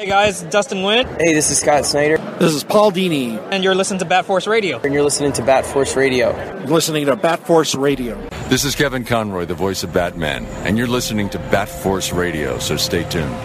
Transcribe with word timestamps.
Hey 0.00 0.06
guys, 0.06 0.40
Dustin 0.44 0.78
Nguyen. 0.78 1.04
Hey, 1.20 1.34
this 1.34 1.50
is 1.50 1.58
Scott 1.58 1.84
Snyder. 1.84 2.16
This 2.38 2.54
is 2.54 2.64
Paul 2.64 2.90
Dini. 2.90 3.38
And 3.52 3.62
you're 3.62 3.74
listening 3.74 3.98
to 3.98 4.06
Bat 4.06 4.24
Force 4.24 4.46
Radio. 4.46 4.80
And 4.80 4.94
you're 4.94 5.02
listening 5.02 5.34
to 5.34 5.42
Bat 5.42 5.66
Force 5.66 5.94
Radio. 5.94 6.34
You're 6.60 6.68
listening 6.68 7.04
to 7.04 7.16
Bat 7.16 7.46
Force 7.46 7.74
Radio. 7.74 8.18
This 8.48 8.64
is 8.64 8.74
Kevin 8.74 9.04
Conroy, 9.04 9.44
the 9.44 9.52
voice 9.52 9.84
of 9.84 9.92
Batman, 9.92 10.46
and 10.64 10.78
you're 10.78 10.86
listening 10.86 11.28
to 11.28 11.38
Bat 11.38 11.68
Force 11.68 12.14
Radio, 12.14 12.58
so 12.58 12.78
stay 12.78 13.06
tuned. 13.10 13.36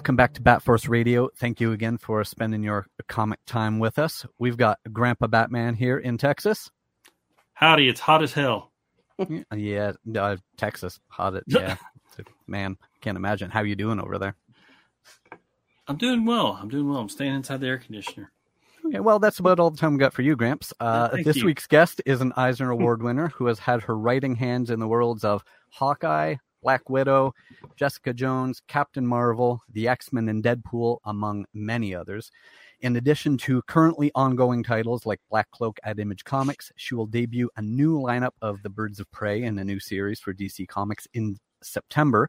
Welcome 0.00 0.16
back 0.16 0.32
to 0.32 0.40
Bat 0.40 0.62
Force 0.62 0.88
Radio. 0.88 1.28
Thank 1.36 1.60
you 1.60 1.72
again 1.72 1.98
for 1.98 2.24
spending 2.24 2.62
your 2.62 2.86
comic 3.06 3.38
time 3.44 3.78
with 3.78 3.98
us. 3.98 4.24
We've 4.38 4.56
got 4.56 4.78
Grandpa 4.90 5.26
Batman 5.26 5.74
here 5.74 5.98
in 5.98 6.16
Texas. 6.16 6.70
Howdy, 7.52 7.86
it's 7.86 8.00
hot 8.00 8.22
as 8.22 8.32
hell. 8.32 8.72
yeah, 9.54 9.92
uh, 10.16 10.38
Texas, 10.56 10.98
hot. 11.08 11.34
It, 11.34 11.44
yeah, 11.46 11.76
man, 12.46 12.78
can't 13.02 13.18
imagine 13.18 13.50
how 13.50 13.60
you 13.60 13.76
doing 13.76 14.00
over 14.00 14.18
there. 14.18 14.36
I'm 15.86 15.98
doing 15.98 16.24
well. 16.24 16.58
I'm 16.58 16.70
doing 16.70 16.88
well. 16.88 17.00
I'm 17.00 17.10
staying 17.10 17.34
inside 17.34 17.60
the 17.60 17.66
air 17.66 17.76
conditioner. 17.76 18.32
Okay, 18.86 19.00
well, 19.00 19.18
that's 19.18 19.38
about 19.38 19.60
all 19.60 19.70
the 19.70 19.76
time 19.76 19.92
we 19.92 19.98
got 19.98 20.14
for 20.14 20.22
you, 20.22 20.34
Gramps. 20.34 20.72
Uh, 20.80 21.10
Thank 21.10 21.26
this 21.26 21.36
you. 21.36 21.44
week's 21.44 21.66
guest 21.66 22.00
is 22.06 22.22
an 22.22 22.32
Eisner 22.38 22.70
Award 22.70 23.02
winner 23.02 23.28
who 23.28 23.44
has 23.44 23.58
had 23.58 23.82
her 23.82 23.98
writing 23.98 24.34
hands 24.34 24.70
in 24.70 24.80
the 24.80 24.88
worlds 24.88 25.24
of 25.24 25.44
Hawkeye, 25.68 26.36
Black 26.62 26.88
Widow, 26.88 27.32
Jessica 27.76 28.12
Jones, 28.12 28.60
Captain 28.68 29.06
Marvel, 29.06 29.62
the 29.72 29.88
X 29.88 30.12
Men, 30.12 30.28
and 30.28 30.42
Deadpool, 30.42 30.98
among 31.04 31.46
many 31.54 31.94
others. 31.94 32.30
In 32.82 32.96
addition 32.96 33.36
to 33.38 33.60
currently 33.62 34.10
ongoing 34.14 34.62
titles 34.62 35.04
like 35.04 35.20
Black 35.28 35.50
Cloak 35.50 35.78
at 35.84 35.98
Image 35.98 36.24
Comics, 36.24 36.72
she 36.76 36.94
will 36.94 37.06
debut 37.06 37.50
a 37.56 37.62
new 37.62 37.98
lineup 37.98 38.32
of 38.40 38.62
the 38.62 38.70
Birds 38.70 39.00
of 39.00 39.10
Prey 39.10 39.42
in 39.42 39.58
a 39.58 39.64
new 39.64 39.78
series 39.78 40.18
for 40.18 40.32
DC 40.32 40.66
Comics 40.66 41.06
in 41.12 41.36
September, 41.62 42.28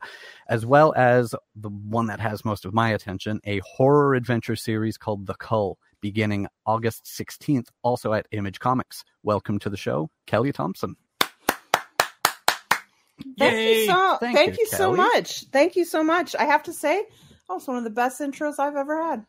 as 0.50 0.66
well 0.66 0.94
as 0.98 1.34
the 1.56 1.70
one 1.70 2.08
that 2.08 2.20
has 2.20 2.44
most 2.44 2.66
of 2.66 2.74
my 2.74 2.90
attention, 2.90 3.40
a 3.46 3.60
horror 3.60 4.16
adventure 4.16 4.58
series 4.58 4.98
called 4.98 5.26
The 5.26 5.36
Cull, 5.36 5.78
beginning 6.02 6.48
August 6.66 7.06
16th, 7.06 7.68
also 7.82 8.14
at 8.14 8.28
Image 8.32 8.60
Comics. 8.60 9.04
Welcome 9.24 9.60
to 9.60 9.70
the 9.70 9.78
show, 9.78 10.10
Kelly 10.28 10.52
Thompson. 10.52 10.96
Thank 13.38 13.54
Yay! 13.54 13.82
you 13.82 13.86
so 13.88 14.18
Thank 14.20 14.38
thank, 14.38 14.58
you, 14.58 14.62
you, 14.62 14.68
so 14.68 14.94
much. 14.94 15.46
Thank 15.52 15.76
you 15.76 15.86
so 15.86 16.04
much. 16.04 16.36
I 16.36 16.46
have 16.46 16.64
to 16.64 16.74
say, 16.74 17.04
oh, 17.50 17.58
it's 17.58 17.68
one 17.68 17.78
of 17.78 17.84
the 17.84 17.90
best 17.90 18.22
intros 18.22 18.60
I've 18.60 18.76
ever 18.76 19.02
had. 19.04 19.26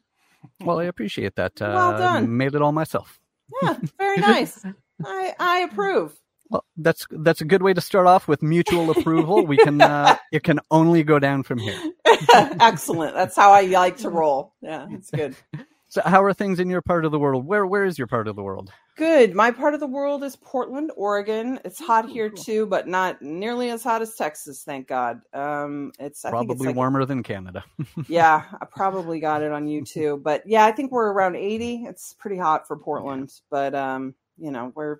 Well, 0.61 0.81
I 0.81 0.85
appreciate 0.85 1.37
that. 1.37 1.61
Uh, 1.61 1.73
Well 1.75 1.98
done. 1.98 2.37
Made 2.37 2.55
it 2.55 2.63
all 2.63 2.73
myself. 2.73 3.20
Yeah, 3.63 3.77
very 3.98 4.17
nice. 4.20 4.65
I 5.05 5.35
I 5.39 5.59
approve. 5.61 6.19
Well, 6.51 6.65
that's 6.77 7.07
that's 7.11 7.41
a 7.41 7.45
good 7.45 7.63
way 7.63 7.73
to 7.73 7.81
start 7.81 8.07
off 8.07 8.29
with 8.29 8.43
mutual 8.43 8.91
approval. 8.91 9.47
We 9.47 9.57
can 9.57 9.81
uh, 9.81 10.17
it 10.33 10.43
can 10.43 10.61
only 10.70 11.03
go 11.03 11.19
down 11.19 11.43
from 11.43 11.58
here. 11.58 11.79
Excellent. 12.35 13.14
That's 13.14 13.36
how 13.36 13.52
I 13.52 13.63
like 13.63 13.98
to 13.98 14.11
roll. 14.11 14.52
Yeah, 14.61 14.86
it's 14.91 15.11
good. 15.11 15.35
So, 15.92 16.01
how 16.07 16.25
are 16.25 16.33
things 16.33 16.58
in 16.58 16.70
your 16.70 16.80
part 16.80 17.05
of 17.05 17.13
the 17.13 17.19
world? 17.19 17.45
Where 17.45 17.67
where 17.67 17.85
is 17.85 17.98
your 17.98 18.07
part 18.07 18.27
of 18.27 18.35
the 18.35 18.42
world? 18.42 18.73
Good. 18.97 19.35
My 19.35 19.51
part 19.51 19.75
of 19.75 19.80
the 19.80 19.86
world 19.86 20.25
is 20.25 20.36
Portland, 20.36 20.91
Oregon. 20.97 21.61
It's 21.67 21.79
hot 21.79 22.08
here 22.08 22.30
too, 22.30 22.64
but 22.64 22.89
not 22.89 23.20
nearly 23.20 23.69
as 23.69 23.85
hot 23.85 24.01
as 24.01 24.14
Texas. 24.14 24.63
Thank 24.63 24.89
God. 24.89 25.20
Um, 25.35 25.92
it's 25.98 26.25
I 26.25 26.31
think 26.31 26.45
it's 26.45 26.48
Probably 26.48 26.67
like 26.69 26.77
warmer 26.77 27.05
than 27.05 27.23
Canada. 27.23 27.63
yeah, 28.08 28.45
I 28.58 28.64
probably 28.64 29.20
got 29.20 29.42
it 29.42 29.52
on 29.52 29.67
YouTube. 29.67 30.23
But 30.23 30.45
yeah, 30.47 30.64
I 30.64 30.73
think 30.73 30.92
we're 30.92 31.13
around 31.13 31.36
80. 31.36 31.85
It's 31.86 32.14
pretty 32.14 32.39
hot 32.39 32.67
for 32.67 32.79
Portland, 32.79 33.31
but 33.51 33.75
um, 33.75 34.14
you 34.39 34.51
know, 34.51 34.73
we're 34.75 34.97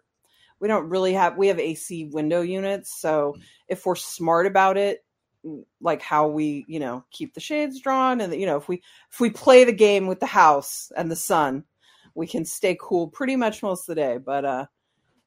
we 0.60 0.69
don't 0.69 0.91
really 0.91 1.14
have 1.14 1.38
we 1.38 1.48
have 1.48 1.58
AC 1.58 2.10
window 2.12 2.42
units, 2.42 3.00
so 3.00 3.34
if 3.66 3.86
we're 3.86 3.97
smart 3.97 4.44
about 4.44 4.76
it, 4.76 5.06
like 5.80 6.03
how 6.03 6.28
we, 6.28 6.64
you 6.69 6.78
know, 6.80 7.04
keep 7.10 7.34
the 7.34 7.41
shades 7.41 7.80
drawn 7.80 8.20
and 8.20 8.34
you 8.34 8.47
know, 8.47 8.56
if 8.56 8.69
we 8.69 8.82
if 9.10 9.20
we 9.20 9.30
play 9.30 9.64
the 9.64 9.72
game 9.72 10.06
with 10.06 10.20
the 10.20 10.26
house 10.26 10.92
and 10.97 11.10
the 11.10 11.16
sun, 11.16 11.64
we 12.14 12.26
can 12.26 12.44
stay 12.44 12.76
cool 12.80 13.08
pretty 13.08 13.36
much 13.36 13.62
most 13.62 13.88
of 13.88 13.94
the 13.94 14.00
day, 14.00 14.19
but 14.19 14.44
uh 14.44 14.66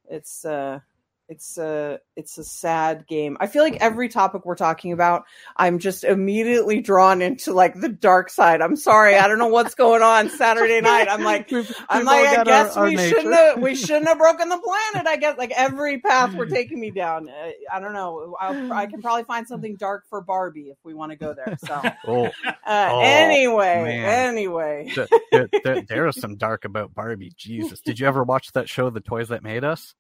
it's 0.10 0.46
uh 0.46 0.80
it's 1.28 1.58
a 1.58 2.00
it's 2.16 2.38
a 2.38 2.44
sad 2.44 3.08
game. 3.08 3.36
I 3.40 3.48
feel 3.48 3.64
like 3.64 3.78
every 3.78 4.10
topic 4.10 4.46
we're 4.46 4.56
talking 4.56 4.92
about, 4.92 5.24
I'm 5.58 5.80
just 5.80 6.04
immediately 6.04 6.82
drawn 6.82 7.22
into 7.22 7.52
like 7.54 7.74
the 7.74 7.90
dark 7.90 8.30
side. 8.30 8.62
I'm 8.62 8.76
sorry, 8.76 9.16
I 9.16 9.28
don't 9.28 9.40
know 9.40 9.48
what's 9.48 9.74
going 9.76 10.04
on 10.04 10.30
Saturday 10.30 10.82
night. 10.82 11.08
I'm 11.10 11.24
like, 11.24 11.50
We've- 11.50 11.74
I'm 11.90 12.00
we've 12.00 12.06
like, 12.06 12.38
I 12.38 12.44
guess 12.44 12.76
our- 12.78 12.84
our 12.84 12.90
we 12.90 12.96
nature. 12.96 13.16
shouldn't 13.16 13.34
have 13.36 13.60
we 13.60 13.76
shouldn't 13.76 14.08
have 14.08 14.18
broken 14.20 14.50
the 14.50 14.60
planet. 14.60 15.08
I 15.08 15.18
guess 15.18 15.38
like 15.38 15.52
every 15.52 16.00
path 16.00 16.34
we're 16.36 16.46
taking 16.50 16.80
me 16.80 16.92
down. 16.92 17.28
Uh, 17.28 17.52
I 17.74 17.80
don't 17.80 17.94
know. 17.94 18.36
I'll, 18.40 18.72
I 18.74 18.86
can 18.86 19.02
probably 19.02 19.24
find 19.24 19.48
something 19.48 19.76
dark 19.78 20.04
for 20.10 20.22
Barbie 20.22 20.70
if 20.70 20.78
we 20.84 20.94
want 20.94 21.12
to 21.12 21.18
go 21.18 21.34
there. 21.34 21.58
So 21.66 21.82
Oh, 22.08 22.26
uh, 22.46 22.90
Oh, 22.92 23.00
anyway, 23.04 23.84
man. 23.84 24.30
anyway. 24.36 24.94
there, 25.32 25.50
there, 25.64 25.82
there 25.82 26.08
is 26.08 26.20
some 26.20 26.36
dark 26.36 26.66
about 26.66 26.94
Barbie. 26.94 27.32
Jesus, 27.36 27.82
did 27.82 28.00
you 28.00 28.08
ever 28.08 28.24
watch 28.24 28.52
that 28.54 28.70
show, 28.70 28.90
The 28.90 29.00
Toys 29.02 29.30
That 29.30 29.42
Made 29.44 29.64
Us? 29.64 29.96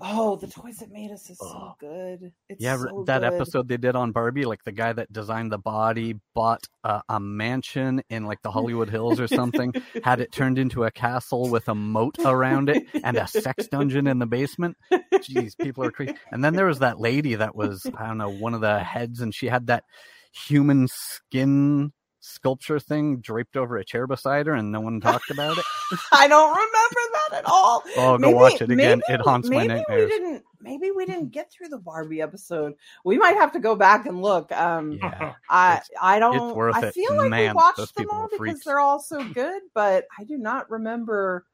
Oh, 0.00 0.36
the 0.36 0.46
toys 0.46 0.78
that 0.78 0.90
made 0.90 1.10
us 1.10 1.30
is 1.30 1.38
so 1.38 1.46
Oh. 1.46 1.74
good. 1.78 2.32
It's 2.48 2.60
yeah, 2.62 2.76
so 2.76 3.04
that 3.06 3.20
good. 3.22 3.32
episode 3.34 3.68
they 3.68 3.76
did 3.76 3.96
on 3.96 4.12
Barbie, 4.12 4.44
like 4.44 4.62
the 4.64 4.72
guy 4.72 4.92
that 4.92 5.12
designed 5.12 5.52
the 5.52 5.58
body 5.58 6.20
bought 6.34 6.66
uh, 6.84 7.00
a 7.08 7.18
mansion 7.20 8.02
in 8.10 8.24
like 8.24 8.42
the 8.42 8.50
Hollywood 8.50 8.90
Hills 8.90 9.20
or 9.20 9.26
something, 9.28 9.72
had 10.04 10.20
it 10.20 10.32
turned 10.32 10.58
into 10.58 10.84
a 10.84 10.90
castle 10.90 11.48
with 11.48 11.68
a 11.68 11.74
moat 11.74 12.16
around 12.24 12.68
it 12.68 12.84
and 13.04 13.16
a 13.16 13.26
sex 13.26 13.68
dungeon 13.68 14.06
in 14.06 14.18
the 14.18 14.26
basement. 14.26 14.76
Jeez, 15.14 15.56
people 15.56 15.84
are 15.84 15.90
crazy. 15.92 16.14
And 16.30 16.44
then 16.44 16.54
there 16.54 16.66
was 16.66 16.80
that 16.80 17.00
lady 17.00 17.34
that 17.36 17.54
was 17.56 17.86
I 17.96 18.06
don't 18.06 18.18
know 18.18 18.30
one 18.30 18.54
of 18.54 18.60
the 18.60 18.78
heads, 18.80 19.20
and 19.20 19.34
she 19.34 19.46
had 19.46 19.68
that 19.68 19.84
human 20.32 20.88
skin 20.88 21.92
sculpture 22.20 22.80
thing 22.80 23.18
draped 23.18 23.56
over 23.56 23.76
a 23.76 23.84
chair 23.84 24.06
beside 24.06 24.46
her, 24.46 24.52
and 24.54 24.72
no 24.72 24.80
one 24.80 25.00
talked 25.00 25.30
about 25.30 25.56
it. 25.56 25.64
I 26.12 26.26
don't 26.26 26.50
remember 26.50 27.00
that 27.30 27.38
at 27.38 27.44
all. 27.46 27.82
Oh, 27.96 28.18
go 28.18 28.30
watch 28.30 28.60
it 28.60 28.70
again. 28.70 29.02
It 29.08 29.20
haunts 29.20 29.48
my 29.48 29.56
maybe 29.58 29.68
nightmares. 29.68 30.10
We 30.10 30.18
didn't. 30.18 30.42
Maybe 30.60 30.90
we 30.90 31.06
didn't 31.06 31.30
get 31.30 31.50
through 31.52 31.68
the 31.68 31.78
Barbie 31.78 32.20
episode. 32.22 32.74
We 33.04 33.18
might 33.18 33.36
have 33.36 33.52
to 33.52 33.60
go 33.60 33.76
back 33.76 34.06
and 34.06 34.20
look. 34.20 34.50
Um, 34.52 34.92
Yeah. 34.92 35.34
I 35.50 35.72
It's- 35.74 35.90
I 36.00 36.18
don't. 36.18 36.34
it's 36.48 36.56
worth 36.56 36.74
I 36.76 36.86
it. 36.86 36.94
feel 36.94 37.14
like 37.14 37.24
we 37.24 37.28
Man, 37.30 37.54
watched 37.54 37.76
them 37.78 37.86
people 37.96 38.14
all 38.16 38.22
were 38.32 38.44
because 38.44 38.60
they're 38.62 38.80
all 38.80 38.98
so 39.00 39.22
good, 39.32 39.62
but 39.74 40.06
I 40.18 40.24
do 40.24 40.36
not 40.38 40.68
remember 40.70 41.46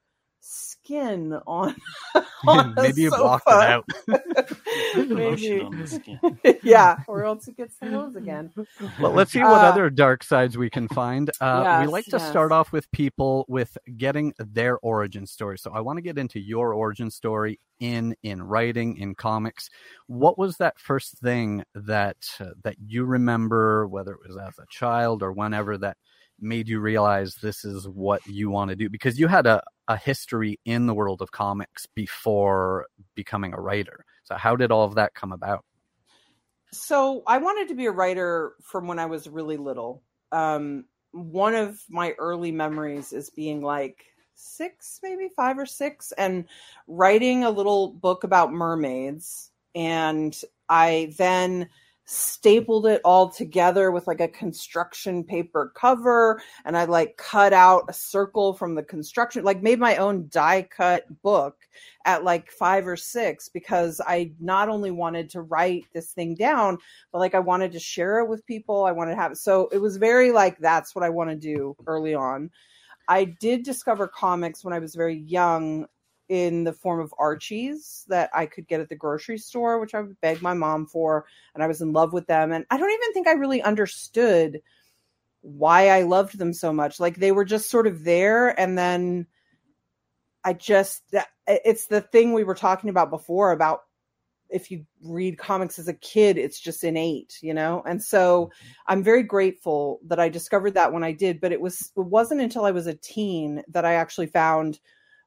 skin 0.43 1.39
on. 1.47 1.75
on 2.47 2.75
a 2.77 2.83
Maybe 2.83 3.03
you 3.03 3.11
blocked 3.11 3.49
sofa. 3.49 3.85
it 4.09 4.19
out. 4.19 5.09
Maybe. 5.09 5.61
on 5.61 5.79
the 5.79 5.87
skin. 5.87 6.21
yeah, 6.63 6.97
or 7.07 7.25
else 7.25 7.47
it 7.49 7.57
gets 7.57 7.77
the 7.77 7.87
nose 7.87 8.17
again. 8.17 8.51
Well, 9.01 9.13
let's 9.13 9.33
see 9.33 9.41
what 9.41 9.65
Uh, 9.65 9.69
other 9.69 9.89
dark 9.91 10.25
sides 10.25 10.59
we 10.59 10.69
can 10.69 10.89
find. 10.89 11.31
Uh, 11.41 11.79
we 11.83 11.87
like 11.87 12.05
to 12.07 12.19
yes. 12.19 12.29
start 12.29 12.53
off 12.53 12.73
with 12.73 12.91
people 12.91 13.45
with 13.49 13.79
getting 13.97 14.35
their 14.39 14.79
origin 14.79 15.27
story. 15.27 15.59
So 15.59 15.71
I 15.73 15.81
want 15.81 15.99
to 15.99 16.03
get 16.03 16.19
into 16.19 16.41
your 16.41 16.75
origin 16.75 17.11
story 17.11 17.61
in 17.81 18.15
in 18.23 18.43
writing 18.43 18.97
in 18.99 19.15
comics. 19.15 19.69
What 20.09 20.39
was 20.39 20.57
that 20.59 20.79
first 20.79 21.19
thing 21.19 21.63
that 21.75 22.17
uh, 22.41 22.51
that 22.65 22.77
you 22.85 23.05
remember, 23.05 23.87
whether 23.87 24.13
it 24.13 24.21
was 24.27 24.37
as 24.37 24.59
a 24.59 24.67
child 24.69 25.23
or 25.23 25.33
whenever, 25.33 25.79
that 25.79 25.97
made 26.41 26.69
you 26.69 26.81
realize 26.81 27.35
this 27.37 27.65
is 27.65 27.89
what 27.89 28.27
you 28.27 28.51
want 28.51 28.71
to 28.71 28.77
do? 28.77 28.89
Because 28.89 29.19
you 29.19 29.29
had 29.29 29.47
a 29.47 29.63
a 29.89 29.97
history 29.97 30.59
in 30.65 30.87
the 30.87 30.95
world 30.95 31.21
of 31.21 31.33
comics 31.33 31.87
before 31.95 32.87
becoming 33.15 33.53
a 33.53 33.61
writer. 33.61 34.05
So 34.25 34.37
how 34.37 34.55
did 34.55 34.71
all 34.71 34.85
of 34.85 34.95
that 34.95 35.15
come 35.15 35.33
about? 35.33 35.65
so 36.73 37.23
I 37.27 37.39
wanted 37.39 37.69
to 37.69 37.75
be 37.75 37.87
a 37.87 37.93
writer 37.93 38.55
from 38.63 38.87
when 38.87 38.99
I 38.99 39.07
was 39.07 39.29
really 39.29 39.59
little. 39.59 40.03
Um, 40.33 40.87
one 41.13 41.55
of 41.55 41.83
my 41.91 42.13
early 42.19 42.51
memories 42.51 43.13
is 43.13 43.29
being 43.29 43.63
like 43.63 44.07
six, 44.35 44.99
maybe 45.03 45.29
five 45.37 45.59
or 45.59 45.67
six, 45.67 46.13
and 46.13 46.47
writing 46.89 47.45
a 47.45 47.51
little 47.51 47.93
book 47.93 48.25
about 48.25 48.53
mermaids. 48.53 49.51
And 49.75 50.39
I 50.71 51.13
then 51.19 51.69
stapled 52.05 52.87
it 52.87 53.01
all 53.05 53.29
together 53.29 53.93
with 53.93 54.09
like 54.09 54.21
a 54.21 54.27
construction 54.27 55.23
paper 55.23 55.73
cover 55.77 56.43
and 56.65 56.77
I 56.77 56.85
like 56.85 57.17
cut 57.17 57.53
out 57.53 57.85
a 57.89 57.93
circle 57.93 58.55
from 58.55 58.75
the 58.75 58.83
construction 58.83 59.45
like 59.45 59.63
made 59.63 59.79
my 59.79 59.97
own 59.97 60.27
die 60.29 60.63
cut 60.63 61.05
book 61.23 61.57
at 62.05 62.25
like 62.25 62.51
5 62.51 62.89
or 62.89 62.97
6 62.97 63.49
because 63.51 64.01
I 64.05 64.33
not 64.41 64.69
only 64.69 64.91
wanted 64.91 65.31
to 65.31 65.43
write 65.43 65.85
this 65.95 66.13
thing 66.13 66.35
down 66.35 66.79
but 67.13 67.21
like 67.21 67.37
I 67.37 67.41
wanted 67.41 67.71
to 67.73 67.81
share 67.81 68.19
it 68.19 68.29
with 68.29 68.47
people. 68.47 68.85
I 68.85 68.93
wanted 68.93 69.13
to 69.13 69.21
have 69.21 69.33
it 69.33 69.39
so 69.39 69.69
it 69.71 69.79
was 69.79 69.97
very 69.97 70.33
like 70.33 70.59
that's 70.59 70.97
what 70.97 71.05
I 71.05 71.09
want 71.09 71.31
to 71.31 71.37
do 71.37 71.77
early 71.87 72.15
on. 72.15 72.51
I 73.09 73.25
did 73.25 73.63
discover 73.63 74.09
comics 74.09 74.65
when 74.65 74.75
I 74.75 74.79
was 74.79 74.95
very 74.95 75.19
young 75.19 75.87
in 76.33 76.65
the 76.65 76.73
form 76.73 76.99
of 76.99 77.13
Archies 77.19 78.07
that 78.09 78.31
I 78.33 78.47
could 78.47 78.67
get 78.67 78.81
at 78.81 78.89
the 78.89 78.97
grocery 78.97 79.37
store, 79.37 79.79
which 79.79 79.95
I 79.95 80.01
would 80.01 80.19
beg 80.23 80.41
my 80.41 80.55
mom 80.55 80.87
for. 80.87 81.27
And 81.53 81.63
I 81.63 81.67
was 81.67 81.83
in 81.83 81.93
love 81.93 82.15
with 82.15 82.27
them. 82.27 82.53
And 82.53 82.65
I 82.71 82.79
don't 82.79 82.91
even 82.91 83.13
think 83.13 83.29
I 83.29 83.33
really 83.33 83.61
understood 83.61 84.63
why 85.43 85.91
I 85.91 86.05
loved 86.05 86.39
them 86.39 86.55
so 86.55 86.73
much. 86.73 86.99
Like 86.99 87.17
they 87.17 87.33
were 87.33 87.45
just 87.45 87.69
sort 87.69 87.87
of 87.87 88.05
there. 88.05 88.59
And 88.59 88.79
then 88.79 89.27
I 90.43 90.55
just, 90.55 91.03
it's 91.47 91.89
the 91.89 92.01
thing 92.01 92.33
we 92.33 92.45
were 92.45 92.55
talking 92.55 92.89
about 92.89 93.11
before 93.11 93.53
about 93.53 93.81
if 94.49 94.71
you 94.71 94.87
read 95.03 95.37
comics 95.37 95.79
as 95.79 95.89
a 95.89 95.95
kid, 95.95 96.39
it's 96.39 96.61
just 96.61 96.83
innate, 96.83 97.41
you 97.43 97.53
know? 97.53 97.83
And 97.87 98.03
so 98.03 98.47
mm-hmm. 98.47 98.73
I'm 98.87 99.03
very 99.03 99.23
grateful 99.23 100.01
that 100.07 100.19
I 100.19 100.31
discovered 100.31 100.73
that 100.75 100.95
when 100.95 101.05
I 101.05 101.13
did, 101.13 101.43
but 101.43 101.53
it 101.53 101.61
was, 101.61 101.93
it 101.95 102.01
wasn't 102.01 102.41
until 102.41 102.65
I 102.65 102.71
was 102.71 102.87
a 102.87 102.95
teen 102.95 103.63
that 103.69 103.85
I 103.85 103.95
actually 103.95 104.29
found 104.29 104.81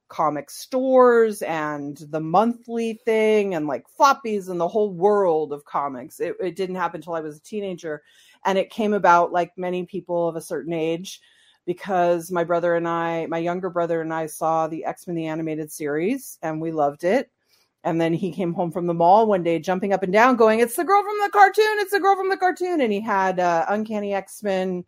comic 0.07 0.49
stores 0.49 1.41
and 1.41 1.97
the 2.09 2.19
monthly 2.19 2.93
thing 3.05 3.55
and 3.55 3.67
like 3.67 3.85
floppies 3.99 4.49
and 4.49 4.59
the 4.59 4.67
whole 4.67 4.93
world 4.93 5.51
of 5.51 5.65
comics. 5.65 6.19
It, 6.19 6.35
it 6.39 6.55
didn't 6.55 6.75
happen 6.75 6.99
until 6.99 7.15
I 7.15 7.21
was 7.21 7.37
a 7.37 7.41
teenager. 7.41 8.03
And 8.45 8.57
it 8.57 8.69
came 8.69 8.93
about 8.93 9.31
like 9.31 9.57
many 9.57 9.85
people 9.85 10.27
of 10.27 10.35
a 10.35 10.41
certain 10.41 10.73
age 10.73 11.21
because 11.65 12.31
my 12.31 12.43
brother 12.43 12.75
and 12.75 12.87
I, 12.87 13.25
my 13.25 13.39
younger 13.39 13.69
brother 13.69 14.01
and 14.01 14.13
I 14.13 14.27
saw 14.27 14.67
the 14.67 14.85
X 14.85 15.07
Men 15.07 15.15
the 15.15 15.25
animated 15.25 15.71
series 15.71 16.37
and 16.41 16.61
we 16.61 16.71
loved 16.71 17.03
it. 17.03 17.31
And 17.83 18.01
then 18.01 18.13
he 18.13 18.31
came 18.31 18.53
home 18.53 18.71
from 18.71 18.87
the 18.87 18.95
mall 18.95 19.27
one 19.27 19.43
day, 19.43 19.59
jumping 19.59 19.93
up 19.93 20.01
and 20.01 20.11
down, 20.11 20.37
going, 20.37 20.59
"It's 20.59 20.75
the 20.75 20.83
girl 20.83 21.03
from 21.03 21.17
the 21.23 21.29
cartoon! 21.31 21.77
It's 21.79 21.91
the 21.91 21.99
girl 21.99 22.15
from 22.15 22.29
the 22.29 22.37
cartoon!" 22.37 22.81
And 22.81 22.91
he 22.91 22.99
had 22.99 23.39
uh, 23.39 23.65
Uncanny 23.69 24.11
X 24.11 24.41
Men 24.41 24.83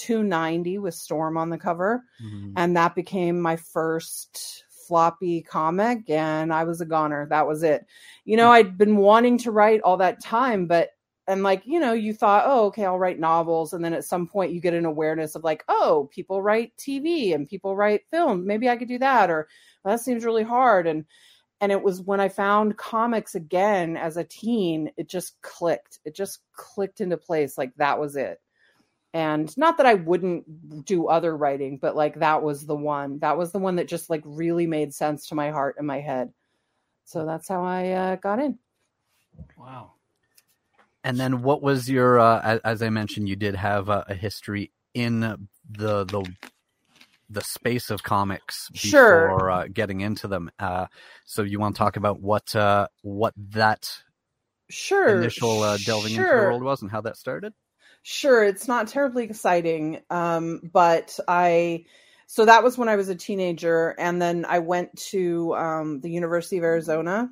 290 0.00 0.78
with 0.78 0.94
Storm 0.94 1.36
on 1.36 1.50
the 1.50 1.58
cover. 1.58 2.02
Mm-hmm. 2.24 2.52
And 2.56 2.76
that 2.76 2.94
became 2.94 3.40
my 3.40 3.56
first 3.56 4.64
floppy 4.70 5.42
comic. 5.42 6.08
And 6.08 6.52
I 6.52 6.64
was 6.64 6.80
a 6.80 6.86
goner. 6.86 7.26
That 7.28 7.46
was 7.46 7.62
it. 7.62 7.86
You 8.24 8.36
know, 8.36 8.50
I'd 8.50 8.78
been 8.78 8.96
wanting 8.96 9.38
to 9.38 9.50
write 9.50 9.82
all 9.82 9.98
that 9.98 10.22
time, 10.22 10.66
but 10.66 10.90
and 11.28 11.44
like 11.44 11.62
you 11.64 11.78
know 11.78 11.92
you 11.92 12.12
thought 12.12 12.44
oh 12.46 12.66
okay 12.66 12.84
i'll 12.84 12.98
write 12.98 13.20
novels 13.20 13.72
and 13.72 13.84
then 13.84 13.92
at 13.92 14.04
some 14.04 14.26
point 14.26 14.52
you 14.52 14.60
get 14.60 14.74
an 14.74 14.84
awareness 14.84 15.34
of 15.34 15.44
like 15.44 15.62
oh 15.68 16.08
people 16.12 16.42
write 16.42 16.76
tv 16.76 17.34
and 17.34 17.46
people 17.46 17.76
write 17.76 18.08
film 18.10 18.46
maybe 18.46 18.68
i 18.68 18.76
could 18.76 18.88
do 18.88 18.98
that 18.98 19.30
or 19.30 19.46
well, 19.84 19.94
that 19.94 20.02
seems 20.02 20.24
really 20.24 20.42
hard 20.42 20.86
and 20.86 21.04
and 21.60 21.70
it 21.70 21.82
was 21.82 22.00
when 22.02 22.20
i 22.20 22.28
found 22.28 22.76
comics 22.76 23.34
again 23.36 23.96
as 23.96 24.16
a 24.16 24.24
teen 24.24 24.90
it 24.96 25.08
just 25.08 25.40
clicked 25.40 26.00
it 26.04 26.16
just 26.16 26.40
clicked 26.52 27.00
into 27.00 27.16
place 27.16 27.56
like 27.56 27.72
that 27.76 28.00
was 28.00 28.16
it 28.16 28.40
and 29.12 29.56
not 29.56 29.78
that 29.78 29.86
I 29.86 29.94
wouldn't 29.94 30.84
do 30.84 31.08
other 31.08 31.36
writing, 31.36 31.78
but 31.78 31.96
like 31.96 32.20
that 32.20 32.42
was 32.42 32.66
the 32.66 32.76
one. 32.76 33.18
That 33.18 33.36
was 33.36 33.52
the 33.52 33.58
one 33.58 33.76
that 33.76 33.88
just 33.88 34.08
like 34.08 34.22
really 34.24 34.66
made 34.66 34.94
sense 34.94 35.28
to 35.28 35.34
my 35.34 35.50
heart 35.50 35.76
and 35.78 35.86
my 35.86 36.00
head. 36.00 36.32
So 37.04 37.26
that's 37.26 37.48
how 37.48 37.64
I 37.64 37.90
uh, 37.90 38.16
got 38.16 38.38
in. 38.38 38.58
Wow. 39.56 39.92
And 41.02 41.18
then, 41.18 41.42
what 41.42 41.62
was 41.62 41.88
your? 41.88 42.20
Uh, 42.20 42.58
as 42.62 42.82
I 42.82 42.90
mentioned, 42.90 43.28
you 43.28 43.36
did 43.36 43.56
have 43.56 43.88
a, 43.88 44.04
a 44.08 44.14
history 44.14 44.70
in 44.94 45.20
the 45.20 46.04
the 46.04 46.30
the 47.30 47.40
space 47.42 47.90
of 47.90 48.02
comics 48.02 48.68
before 48.70 48.90
sure. 48.90 49.50
uh, 49.50 49.66
getting 49.72 50.00
into 50.00 50.28
them. 50.28 50.50
Uh, 50.58 50.86
so 51.24 51.42
you 51.42 51.58
want 51.58 51.74
to 51.74 51.78
talk 51.78 51.96
about 51.96 52.20
what 52.20 52.54
uh, 52.54 52.86
what 53.02 53.32
that 53.36 53.90
sure 54.68 55.18
initial 55.18 55.62
uh, 55.62 55.78
delving 55.78 56.12
sure. 56.12 56.24
into 56.24 56.36
the 56.36 56.50
world 56.50 56.62
was 56.62 56.82
and 56.82 56.90
how 56.90 57.00
that 57.00 57.16
started? 57.16 57.54
Sure, 58.02 58.42
it's 58.44 58.66
not 58.66 58.88
terribly 58.88 59.24
exciting, 59.24 60.00
um, 60.10 60.60
but 60.72 61.18
I. 61.28 61.84
So 62.26 62.44
that 62.44 62.62
was 62.62 62.78
when 62.78 62.88
I 62.88 62.96
was 62.96 63.08
a 63.08 63.14
teenager, 63.14 63.94
and 63.98 64.22
then 64.22 64.46
I 64.48 64.60
went 64.60 64.96
to 65.10 65.54
um, 65.54 66.00
the 66.00 66.10
University 66.10 66.58
of 66.58 66.64
Arizona. 66.64 67.28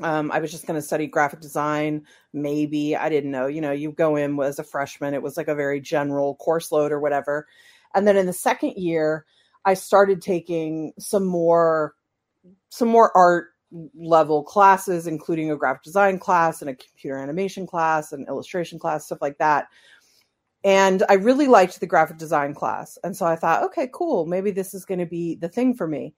Um, 0.00 0.32
I 0.32 0.38
was 0.40 0.50
just 0.50 0.66
going 0.66 0.80
to 0.80 0.86
study 0.86 1.06
graphic 1.06 1.40
design, 1.40 2.06
maybe. 2.32 2.96
I 2.96 3.10
didn't 3.10 3.30
know. 3.30 3.46
You 3.46 3.60
know, 3.60 3.72
you 3.72 3.92
go 3.92 4.16
in 4.16 4.40
as 4.40 4.58
a 4.58 4.64
freshman, 4.64 5.14
it 5.14 5.22
was 5.22 5.36
like 5.36 5.48
a 5.48 5.54
very 5.54 5.80
general 5.80 6.36
course 6.36 6.72
load 6.72 6.92
or 6.92 6.98
whatever. 6.98 7.46
And 7.94 8.06
then 8.06 8.16
in 8.16 8.26
the 8.26 8.32
second 8.32 8.74
year, 8.76 9.26
I 9.64 9.74
started 9.74 10.22
taking 10.22 10.92
some 10.98 11.24
more 11.26 11.94
some 12.70 12.88
more 12.88 13.14
art 13.16 13.48
level 13.94 14.42
classes, 14.42 15.06
including 15.06 15.50
a 15.50 15.56
graphic 15.56 15.82
design 15.82 16.18
class 16.18 16.60
and 16.60 16.70
a 16.70 16.74
computer 16.74 17.16
animation 17.16 17.66
class 17.66 18.12
and 18.12 18.26
illustration 18.28 18.78
class, 18.78 19.06
stuff 19.06 19.22
like 19.22 19.38
that. 19.38 19.68
And 20.64 21.02
I 21.08 21.14
really 21.14 21.46
liked 21.46 21.80
the 21.80 21.86
graphic 21.86 22.18
design 22.18 22.54
class. 22.54 22.98
And 23.04 23.16
so 23.16 23.26
I 23.26 23.36
thought, 23.36 23.62
okay, 23.64 23.88
cool. 23.92 24.26
Maybe 24.26 24.50
this 24.50 24.74
is 24.74 24.84
going 24.84 25.00
to 25.00 25.06
be 25.06 25.36
the 25.36 25.48
thing 25.48 25.74
for 25.74 25.86
me. 25.86 26.14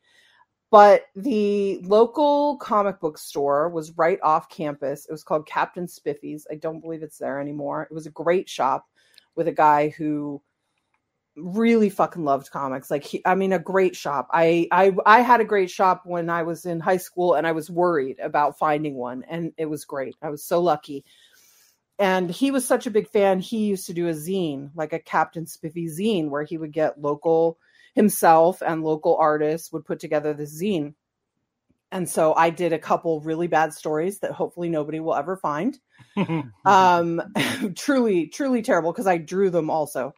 But 0.70 1.04
the 1.14 1.80
local 1.82 2.56
comic 2.56 2.98
book 2.98 3.18
store 3.18 3.68
was 3.68 3.96
right 3.98 4.18
off 4.22 4.48
campus. 4.48 5.04
It 5.04 5.12
was 5.12 5.22
called 5.22 5.46
Captain 5.46 5.86
Spiffy's. 5.86 6.46
I 6.50 6.54
don't 6.54 6.80
believe 6.80 7.02
it's 7.02 7.18
there 7.18 7.38
anymore. 7.38 7.82
It 7.82 7.94
was 7.94 8.06
a 8.06 8.10
great 8.10 8.48
shop 8.48 8.86
with 9.36 9.48
a 9.48 9.52
guy 9.52 9.90
who 9.90 10.42
really 11.36 11.88
fucking 11.88 12.24
loved 12.24 12.50
comics. 12.50 12.90
Like 12.90 13.04
he, 13.04 13.22
I 13.24 13.34
mean, 13.34 13.52
a 13.52 13.58
great 13.58 13.96
shop. 13.96 14.28
I, 14.32 14.68
I, 14.70 14.92
I 15.06 15.20
had 15.20 15.40
a 15.40 15.44
great 15.44 15.70
shop 15.70 16.02
when 16.04 16.30
I 16.30 16.42
was 16.42 16.66
in 16.66 16.80
high 16.80 16.98
school, 16.98 17.34
and 17.34 17.46
I 17.46 17.52
was 17.52 17.70
worried 17.70 18.18
about 18.20 18.58
finding 18.58 18.94
one, 18.94 19.24
and 19.28 19.52
it 19.56 19.66
was 19.66 19.84
great. 19.84 20.16
I 20.22 20.30
was 20.30 20.44
so 20.44 20.60
lucky. 20.60 21.04
And 21.98 22.30
he 22.30 22.50
was 22.50 22.66
such 22.66 22.86
a 22.86 22.90
big 22.90 23.08
fan. 23.08 23.38
He 23.38 23.66
used 23.66 23.86
to 23.86 23.94
do 23.94 24.08
a 24.08 24.12
zine, 24.12 24.70
like 24.74 24.92
a 24.92 24.98
Captain 24.98 25.46
Spiffy 25.46 25.86
zine, 25.86 26.30
where 26.30 26.42
he 26.42 26.58
would 26.58 26.72
get 26.72 27.00
local 27.00 27.58
himself 27.94 28.62
and 28.62 28.82
local 28.82 29.16
artists 29.16 29.72
would 29.72 29.84
put 29.84 30.00
together 30.00 30.32
the 30.34 30.44
zine. 30.44 30.94
And 31.92 32.08
so 32.08 32.34
I 32.34 32.48
did 32.48 32.72
a 32.72 32.78
couple 32.78 33.20
really 33.20 33.48
bad 33.48 33.74
stories 33.74 34.20
that 34.20 34.32
hopefully 34.32 34.70
nobody 34.70 34.98
will 34.98 35.14
ever 35.14 35.36
find. 35.36 35.78
um, 36.64 37.22
truly, 37.76 38.28
truly 38.28 38.62
terrible 38.62 38.92
because 38.92 39.06
I 39.06 39.18
drew 39.18 39.50
them 39.50 39.68
also. 39.68 40.14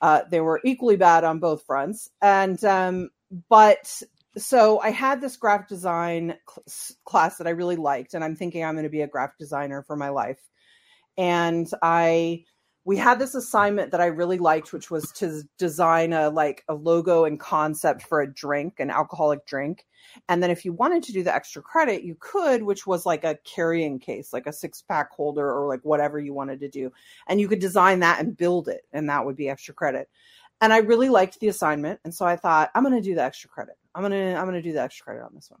Uh, 0.00 0.22
they 0.30 0.40
were 0.40 0.60
equally 0.64 0.96
bad 0.96 1.24
on 1.24 1.38
both 1.38 1.64
fronts. 1.64 2.08
And, 2.22 2.62
um, 2.64 3.10
but 3.48 4.02
so 4.36 4.78
I 4.80 4.90
had 4.90 5.20
this 5.20 5.36
graphic 5.36 5.68
design 5.68 6.36
cl- 6.48 6.96
class 7.04 7.38
that 7.38 7.46
I 7.46 7.50
really 7.50 7.76
liked, 7.76 8.14
and 8.14 8.22
I'm 8.22 8.36
thinking 8.36 8.64
I'm 8.64 8.74
going 8.74 8.84
to 8.84 8.90
be 8.90 9.02
a 9.02 9.08
graphic 9.08 9.38
designer 9.38 9.82
for 9.82 9.96
my 9.96 10.10
life. 10.10 10.40
And 11.16 11.68
I, 11.82 12.44
we 12.88 12.96
had 12.96 13.18
this 13.18 13.34
assignment 13.34 13.90
that 13.90 14.00
I 14.00 14.06
really 14.06 14.38
liked, 14.38 14.72
which 14.72 14.90
was 14.90 15.12
to 15.12 15.42
design 15.58 16.14
a 16.14 16.30
like 16.30 16.64
a 16.68 16.74
logo 16.74 17.26
and 17.26 17.38
concept 17.38 18.00
for 18.00 18.22
a 18.22 18.32
drink, 18.32 18.80
an 18.80 18.88
alcoholic 18.90 19.44
drink. 19.44 19.84
And 20.30 20.42
then 20.42 20.50
if 20.50 20.64
you 20.64 20.72
wanted 20.72 21.02
to 21.02 21.12
do 21.12 21.22
the 21.22 21.34
extra 21.34 21.60
credit, 21.60 22.02
you 22.02 22.16
could, 22.18 22.62
which 22.62 22.86
was 22.86 23.04
like 23.04 23.24
a 23.24 23.36
carrying 23.44 23.98
case, 23.98 24.32
like 24.32 24.46
a 24.46 24.54
six 24.54 24.80
pack 24.80 25.10
holder 25.10 25.52
or 25.52 25.68
like 25.68 25.82
whatever 25.82 26.18
you 26.18 26.32
wanted 26.32 26.60
to 26.60 26.70
do. 26.70 26.90
And 27.26 27.38
you 27.38 27.46
could 27.46 27.58
design 27.58 28.00
that 28.00 28.20
and 28.20 28.34
build 28.34 28.68
it, 28.68 28.86
and 28.90 29.10
that 29.10 29.26
would 29.26 29.36
be 29.36 29.50
extra 29.50 29.74
credit. 29.74 30.08
And 30.62 30.72
I 30.72 30.78
really 30.78 31.10
liked 31.10 31.40
the 31.40 31.48
assignment. 31.48 32.00
And 32.04 32.14
so 32.14 32.24
I 32.24 32.36
thought, 32.36 32.70
I'm 32.74 32.84
gonna 32.84 33.02
do 33.02 33.14
the 33.14 33.22
extra 33.22 33.50
credit. 33.50 33.76
I'm 33.94 34.00
gonna 34.00 34.34
I'm 34.34 34.46
gonna 34.46 34.62
do 34.62 34.72
the 34.72 34.80
extra 34.80 35.04
credit 35.04 35.24
on 35.24 35.34
this 35.34 35.50
one. 35.50 35.60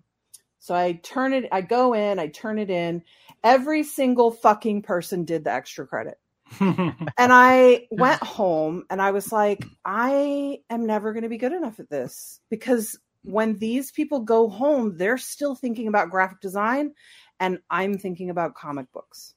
So 0.60 0.74
I 0.74 0.94
turn 1.02 1.34
it, 1.34 1.46
I 1.52 1.60
go 1.60 1.92
in, 1.92 2.18
I 2.18 2.28
turn 2.28 2.58
it 2.58 2.70
in. 2.70 3.02
Every 3.44 3.82
single 3.82 4.30
fucking 4.30 4.80
person 4.80 5.26
did 5.26 5.44
the 5.44 5.52
extra 5.52 5.86
credit. 5.86 6.16
And 6.60 7.08
I 7.18 7.86
went 7.90 8.22
home 8.22 8.84
and 8.90 9.00
I 9.00 9.10
was 9.10 9.32
like, 9.32 9.64
I 9.84 10.60
am 10.70 10.86
never 10.86 11.12
going 11.12 11.22
to 11.22 11.28
be 11.28 11.38
good 11.38 11.52
enough 11.52 11.80
at 11.80 11.90
this 11.90 12.40
because 12.50 12.98
when 13.22 13.58
these 13.58 13.90
people 13.90 14.20
go 14.20 14.48
home, 14.48 14.96
they're 14.96 15.18
still 15.18 15.54
thinking 15.54 15.88
about 15.88 16.10
graphic 16.10 16.40
design 16.40 16.92
and 17.40 17.58
I'm 17.70 17.98
thinking 17.98 18.30
about 18.30 18.54
comic 18.54 18.90
books. 18.92 19.34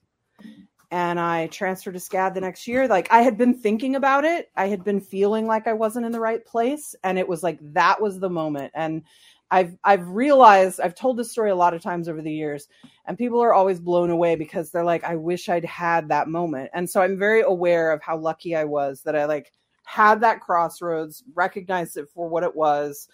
And 0.92 1.20
I 1.20 1.48
transferred 1.48 1.94
to 1.94 2.00
SCAD 2.00 2.34
the 2.34 2.42
next 2.42 2.68
year. 2.68 2.88
Like 2.88 3.08
I 3.12 3.22
had 3.22 3.38
been 3.38 3.54
thinking 3.54 3.96
about 3.96 4.26
it. 4.26 4.50
I 4.56 4.68
had 4.68 4.84
been 4.84 5.00
feeling 5.00 5.48
like 5.48 5.68
I 5.68 5.74
wasn't 5.74 6.06
in 6.06 6.12
the 6.12 6.20
right 6.20 6.46
place. 6.46 6.96
And 7.04 7.18
it 7.18 7.28
was 7.28 7.44
like 7.44 7.60
that 7.74 8.02
was 8.02 8.20
the 8.20 8.30
moment. 8.30 8.72
And 8.76 9.04
I've 9.52 9.78
I've 9.84 10.08
realized 10.08 10.80
I've 10.80 10.96
told 10.96 11.18
this 11.18 11.32
story 11.32 11.52
a 11.52 11.56
lot 11.56 11.74
of 11.74 11.82
times 11.84 12.08
over 12.10 12.22
the 12.22 12.32
years, 12.32 12.68
and 13.06 13.18
people 13.18 13.42
are 13.42 13.54
always 13.54 13.80
blown 13.82 14.10
away 14.10 14.36
because 14.36 14.72
they're 14.72 14.86
like, 14.86 15.04
I 15.04 15.16
wish 15.18 15.50
I'd 15.50 15.66
had 15.66 16.08
that 16.10 16.30
moment. 16.30 16.72
And 16.74 16.90
so 16.90 17.02
I'm 17.02 17.20
very 17.20 17.42
aware 17.42 17.92
of 17.92 18.02
how 18.02 18.18
lucky 18.18 18.56
I 18.56 18.64
was 18.64 19.02
that 19.04 19.16
I 19.16 19.26
like 19.26 19.52
had 19.84 20.22
that 20.22 20.40
crossroads, 20.42 21.24
recognized 21.36 21.98
it 21.98 22.10
for 22.14 22.30
what 22.30 22.44
it 22.44 22.56
was, 22.56 23.10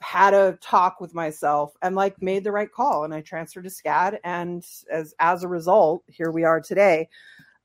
had 0.00 0.34
a 0.34 0.58
talk 0.62 1.00
with 1.00 1.14
myself, 1.14 1.74
and 1.82 1.94
like 1.96 2.20
made 2.22 2.44
the 2.44 2.52
right 2.52 2.72
call. 2.72 3.04
And 3.04 3.14
I 3.14 3.20
transferred 3.20 3.64
to 3.64 3.70
SCAD, 3.70 4.18
and 4.24 4.64
as 4.90 5.14
as 5.20 5.42
a 5.44 5.48
result, 5.48 6.02
here 6.08 6.30
we 6.30 6.44
are 6.44 6.60
today. 6.60 7.08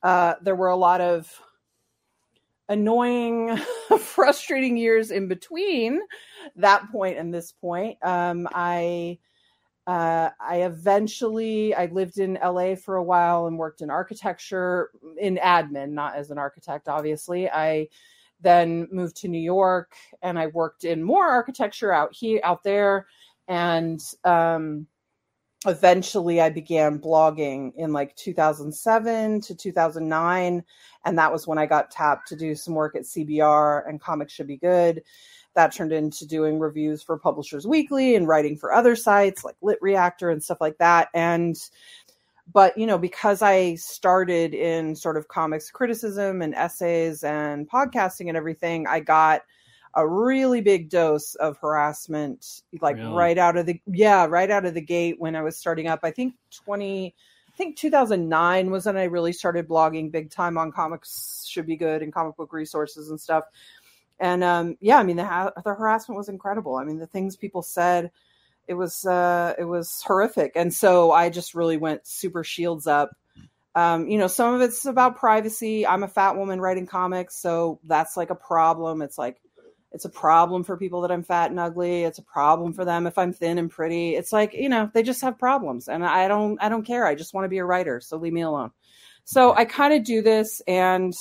uh, 0.03 0.35
there 0.41 0.55
were 0.55 0.69
a 0.69 0.75
lot 0.75 1.01
of 1.01 1.39
annoying, 2.69 3.57
frustrating 3.99 4.77
years 4.77 5.11
in 5.11 5.27
between 5.27 5.99
that 6.55 6.89
point 6.91 7.17
and 7.17 7.33
this 7.33 7.51
point. 7.51 7.97
Um, 8.03 8.47
I 8.53 9.19
uh, 9.87 10.29
I 10.39 10.57
eventually 10.57 11.73
I 11.73 11.87
lived 11.87 12.19
in 12.19 12.37
LA 12.43 12.75
for 12.75 12.97
a 12.97 13.03
while 13.03 13.47
and 13.47 13.57
worked 13.57 13.81
in 13.81 13.89
architecture 13.89 14.91
in 15.17 15.37
admin, 15.37 15.89
not 15.89 16.15
as 16.15 16.29
an 16.29 16.37
architect, 16.37 16.87
obviously. 16.87 17.49
I 17.49 17.87
then 18.39 18.87
moved 18.91 19.17
to 19.17 19.27
New 19.27 19.41
York 19.41 19.95
and 20.21 20.37
I 20.37 20.47
worked 20.47 20.83
in 20.83 21.03
more 21.03 21.27
architecture 21.27 21.91
out 21.91 22.13
here 22.13 22.39
out 22.43 22.63
there 22.63 23.07
and 23.47 23.99
um, 24.23 24.85
eventually 25.65 26.39
I 26.39 26.49
began 26.49 26.99
blogging 26.99 27.73
in 27.75 27.91
like 27.91 28.15
2007 28.15 29.41
to 29.41 29.55
2009 29.55 30.63
and 31.05 31.17
that 31.17 31.31
was 31.31 31.47
when 31.47 31.57
I 31.57 31.65
got 31.65 31.91
tapped 31.91 32.27
to 32.29 32.35
do 32.35 32.55
some 32.55 32.73
work 32.73 32.95
at 32.95 33.03
CBR 33.03 33.87
and 33.87 34.01
Comics 34.01 34.33
Should 34.33 34.47
Be 34.47 34.57
Good 34.57 35.03
that 35.55 35.73
turned 35.73 35.91
into 35.91 36.25
doing 36.25 36.59
reviews 36.59 37.01
for 37.01 37.17
Publishers 37.17 37.65
Weekly 37.65 38.15
and 38.15 38.27
writing 38.27 38.55
for 38.57 38.71
other 38.71 38.95
sites 38.95 39.43
like 39.43 39.55
Lit 39.61 39.79
Reactor 39.81 40.29
and 40.29 40.43
stuff 40.43 40.61
like 40.61 40.77
that. 40.77 41.09
And 41.13 41.57
but 42.51 42.77
you 42.77 42.85
know, 42.87 42.97
because 42.97 43.41
I 43.41 43.75
started 43.75 44.53
in 44.53 44.95
sort 44.95 45.17
of 45.17 45.27
comics 45.27 45.69
criticism 45.69 46.41
and 46.41 46.55
essays 46.55 47.23
and 47.23 47.69
podcasting 47.69 48.27
and 48.27 48.37
everything, 48.37 48.87
I 48.87 48.99
got 48.99 49.41
a 49.95 50.07
really 50.07 50.61
big 50.61 50.89
dose 50.89 51.35
of 51.35 51.57
harassment 51.57 52.61
like 52.81 52.95
Really? 52.97 53.11
right 53.11 53.37
out 53.37 53.57
of 53.57 53.65
the 53.65 53.79
yeah, 53.87 54.25
right 54.25 54.49
out 54.49 54.65
of 54.65 54.73
the 54.73 54.81
gate 54.81 55.15
when 55.19 55.35
I 55.35 55.41
was 55.41 55.57
starting 55.57 55.87
up. 55.87 55.99
I 56.03 56.11
think 56.11 56.35
20 56.51 57.07
I 57.07 57.13
think 57.59 57.77
2009 57.77 58.71
was 58.71 58.87
when 58.87 58.97
I 58.97 59.03
really 59.03 59.33
started 59.33 59.67
blogging 59.67 60.11
big 60.11 60.31
time 60.31 60.57
on 60.57 60.71
comics 60.71 61.45
should 61.47 61.67
be 61.67 61.75
good 61.75 62.01
and 62.01 62.11
comic 62.11 62.35
book 62.35 62.53
resources 62.53 63.09
and 63.09 63.21
stuff 63.21 63.43
and 64.19 64.43
um, 64.43 64.77
yeah, 64.81 64.97
I 64.97 65.03
mean 65.03 65.15
the 65.15 65.25
ha- 65.25 65.51
the 65.63 65.73
harassment 65.73 66.17
was 66.17 66.29
incredible. 66.29 66.75
I 66.75 66.83
mean 66.83 66.99
the 66.99 67.07
things 67.07 67.35
people 67.35 67.61
said, 67.61 68.11
it 68.67 68.73
was 68.73 69.05
uh, 69.05 69.53
it 69.57 69.63
was 69.63 70.03
horrific, 70.05 70.53
and 70.55 70.73
so 70.73 71.11
I 71.11 71.29
just 71.29 71.55
really 71.55 71.77
went 71.77 72.05
super 72.05 72.43
shields 72.43 72.85
up. 72.85 73.11
Um, 73.75 74.07
you 74.07 74.17
know, 74.17 74.27
some 74.27 74.53
of 74.53 74.61
it's 74.61 74.85
about 74.85 75.17
privacy. 75.17 75.87
I'm 75.87 76.03
a 76.03 76.07
fat 76.07 76.35
woman 76.35 76.59
writing 76.59 76.85
comics, 76.85 77.37
so 77.37 77.79
that's 77.85 78.17
like 78.17 78.29
a 78.29 78.35
problem. 78.35 79.01
It's 79.01 79.17
like 79.17 79.37
it's 79.91 80.05
a 80.05 80.09
problem 80.09 80.63
for 80.63 80.77
people 80.77 81.01
that 81.01 81.11
I'm 81.11 81.23
fat 81.23 81.51
and 81.51 81.59
ugly. 81.59 82.03
It's 82.03 82.19
a 82.19 82.23
problem 82.23 82.73
for 82.73 82.85
them 82.85 83.07
if 83.07 83.17
I'm 83.17 83.33
thin 83.33 83.57
and 83.57 83.69
pretty. 83.69 84.15
It's 84.15 84.31
like 84.31 84.53
you 84.53 84.69
know 84.69 84.89
they 84.93 85.03
just 85.03 85.21
have 85.21 85.37
problems, 85.37 85.87
and 85.87 86.05
I 86.05 86.27
don't 86.27 86.61
I 86.61 86.69
don't 86.69 86.85
care. 86.85 87.05
I 87.05 87.15
just 87.15 87.33
want 87.33 87.45
to 87.45 87.49
be 87.49 87.59
a 87.59 87.65
writer, 87.65 87.99
so 87.99 88.17
leave 88.17 88.33
me 88.33 88.41
alone. 88.41 88.71
So 89.23 89.55
I 89.55 89.65
kind 89.65 89.93
of 89.93 90.03
do 90.03 90.21
this 90.21 90.61
and. 90.67 91.13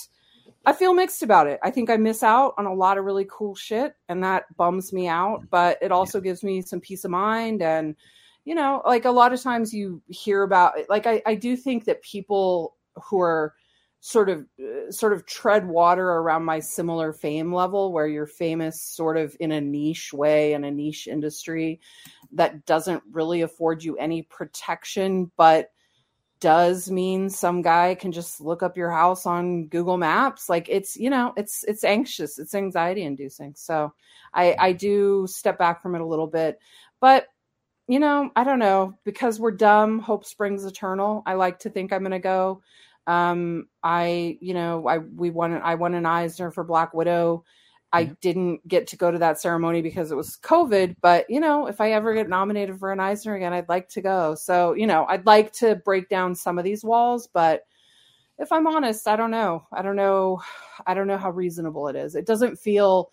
I 0.67 0.73
feel 0.75 0.93
mixed 0.93 1.23
about 1.23 1.47
it. 1.47 1.59
I 1.63 1.71
think 1.71 1.89
I 1.89 1.97
miss 1.97 2.23
out 2.23 2.53
on 2.59 2.67
a 2.67 2.75
lot 2.75 2.99
of 2.99 3.05
really 3.05 3.27
cool 3.31 3.55
shit, 3.55 3.95
and 4.11 4.23
that 4.23 4.55
bums 4.57 4.93
me 4.93 5.09
out. 5.09 5.45
But 5.49 5.79
it 5.81 5.93
also 5.93 6.21
gives 6.21 6.43
me 6.43 6.61
some 6.61 6.81
peace 6.81 7.05
of 7.05 7.11
mind. 7.11 7.63
And, 7.63 7.97
you 8.45 8.55
know, 8.55 8.83
like 8.85 9.07
a 9.07 9.11
lot 9.11 9.33
of 9.33 9.41
times 9.41 9.73
you 9.73 10.03
hear 10.09 10.43
about, 10.43 10.75
like, 10.91 11.07
I, 11.07 11.23
I 11.25 11.37
do 11.37 11.57
think 11.57 11.85
that 11.85 12.03
people 12.03 12.77
who 13.03 13.21
are 13.21 13.55
sort 14.01 14.29
of 14.29 14.47
uh, 14.61 14.91
sort 14.91 15.13
of 15.13 15.27
tread 15.27 15.67
water 15.67 16.09
around 16.09 16.45
my 16.45 16.61
similar 16.61 17.13
fame 17.13 17.53
level 17.53 17.93
where 17.93 18.07
you're 18.07 18.27
famous 18.27 18.81
sort 18.81 19.17
of 19.17 19.37
in 19.41 19.51
a 19.53 19.61
niche 19.61 20.13
way 20.13 20.53
in 20.53 20.65
a 20.65 20.71
niche 20.71 21.09
industry 21.09 21.81
that 22.31 22.65
doesn't 22.65 23.03
really 23.11 23.41
afford 23.43 23.83
you 23.83 23.97
any 23.97 24.23
protection 24.23 25.31
but 25.37 25.73
does 26.41 26.91
mean 26.91 27.29
some 27.29 27.63
guy 27.63 27.95
can 27.95 28.13
just 28.13 28.41
look 28.41 28.63
up 28.63 28.77
your 28.77 28.91
house 28.91 29.27
on 29.27 29.67
Google 29.67 29.97
Maps. 29.97 30.49
Like 30.49 30.69
it's, 30.69 30.97
you 30.97 31.11
know, 31.11 31.33
it's 31.37 31.65
it's 31.65 31.85
anxious, 31.85 32.39
it's 32.39 32.55
anxiety 32.55 33.03
inducing. 33.03 33.55
So 33.57 33.93
I 34.33 34.55
I 34.59 34.73
do 34.73 35.27
step 35.29 35.59
back 35.59 35.83
from 35.83 35.95
it 35.95 36.01
a 36.01 36.07
little 36.07 36.27
bit. 36.27 36.59
But 37.01 37.27
you 37.89 37.99
know, 37.99 38.31
I 38.37 38.45
don't 38.45 38.59
know, 38.59 38.99
because 39.05 39.41
we're 39.41 39.51
dumb, 39.51 39.99
hope 39.99 40.25
springs 40.25 40.65
eternal. 40.65 41.23
I 41.27 41.35
like 41.35 41.59
to 41.61 41.71
think 41.71 41.93
I'm 41.93 42.03
gonna 42.03 42.19
go. 42.21 42.63
Um 43.09 43.69
I, 43.83 44.39
you 44.41 44.55
know, 44.55 44.87
I 44.87 44.99
we 44.99 45.31
won 45.31 45.55
I 45.55 45.75
won 45.75 45.95
an 45.95 46.07
Eisner 46.07 46.53
for 46.53 46.63
Black 46.63 46.95
Widow. 46.95 47.45
I 47.93 48.05
didn't 48.21 48.69
get 48.69 48.87
to 48.89 48.97
go 48.97 49.11
to 49.11 49.19
that 49.19 49.41
ceremony 49.41 49.81
because 49.81 50.13
it 50.13 50.15
was 50.15 50.37
COVID, 50.43 50.97
but 51.01 51.25
you 51.31 51.41
know, 51.41 51.67
if 51.67 51.81
I 51.81 51.93
ever 51.93 52.15
get 52.15 52.29
nominated 52.29 52.79
for 52.79 52.93
an 52.93 53.01
Eisner 53.01 53.35
again, 53.35 53.55
I'd 53.55 53.69
like 53.69 53.89
to 53.91 54.03
go. 54.03 54.35
So, 54.35 54.75
you 54.75 54.87
know, 54.87 55.07
I'd 55.09 55.25
like 55.25 55.53
to 55.55 55.77
break 55.77 56.11
down 56.11 56.35
some 56.35 56.59
of 56.59 56.65
these 56.65 56.85
walls, 56.85 57.29
but 57.33 57.63
if 58.39 58.53
I'm 58.53 58.67
honest, 58.67 59.09
I 59.09 59.17
don't 59.17 59.31
know. 59.31 59.67
I 59.73 59.83
don't 59.83 59.97
know. 59.97 60.41
I 60.87 60.95
don't 60.95 61.09
know 61.09 61.19
how 61.19 61.31
reasonable 61.31 61.89
it 61.89 61.97
is. 61.97 62.15
It 62.15 62.27
doesn't 62.27 62.59
feel 62.59 63.11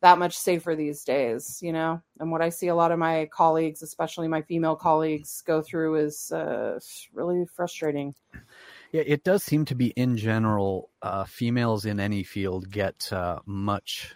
that 0.00 0.18
much 0.18 0.36
safer 0.36 0.76
these 0.76 1.04
days, 1.04 1.58
you 1.62 1.72
know? 1.72 2.00
And 2.20 2.30
what 2.30 2.42
I 2.42 2.50
see 2.50 2.68
a 2.68 2.74
lot 2.74 2.92
of 2.92 2.98
my 2.98 3.28
colleagues, 3.32 3.82
especially 3.82 4.28
my 4.28 4.42
female 4.42 4.76
colleagues, 4.76 5.42
go 5.46 5.62
through 5.62 5.96
is 5.96 6.30
uh, 6.30 6.78
really 7.12 7.44
frustrating. 7.46 8.14
Yeah, 8.92 9.02
it 9.06 9.22
does 9.22 9.42
seem 9.44 9.64
to 9.66 9.74
be 9.74 9.88
in 9.88 10.16
general, 10.16 10.90
uh, 11.02 11.24
females 11.24 11.84
in 11.84 12.00
any 12.00 12.22
field 12.22 12.70
get 12.70 13.12
uh, 13.12 13.40
much 13.44 14.14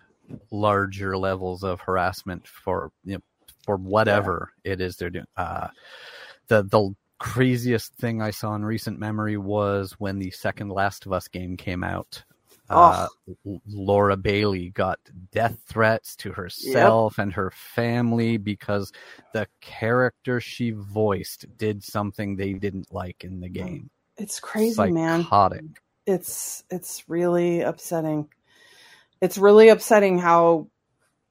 larger 0.51 1.17
levels 1.17 1.63
of 1.63 1.81
harassment 1.81 2.47
for 2.47 2.91
you 3.05 3.15
know, 3.15 3.23
for 3.65 3.77
whatever 3.77 4.53
it 4.65 4.81
is 4.81 4.97
they're 4.97 5.11
doing. 5.11 5.27
Uh, 5.37 5.69
the 6.49 6.63
the 6.63 6.95
craziest 7.19 7.95
thing 7.95 8.21
I 8.21 8.31
saw 8.31 8.55
in 8.55 8.65
recent 8.65 8.99
memory 8.99 9.37
was 9.37 9.93
when 9.99 10.19
the 10.19 10.31
second 10.31 10.71
Last 10.71 11.07
of 11.07 11.13
Us 11.13 11.29
game 11.29 11.57
came 11.57 11.85
out. 11.85 12.25
Uh, 12.71 13.07
L- 13.47 13.61
Laura 13.69 14.17
Bailey 14.17 14.71
got 14.71 14.99
death 15.31 15.59
threats 15.67 16.17
to 16.17 16.33
herself 16.33 17.19
and 17.19 17.33
her 17.35 17.51
family 17.51 18.39
because 18.39 18.91
the 19.35 19.47
character 19.61 20.41
she 20.41 20.71
voiced 20.71 21.45
did 21.59 21.85
something 21.85 22.37
they 22.37 22.55
didn't 22.55 22.93
like 22.93 23.25
in 23.25 23.41
the 23.41 23.49
game. 23.51 23.91
It's 24.23 24.39
crazy, 24.39 24.77
man. 24.93 25.23
It's 26.07 26.63
it's 26.71 27.09
really 27.09 27.63
upsetting. 27.63 28.29
It's 29.21 29.37
really 29.37 29.69
upsetting 29.69 30.19
how 30.19 30.69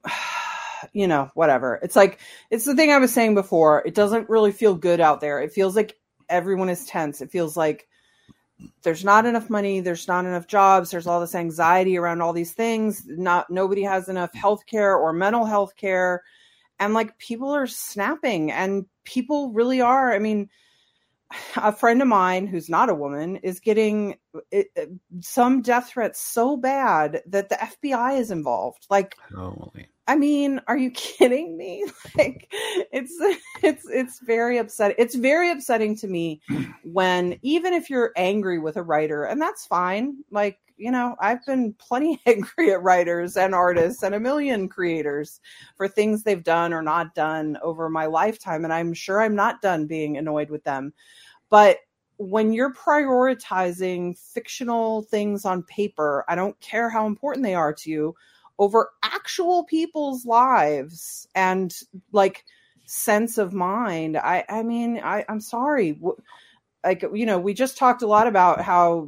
you 0.94 1.08
know, 1.08 1.32
whatever. 1.34 1.80
It's 1.82 1.96
like 1.96 2.20
it's 2.50 2.66
the 2.66 2.76
thing 2.76 2.92
I 2.92 2.98
was 2.98 3.14
saying 3.14 3.34
before. 3.36 3.82
It 3.86 3.96
doesn't 3.96 4.30
really 4.30 4.52
feel 4.52 4.76
good 4.76 5.00
out 5.00 5.22
there. 5.22 5.40
It 5.42 5.54
feels 5.54 5.74
like 5.74 5.98
everyone 6.28 6.70
is 6.70 6.86
tense. 6.86 7.22
It 7.22 7.32
feels 7.32 7.56
like 7.56 7.88
there's 8.84 9.06
not 9.06 9.26
enough 9.26 9.50
money, 9.50 9.80
there's 9.80 10.08
not 10.08 10.26
enough 10.26 10.46
jobs, 10.46 10.92
there's 10.92 11.08
all 11.08 11.22
this 11.22 11.34
anxiety 11.34 11.98
around 11.98 12.22
all 12.22 12.34
these 12.34 12.52
things. 12.54 13.04
Not 13.08 13.50
nobody 13.50 13.84
has 13.84 14.10
enough 14.10 14.34
health 14.34 14.66
care 14.66 14.98
or 14.98 15.14
mental 15.14 15.46
health 15.46 15.78
care. 15.78 16.24
And 16.78 16.94
like 16.94 17.18
people 17.18 17.52
are 17.52 17.68
snapping 17.68 18.52
and 18.52 18.86
people 19.06 19.54
really 19.54 19.80
are. 19.80 20.12
I 20.12 20.20
mean, 20.20 20.50
a 21.56 21.72
friend 21.72 22.02
of 22.02 22.08
mine 22.08 22.48
who's 22.48 22.70
not 22.70 22.90
a 22.90 22.96
woman 22.96 23.38
is 23.38 23.60
getting 23.60 24.16
it, 24.52 24.68
it- 24.76 24.90
some 25.22 25.62
death 25.62 25.90
threats 25.90 26.22
so 26.22 26.56
bad 26.58 27.22
that 27.28 27.50
the 27.50 27.56
FBI 27.56 28.20
is 28.20 28.32
involved. 28.32 28.86
Like, 28.90 29.16
Holy. 29.36 29.88
I 30.08 30.16
mean, 30.16 30.60
are 30.68 30.78
you 30.78 30.92
kidding 30.96 31.58
me? 31.58 31.86
Like, 32.18 32.48
it's 32.52 33.14
it's 33.64 33.88
it's 33.90 34.20
very 34.20 34.58
upsetting. 34.58 34.96
It's 35.00 35.16
very 35.16 35.52
upsetting 35.52 35.96
to 35.98 36.08
me 36.08 36.42
when 36.84 37.38
even 37.42 37.74
if 37.74 37.90
you're 37.90 38.12
angry 38.16 38.60
with 38.60 38.78
a 38.78 38.84
writer, 38.84 39.24
and 39.24 39.42
that's 39.42 39.66
fine. 39.66 40.18
Like, 40.32 40.58
you 40.78 40.90
know, 40.92 41.16
I've 41.20 41.46
been 41.46 41.74
plenty 41.78 42.20
angry 42.26 42.72
at 42.72 42.82
writers 42.82 43.38
and 43.38 43.54
artists 43.54 44.02
and 44.04 44.16
a 44.16 44.20
million 44.20 44.68
creators 44.68 45.40
for 45.78 45.88
things 45.88 46.24
they've 46.24 46.44
done 46.44 46.74
or 46.74 46.82
not 46.82 47.14
done 47.14 47.58
over 47.62 47.88
my 47.90 48.08
lifetime, 48.08 48.64
and 48.64 48.74
I'm 48.74 48.94
sure 48.94 49.22
I'm 49.22 49.36
not 49.36 49.62
done 49.62 49.86
being 49.86 50.18
annoyed 50.18 50.50
with 50.50 50.64
them. 50.64 50.94
But 51.52 51.78
when 52.18 52.54
you're 52.54 52.74
prioritizing 52.74 54.18
fictional 54.18 55.04
things 55.04 55.46
on 55.46 55.64
paper, 55.64 56.26
I 56.28 56.36
don't 56.36 56.60
care 56.62 56.90
how 56.90 57.06
important 57.06 57.44
they 57.44 57.54
are 57.56 57.74
to 57.74 57.90
you, 57.92 58.16
over 58.58 58.90
actual 59.04 59.64
people's 59.66 60.26
lives 60.26 61.28
and 61.36 61.76
like 62.12 62.46
sense 62.86 63.38
of 63.38 63.54
mind. 63.54 64.18
I, 64.18 64.46
I 64.50 64.64
mean, 64.64 65.00
I, 65.04 65.26
I'm 65.30 65.42
sorry. 65.42 66.00
Like, 66.84 67.04
you 67.14 67.26
know, 67.26 67.40
we 67.40 67.54
just 67.54 67.78
talked 67.78 68.02
a 68.02 68.08
lot 68.08 68.28
about 68.28 68.62
how 68.62 69.08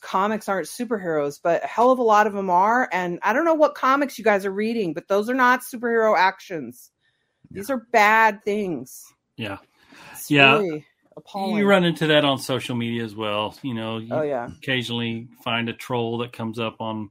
comics 0.00 0.48
aren't 0.48 0.66
superheroes, 0.66 1.40
but 1.42 1.64
a 1.64 1.66
hell 1.66 1.90
of 1.90 1.98
a 1.98 2.02
lot 2.02 2.26
of 2.26 2.32
them 2.32 2.50
are. 2.50 2.88
And 2.92 3.18
I 3.22 3.32
don't 3.32 3.44
know 3.44 3.54
what 3.54 3.74
comics 3.74 4.18
you 4.18 4.24
guys 4.24 4.44
are 4.44 4.52
reading, 4.52 4.94
but 4.94 5.08
those 5.08 5.30
are 5.30 5.34
not 5.34 5.62
superhero 5.62 6.16
actions. 6.16 6.90
These 7.50 7.70
are 7.70 7.86
bad 7.92 8.44
things. 8.44 9.04
Yeah. 9.36 9.58
It's 10.12 10.30
Yeah. 10.30 10.58
really 10.58 10.84
appalling. 11.18 11.56
You 11.56 11.66
run 11.68 11.84
into 11.84 12.06
that 12.08 12.24
on 12.24 12.38
social 12.38 12.74
media 12.74 13.04
as 13.04 13.14
well. 13.14 13.54
You 13.62 13.74
know, 13.74 13.98
you 13.98 14.12
Oh, 14.14 14.22
yeah. 14.22 14.48
occasionally 14.58 15.28
find 15.44 15.68
a 15.68 15.72
troll 15.72 16.18
that 16.18 16.32
comes 16.32 16.58
up 16.58 16.80
on 16.80 17.10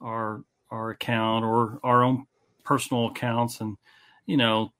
our 0.00 0.44
our 0.70 0.90
account 0.90 1.44
or 1.44 1.80
our 1.82 2.04
own 2.04 2.26
personal 2.64 3.08
accounts, 3.08 3.60
and 3.60 3.76
you 4.26 4.36
know, 4.36 4.72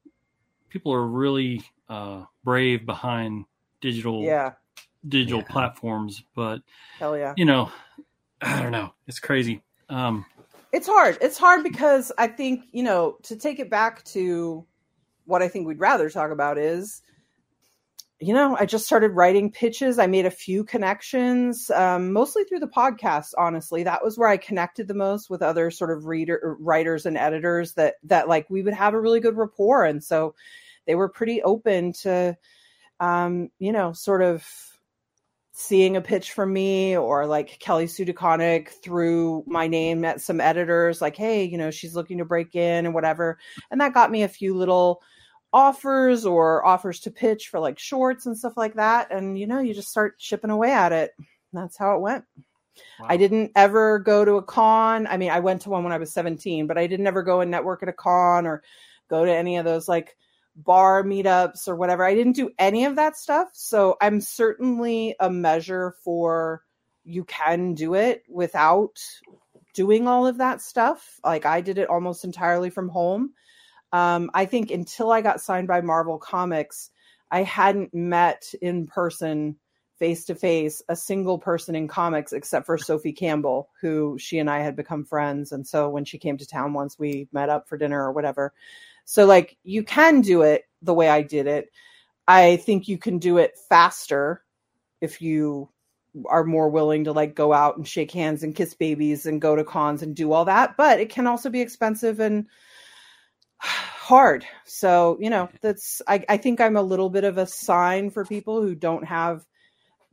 people 0.69 0.93
are 0.93 1.05
really 1.07 1.63
uh, 1.89 2.25
brave 2.45 2.87
behind 2.87 3.45
digital 3.81 4.23
Yeah. 4.23 4.53
digital 5.09 5.41
Yeah. 5.41 5.47
platforms. 5.53 6.23
But 6.37 6.61
Hell 6.99 7.19
yeah. 7.19 7.35
you 7.37 7.45
know, 7.45 7.71
I 8.41 8.63
don't 8.63 8.73
know. 8.73 8.95
It's 9.09 9.19
crazy. 9.19 9.63
Um, 9.89 10.25
It's 10.73 10.87
hard. 10.87 11.19
It's 11.21 11.37
hard 11.37 11.65
because 11.65 12.13
I 12.17 12.29
think, 12.29 12.67
you 12.71 12.85
know, 12.85 13.17
to 13.25 13.35
take 13.37 13.59
it 13.59 13.69
back 13.69 14.05
to 14.05 14.65
what 15.25 15.43
I 15.43 15.49
think 15.49 15.67
we'd 15.67 15.81
rather 15.81 16.09
talk 16.09 16.31
about 16.31 16.57
is, 16.59 17.03
you 18.21 18.35
know, 18.35 18.55
I 18.59 18.67
just 18.67 18.85
started 18.85 19.13
writing 19.13 19.51
pitches. 19.51 19.99
I 19.99 20.07
made 20.07 20.27
a 20.27 20.31
few 20.31 20.63
connections, 20.63 21.71
um, 21.71 22.13
mostly 22.13 22.45
threw 22.45 22.59
the 22.59 22.67
podcast. 22.67 23.33
Honestly, 23.39 23.83
that 23.85 24.05
was 24.05 24.19
where 24.19 24.29
I 24.29 24.37
connected 24.37 24.89
the 24.89 24.95
most 24.95 25.31
with 25.31 25.41
other 25.41 25.71
sort 25.71 25.91
of 25.91 26.05
reader 26.05 26.57
writers 26.61 27.07
and 27.07 27.17
editors 27.17 27.73
that 27.75 27.95
that 28.05 28.29
like 28.29 28.49
we 28.51 28.63
would 28.63 28.75
have 28.75 28.93
a 28.93 29.01
really 29.01 29.21
good 29.21 29.39
rapport, 29.39 29.85
and 29.85 30.05
so 30.05 30.35
they 30.87 30.95
were 30.95 31.09
pretty 31.09 31.43
open 31.43 31.95
to, 32.03 32.37
um, 33.01 33.49
you 33.59 33.73
know, 33.73 33.93
sort 33.95 34.23
of 34.23 34.47
seeing 35.53 35.97
a 35.97 36.01
pitch 36.01 36.33
from 36.33 36.53
me 36.53 36.97
or 36.97 37.27
like 37.27 37.59
Kelly 37.59 37.87
Sue 37.87 38.05
DeConnick 38.05 38.69
through 38.83 39.45
my 39.47 39.67
name 39.67 40.05
at 40.05 40.21
some 40.21 40.41
editors, 40.41 41.01
like, 41.01 41.17
hey, 41.17 41.45
you 41.45 41.59
know, 41.59 41.71
she's 41.71 41.95
looking 41.95 42.19
to 42.19 42.25
break 42.25 42.55
in 42.55 42.87
and 42.87 42.95
whatever. 42.95 43.39
And 43.71 43.81
that 43.81 43.95
got 43.95 44.11
me 44.11 44.23
a 44.23 44.29
few 44.29 44.55
little 44.55 45.03
offers 45.53 46.25
or 46.25 46.65
offers 46.65 47.01
to 47.01 47.11
pitch 47.11 47.49
for 47.49 47.59
like 47.59 47.79
shorts 47.79 48.27
and 48.27 48.37
stuff 48.37 48.57
like 48.57 48.75
that. 48.75 49.11
And, 49.11 49.39
you 49.39 49.47
know, 49.47 49.61
you 49.61 49.75
just 49.75 49.91
start 49.91 50.19
chipping 50.19 50.51
away 50.51 50.73
at 50.73 50.93
it. 50.93 51.13
That's 51.53 51.77
how 51.77 51.97
it 51.97 52.01
went. 52.01 52.25
I 53.03 53.17
didn't 53.17 53.53
ever 53.57 53.99
go 53.99 54.25
to 54.25 54.35
a 54.35 54.43
con. 54.43 55.07
I 55.07 55.17
mean, 55.17 55.31
I 55.31 55.41
went 55.41 55.63
to 55.63 55.71
one 55.71 55.85
when 55.85 55.93
I 55.93 55.99
was 55.99 56.13
17, 56.13 56.67
but 56.67 56.79
I 56.79 56.87
didn't 56.87 57.07
ever 57.07 57.23
go 57.23 57.41
and 57.41 57.51
network 57.51 57.83
at 57.83 57.89
a 57.89 57.93
con 57.93 58.47
or 58.47 58.63
go 59.09 59.25
to 59.25 59.33
any 59.33 59.57
of 59.57 59.65
those 59.65 59.89
like 59.89 60.17
bar 60.57 61.03
meetups 61.03 61.69
or 61.69 61.77
whatever. 61.77 62.05
I 62.05 62.15
didn't 62.15 62.37
do 62.37 62.51
any 62.59 62.85
of 62.85 62.97
that 62.97 63.17
stuff. 63.17 63.51
So 63.53 63.97
I'm 64.01 64.21
certainly 64.21 65.17
a 65.21 65.31
measure 65.31 65.95
for 66.05 66.63
you 67.05 67.25
can 67.25 67.75
do 67.75 67.95
it 67.95 68.23
without 68.29 68.99
doing 69.75 70.07
all 70.07 70.27
of 70.27 70.39
that 70.39 70.61
stuff. 70.61 71.19
Like 71.25 71.47
I 71.47 71.61
did 71.61 71.79
it 71.79 71.89
almost 71.89 72.25
entirely 72.25 72.71
from 72.71 72.89
home. 72.89 73.33
Um, 73.93 74.31
I 74.35 74.47
think 74.47 74.71
until 74.71 75.11
I 75.11 75.21
got 75.21 75.41
signed 75.41 75.69
by 75.69 75.81
Marvel 75.81 76.19
Comics, 76.19 76.91
I 77.31 77.43
hadn't 77.43 77.95
met 77.95 78.53
in 78.61 78.87
person, 78.87 79.57
face 79.99 80.25
to 80.27 80.35
face, 80.35 80.83
a 80.89 80.97
single 80.97 81.39
person 81.39 81.75
in 81.75 81.89
comics 81.89 82.33
except 82.33 82.67
for 82.67 82.79
Sophie 82.79 83.13
Campbell, 83.13 83.69
who 83.81 84.17
she 84.19 84.39
and 84.39 84.49
I 84.49 84.61
had 84.61 84.77
become 84.77 85.05
friends. 85.05 85.53
And 85.53 85.67
so 85.67 85.89
when 85.89 86.05
she 86.05 86.19
came 86.19 86.37
to 86.39 86.47
town 86.47 86.73
once, 86.73 86.99
we 86.99 87.29
met 87.33 87.49
up 87.51 87.69
for 87.69 87.77
dinner 87.77 88.03
or 88.03 88.13
whatever. 88.13 88.53
So, 89.05 89.27
like, 89.27 89.57
you 89.65 89.83
can 89.83 90.21
do 90.21 90.43
it 90.43 90.65
the 90.83 90.95
way 90.95 91.09
I 91.09 91.23
did 91.23 91.47
it. 91.47 91.71
I 92.27 92.57
think 92.57 92.87
you 92.87 92.97
can 92.97 93.19
do 93.19 93.39
it 93.39 93.59
faster 93.69 94.43
if 95.01 95.21
you 95.21 95.69
are 96.27 96.45
more 96.45 96.69
willing 96.69 97.05
to 97.05 97.13
like 97.13 97.35
go 97.35 97.53
out 97.53 97.77
and 97.77 97.87
shake 97.87 98.11
hands 98.11 98.43
and 98.43 98.55
kiss 98.55 98.75
babies 98.75 99.27
and 99.27 99.41
go 99.41 99.55
to 99.55 99.65
cons 99.65 100.03
and 100.03 100.15
do 100.15 100.33
all 100.33 100.45
that. 100.45 100.77
But 100.77 101.01
it 101.01 101.11
can 101.11 101.27
also 101.27 101.51
be 101.51 101.61
expensive 101.61 102.21
and 102.21 102.47
hard. 103.61 104.45
So, 104.65 105.19
you 105.21 105.31
know, 105.31 105.49
that's, 105.61 106.03
I, 106.07 106.25
I 106.29 106.37
think 106.37 106.61
I'm 106.61 106.77
a 106.77 106.83
little 106.83 107.11
bit 107.11 107.25
of 107.25 107.39
a 107.39 107.47
sign 107.47 108.11
for 108.11 108.25
people 108.25 108.63
who 108.63 108.75
don't 108.75 109.05
have 109.05 109.45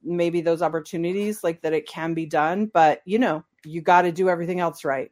maybe 0.04 0.42
those 0.42 0.62
opportunities, 0.62 1.44
like 1.44 1.62
that 1.62 1.74
it 1.74 1.88
can 1.88 2.14
be 2.14 2.26
done. 2.26 2.68
But, 2.68 3.02
you 3.06 3.20
know, 3.20 3.44
you 3.66 3.82
got 3.82 4.04
to 4.04 4.12
do 4.12 4.30
everything 4.30 4.60
else 4.60 4.86
right. 4.86 5.12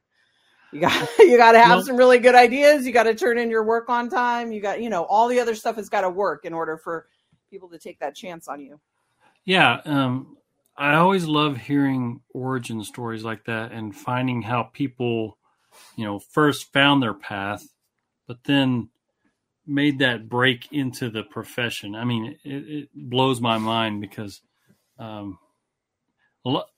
You 0.71 0.81
got 0.81 1.09
you 1.19 1.37
got 1.37 1.53
to 1.53 1.59
have 1.59 1.83
some 1.83 1.97
really 1.97 2.19
good 2.19 2.35
ideas. 2.35 2.85
You 2.85 2.91
got 2.91 3.03
to 3.03 3.15
turn 3.15 3.37
in 3.37 3.49
your 3.49 3.63
work 3.63 3.89
on 3.89 4.09
time. 4.09 4.51
You 4.51 4.61
got, 4.61 4.81
you 4.81 4.89
know, 4.89 5.03
all 5.03 5.27
the 5.27 5.39
other 5.39 5.55
stuff 5.55 5.77
has 5.77 5.89
got 5.89 6.01
to 6.01 6.09
work 6.09 6.45
in 6.45 6.53
order 6.53 6.77
for 6.77 7.07
people 7.49 7.69
to 7.69 7.79
take 7.79 7.99
that 7.99 8.15
chance 8.15 8.47
on 8.47 8.59
you. 8.59 8.79
Yeah, 9.45 9.79
um, 9.85 10.37
I 10.77 10.95
always 10.95 11.25
love 11.25 11.57
hearing 11.57 12.21
origin 12.33 12.83
stories 12.83 13.23
like 13.23 13.45
that 13.45 13.71
and 13.71 13.95
finding 13.95 14.41
how 14.41 14.63
people, 14.63 15.37
you 15.95 16.03
know, 16.03 16.19
first 16.19 16.73
found 16.73 17.01
their 17.01 17.13
path, 17.13 17.65
but 18.27 18.43
then 18.45 18.89
made 19.67 19.99
that 19.99 20.29
break 20.29 20.71
into 20.71 21.09
the 21.09 21.23
profession. 21.23 21.95
I 21.95 22.05
mean, 22.05 22.37
it, 22.43 22.49
it 22.49 22.89
blows 22.93 23.41
my 23.41 23.57
mind 23.57 24.01
because, 24.01 24.41
um, 24.99 25.39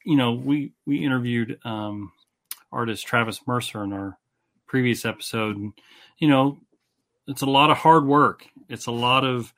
you 0.06 0.16
know, 0.16 0.34
we 0.34 0.74
we 0.86 1.04
interviewed 1.04 1.60
um, 1.66 2.12
artist 2.72 3.06
Travis 3.06 3.42
Mercer 3.46 3.84
in 3.84 3.92
our 3.92 4.18
previous 4.66 5.06
episode, 5.06 5.58
and 5.58 5.74
you 6.18 6.28
know, 6.28 6.60
it's 7.28 7.42
a 7.42 7.48
lot 7.48 7.70
of 7.70 7.78
hard 7.78 8.06
work. 8.06 8.46
It's 8.70 8.86
a 8.86 8.92
lot 8.92 9.26
of 9.26 9.54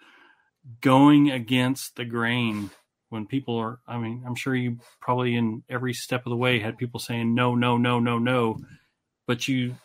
going 0.81 1.31
against 1.31 1.95
the 1.95 2.05
grain 2.05 2.69
when 3.09 3.25
people 3.25 3.57
are 3.57 3.79
i 3.87 3.97
mean 3.97 4.23
i'm 4.25 4.35
sure 4.35 4.55
you 4.55 4.77
probably 5.01 5.35
in 5.35 5.63
every 5.69 5.93
step 5.93 6.25
of 6.25 6.29
the 6.29 6.35
way 6.35 6.59
had 6.59 6.77
people 6.77 6.99
saying 6.99 7.33
no 7.33 7.55
no 7.55 7.77
no 7.77 7.99
no 7.99 8.19
no 8.19 8.57
but 9.25 9.47
you 9.47 9.75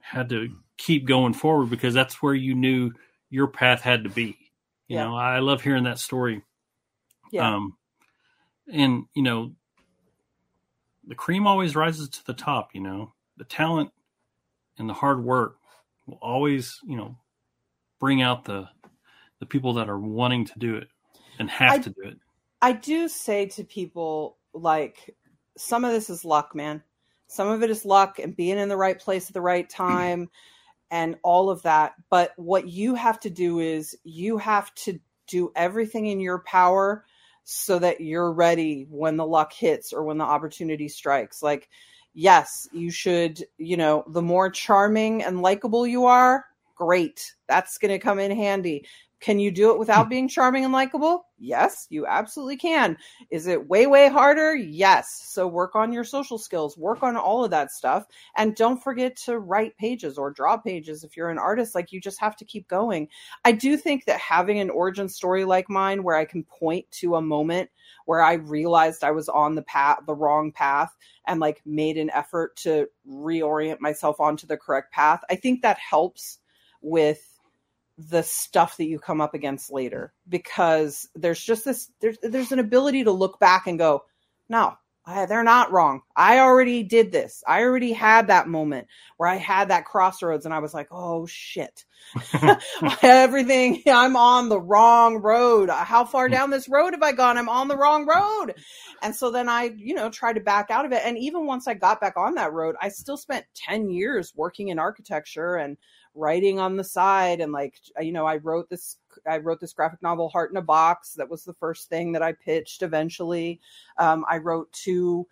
had 0.00 0.28
to 0.28 0.54
keep 0.78 1.06
going 1.06 1.32
forward 1.32 1.70
because 1.70 1.94
that's 1.94 2.22
where 2.22 2.34
you 2.34 2.54
knew 2.54 2.90
your 3.30 3.46
path 3.48 3.80
had 3.80 4.04
to 4.04 4.10
be 4.10 4.36
you 4.88 4.96
Yeah. 4.96 5.04
know 5.04 5.16
i 5.16 5.38
love 5.38 5.62
hearing 5.62 5.84
that 5.84 5.98
story 5.98 6.42
Yeah. 7.32 7.54
um 7.54 7.76
and 8.72 9.04
you 9.14 9.22
know 9.22 9.52
the 11.06 11.14
cream 11.14 11.46
always 11.46 11.76
rises 11.76 12.08
to 12.10 12.24
the 12.26 12.34
top 12.34 12.70
you 12.74 12.80
know 12.80 13.12
the 13.36 13.44
talent 13.44 13.90
and 14.78 14.88
the 14.88 14.94
hard 14.94 15.22
work 15.22 15.56
will 16.06 16.18
always 16.20 16.78
you 16.86 16.96
know 16.96 17.16
bring 18.00 18.22
out 18.22 18.44
the 18.44 18.68
the 19.40 19.46
people 19.46 19.74
that 19.74 19.88
are 19.88 19.98
wanting 19.98 20.44
to 20.44 20.58
do 20.58 20.76
it 20.76 20.88
and 21.38 21.50
have 21.50 21.74
I- 21.74 21.78
to 21.78 21.90
do 21.90 22.02
it 22.04 22.18
I 22.62 22.72
do 22.72 23.06
say 23.06 23.46
to 23.46 23.64
people 23.64 24.38
like 24.54 25.14
some 25.58 25.84
of 25.84 25.92
this 25.92 26.08
is 26.08 26.24
luck, 26.24 26.54
man. 26.54 26.82
Some 27.26 27.48
of 27.48 27.62
it 27.62 27.68
is 27.70 27.84
luck 27.84 28.18
and 28.18 28.34
being 28.34 28.56
in 28.58 28.70
the 28.70 28.76
right 28.78 28.98
place 28.98 29.28
at 29.28 29.34
the 29.34 29.42
right 29.42 29.68
time 29.70 30.30
and 30.90 31.16
all 31.22 31.50
of 31.50 31.62
that. 31.62 31.94
But 32.10 32.32
what 32.36 32.68
you 32.68 32.94
have 32.94 33.20
to 33.20 33.30
do 33.30 33.58
is 33.60 33.96
you 34.04 34.38
have 34.38 34.74
to 34.76 34.98
do 35.26 35.52
everything 35.56 36.06
in 36.06 36.20
your 36.20 36.40
power 36.40 37.04
so 37.44 37.78
that 37.78 38.00
you're 38.00 38.32
ready 38.32 38.86
when 38.90 39.16
the 39.16 39.26
luck 39.26 39.52
hits 39.52 39.92
or 39.92 40.02
when 40.02 40.18
the 40.18 40.24
opportunity 40.24 40.88
strikes. 40.88 41.42
Like, 41.42 41.68
yes, 42.14 42.68
you 42.72 42.90
should, 42.90 43.44
you 43.58 43.76
know, 43.76 44.04
the 44.08 44.22
more 44.22 44.50
charming 44.50 45.22
and 45.22 45.42
likable 45.42 45.86
you 45.86 46.06
are, 46.06 46.44
great. 46.74 47.34
That's 47.48 47.78
going 47.78 47.92
to 47.92 47.98
come 47.98 48.18
in 48.18 48.30
handy. 48.30 48.86
Can 49.26 49.40
you 49.40 49.50
do 49.50 49.72
it 49.72 49.78
without 49.80 50.04
hmm. 50.04 50.10
being 50.10 50.28
charming 50.28 50.62
and 50.62 50.72
likable? 50.72 51.26
Yes, 51.36 51.88
you 51.90 52.06
absolutely 52.06 52.56
can. 52.56 52.96
Is 53.28 53.48
it 53.48 53.68
way, 53.68 53.88
way 53.88 54.08
harder? 54.08 54.54
Yes. 54.54 55.20
So 55.26 55.48
work 55.48 55.74
on 55.74 55.92
your 55.92 56.04
social 56.04 56.38
skills, 56.38 56.78
work 56.78 57.02
on 57.02 57.16
all 57.16 57.44
of 57.44 57.50
that 57.50 57.72
stuff. 57.72 58.06
And 58.36 58.54
don't 58.54 58.80
forget 58.80 59.16
to 59.24 59.40
write 59.40 59.76
pages 59.78 60.16
or 60.16 60.30
draw 60.30 60.56
pages 60.56 61.02
if 61.02 61.16
you're 61.16 61.30
an 61.30 61.40
artist. 61.40 61.74
Like 61.74 61.90
you 61.90 62.00
just 62.00 62.20
have 62.20 62.36
to 62.36 62.44
keep 62.44 62.68
going. 62.68 63.08
I 63.44 63.50
do 63.50 63.76
think 63.76 64.04
that 64.04 64.20
having 64.20 64.60
an 64.60 64.70
origin 64.70 65.08
story 65.08 65.44
like 65.44 65.68
mine, 65.68 66.04
where 66.04 66.14
I 66.14 66.24
can 66.24 66.44
point 66.44 66.88
to 66.92 67.16
a 67.16 67.20
moment 67.20 67.68
where 68.04 68.22
I 68.22 68.34
realized 68.34 69.02
I 69.02 69.10
was 69.10 69.28
on 69.28 69.56
the 69.56 69.62
path, 69.62 69.98
the 70.06 70.14
wrong 70.14 70.52
path, 70.52 70.96
and 71.26 71.40
like 71.40 71.62
made 71.66 71.96
an 71.96 72.10
effort 72.10 72.54
to 72.58 72.86
reorient 73.10 73.80
myself 73.80 74.20
onto 74.20 74.46
the 74.46 74.56
correct 74.56 74.92
path, 74.92 75.22
I 75.28 75.34
think 75.34 75.62
that 75.62 75.78
helps 75.78 76.38
with 76.80 77.35
the 77.98 78.22
stuff 78.22 78.76
that 78.76 78.86
you 78.86 78.98
come 78.98 79.20
up 79.20 79.34
against 79.34 79.72
later 79.72 80.12
because 80.28 81.08
there's 81.14 81.42
just 81.42 81.64
this 81.64 81.90
there's 82.00 82.18
there's 82.22 82.52
an 82.52 82.58
ability 82.58 83.04
to 83.04 83.10
look 83.10 83.38
back 83.40 83.66
and 83.66 83.78
go 83.78 84.04
no 84.48 84.74
I, 85.08 85.26
they're 85.26 85.44
not 85.44 85.70
wrong. 85.70 86.00
I 86.16 86.40
already 86.40 86.82
did 86.82 87.12
this. 87.12 87.44
I 87.46 87.62
already 87.62 87.92
had 87.92 88.26
that 88.26 88.48
moment 88.48 88.88
where 89.16 89.28
i 89.28 89.36
had 89.36 89.68
that 89.68 89.84
crossroads 89.86 90.44
and 90.44 90.52
i 90.54 90.58
was 90.58 90.74
like 90.74 90.88
oh 90.90 91.26
shit. 91.26 91.84
Everything 93.02 93.82
i'm 93.86 94.16
on 94.16 94.50
the 94.50 94.60
wrong 94.60 95.16
road. 95.16 95.70
How 95.70 96.04
far 96.04 96.28
down 96.28 96.50
this 96.50 96.68
road 96.68 96.92
have 96.92 97.02
i 97.02 97.12
gone? 97.12 97.38
I'm 97.38 97.48
on 97.48 97.68
the 97.68 97.78
wrong 97.78 98.04
road. 98.06 98.54
And 99.00 99.16
so 99.16 99.30
then 99.30 99.48
i 99.48 99.72
you 99.74 99.94
know 99.94 100.10
tried 100.10 100.34
to 100.34 100.40
back 100.40 100.70
out 100.70 100.84
of 100.84 100.92
it. 100.92 101.00
And 101.02 101.16
even 101.16 101.46
once 101.46 101.66
i 101.66 101.72
got 101.72 102.00
back 102.00 102.18
on 102.18 102.34
that 102.34 102.52
road 102.52 102.76
i 102.82 102.90
still 102.90 103.16
spent 103.16 103.46
10 103.54 103.88
years 103.88 104.34
working 104.36 104.68
in 104.68 104.78
architecture 104.78 105.56
and 105.56 105.78
writing 106.16 106.58
on 106.58 106.76
the 106.76 106.84
side 106.84 107.40
and 107.40 107.52
like 107.52 107.78
you 108.00 108.12
know 108.12 108.26
i 108.26 108.36
wrote 108.36 108.68
this 108.68 108.96
i 109.28 109.38
wrote 109.38 109.60
this 109.60 109.72
graphic 109.72 110.02
novel 110.02 110.28
heart 110.28 110.50
in 110.50 110.56
a 110.56 110.62
box. 110.62 111.14
That 111.14 111.28
was 111.28 111.44
the 111.44 111.54
first 111.54 111.88
thing 111.88 112.12
that 112.12 112.22
i 112.22 112.32
pitched 112.32 112.82
eventually. 112.82 113.60
Um, 113.98 114.24
i 114.28 114.38
wrote 114.38 114.72
two 114.72 115.26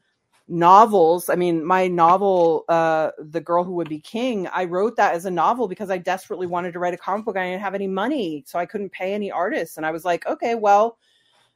novels. 0.47 1.31
I 1.31 1.37
mean 1.37 1.65
my 1.65 1.89
novel 1.89 2.65
uh, 2.69 3.11
the 3.19 3.41
girl 3.41 3.65
who 3.65 3.73
would 3.73 3.89
be 3.89 4.01
king 4.01 4.47
i 4.49 4.65
wrote 4.65 4.97
that 4.97 5.15
as 5.15 5.25
a 5.25 5.31
novel 5.31 5.69
because 5.69 5.91
i 5.91 5.99
desperately 5.99 6.47
wanted 6.47 6.73
to 6.73 6.79
write 6.79 6.95
a 6.95 6.99
comic 6.99 7.25
book. 7.25 7.37
I 7.37 7.51
didn't 7.51 7.63
have 7.63 7.75
any 7.75 7.89
money 7.89 8.45
so 8.47 8.59
i 8.59 8.67
couldn't 8.67 8.93
pay 8.93 9.15
any 9.15 9.31
artists. 9.31 9.79
And 9.79 9.87
i 9.87 9.91
was 9.91 10.05
like 10.05 10.27
okay 10.27 10.55
well 10.55 10.99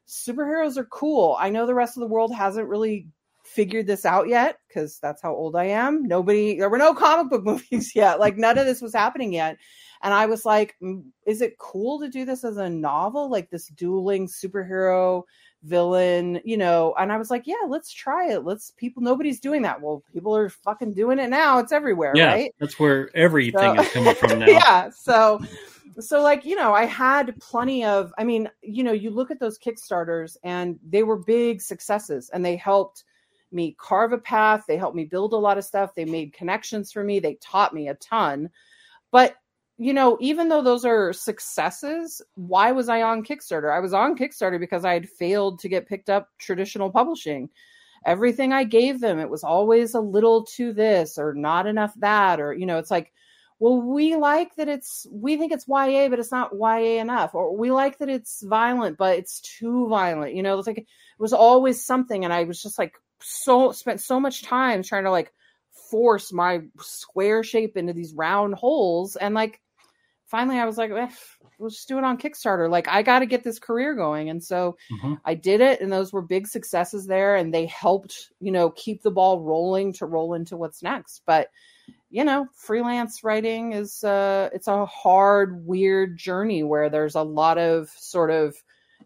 superheroes 0.08 0.78
are 0.78 0.86
cool. 0.86 1.36
I 1.38 1.50
know 1.50 1.66
the 1.66 1.74
rest 1.74 1.96
of 1.96 2.00
the 2.00 2.06
world 2.06 2.34
hasn't 2.34 2.66
really 2.66 3.06
figured 3.54 3.86
this 3.86 4.04
out 4.04 4.28
yet 4.28 4.58
because 4.68 4.98
that's 5.00 5.22
how 5.22 5.34
old 5.34 5.56
I 5.56 5.64
am. 5.64 6.04
Nobody, 6.06 6.58
there 6.58 6.68
were 6.70 6.78
no 6.78 6.94
comic 6.94 7.30
book 7.30 7.44
movies 7.70 7.94
yet. 7.94 8.20
Like 8.20 8.36
none 8.36 8.58
of 8.58 8.66
this 8.66 8.80
was 8.82 8.94
happening 8.94 9.32
yet. 9.32 9.56
And 10.02 10.14
I 10.14 10.26
was 10.26 10.44
like, 10.44 10.76
"Mm, 10.82 11.04
is 11.26 11.40
it 11.42 11.58
cool 11.58 11.98
to 12.00 12.08
do 12.08 12.24
this 12.24 12.44
as 12.44 12.56
a 12.56 12.70
novel? 12.70 13.28
Like 13.28 13.50
this 13.50 13.66
dueling 13.68 14.28
superhero 14.28 15.24
villain, 15.64 16.40
you 16.44 16.56
know, 16.56 16.94
and 16.98 17.10
I 17.10 17.16
was 17.16 17.30
like, 17.32 17.48
yeah, 17.48 17.56
let's 17.66 17.90
try 17.92 18.30
it. 18.30 18.44
Let's 18.44 18.70
people 18.76 19.02
nobody's 19.02 19.40
doing 19.40 19.62
that. 19.62 19.80
Well, 19.80 20.04
people 20.12 20.36
are 20.36 20.48
fucking 20.50 20.94
doing 20.94 21.18
it 21.18 21.30
now. 21.30 21.58
It's 21.58 21.72
everywhere, 21.72 22.12
yeah, 22.14 22.26
right? 22.32 22.54
That's 22.60 22.78
where 22.78 23.10
everything 23.16 23.74
So- 23.76 23.82
is 23.82 23.88
coming 23.90 24.14
from 24.14 24.38
now. 24.38 24.46
yeah. 24.46 24.90
So 24.90 25.40
so 25.98 26.22
like, 26.22 26.44
you 26.44 26.54
know, 26.54 26.74
I 26.74 26.84
had 26.84 27.34
plenty 27.40 27.84
of 27.84 28.12
I 28.18 28.22
mean, 28.24 28.48
you 28.62 28.84
know, 28.84 28.92
you 28.92 29.10
look 29.10 29.32
at 29.32 29.40
those 29.40 29.58
Kickstarters 29.58 30.36
and 30.44 30.78
they 30.88 31.02
were 31.02 31.16
big 31.16 31.60
successes 31.60 32.30
and 32.32 32.44
they 32.44 32.54
helped 32.54 33.02
me 33.52 33.76
carve 33.78 34.12
a 34.12 34.18
path, 34.18 34.64
they 34.66 34.76
helped 34.76 34.96
me 34.96 35.04
build 35.04 35.32
a 35.32 35.36
lot 35.36 35.58
of 35.58 35.64
stuff, 35.64 35.94
they 35.94 36.04
made 36.04 36.32
connections 36.32 36.92
for 36.92 37.04
me, 37.04 37.20
they 37.20 37.34
taught 37.36 37.74
me 37.74 37.88
a 37.88 37.94
ton. 37.94 38.50
But 39.10 39.36
you 39.78 39.92
know, 39.92 40.18
even 40.20 40.48
though 40.48 40.60
those 40.60 40.84
are 40.84 41.12
successes, 41.12 42.20
why 42.34 42.72
was 42.72 42.88
I 42.88 43.02
on 43.02 43.22
Kickstarter? 43.22 43.72
I 43.72 43.78
was 43.78 43.94
on 43.94 44.16
Kickstarter 44.16 44.58
because 44.58 44.84
I 44.84 44.92
had 44.92 45.08
failed 45.08 45.60
to 45.60 45.68
get 45.68 45.88
picked 45.88 46.10
up 46.10 46.28
traditional 46.38 46.90
publishing. 46.90 47.48
Everything 48.04 48.52
I 48.52 48.64
gave 48.64 49.00
them, 49.00 49.20
it 49.20 49.30
was 49.30 49.44
always 49.44 49.94
a 49.94 50.00
little 50.00 50.44
to 50.56 50.72
this 50.72 51.16
or 51.16 51.32
not 51.32 51.68
enough 51.68 51.94
that, 51.98 52.40
or, 52.40 52.52
you 52.52 52.66
know, 52.66 52.78
it's 52.78 52.90
like, 52.90 53.12
well, 53.60 53.80
we 53.80 54.16
like 54.16 54.54
that 54.56 54.68
it's, 54.68 55.06
we 55.12 55.36
think 55.36 55.52
it's 55.52 55.68
YA, 55.68 56.08
but 56.08 56.18
it's 56.18 56.32
not 56.32 56.52
YA 56.54 57.00
enough. 57.00 57.34
Or 57.34 57.56
we 57.56 57.70
like 57.70 57.98
that 57.98 58.08
it's 58.08 58.42
violent, 58.42 58.98
but 58.98 59.16
it's 59.16 59.40
too 59.40 59.88
violent. 59.88 60.34
You 60.34 60.42
know, 60.42 60.58
it's 60.58 60.66
like, 60.66 60.78
it 60.78 60.86
was 61.18 61.32
always 61.32 61.84
something. 61.84 62.24
And 62.24 62.32
I 62.32 62.44
was 62.44 62.60
just 62.60 62.78
like, 62.78 62.94
so, 63.20 63.72
spent 63.72 64.00
so 64.00 64.20
much 64.20 64.42
time 64.42 64.82
trying 64.82 65.04
to 65.04 65.10
like 65.10 65.32
force 65.90 66.32
my 66.32 66.62
square 66.80 67.42
shape 67.42 67.76
into 67.76 67.92
these 67.92 68.14
round 68.14 68.54
holes. 68.54 69.16
And 69.16 69.34
like, 69.34 69.60
finally 70.26 70.58
I 70.58 70.64
was 70.66 70.78
like, 70.78 70.90
eh, 70.90 71.10
let's 71.58 71.76
just 71.76 71.88
do 71.88 71.98
it 71.98 72.04
on 72.04 72.18
Kickstarter. 72.18 72.70
Like 72.70 72.88
I 72.88 73.02
got 73.02 73.20
to 73.20 73.26
get 73.26 73.44
this 73.44 73.58
career 73.58 73.94
going. 73.94 74.28
And 74.30 74.42
so 74.42 74.76
Mhm. 74.90 75.20
I 75.24 75.34
did 75.34 75.60
it 75.60 75.80
and 75.80 75.92
those 75.92 76.12
were 76.12 76.22
big 76.22 76.46
successes 76.46 77.06
there 77.06 77.36
and 77.36 77.52
they 77.52 77.66
helped, 77.66 78.32
you 78.40 78.52
know, 78.52 78.70
keep 78.70 79.02
the 79.02 79.10
ball 79.10 79.40
rolling 79.42 79.92
to 79.94 80.06
roll 80.06 80.34
into 80.34 80.56
what's 80.56 80.82
next. 80.82 81.22
But 81.26 81.48
you 82.10 82.24
know, 82.24 82.46
freelance 82.54 83.22
writing 83.24 83.72
is 83.72 84.02
uh 84.04 84.50
it's 84.52 84.68
a 84.68 84.86
hard 84.86 85.66
weird 85.66 86.16
journey 86.18 86.62
where 86.62 86.90
there's 86.90 87.14
a 87.14 87.22
lot 87.22 87.58
of 87.58 87.88
sort 87.90 88.30
of 88.30 88.56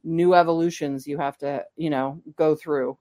new 0.04 0.34
evolutions 0.34 1.06
you 1.06 1.18
have 1.18 1.38
to, 1.38 1.64
you 1.76 1.90
know, 1.90 2.22
go 2.36 2.54
through. 2.54 2.98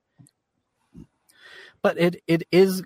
But 1.84 1.98
it 2.00 2.22
it 2.28 2.44
is 2.52 2.84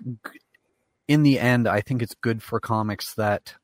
in 1.08 1.22
the 1.22 1.38
end 1.38 1.68
i 1.68 1.80
think 1.80 2.02
it's 2.02 2.14
good 2.14 2.42
for 2.42 2.60
comics 2.60 3.14
that 3.14 3.54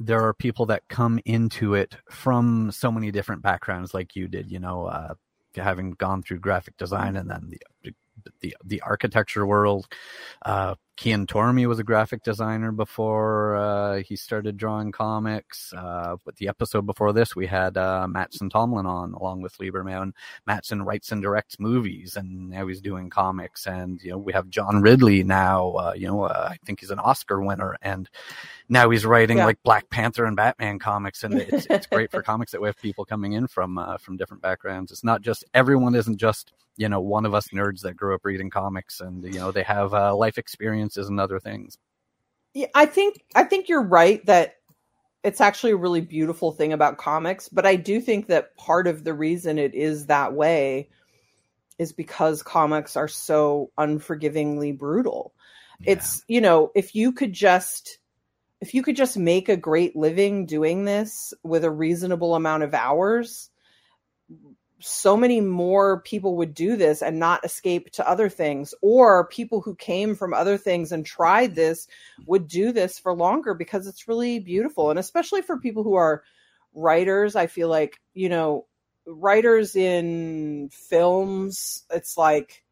there 0.00 0.20
are 0.20 0.34
people 0.34 0.66
that 0.66 0.86
come 0.88 1.18
into 1.24 1.74
it 1.74 1.96
from 2.10 2.70
so 2.70 2.90
many 2.90 3.10
different 3.10 3.42
backgrounds 3.42 3.94
like 3.94 4.14
you 4.14 4.28
did 4.28 4.50
you 4.50 4.58
know 4.58 4.86
uh, 4.86 5.14
having 5.56 5.92
gone 5.92 6.22
through 6.22 6.38
graphic 6.38 6.76
design 6.76 7.16
and 7.16 7.30
then 7.30 7.50
the 7.82 7.92
the, 8.40 8.56
the 8.64 8.80
architecture 8.82 9.46
world 9.46 9.86
uh 10.44 10.74
Kian 10.98 11.26
Tormey 11.26 11.64
was 11.66 11.78
a 11.78 11.84
graphic 11.84 12.24
designer 12.24 12.72
before 12.72 13.54
uh, 13.54 14.02
he 14.02 14.16
started 14.16 14.56
drawing 14.56 14.90
comics. 14.90 15.72
Uh, 15.72 16.16
but 16.24 16.34
the 16.36 16.48
episode 16.48 16.86
before 16.86 17.12
this, 17.12 17.36
we 17.36 17.46
had 17.46 17.76
uh, 17.76 18.08
Mattson 18.10 18.50
Tomlin 18.50 18.84
on 18.84 19.12
along 19.12 19.40
with 19.40 19.56
Lieberman. 19.58 20.10
Mattson 20.48 20.84
writes 20.84 21.12
and 21.12 21.22
directs 21.22 21.60
movies, 21.60 22.16
and 22.16 22.50
now 22.50 22.66
he's 22.66 22.80
doing 22.80 23.10
comics. 23.10 23.64
And 23.68 24.02
you 24.02 24.10
know, 24.10 24.18
we 24.18 24.32
have 24.32 24.50
John 24.50 24.82
Ridley 24.82 25.22
now. 25.22 25.70
Uh, 25.70 25.92
you 25.96 26.08
know, 26.08 26.24
uh, 26.24 26.48
I 26.50 26.56
think 26.66 26.80
he's 26.80 26.90
an 26.90 26.98
Oscar 26.98 27.40
winner, 27.40 27.76
and 27.80 28.10
now 28.68 28.90
he's 28.90 29.06
writing 29.06 29.36
Yeah. 29.36 29.44
like 29.46 29.62
Black 29.62 29.88
Panther 29.90 30.24
and 30.24 30.34
Batman 30.34 30.80
comics. 30.80 31.22
And 31.22 31.34
it's 31.34 31.66
it's 31.70 31.86
great 31.92 32.10
for 32.10 32.22
comics 32.22 32.50
that 32.50 32.60
we 32.60 32.66
have 32.66 32.76
people 32.76 33.04
coming 33.04 33.34
in 33.34 33.46
from 33.46 33.78
uh, 33.78 33.98
from 33.98 34.16
different 34.16 34.42
backgrounds. 34.42 34.90
It's 34.90 35.04
not 35.04 35.22
just 35.22 35.44
everyone 35.54 35.94
isn't 35.94 36.16
just 36.16 36.52
you 36.76 36.88
know 36.88 37.00
one 37.00 37.26
of 37.26 37.34
us 37.34 37.48
nerds 37.48 37.82
that 37.82 37.96
grew 37.96 38.14
up 38.14 38.24
reading 38.24 38.50
comics, 38.50 39.00
and 39.00 39.22
you 39.24 39.38
know 39.38 39.52
they 39.52 39.62
have 39.64 39.94
uh, 39.94 40.14
life 40.16 40.38
experiences 40.88 41.08
and 41.08 41.20
other 41.20 41.38
things. 41.38 41.78
Yeah, 42.54 42.66
I 42.74 42.86
think 42.86 43.22
I 43.34 43.44
think 43.44 43.68
you're 43.68 43.82
right 43.82 44.24
that 44.26 44.56
it's 45.22 45.40
actually 45.40 45.72
a 45.72 45.76
really 45.76 46.00
beautiful 46.00 46.52
thing 46.52 46.72
about 46.72 46.98
comics, 46.98 47.48
but 47.48 47.66
I 47.66 47.76
do 47.76 48.00
think 48.00 48.28
that 48.28 48.56
part 48.56 48.86
of 48.86 49.04
the 49.04 49.14
reason 49.14 49.58
it 49.58 49.74
is 49.74 50.06
that 50.06 50.32
way 50.32 50.88
is 51.78 51.92
because 51.92 52.42
comics 52.42 52.96
are 52.96 53.08
so 53.08 53.70
unforgivingly 53.78 54.76
brutal. 54.76 55.34
It's, 55.84 56.24
you 56.26 56.40
know, 56.40 56.72
if 56.74 56.94
you 56.94 57.12
could 57.12 57.32
just 57.32 57.98
if 58.60 58.74
you 58.74 58.82
could 58.82 58.96
just 58.96 59.16
make 59.16 59.48
a 59.48 59.56
great 59.56 59.94
living 59.94 60.44
doing 60.46 60.84
this 60.84 61.32
with 61.44 61.62
a 61.62 61.70
reasonable 61.70 62.34
amount 62.34 62.64
of 62.64 62.74
hours, 62.74 63.50
so 64.80 65.16
many 65.16 65.40
more 65.40 66.00
people 66.02 66.36
would 66.36 66.54
do 66.54 66.76
this 66.76 67.02
and 67.02 67.18
not 67.18 67.44
escape 67.44 67.90
to 67.90 68.08
other 68.08 68.28
things 68.28 68.74
or 68.80 69.26
people 69.26 69.60
who 69.60 69.74
came 69.74 70.14
from 70.14 70.32
other 70.32 70.56
things 70.56 70.92
and 70.92 71.04
tried 71.04 71.54
this 71.54 71.88
would 72.26 72.46
do 72.46 72.70
this 72.70 72.98
for 72.98 73.12
longer 73.12 73.54
because 73.54 73.86
it's 73.86 74.06
really 74.06 74.38
beautiful. 74.38 74.90
And 74.90 74.98
especially 74.98 75.42
for 75.42 75.58
people 75.58 75.82
who 75.82 75.94
are 75.94 76.22
writers 76.74 77.34
i 77.34 77.46
feel 77.46 77.68
like 77.68 78.00
you 78.14 78.28
know 78.28 78.66
writers 79.06 79.74
in 79.74 80.68
films 80.70 81.84
it's 81.90 82.16
like 82.16 82.62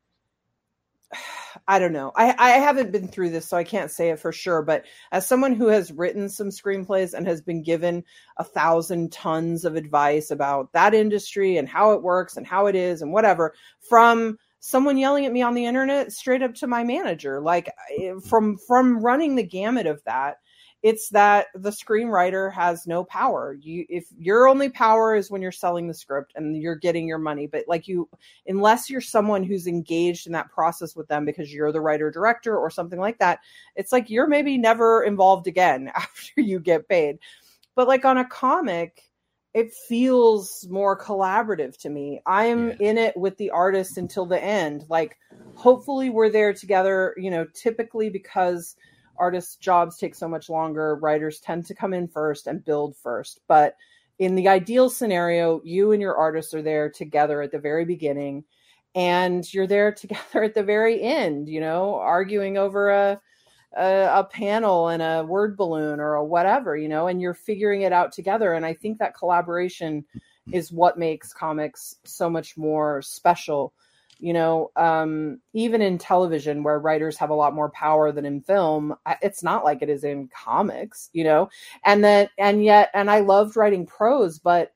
I 1.69 1.79
don't 1.79 1.93
know. 1.93 2.13
I, 2.15 2.35
I 2.39 2.51
haven't 2.59 2.93
been 2.93 3.09
through 3.09 3.31
this, 3.31 3.49
so 3.49 3.57
I 3.57 3.65
can't 3.65 3.91
say 3.91 4.11
it 4.11 4.21
for 4.21 4.33
sure. 4.33 4.63
But 4.63 4.85
as 5.13 5.27
someone 5.27 5.55
who 5.55 5.69
has 5.69 5.93
written 5.93 6.29
some 6.29 6.49
screenplays 6.49 7.15
and 7.15 7.27
has 7.27 7.41
been 7.41 7.63
given 7.63 8.05
a 8.37 8.45
thousand 8.45 9.13
tons 9.13 9.65
of 9.65 9.75
advice 9.75 10.31
about 10.31 10.73
that 10.73 10.95
industry 10.95 11.57
and 11.57 11.69
how 11.69 11.93
it 11.93 12.03
works 12.03 12.37
and 12.37 12.47
how 12.47 12.67
it 12.67 12.75
is 12.75 13.03
and 13.03 13.13
whatever, 13.13 13.55
from 13.81 14.39
someone 14.61 14.99
yelling 14.99 15.27
at 15.27 15.33
me 15.33 15.43
on 15.43 15.55
the 15.55 15.65
internet 15.65 16.13
straight 16.13 16.43
up 16.43 16.55
to 16.55 16.67
my 16.67 16.83
manager, 16.85 17.41
like 17.41 17.71
eh, 17.99 18.13
from 18.29 18.57
from 18.67 19.01
running 19.01 19.37
the 19.37 19.43
gamut 19.43 19.87
of 19.87 20.03
that, 20.05 20.37
it's 20.83 21.09
that 21.09 21.47
the 21.55 21.71
screenwriter 21.71 22.53
has 22.53 22.87
no 22.87 23.03
power. 23.05 23.57
You 23.61 23.85
if 23.89 24.07
your 24.19 24.47
only 24.47 24.69
power 24.69 25.15
is 25.17 25.31
when 25.31 25.43
you're 25.43 25.51
selling 25.53 25.89
the 25.89 25.95
script 25.95 26.33
and 26.37 26.57
you're 26.61 26.77
getting 26.77 27.09
your 27.09 27.19
money, 27.19 27.47
but 27.47 27.65
like 27.67 27.89
you 27.89 28.09
unless 28.47 28.89
you're 28.91 29.01
someone 29.01 29.43
who's 29.43 29.67
engaged 29.67 30.27
in 30.27 30.33
that 30.35 30.51
process 30.51 30.95
with 30.95 31.09
them 31.09 31.25
because 31.25 31.53
you're 31.53 31.73
the 31.73 31.81
writer 31.81 32.11
director 32.11 32.57
or 32.57 32.71
something 32.71 33.01
like 33.01 33.19
that, 33.19 33.41
it's 33.75 33.91
like 33.93 34.11
you're 34.11 34.29
maybe 34.29 34.59
never 34.59 35.03
involved 35.03 35.47
again 35.47 35.91
after 35.95 36.41
you 36.41 36.61
get 36.61 36.89
paid. 36.89 37.19
But 37.75 37.89
like 37.89 38.05
on 38.05 38.19
a 38.19 38.25
comic, 38.25 39.03
it 39.55 39.73
feels 39.89 40.67
more 40.71 40.99
collaborative 40.99 41.79
to 41.79 41.89
me. 41.89 42.21
I'm 42.27 42.69
Yeah. 42.69 42.77
in 42.81 42.99
it 42.99 43.17
with 43.17 43.39
the 43.39 43.51
artist 43.51 43.97
until 43.97 44.27
the 44.27 44.43
end. 44.43 44.85
Like 44.91 45.17
hopefully 45.55 46.11
we're 46.11 46.29
there 46.31 46.53
together, 46.53 47.15
you 47.17 47.31
know, 47.31 47.47
typically 47.55 48.11
because 48.11 48.77
artists' 49.19 49.57
jobs 49.57 49.97
take 49.97 50.15
so 50.15 50.29
much 50.29 50.49
longer, 50.49 50.97
writers 50.97 51.41
tend 51.41 51.67
to 51.67 51.75
come 51.75 51.93
in 51.95 52.09
first 52.09 52.47
and 52.47 52.65
build 52.65 52.97
first. 52.97 53.41
But 53.49 53.77
in 54.19 54.35
the 54.35 54.49
ideal 54.49 54.89
scenario, 54.89 55.61
you 55.65 55.93
and 55.93 56.01
your 56.01 56.17
artist 56.17 56.55
are 56.55 56.63
there 56.63 56.91
together 56.91 57.43
at 57.43 57.53
the 57.53 57.59
very 57.59 57.85
beginning 57.85 58.45
and 58.95 59.53
you're 59.53 59.67
there 59.67 59.93
together 59.93 60.43
at 60.43 60.55
the 60.55 60.63
very 60.63 61.03
end, 61.03 61.49
you 61.49 61.61
know, 61.61 61.97
arguing 61.97 62.59
over 62.59 62.91
a 62.91 63.21
a, 63.77 64.21
a 64.21 64.25
panel 64.25 64.89
and 64.89 65.03
a 65.03 65.25
word 65.25 65.57
balloon 65.57 66.01
or 66.01 66.15
a 66.15 66.25
whatever, 66.25 66.77
you 66.77 66.89
know, 66.89 67.09
and 67.09 67.21
you're 67.21 67.35
figuring 67.35 67.83
it 67.83 67.93
out 67.93 68.11
together. 68.11 68.55
And 68.55 68.65
I 68.65 68.73
think 68.73 68.99
that 68.99 69.17
collaboration 69.17 70.05
is 70.53 70.73
what 70.73 70.99
makes 70.99 71.33
comics 71.33 71.97
so 72.05 72.31
much 72.31 72.57
more 72.57 73.03
special. 73.03 73.75
You 74.19 74.33
know, 74.33 74.71
um, 74.77 75.41
even 75.53 75.83
in 75.83 75.99
television 75.99 76.63
where 76.63 76.79
writers 76.79 77.19
have 77.19 77.31
a 77.31 77.35
lot 77.35 77.55
more 77.55 77.71
power 77.71 78.13
than 78.13 78.25
in 78.25 78.41
film, 78.41 78.97
it's 79.21 79.43
not 79.43 79.65
like 79.65 79.83
it 79.83 79.91
is 79.91 80.05
in 80.05 80.29
comics, 80.29 81.11
you 81.13 81.25
know, 81.25 81.51
and 81.85 82.03
that, 82.05 82.31
and 82.39 82.65
yet, 82.65 82.91
and 82.95 83.11
I 83.11 83.21
loved 83.21 83.57
writing 83.57 83.85
prose, 83.85 84.39
but 84.39 84.73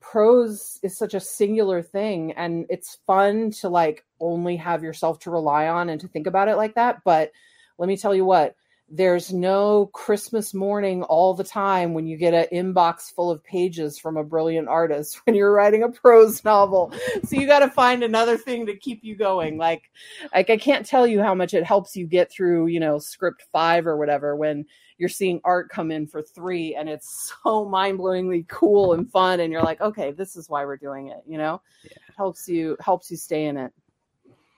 prose 0.00 0.80
is 0.82 0.96
such 0.96 1.14
a 1.14 1.20
singular 1.20 1.82
thing 1.82 2.32
and 2.32 2.66
it's 2.70 2.98
fun 3.06 3.50
to 3.50 3.68
like 3.68 4.04
only 4.18 4.56
have 4.56 4.82
yourself 4.82 5.18
to 5.20 5.30
rely 5.30 5.68
on 5.68 5.90
and 5.90 6.00
to 6.00 6.08
think 6.08 6.26
about 6.26 6.48
it 6.48 6.56
like 6.56 6.74
that. 6.74 7.02
But 7.04 7.30
let 7.78 7.86
me 7.86 7.96
tell 7.96 8.14
you 8.14 8.24
what, 8.24 8.56
there's 8.90 9.32
no 9.32 9.86
Christmas 9.86 10.52
morning 10.52 11.04
all 11.04 11.32
the 11.32 11.44
time 11.44 11.94
when 11.94 12.08
you 12.08 12.16
get 12.16 12.34
an 12.34 12.46
inbox 12.52 13.14
full 13.14 13.30
of 13.30 13.42
pages 13.44 13.98
from 13.98 14.16
a 14.16 14.24
brilliant 14.24 14.66
artist 14.68 15.20
when 15.24 15.36
you're 15.36 15.52
writing 15.52 15.84
a 15.84 15.88
prose 15.88 16.44
novel. 16.44 16.92
So 17.24 17.36
you 17.36 17.46
got 17.46 17.60
to 17.60 17.70
find 17.70 18.02
another 18.02 18.36
thing 18.36 18.66
to 18.66 18.76
keep 18.76 19.04
you 19.04 19.14
going. 19.14 19.58
Like, 19.58 19.90
like 20.34 20.50
I 20.50 20.56
can't 20.56 20.84
tell 20.84 21.06
you 21.06 21.22
how 21.22 21.34
much 21.34 21.54
it 21.54 21.64
helps 21.64 21.94
you 21.94 22.06
get 22.06 22.32
through, 22.32 22.66
you 22.66 22.80
know, 22.80 22.98
script 22.98 23.44
five 23.52 23.86
or 23.86 23.96
whatever 23.96 24.34
when 24.34 24.66
you're 24.98 25.08
seeing 25.08 25.40
art 25.44 25.70
come 25.70 25.90
in 25.90 26.06
for 26.06 26.22
three 26.22 26.74
and 26.74 26.88
it's 26.88 27.32
so 27.44 27.64
mind-blowingly 27.64 28.46
cool 28.48 28.92
and 28.92 29.10
fun 29.10 29.40
and 29.40 29.50
you're 29.50 29.62
like 29.62 29.80
okay 29.80 30.12
this 30.12 30.36
is 30.36 30.48
why 30.48 30.64
we're 30.64 30.76
doing 30.76 31.08
it 31.08 31.22
you 31.26 31.38
know 31.38 31.60
it 31.82 31.96
helps 32.16 32.46
you 32.46 32.76
helps 32.80 33.10
you 33.10 33.16
stay 33.16 33.46
in 33.46 33.56
it 33.56 33.72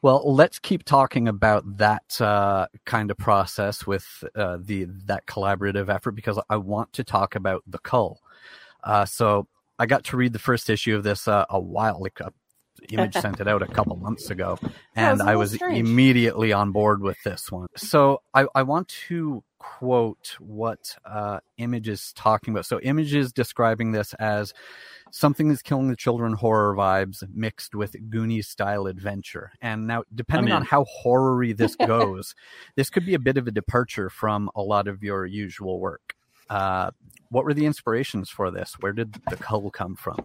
Well, 0.03 0.35
let's 0.35 0.59
keep 0.59 0.85
talking 0.85 1.29
about 1.29 1.77
that 1.79 2.21
uh, 2.21 2.67
kind 2.85 3.11
of 3.11 3.17
process 3.19 3.87
with 3.87 4.25
uh, 4.35 4.59
the 4.61 4.87
that 5.07 5.27
collaborative 5.27 5.89
effort 5.89 6.13
because 6.13 6.41
I 6.51 6.57
want 6.57 6.93
to 6.95 7.05
talk 7.05 7.37
about 7.37 7.63
the 7.69 7.79
cull. 7.79 8.21
Uh, 8.85 9.05
so 9.05 9.47
I 9.79 9.87
got 9.87 10.05
to 10.07 10.17
read 10.17 10.33
the 10.33 10.41
first 10.41 10.71
issue 10.71 10.97
of 10.97 11.05
this 11.05 11.29
uh, 11.29 11.47
a 11.51 11.61
while, 11.61 12.01
like 12.01 12.21
uh, 12.21 12.31
Image 12.91 13.15
sent 13.15 13.41
it 13.41 13.49
out 13.49 13.63
a 13.63 13.67
couple 13.67 13.97
months 13.97 14.31
ago, 14.31 14.59
and 14.97 15.23
I 15.23 15.37
was 15.37 15.53
strange. 15.53 15.79
immediately 15.79 16.53
on 16.53 16.73
board 16.73 17.03
with 17.03 17.23
this 17.25 17.51
one. 17.51 17.69
So 17.77 18.23
I, 18.35 18.47
I 18.55 18.63
want 18.63 18.89
to 19.09 19.45
quote 19.59 20.37
what 20.41 20.97
uh, 21.05 21.39
Image 21.59 21.89
is 21.89 22.13
talking 22.15 22.53
about. 22.53 22.67
So 22.67 22.81
Image 22.81 23.15
is 23.15 23.33
describing 23.33 23.93
this 23.93 24.13
as 24.15 24.53
something 25.13 25.49
that's 25.49 25.63
killing 25.63 25.89
the 25.89 25.97
children 25.97 26.33
horror 26.33 26.75
vibes 26.75 27.23
mixed 27.33 27.75
with 27.75 27.95
Goonies 28.11 28.49
style 28.49 28.87
adventure. 28.87 29.53
And 29.61 29.87
now, 29.87 30.03
depending 30.15 30.53
on 30.53 30.65
how 30.65 30.85
horror-y 30.85 31.53
this 31.53 31.77
goes, 31.87 32.35
this 32.75 32.91
could 32.91 33.07
be 33.07 33.15
a 33.15 33.21
bit 33.21 33.37
of 33.37 33.47
a 33.47 33.53
departure 33.53 34.11
from 34.11 34.51
a 34.57 34.63
lot 34.63 34.89
of 34.89 35.03
your 35.03 35.27
usual 35.27 35.79
work. 35.79 36.15
Uh, 36.51 36.91
what 37.31 37.45
were 37.45 37.55
the 37.55 37.67
inspirations 37.67 38.29
for 38.29 38.51
this? 38.51 38.75
Where 38.81 38.93
did 38.93 39.15
the 39.31 39.37
cull 39.37 39.71
come 39.71 39.97
from? 39.97 40.19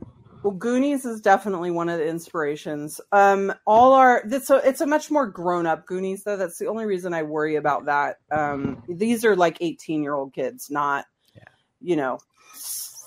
Well, 0.47 0.55
Goonies 0.55 1.03
is 1.03 1.19
definitely 1.19 1.71
one 1.71 1.89
of 1.89 1.99
the 1.99 2.07
inspirations. 2.07 3.01
Um, 3.11 3.53
all 3.65 3.91
our 3.91 4.23
a, 4.25 4.55
it's 4.65 4.79
a 4.79 4.85
much 4.85 5.11
more 5.11 5.27
grown 5.27 5.65
up 5.65 5.85
Goonies 5.85 6.23
though. 6.23 6.37
That's 6.37 6.57
the 6.57 6.67
only 6.67 6.85
reason 6.85 7.13
I 7.13 7.23
worry 7.23 7.57
about 7.57 7.87
that. 7.87 8.19
Um, 8.31 8.81
these 8.87 9.25
are 9.25 9.35
like 9.35 9.57
eighteen 9.59 10.03
year 10.03 10.13
old 10.13 10.33
kids, 10.33 10.69
not 10.69 11.03
Yeah. 11.35 11.41
you 11.81 11.97
know 11.97 12.19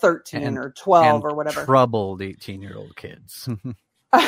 thirteen 0.03 0.43
And- 0.43 0.59
or 0.59 0.75
twelve 0.77 1.25
or 1.25 1.35
whatever. 1.35 1.65
Troubled 1.65 2.21
18 2.21 2.61
year 2.61 2.77
old 2.77 2.95
kids. 2.95 3.49
are 4.13 4.21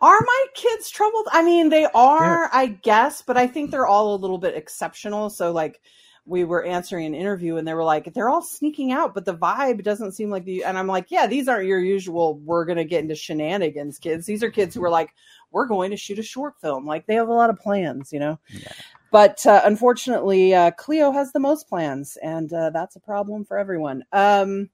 my 0.00 0.44
kids 0.54 0.88
troubled? 0.88 1.26
I 1.32 1.42
mean, 1.42 1.68
they 1.68 1.84
are, 1.84 2.48
I 2.50 2.64
guess, 2.64 3.20
but 3.20 3.36
I 3.36 3.46
think 3.46 3.70
they're 3.70 3.86
all 3.86 4.14
a 4.14 4.16
little 4.16 4.38
bit 4.38 4.54
exceptional. 4.54 5.28
So, 5.28 5.52
like, 5.52 5.82
we 6.26 6.42
were 6.42 6.64
answering 6.64 7.06
an 7.06 7.14
interview 7.14 7.56
and 7.56 7.66
they 7.66 7.74
were 7.74 7.84
like, 7.84 8.12
they're 8.12 8.28
all 8.28 8.42
sneaking 8.42 8.90
out, 8.90 9.14
but 9.14 9.24
the 9.24 9.34
vibe 9.34 9.84
doesn't 9.84 10.12
seem 10.12 10.28
like 10.28 10.44
the. 10.44 10.64
And 10.64 10.76
I'm 10.76 10.88
like, 10.88 11.10
yeah, 11.10 11.26
these 11.26 11.46
aren't 11.46 11.66
your 11.66 11.78
usual, 11.78 12.38
we're 12.40 12.64
going 12.64 12.78
to 12.78 12.84
get 12.84 13.02
into 13.02 13.14
shenanigans 13.14 13.98
kids. 13.98 14.26
These 14.26 14.42
are 14.42 14.50
kids 14.50 14.74
who 14.74 14.84
are 14.84 14.90
like, 14.90 15.14
we're 15.52 15.66
going 15.66 15.92
to 15.92 15.96
shoot 15.96 16.18
a 16.18 16.24
short 16.24 16.54
film. 16.60 16.84
Like, 16.84 17.06
they 17.06 17.14
have 17.14 17.28
a 17.28 17.32
lot 17.32 17.50
of 17.50 17.58
plans, 17.58 18.12
you 18.12 18.18
know? 18.18 18.38
Yeah. 18.50 18.72
But 19.12 19.46
uh, 19.46 19.62
unfortunately, 19.64 20.52
uh, 20.52 20.72
Cleo 20.72 21.12
has 21.12 21.32
the 21.32 21.40
most 21.40 21.68
plans, 21.68 22.18
and 22.22 22.52
uh, 22.52 22.70
that's 22.70 22.96
a 22.96 23.00
problem 23.00 23.44
for 23.44 23.56
everyone. 23.56 24.04
Um, 24.12 24.68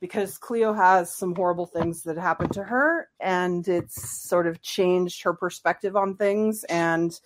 because 0.00 0.38
Cleo 0.38 0.72
has 0.72 1.12
some 1.12 1.34
horrible 1.34 1.66
things 1.66 2.02
that 2.02 2.16
happened 2.16 2.52
to 2.52 2.62
her, 2.62 3.08
and 3.20 3.66
it's 3.66 4.20
sort 4.28 4.46
of 4.46 4.62
changed 4.62 5.22
her 5.22 5.34
perspective 5.34 5.96
on 5.96 6.16
things. 6.16 6.62
And 6.64 7.18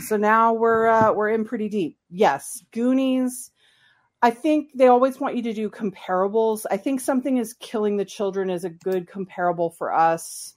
so 0.00 0.16
now 0.16 0.52
we're 0.52 0.86
uh, 0.86 1.12
we're 1.12 1.30
in 1.30 1.44
pretty 1.44 1.68
deep. 1.68 1.98
Yes, 2.08 2.62
Goonies. 2.72 3.50
I 4.22 4.30
think 4.30 4.72
they 4.74 4.88
always 4.88 5.18
want 5.18 5.36
you 5.36 5.42
to 5.42 5.54
do 5.54 5.70
comparables. 5.70 6.66
I 6.70 6.76
think 6.76 7.00
something 7.00 7.38
is 7.38 7.54
killing 7.54 7.96
the 7.96 8.04
children 8.04 8.50
is 8.50 8.64
a 8.64 8.70
good 8.70 9.08
comparable 9.08 9.70
for 9.70 9.94
us 9.94 10.54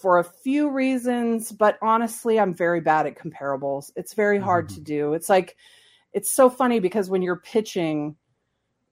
for 0.00 0.18
a 0.18 0.24
few 0.24 0.70
reasons, 0.70 1.50
but 1.50 1.78
honestly, 1.80 2.38
I'm 2.38 2.52
very 2.52 2.80
bad 2.80 3.06
at 3.06 3.18
comparables. 3.18 3.90
It's 3.96 4.12
very 4.12 4.38
hard 4.38 4.68
to 4.70 4.80
do. 4.80 5.14
It's 5.14 5.30
like 5.30 5.56
it's 6.12 6.30
so 6.30 6.50
funny 6.50 6.78
because 6.78 7.08
when 7.08 7.22
you're 7.22 7.36
pitching, 7.36 8.16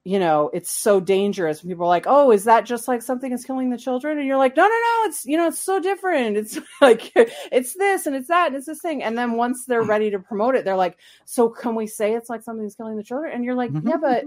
you 0.04 0.18
know, 0.18 0.50
it's 0.52 0.70
so 0.70 0.98
dangerous. 0.98 1.62
People 1.62 1.84
are 1.84 1.88
like, 1.88 2.06
"Oh, 2.08 2.32
is 2.32 2.44
that 2.44 2.66
just 2.66 2.88
like 2.88 3.02
something 3.02 3.30
is 3.30 3.44
killing 3.44 3.70
the 3.70 3.78
children?" 3.78 4.18
and 4.18 4.26
you're 4.26 4.36
like, 4.36 4.56
"No, 4.56 4.64
no, 4.64 4.68
no, 4.68 5.04
it's 5.04 5.24
you 5.24 5.36
know, 5.36 5.46
it's 5.46 5.60
so 5.60 5.78
different. 5.78 6.36
It's 6.36 6.58
like 6.80 7.12
it's 7.14 7.74
this 7.74 8.06
and 8.06 8.16
it's 8.16 8.28
that 8.28 8.48
and 8.48 8.56
it's 8.56 8.66
this 8.66 8.80
thing." 8.80 9.02
And 9.02 9.16
then 9.16 9.32
once 9.32 9.64
they're 9.64 9.84
mm. 9.84 9.88
ready 9.88 10.10
to 10.10 10.18
promote 10.18 10.56
it, 10.56 10.64
they're 10.64 10.76
like, 10.76 10.98
"So 11.24 11.48
can 11.48 11.74
we 11.74 11.86
say 11.86 12.14
it's 12.14 12.28
like 12.28 12.42
something 12.42 12.64
that's 12.64 12.74
killing 12.74 12.96
the 12.96 13.04
children?" 13.04 13.32
And 13.32 13.44
you're 13.44 13.54
like, 13.54 13.70
mm-hmm. 13.70 13.88
"Yeah, 13.88 13.98
but 13.98 14.24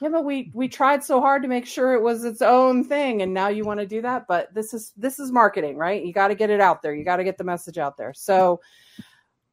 yeah, 0.00 0.10
but 0.10 0.24
we 0.24 0.50
we 0.54 0.68
tried 0.68 1.02
so 1.02 1.20
hard 1.20 1.42
to 1.42 1.48
make 1.48 1.66
sure 1.66 1.94
it 1.94 2.02
was 2.02 2.24
its 2.24 2.40
own 2.40 2.84
thing, 2.84 3.22
and 3.22 3.34
now 3.34 3.48
you 3.48 3.64
want 3.64 3.80
to 3.80 3.86
do 3.86 4.00
that. 4.02 4.26
But 4.28 4.54
this 4.54 4.72
is 4.72 4.92
this 4.96 5.18
is 5.18 5.32
marketing, 5.32 5.76
right? 5.76 6.04
You 6.04 6.12
got 6.12 6.28
to 6.28 6.36
get 6.36 6.50
it 6.50 6.60
out 6.60 6.82
there. 6.82 6.94
You 6.94 7.04
got 7.04 7.16
to 7.16 7.24
get 7.24 7.36
the 7.36 7.44
message 7.44 7.78
out 7.78 7.96
there. 7.96 8.14
So, 8.14 8.60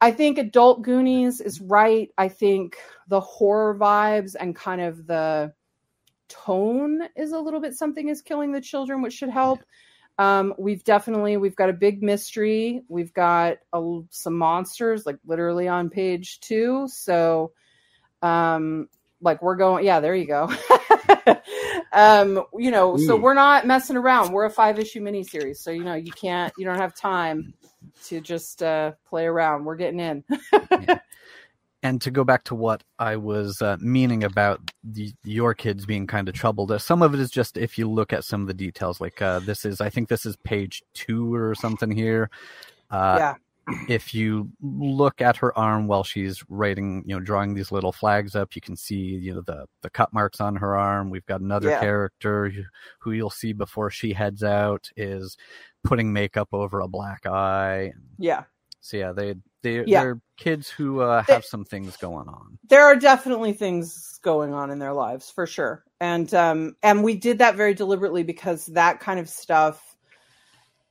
I 0.02 0.12
think 0.12 0.38
adult 0.38 0.82
Goonies 0.82 1.42
is 1.42 1.62
right. 1.62 2.10
I 2.18 2.28
think 2.28 2.78
the 3.08 3.22
horror 3.22 3.76
vibes 3.76 4.36
and 4.40 4.56
kind 4.56 4.82
of 4.82 5.08
the 5.08 5.54
tone 6.28 7.02
is 7.16 7.32
a 7.32 7.40
little 7.40 7.60
bit 7.60 7.76
something 7.76 8.10
is 8.10 8.22
killing 8.22 8.52
the 8.52 8.62
children, 8.62 9.02
which 9.02 9.14
should 9.14 9.30
help. 9.30 9.60
Um, 10.18 10.54
we've 10.58 10.84
definitely 10.84 11.38
we've 11.38 11.56
got 11.56 11.70
a 11.70 11.74
big 11.74 12.02
mystery. 12.02 12.82
We've 12.88 13.14
got 13.14 13.58
a, 13.74 14.00
some 14.10 14.38
monsters, 14.38 15.06
like 15.06 15.18
literally 15.26 15.68
on 15.68 15.90
page 15.90 16.40
two. 16.40 16.88
So, 16.88 17.52
um, 18.22 18.88
like 19.22 19.42
we're 19.42 19.56
going 19.56 19.84
yeah 19.86 20.00
there 20.00 20.16
you 20.16 20.28
go 20.28 20.50
um 21.94 22.44
you 22.58 22.70
know 22.72 22.98
so 22.98 23.16
we're 23.16 23.34
not 23.34 23.66
messing 23.66 23.96
around 23.96 24.32
we're 24.32 24.46
a 24.46 24.50
five 24.50 24.78
issue 24.78 25.02
miniseries 25.02 25.58
so 25.58 25.72
you 25.72 25.84
know 25.84 25.96
you 25.96 26.12
can't 26.12 26.54
you 26.58 26.66
don't 26.66 26.78
have 26.78 26.96
time 26.96 27.54
to 28.06 28.22
just 28.22 28.64
uh 28.64 28.94
play 29.08 29.26
around. 29.26 29.66
We're 29.66 29.76
getting 29.76 30.00
in. 30.00 30.24
And 31.84 32.02
to 32.02 32.10
go 32.10 32.24
back 32.24 32.46
to 32.46 32.56
what 32.56 32.84
I 32.98 33.16
was 33.16 33.62
uh, 33.62 33.78
meaning 33.80 34.24
about 34.24 34.60
the, 34.84 35.14
your 35.24 35.54
kids 35.54 35.86
being 35.86 36.08
kind 36.08 36.28
of 36.28 36.34
troubled, 36.34 36.72
uh, 36.72 36.80
some 36.80 37.04
of 37.04 37.14
it 37.14 37.20
is 37.20 37.30
just 37.30 37.58
if 37.58 37.78
you 37.78 37.88
look 37.88 38.12
at 38.12 38.24
some 38.24 38.42
of 38.42 38.48
the 38.48 38.56
details, 38.56 39.00
like 39.00 39.22
uh, 39.22 39.38
this 39.38 39.66
is, 39.66 39.80
I 39.80 39.92
think 39.92 40.10
this 40.10 40.26
is 40.26 40.36
page 40.38 40.82
two 40.96 41.32
or 41.36 41.54
something 41.54 41.92
here. 41.92 42.32
Uh, 42.90 43.18
yeah 43.20 43.34
if 43.90 44.14
you 44.14 44.50
look 44.62 45.22
at 45.22 45.38
her 45.38 45.58
arm 45.58 45.88
while 45.88 46.04
she's 46.04 46.44
writing, 46.50 47.04
you 47.06 47.16
know, 47.16 47.20
drawing 47.20 47.54
these 47.54 47.72
little 47.72 47.92
flags 47.92 48.36
up, 48.36 48.56
you 48.56 48.62
can 48.62 48.76
see, 48.76 48.96
you 48.96 49.34
know, 49.34 49.42
the 49.42 49.66
the 49.82 49.90
cut 49.90 50.14
marks 50.14 50.40
on 50.42 50.56
her 50.56 50.76
arm. 50.78 51.10
We've 51.10 51.26
got 51.26 51.42
another 51.42 51.70
Yeah. 51.70 51.80
character 51.80 52.52
who- 53.00 53.12
you'll 53.12 53.30
see 53.30 53.54
before 53.54 53.90
she 53.90 54.14
heads 54.14 54.44
out 54.44 54.90
is 54.98 55.36
putting 55.84 56.12
makeup 56.14 56.50
over 56.54 56.80
a 56.82 56.88
black 56.88 57.26
eye. 57.26 57.94
yeah 58.18 58.44
So 58.82 58.98
yeah, 58.98 59.12
they 59.12 59.36
they 59.64 59.84
Yeah. 59.86 60.02
they're 60.04 60.22
kids 60.38 60.70
who 60.70 61.00
uh, 61.02 61.24
They- 61.28 61.34
have 61.34 61.46
some 61.46 61.66
things 61.66 61.98
going 61.98 62.28
on. 62.28 62.60
there 62.70 62.84
are 62.86 62.96
definitely 62.96 63.54
things 63.54 64.20
going 64.22 64.54
on 64.54 64.70
in 64.70 64.78
their 64.80 64.94
lives 64.94 65.30
for 65.32 65.46
sure 65.48 65.84
and 66.00 66.34
um 66.36 66.76
and 66.84 67.04
we 67.04 67.16
did 67.16 67.38
that 67.40 67.56
very 67.56 67.74
deliberately 67.74 68.22
because 68.24 68.66
that 68.68 69.00
kind 69.00 69.20
of 69.20 69.28
stuff 69.30 69.95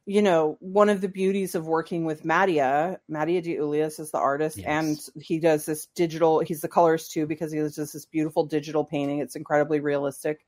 you 0.06 0.20
know 0.20 0.56
one 0.60 0.88
of 0.90 1.00
the 1.00 1.08
beauties 1.08 1.54
of 1.54 1.66
working 1.66 2.04
with 2.04 2.24
Mattia 2.24 2.98
Mattia 3.08 3.40
De 3.40 3.56
Iulis 3.56 3.98
is 3.98 4.10
the 4.10 4.18
artist 4.18 4.58
Yes. 4.58 4.66
and 4.66 5.24
he 5.24 5.38
does 5.38 5.64
this 5.64 5.86
digital 5.94 6.40
he's 6.40 6.60
the 6.60 6.68
colorist 6.68 7.12
too 7.12 7.26
because 7.26 7.52
he 7.52 7.58
does 7.58 7.76
this 7.76 8.04
beautiful 8.06 8.44
digital 8.44 8.84
painting 8.84 9.20
it's 9.20 9.36
incredibly 9.36 9.80
realistic 9.80 10.44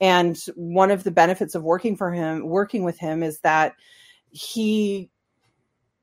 and 0.00 0.38
one 0.54 0.90
of 0.90 1.04
the 1.04 1.10
benefits 1.10 1.54
of 1.54 1.62
working 1.62 1.96
for 1.96 2.12
him 2.12 2.46
working 2.46 2.84
with 2.84 2.98
him 2.98 3.22
is 3.22 3.38
that 3.40 3.74
he 4.30 5.10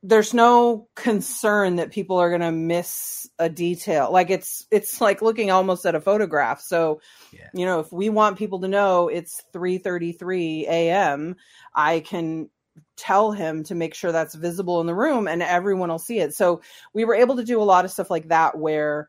there's 0.03 0.33
no 0.33 0.87
concern 0.95 1.75
that 1.77 1.91
people 1.91 2.17
are 2.17 2.29
going 2.29 2.41
to 2.41 2.51
miss 2.51 3.27
a 3.39 3.49
detail 3.49 4.11
like 4.11 4.29
it's 4.29 4.65
it's 4.71 5.01
like 5.01 5.21
looking 5.21 5.51
almost 5.51 5.85
at 5.85 5.95
a 5.95 6.01
photograph 6.01 6.61
so 6.61 7.01
Yeah. 7.31 7.49
you 7.53 7.65
know 7.65 7.79
if 7.79 7.91
we 7.91 8.09
want 8.09 8.37
people 8.37 8.59
to 8.61 8.67
know 8.67 9.07
it's 9.07 9.43
3:33 9.53 10.63
a.m. 10.67 11.35
i 11.75 11.99
can 11.99 12.49
tell 12.95 13.31
him 13.31 13.63
to 13.63 13.75
make 13.75 13.93
sure 13.93 14.11
that's 14.11 14.35
visible 14.35 14.81
in 14.81 14.87
the 14.87 14.95
room 14.95 15.27
and 15.27 15.41
everyone 15.41 15.89
will 15.89 15.99
see 15.99 16.19
it 16.19 16.33
so 16.33 16.61
we 16.93 17.05
were 17.05 17.15
able 17.15 17.35
to 17.35 17.43
do 17.43 17.61
a 17.61 17.63
lot 17.63 17.85
of 17.85 17.91
stuff 17.91 18.09
like 18.09 18.27
that 18.29 18.57
where 18.57 19.07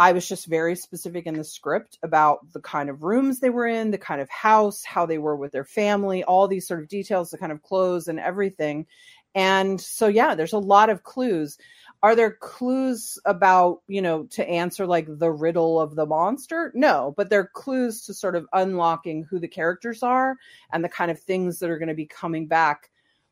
I 0.00 0.12
was 0.12 0.26
just 0.26 0.46
very 0.46 0.76
specific 0.76 1.26
in 1.26 1.34
the 1.34 1.44
script 1.44 1.98
about 2.02 2.50
the 2.54 2.60
kind 2.60 2.88
of 2.88 3.02
rooms 3.02 3.38
they 3.38 3.50
were 3.50 3.66
in, 3.66 3.90
the 3.90 3.98
kind 3.98 4.22
of 4.22 4.30
house, 4.30 4.82
how 4.82 5.04
they 5.04 5.18
were 5.18 5.36
with 5.36 5.52
their 5.52 5.64
family, 5.64 6.24
all 6.24 6.48
these 6.48 6.66
sort 6.66 6.80
of 6.80 6.88
details, 6.88 7.30
the 7.30 7.36
kind 7.36 7.52
of 7.52 7.62
clothes 7.62 8.08
and 8.08 8.18
everything. 8.18 8.86
And 9.34 9.78
so, 9.78 10.08
yeah, 10.08 10.34
there's 10.34 10.54
a 10.54 10.58
lot 10.58 10.88
of 10.88 11.02
clues. 11.02 11.58
Are 12.02 12.16
there 12.16 12.30
clues 12.30 13.18
about, 13.26 13.82
you 13.88 14.00
know, 14.00 14.24
to 14.30 14.48
answer 14.48 14.86
like 14.86 15.06
the 15.06 15.30
riddle 15.30 15.78
of 15.78 15.96
the 15.96 16.06
monster? 16.06 16.72
No, 16.74 17.12
but 17.14 17.28
they're 17.28 17.50
clues 17.52 18.06
to 18.06 18.14
sort 18.14 18.36
of 18.36 18.46
unlocking 18.54 19.24
who 19.24 19.38
the 19.38 19.48
characters 19.48 20.02
are 20.02 20.36
and 20.72 20.82
the 20.82 20.88
kind 20.88 21.10
of 21.10 21.20
things 21.20 21.58
that 21.58 21.68
are 21.68 21.78
going 21.78 21.88
to 21.88 21.94
be 21.94 22.06
coming 22.06 22.46
back 22.46 22.90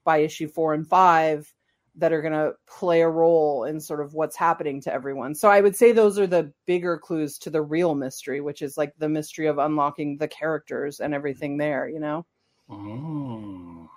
by 0.09 0.19
issue 0.21 0.49
four 0.49 0.73
and 0.73 0.89
five 0.89 1.53
that 1.97 2.15
are 2.15 2.23
going 2.23 2.33
to 2.33 2.53
play 2.67 3.03
a 3.03 3.09
role 3.09 3.65
in 3.65 3.79
sort 3.79 4.01
of 4.01 4.15
what's 4.15 4.37
happening 4.37 4.81
to 4.81 4.91
everyone. 4.91 5.35
So 5.35 5.51
I 5.51 5.61
would 5.61 5.77
say 5.77 5.93
those 5.93 6.19
are 6.19 6.27
the 6.27 6.51
bigger 6.65 6.97
clues 6.97 7.37
to 7.41 7.51
the 7.51 7.61
real 7.61 7.95
mystery, 7.95 8.41
which 8.41 8.63
is 8.63 8.79
like 8.79 8.95
the 8.97 9.09
mystery 9.11 9.49
of 9.49 9.59
unlocking 9.59 10.17
the 10.17 10.29
characters 10.29 11.01
and 11.01 11.13
everything 11.13 11.59
there, 11.59 11.87
you 11.89 12.01
know? 12.01 12.25
Oh. 12.71 13.91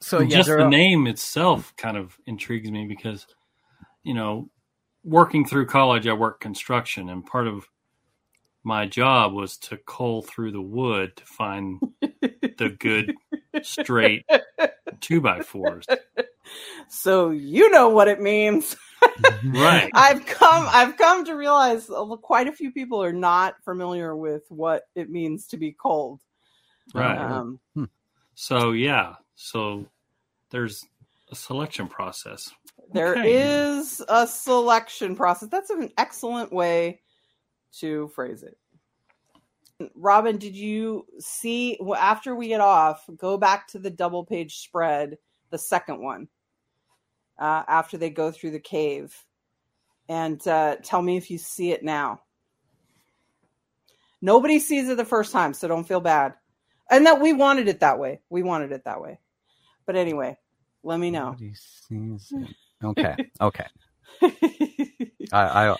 So 0.00 0.18
And 0.18 0.30
yeah, 0.30 0.38
just 0.38 0.48
the 0.48 0.64
are- 0.64 0.68
name 0.68 1.06
itself 1.06 1.72
kind 1.76 1.96
of 1.96 2.18
intrigues 2.26 2.70
me 2.70 2.86
because, 2.86 3.26
you 4.02 4.14
know, 4.14 4.48
working 5.04 5.44
through 5.46 5.66
college, 5.66 6.06
I 6.08 6.12
worked 6.14 6.40
construction, 6.40 7.08
and 7.08 7.24
part 7.24 7.46
of 7.46 7.68
my 8.64 8.86
job 8.86 9.32
was 9.32 9.56
to 9.58 9.76
cull 9.76 10.22
through 10.22 10.52
the 10.52 10.62
wood 10.62 11.16
to 11.16 11.24
find 11.24 11.80
the 12.00 12.74
good 12.78 13.12
straight 13.62 14.24
two 15.00 15.20
by 15.20 15.40
fours. 15.40 15.86
So 16.88 17.30
you 17.30 17.70
know 17.70 17.88
what 17.88 18.08
it 18.08 18.20
means. 18.20 18.76
Right. 19.44 19.90
I've 19.94 20.24
come 20.26 20.68
I've 20.70 20.96
come 20.96 21.24
to 21.24 21.34
realize 21.34 21.90
quite 22.22 22.46
a 22.46 22.52
few 22.52 22.70
people 22.70 23.02
are 23.02 23.12
not 23.12 23.54
familiar 23.64 24.14
with 24.16 24.42
what 24.48 24.84
it 24.94 25.10
means 25.10 25.48
to 25.48 25.56
be 25.56 25.72
cold. 25.72 26.20
Right. 26.94 27.18
Um, 27.18 27.58
So 28.34 28.72
yeah, 28.72 29.14
so 29.34 29.86
there's 30.50 30.86
a 31.30 31.34
selection 31.34 31.88
process. 31.88 32.52
There 32.92 33.16
Okay. 33.16 33.34
is 33.34 34.02
a 34.08 34.26
selection 34.26 35.16
process. 35.16 35.48
That's 35.48 35.70
an 35.70 35.90
excellent 35.98 36.52
way 36.52 37.00
to 37.80 38.08
phrase 38.14 38.42
it. 38.44 38.56
Robin, 39.94 40.36
did 40.38 40.54
you 40.54 41.06
see 41.18 41.76
well, 41.80 42.00
after 42.00 42.34
we 42.34 42.48
get 42.48 42.60
off, 42.60 43.04
go 43.16 43.36
back 43.36 43.68
to 43.68 43.78
the 43.78 43.90
double 43.90 44.24
page 44.24 44.58
spread, 44.58 45.18
the 45.50 45.58
second 45.58 46.02
one, 46.02 46.28
uh, 47.38 47.62
after 47.68 47.96
they 47.96 48.10
go 48.10 48.30
through 48.30 48.52
the 48.52 48.60
cave, 48.60 49.16
and 50.08 50.46
uh, 50.46 50.76
tell 50.82 51.02
me 51.02 51.16
if 51.16 51.30
you 51.30 51.38
see 51.38 51.72
it 51.72 51.82
now. 51.82 52.22
Nobody 54.20 54.60
sees 54.60 54.88
it 54.88 54.96
the 54.96 55.04
first 55.04 55.32
time, 55.32 55.52
so 55.52 55.66
don't 55.66 55.86
feel 55.86 56.00
bad. 56.00 56.34
And 56.90 57.06
that 57.06 57.20
we 57.20 57.32
wanted 57.32 57.68
it 57.68 57.80
that 57.80 57.98
way. 57.98 58.20
We 58.30 58.42
wanted 58.42 58.70
it 58.70 58.84
that 58.84 59.00
way. 59.00 59.18
But 59.86 59.96
anyway, 59.96 60.36
let 60.84 61.00
me 61.00 61.10
know. 61.10 61.30
Nobody 61.30 61.54
sees 61.54 62.32
it. 62.32 62.54
Okay. 62.84 63.16
Okay. 63.40 63.66
I 64.22 64.28
I, 65.32 65.68
I 65.68 65.76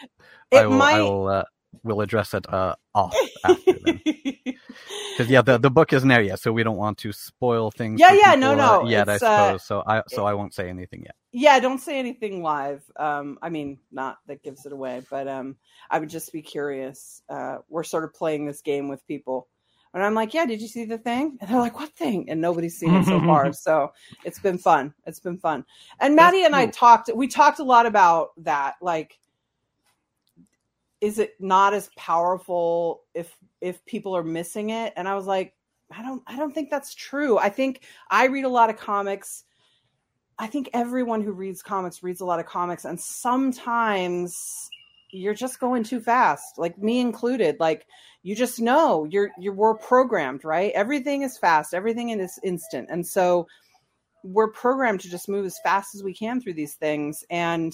It 0.51 0.69
will 0.69 0.79
might. 0.79 0.95
I 0.95 1.03
will 1.03 1.29
uh, 1.29 1.45
will 1.83 2.01
address 2.01 2.35
it 2.35 2.53
uh, 2.53 2.75
off 2.95 3.17
after 3.45 3.73
then. 3.85 4.01
Because 4.05 5.29
yeah, 5.29 5.43
the, 5.43 5.59
the 5.59 5.71
book 5.71 5.93
isn't 5.93 6.09
there 6.09 6.23
yet, 6.23 6.41
so 6.41 6.53
we 6.53 6.63
don't 6.63 6.77
want 6.77 6.99
to 6.99 7.13
spoil 7.13 7.71
things. 7.71 8.01
Yeah, 8.01 8.13
yeah, 8.13 8.35
no, 8.35 8.53
uh, 8.53 8.57
no, 8.57 8.89
yet 8.89 9.09
I 9.09 9.15
uh, 9.17 9.19
suppose. 9.19 9.65
so 9.65 9.83
I 9.87 10.03
so 10.09 10.25
I 10.25 10.35
won't 10.35 10.55
say 10.55 10.69
anything 10.69 11.03
yet. 11.03 11.15
yeah 11.33 11.59
don't 11.61 11.79
say 11.79 11.99
anything 11.99 12.43
live 12.43 12.83
um 12.97 13.39
i 13.41 13.49
mean 13.49 13.79
not 13.91 14.19
that 14.27 14.43
gives 14.43 14.67
it 14.67 14.73
away 14.73 15.03
but 15.11 15.27
um 15.27 15.57
i 15.91 15.99
would 15.99 16.11
just 16.11 16.31
be 16.33 16.43
curious 16.43 17.23
uh 17.31 17.57
we're 17.69 17.83
sort 17.83 18.05
of 18.05 18.13
playing 18.13 18.47
this 18.47 18.61
game 18.61 18.87
with 18.89 19.07
people 19.07 19.49
and 19.95 20.03
i'm 20.05 20.15
like 20.15 20.35
yeah 20.35 20.45
did 20.45 20.61
you 20.61 20.69
see 20.69 20.85
the 20.85 20.99
thing 20.99 21.39
and 21.41 21.49
they're 21.49 21.59
like 21.59 21.79
what 21.79 21.91
thing 21.95 22.29
and 22.29 22.41
nobody's 22.41 22.77
seen 22.79 22.95
it 22.95 23.05
so 23.07 23.19
far 23.21 23.51
so 23.67 23.93
it's 24.25 24.39
been 24.41 24.59
fun 24.59 24.93
it's 25.07 25.21
been 25.21 25.39
fun 25.39 25.65
and 26.01 26.15
maddie 26.15 26.45
and 26.45 26.55
i 26.55 26.67
talked 26.67 27.11
we 27.15 27.27
talked 27.27 27.59
a 27.59 27.65
lot 27.65 27.87
about 27.87 28.29
that 28.37 28.75
like 28.83 29.19
is 31.03 31.19
it 31.19 31.35
not 31.39 31.75
as 31.75 31.91
powerful 31.97 33.03
if 33.13 33.37
if 33.61 33.85
people 33.85 34.17
are 34.17 34.25
missing 34.25 34.71
it 34.71 34.95
and 34.97 35.07
i 35.07 35.15
was 35.15 35.27
like 35.27 35.53
i 35.91 36.03
don't 36.03 36.23
i 36.27 36.37
don't 36.37 36.55
think 36.55 36.71
that's 36.71 36.95
true 36.95 37.37
i 37.39 37.51
think 37.51 37.83
i 38.11 38.27
read 38.27 38.45
a 38.45 38.49
lot 38.49 38.71
of 38.71 38.77
comics 38.77 39.45
I 40.39 40.47
think 40.47 40.71
everyone 40.73 41.23
who 41.23 41.33
reads 41.33 41.63
comics 41.63 42.03
reads 42.03 42.21
a 42.21 42.25
lot 42.25 42.41
of 42.41 42.47
comics, 42.47 42.85
and 42.85 42.99
sometimes 43.01 44.69
you're 45.13 45.35
just 45.35 45.61
going 45.61 45.85
too 45.85 46.01
fast, 46.01 46.59
like 46.59 46.79
me 46.79 47.01
included. 47.01 47.61
Like 47.61 47.87
you 48.25 48.35
just 48.35 48.61
know 48.61 49.05
you're 49.05 49.31
you're 49.39 49.55
we're 49.55 49.77
programmed, 49.77 50.45
right? 50.45 50.73
Everything 50.75 51.23
is 51.23 51.39
fast, 51.39 51.75
everything 51.75 52.11
is 52.11 52.41
instant, 52.43 52.89
and 52.91 53.07
so 53.07 53.47
we're 54.25 54.51
programmed 54.51 55.01
to 55.01 55.11
just 55.11 55.29
move 55.29 55.45
as 55.45 55.61
fast 55.63 55.95
as 55.95 56.03
we 56.03 56.15
can 56.15 56.41
through 56.41 56.55
these 56.55 56.75
things. 56.75 57.25
And 57.31 57.73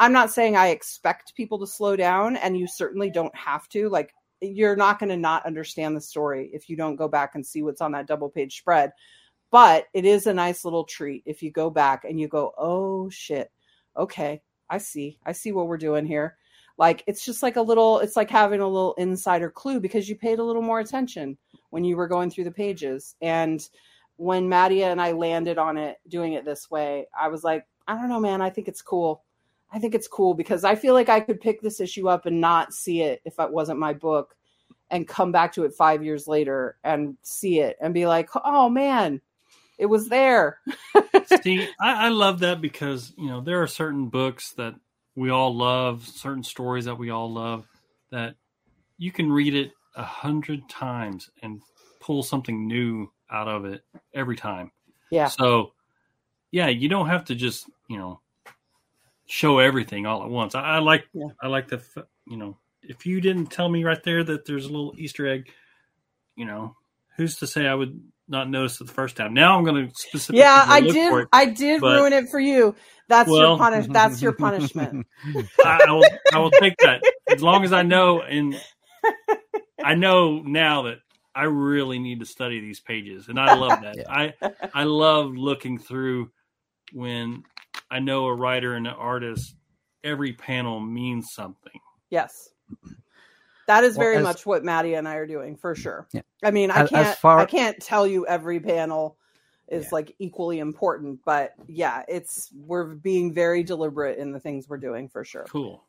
I'm 0.00 0.12
not 0.12 0.32
saying 0.32 0.56
I 0.56 0.68
expect 0.68 1.34
people 1.36 1.58
to 1.60 1.66
slow 1.66 1.96
down, 1.96 2.36
and 2.36 2.58
you 2.58 2.66
certainly 2.66 3.10
don't 3.10 3.34
have 3.36 3.68
to. 3.70 3.88
Like 3.88 4.14
you're 4.40 4.76
not 4.76 4.98
going 4.98 5.10
to 5.10 5.16
not 5.16 5.46
understand 5.46 5.96
the 5.96 6.00
story 6.00 6.50
if 6.52 6.68
you 6.68 6.76
don't 6.76 6.96
go 6.96 7.08
back 7.08 7.34
and 7.34 7.46
see 7.46 7.62
what's 7.62 7.80
on 7.80 7.92
that 7.92 8.08
double 8.08 8.28
page 8.28 8.58
spread. 8.58 8.92
But 9.50 9.86
it 9.94 10.04
is 10.04 10.26
a 10.26 10.34
nice 10.34 10.64
little 10.64 10.84
treat 10.84 11.22
if 11.26 11.42
you 11.42 11.50
go 11.52 11.70
back 11.70 12.04
and 12.04 12.18
you 12.18 12.28
go 12.28 12.52
oh 12.58 13.08
shit. 13.10 13.50
Okay 13.96 14.42
i 14.72 14.78
see. 14.78 15.18
I 15.26 15.32
see 15.32 15.52
what 15.52 15.68
we're 15.68 15.76
doing 15.76 16.06
here. 16.06 16.38
Like 16.78 17.04
it's 17.06 17.24
just 17.24 17.42
like 17.42 17.56
a 17.56 17.62
little 17.62 17.98
it's 17.98 18.16
like 18.16 18.30
having 18.30 18.60
a 18.60 18.66
little 18.66 18.94
insider 18.94 19.50
clue 19.50 19.78
because 19.78 20.08
you 20.08 20.16
paid 20.16 20.38
a 20.38 20.44
little 20.44 20.62
more 20.62 20.80
attention 20.80 21.36
when 21.70 21.84
you 21.84 21.96
were 21.96 22.08
going 22.08 22.30
through 22.30 22.44
the 22.44 22.50
pages. 22.50 23.14
And 23.20 23.68
when 24.16 24.48
Maddie 24.48 24.84
and 24.84 25.00
I 25.00 25.12
landed 25.12 25.58
on 25.58 25.76
it 25.76 25.98
doing 26.08 26.32
it 26.32 26.46
this 26.46 26.70
way 26.70 27.06
I 27.18 27.28
was 27.28 27.44
like 27.44 27.66
I 27.86 27.94
don't 27.94 28.08
know 28.08 28.18
man. 28.18 28.40
I 28.40 28.48
think 28.48 28.66
it's 28.66 28.80
cool 28.80 29.22
I 29.72 29.78
think 29.78 29.94
it's 29.94 30.08
cool 30.08 30.34
because 30.34 30.64
I 30.64 30.74
feel 30.74 30.94
like 30.94 31.08
I 31.08 31.20
could 31.20 31.40
pick 31.40 31.62
this 31.62 31.80
issue 31.80 32.08
up 32.08 32.26
and 32.26 32.40
not 32.40 32.72
see 32.74 33.02
it 33.02 33.22
if 33.24 33.38
it 33.38 33.52
wasn't 33.52 33.78
my 33.78 33.94
book 33.94 34.36
and 34.90 35.08
come 35.08 35.32
back 35.32 35.54
to 35.54 35.64
it 35.64 35.74
5 35.74 36.04
years 36.04 36.28
later 36.28 36.76
and 36.84 37.16
see 37.22 37.60
it 37.60 37.76
and 37.80 37.94
be 37.94 38.06
like 38.06 38.28
oh 38.44 38.68
man 38.68 39.20
it 39.78 39.86
was 39.86 40.08
there 40.08 40.60
See, 41.42 41.66
I, 41.80 42.06
I 42.06 42.08
love 42.08 42.40
that 42.40 42.60
because 42.60 43.12
you 43.16 43.26
know 43.26 43.40
there 43.40 43.62
are 43.62 43.66
certain 43.66 44.08
books 44.08 44.52
that 44.52 44.74
we 45.14 45.30
all 45.30 45.54
love, 45.54 46.06
certain 46.06 46.42
stories 46.42 46.86
that 46.86 46.98
we 46.98 47.10
all 47.10 47.32
love, 47.32 47.66
that 48.10 48.36
you 48.98 49.12
can 49.12 49.30
read 49.30 49.54
it 49.54 49.72
a 49.94 50.02
hundred 50.02 50.68
times 50.68 51.30
and 51.42 51.60
pull 52.00 52.22
something 52.22 52.66
new 52.66 53.10
out 53.30 53.48
of 53.48 53.64
it 53.64 53.82
every 54.14 54.36
time. 54.36 54.72
yeah 55.10 55.26
So, 55.26 55.72
yeah, 56.50 56.68
you 56.68 56.88
don't 56.88 57.08
have 57.08 57.24
to 57.26 57.34
just 57.34 57.68
you 57.88 57.98
know 57.98 58.20
show 59.32 59.58
everything 59.60 60.04
all 60.04 60.22
at 60.22 60.28
once. 60.28 60.54
I, 60.54 60.60
I 60.60 60.78
like 60.80 61.04
Yeah. 61.14 61.28
I 61.42 61.46
like 61.48 61.68
the 61.68 61.80
you 62.26 62.36
know 62.36 62.58
if 62.82 63.06
you 63.06 63.20
didn't 63.22 63.46
tell 63.46 63.68
me 63.68 63.82
right 63.82 64.02
there 64.02 64.22
that 64.22 64.44
there's 64.44 64.66
a 64.66 64.68
little 64.68 64.92
Easter 64.98 65.26
egg, 65.26 65.48
you 66.36 66.44
know, 66.44 66.76
who's 67.16 67.36
to 67.36 67.46
say 67.46 67.66
I 67.66 67.74
would 67.74 67.98
not 68.28 68.50
notice 68.50 68.80
it 68.80 68.86
the 68.88 68.92
first 68.92 69.16
time? 69.16 69.32
Now 69.32 69.56
I'm 69.56 69.64
going 69.64 69.88
to 69.88 69.94
specifically 69.94 70.40
yeah 70.40 70.64
I 70.66 70.80
look 70.80 70.94
for 70.94 71.18
did 71.18 71.22
it. 71.22 71.28
I 71.32 71.44
did 71.46 71.80
but- 71.80 71.96
ruin 71.96 72.12
it 72.12 72.28
for 72.28 72.40
you 72.40 72.74
that's 73.08 73.28
your 73.28 73.38
Well- 73.38 73.58
punish 73.58 73.86
that's 73.90 74.20
your 74.22 74.32
punishment 74.32 75.06
I, 75.64 75.80
I 75.88 75.90
will 75.92 76.04
I 76.34 76.38
will 76.38 76.50
take 76.50 76.76
that 76.78 77.02
as 77.30 77.42
long 77.42 77.64
as 77.64 77.72
I 77.72 77.82
know 77.82 78.20
and 78.20 78.54
I 79.82 79.94
know 79.94 80.40
now 80.40 80.82
that 80.82 80.98
I 81.34 81.44
really 81.44 81.98
need 81.98 82.20
to 82.20 82.26
study 82.26 82.60
these 82.60 82.80
pages 82.80 83.28
and 83.28 83.40
I 83.40 83.54
love 83.54 83.80
that. 83.82 83.96
Yeah. 83.96 84.04
I 84.08 84.34
I 84.74 84.84
love 84.84 85.34
looking 85.34 85.78
through 85.78 86.30
when 86.92 87.42
I 87.92 87.98
know 88.00 88.26
a 88.26 88.34
writer 88.34 88.74
and 88.74 88.86
an 88.86 88.94
artist 88.94 89.54
every 90.02 90.32
panel 90.32 90.80
means 90.80 91.32
something. 91.32 91.78
Yes. 92.10 92.48
That 93.66 93.84
is 93.84 93.96
Well, 93.96 94.04
very 94.06 94.16
as- 94.16 94.22
much 94.24 94.46
what 94.46 94.64
Maddie 94.64 94.94
and 94.94 95.06
I 95.06 95.14
are 95.16 95.26
doing 95.26 95.56
for 95.56 95.74
sure. 95.74 96.08
Yeah. 96.12 96.22
I 96.42 96.50
mean, 96.50 96.70
I 96.70 96.80
As- 96.82 96.92
as 96.92 97.04
can't 97.06 97.18
far- 97.18 97.38
I 97.38 97.44
can't 97.44 97.78
tell 97.80 98.06
you 98.06 98.26
every 98.26 98.58
panel 98.60 99.16
is 99.68 99.84
Yeah. 99.84 99.88
like 99.92 100.14
equally 100.18 100.58
important, 100.58 101.20
but 101.24 101.52
yeah, 101.68 102.02
it's 102.08 102.50
we're 102.54 102.94
being 102.94 103.32
very 103.32 103.62
deliberate 103.62 104.18
in 104.18 104.32
the 104.32 104.40
things 104.40 104.68
we're 104.68 104.78
doing 104.78 105.08
for 105.08 105.22
sure. 105.24 105.44
Cool. 105.44 105.84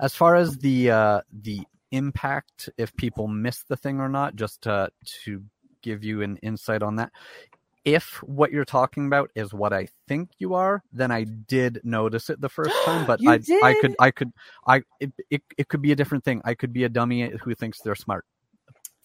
As 0.00 0.14
far 0.14 0.34
as 0.34 0.58
the 0.58 0.90
uh, 0.90 1.20
the 1.32 1.60
impact, 1.92 2.68
if 2.76 2.94
people 2.96 3.28
miss 3.28 3.62
the 3.64 3.76
thing 3.76 4.00
or 4.00 4.08
not, 4.08 4.34
just 4.36 4.62
to 4.62 4.90
to 5.24 5.42
give 5.82 6.04
you 6.04 6.22
an 6.22 6.36
insight 6.38 6.82
on 6.82 6.96
that. 6.96 7.10
If 7.84 8.22
what 8.22 8.52
you're 8.52 8.64
talking 8.64 9.06
about 9.06 9.30
is 9.34 9.52
what 9.52 9.72
I 9.72 9.88
think 10.06 10.30
you 10.38 10.54
are, 10.54 10.82
then 10.92 11.10
I 11.10 11.24
did 11.24 11.80
notice 11.82 12.30
it 12.30 12.40
the 12.40 12.48
first 12.48 12.74
time, 12.84 13.04
but 13.06 13.20
I 13.26 13.40
I 13.62 13.74
could 13.74 13.96
I 13.98 14.10
could 14.10 14.32
I 14.66 14.82
it, 15.00 15.12
it 15.30 15.42
it 15.58 15.68
could 15.68 15.82
be 15.82 15.92
a 15.92 15.96
different 15.96 16.24
thing. 16.24 16.42
I 16.44 16.54
could 16.54 16.72
be 16.72 16.84
a 16.84 16.88
dummy 16.88 17.28
who 17.42 17.54
thinks 17.54 17.80
they're 17.80 17.94
smart. 17.94 18.24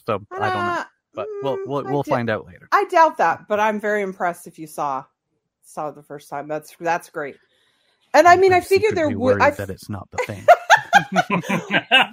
So 0.05 0.21
I 0.31 0.49
don't 0.49 0.65
know, 0.65 0.71
Uh, 0.73 0.83
but 1.15 1.27
we'll 1.41 1.57
mm, 1.57 1.67
we'll, 1.67 1.83
we'll 1.83 2.03
find 2.03 2.29
out 2.29 2.45
later. 2.45 2.69
I 2.71 2.85
doubt 2.85 3.17
that, 3.17 3.47
but 3.47 3.59
I'm 3.59 3.79
very 3.79 4.03
impressed 4.03 4.47
if 4.47 4.59
you 4.59 4.67
saw 4.67 5.03
saw 5.63 5.89
it 5.89 5.95
the 5.95 6.03
first 6.03 6.29
time. 6.29 6.47
That's 6.47 6.75
that's 6.79 7.09
great. 7.09 7.35
And 8.13 8.27
I 8.27 8.37
mean, 8.37 8.53
I 8.53 8.57
I'm 8.57 8.61
figured 8.61 8.95
there 8.95 9.09
would. 9.09 9.41
I 9.41 9.51
that 9.51 9.69
it's 9.69 9.89
not 9.89 10.07
the 10.11 10.17
thing. 10.19 10.45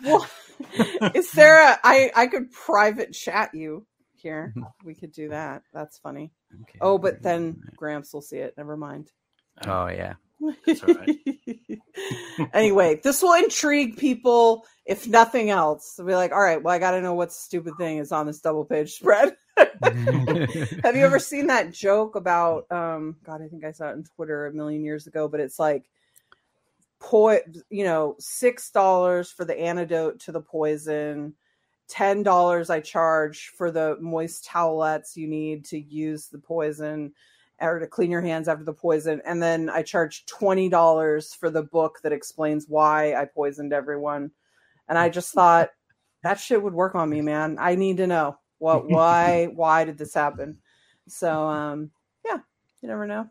well, 0.05 0.27
is 1.15 1.31
Sarah? 1.31 1.79
I 1.85 2.11
I 2.17 2.27
could 2.27 2.51
private 2.53 3.13
chat 3.13 3.55
you 3.55 3.87
here. 4.25 4.53
We 4.85 4.95
could 4.95 5.13
do 5.13 5.29
that. 5.29 5.63
That's 5.73 5.99
funny. 5.99 6.33
Okay. 6.63 6.79
Oh, 6.81 6.99
but 6.99 7.23
then 7.23 7.63
Gramps 7.77 8.13
will 8.13 8.21
see 8.21 8.39
it. 8.39 8.55
Never 8.59 8.77
mind. 8.77 9.13
oh 9.67 9.87
yeah, 9.87 10.15
That's 10.67 10.83
all 10.83 10.95
right. 10.95 11.17
anyway, 12.53 13.01
this 13.03 13.23
will 13.23 13.35
intrigue 13.35 13.97
people, 13.97 14.67
if 14.85 15.07
nothing 15.07 15.51
else. 15.51 15.95
They'll 15.95 16.07
be 16.07 16.15
like, 16.15 16.33
all 16.33 16.43
right, 16.43 16.63
well, 16.63 16.75
I 16.75 16.79
got 16.79 16.91
to 16.93 17.01
know 17.01 17.15
what 17.15 17.33
stupid 17.33 17.75
thing 17.79 17.99
is 17.99 18.13
on 18.13 18.27
this 18.27 18.41
double 18.41 18.65
page 18.65 18.93
spread. 18.93 19.37
Have 19.83 20.97
you 20.97 21.05
ever 21.05 21.19
seen 21.19 21.47
that 21.47 21.73
joke 21.73 22.17
about, 22.17 22.71
um, 22.71 23.17
God, 23.25 23.41
I 23.43 23.49
think 23.49 23.65
I 23.65 23.73
saw 23.73 23.89
it 23.89 23.93
on 23.93 24.05
Twitter 24.17 24.47
a 24.47 24.53
million 24.53 24.85
years 24.85 25.07
ago, 25.07 25.29
but 25.29 25.41
it's 25.41 25.59
like, 25.59 25.89
po- 26.99 27.41
you 27.71 27.85
know, 27.85 28.17
$6 28.21 29.33
for 29.33 29.45
the 29.45 29.59
antidote 29.59 30.21
to 30.21 30.33
the 30.33 30.41
poison. 30.41 31.35
Ten 31.89 32.23
dollars 32.23 32.71
I 32.71 32.81
charge 32.81 33.53
for 33.57 33.71
the 33.71 33.97
moist 34.01 34.47
towelettes 34.47 35.17
you 35.17 35.29
need 35.29 35.65
to 35.67 35.79
use 35.79 36.29
the 36.29 36.39
poison 36.39 37.13
or 37.61 37.79
to 37.79 37.87
clean 37.87 38.11
your 38.11 38.23
hands 38.23 38.49
after 38.49 38.65
the 38.65 38.73
poison, 38.73 39.23
and 39.25 39.43
then 39.43 39.69
I 39.69 39.83
charge 39.83 40.27
twenty 40.27 40.69
dollars 40.69 41.35
for 41.35 41.51
the 41.51 41.63
book 41.63 42.01
that 42.03 42.13
explains 42.13 42.67
why 42.69 43.15
I 43.15 43.27
poisoned 43.27 43.73
everyone. 43.73 44.31
And 44.89 44.99
I 44.99 45.09
just 45.09 45.33
thought 45.33 45.71
that 46.23 46.41
shit 46.41 46.63
would 46.63 46.75
work 46.75 46.95
on 46.95 47.09
me, 47.09 47.21
man. 47.21 47.57
I 47.61 47.75
need 47.75 47.99
to 47.99 48.07
know 48.07 48.39
what, 48.59 48.89
why, 48.89 49.45
why 49.55 49.85
did 49.85 49.99
this 49.99 50.15
happen? 50.15 50.59
So, 51.07 51.49
um, 51.49 51.91
yeah, 52.25 52.39
you 52.81 52.89
never 52.89 53.07
know. 53.07 53.31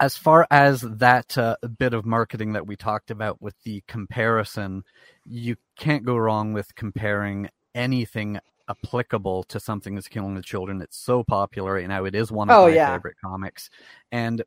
As 0.00 0.16
far 0.16 0.46
as 0.50 0.82
that 0.82 1.36
uh, 1.36 1.56
bit 1.78 1.92
of 1.94 2.06
marketing 2.06 2.52
that 2.52 2.66
we 2.66 2.76
talked 2.76 3.10
about 3.10 3.42
with 3.42 3.54
the 3.64 3.82
comparison, 3.88 4.84
you 5.24 5.56
can't 5.76 6.04
go 6.04 6.16
wrong 6.16 6.52
with 6.52 6.74
comparing 6.74 7.48
anything 7.74 8.38
applicable 8.68 9.44
to 9.44 9.58
something 9.58 9.94
that's 9.94 10.08
killing 10.08 10.34
the 10.34 10.42
children. 10.42 10.80
It's 10.82 10.96
so 10.98 11.24
popular 11.24 11.74
right 11.74 11.88
now. 11.88 12.04
It 12.04 12.14
is 12.14 12.30
one 12.30 12.50
of 12.50 12.56
Oh, 12.56 12.66
my 12.66 12.74
yeah. 12.74 12.94
favorite 12.94 13.16
comics. 13.22 13.70
And 14.12 14.42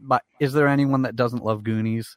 but 0.00 0.22
is 0.40 0.52
there 0.52 0.68
anyone 0.68 1.02
that 1.02 1.16
doesn't 1.16 1.44
love 1.44 1.64
Goonies? 1.64 2.16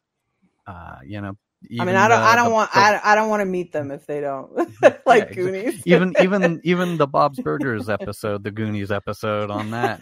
Uh, 0.66 0.98
you 1.04 1.20
know, 1.20 1.36
I 1.80 1.84
mean, 1.84 1.96
I 1.96 2.06
don't, 2.08 2.20
the- 2.20 2.26
I 2.26 2.36
don't 2.36 2.48
the- 2.48 2.54
want, 2.54 2.72
the- 2.72 2.78
I, 2.78 3.12
I 3.12 3.14
don't 3.14 3.28
want 3.28 3.40
to 3.40 3.46
meet 3.46 3.72
them 3.72 3.90
if 3.90 4.06
they 4.06 4.20
don't 4.20 4.54
like 5.06 5.30
exa- 5.30 5.34
Goonies. 5.34 5.82
even 5.86 6.14
even 6.20 6.60
even 6.64 6.96
the 6.96 7.06
Bob's 7.06 7.40
Burgers 7.40 7.88
episode, 7.88 8.44
the 8.44 8.50
Goonies 8.50 8.90
episode 8.92 9.50
on 9.50 9.70
that. 9.72 10.00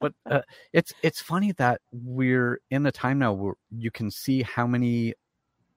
But 0.00 0.12
uh, 0.30 0.40
it's 0.72 0.92
it's 1.02 1.20
funny 1.20 1.52
that 1.52 1.80
we're 1.92 2.60
in 2.70 2.82
the 2.82 2.92
time 2.92 3.18
now 3.20 3.32
where 3.32 3.54
you 3.70 3.90
can 3.90 4.10
see 4.10 4.42
how 4.42 4.66
many 4.66 5.14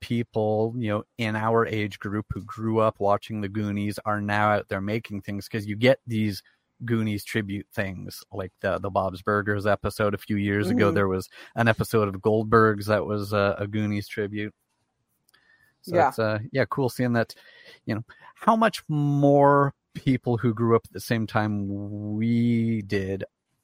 people 0.01 0.73
you 0.77 0.89
know 0.89 1.03
in 1.17 1.35
our 1.35 1.65
age 1.65 1.97
group 1.99 2.25
who 2.31 2.41
grew 2.43 2.79
up 2.79 2.95
watching 2.99 3.39
the 3.41 3.47
Goonies 3.47 3.99
are 4.05 4.19
now 4.19 4.51
out 4.51 4.67
there 4.67 4.81
making 4.81 5.21
things 5.21 5.47
because 5.47 5.65
you 5.65 5.75
get 5.77 5.99
these 6.05 6.43
Goonies 6.83 7.23
tribute 7.23 7.67
things 7.73 8.21
like 8.31 8.51
the 8.61 8.79
the 8.79 8.89
Bob's 8.89 9.21
Burgers 9.21 9.65
episode 9.65 10.13
a 10.13 10.17
few 10.17 10.35
years 10.35 10.69
ago. 10.69 10.91
Mhm. 10.91 10.95
There 10.95 11.07
was 11.07 11.29
an 11.55 11.69
episode 11.69 12.09
of 12.09 12.21
Goldberg's 12.21 12.87
that 12.87 13.05
was 13.05 13.33
uh, 13.33 13.55
a 13.57 13.67
Goonies 13.67 14.07
tribute. 14.07 14.53
So 15.83 15.97
Yeah. 15.97 16.07
it's 16.09 16.19
uh 16.19 16.39
yeah, 16.51 16.65
cool 16.69 16.89
seeing 16.89 17.13
that, 17.13 17.35
you 17.85 17.95
know, 17.95 18.03
how 18.35 18.55
much 18.55 18.83
more 18.87 19.73
people 19.93 20.37
who 20.37 20.53
grew 20.53 20.75
up 20.75 20.81
at 20.85 20.93
the 20.93 20.99
same 20.99 21.27
time 21.27 22.15
we 22.15 22.81
did, 22.83 23.23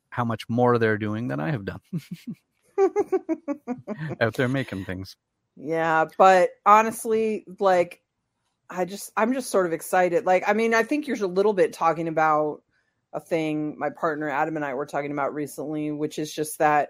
how 0.10 0.24
much 0.24 0.48
more 0.48 0.78
they're 0.78 0.98
doing 0.98 1.28
than 1.28 1.40
I 1.40 1.52
have 1.52 1.66
done 1.66 1.82
out 4.22 4.36
there 4.36 4.48
making 4.50 4.86
things. 4.86 5.16
Yeah, 5.56 6.06
but 6.18 6.52
honestly, 6.66 7.46
like 7.60 8.02
I 8.70 8.86
just 8.86 9.12
I'm 9.18 9.34
just 9.34 9.50
sort 9.50 9.66
of 9.66 9.74
excited. 9.74 10.26
Like 10.26 10.44
I 10.48 10.54
mean, 10.54 10.74
I 10.74 10.84
think 10.84 11.08
you're 11.08 11.24
a 11.24 11.28
little 11.28 11.54
bit 11.54 11.74
talking 11.74 12.08
about 12.08 12.62
a 13.14 13.20
thing 13.20 13.78
my 13.80 13.90
partner 13.90 14.30
Adam 14.30 14.56
and 14.56 14.66
I 14.66 14.74
were 14.76 14.86
talking 14.86 15.12
about 15.12 15.34
recently, 15.34 15.92
which 15.92 16.20
is 16.20 16.34
just 16.34 16.60
that 16.60 16.90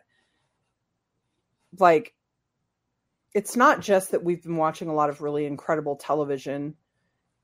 like 1.77 2.13
it's 3.33 3.55
not 3.55 3.81
just 3.81 4.11
that 4.11 4.23
we've 4.23 4.43
been 4.43 4.57
watching 4.57 4.89
a 4.89 4.93
lot 4.93 5.09
of 5.09 5.21
really 5.21 5.45
incredible 5.45 5.95
television 5.95 6.75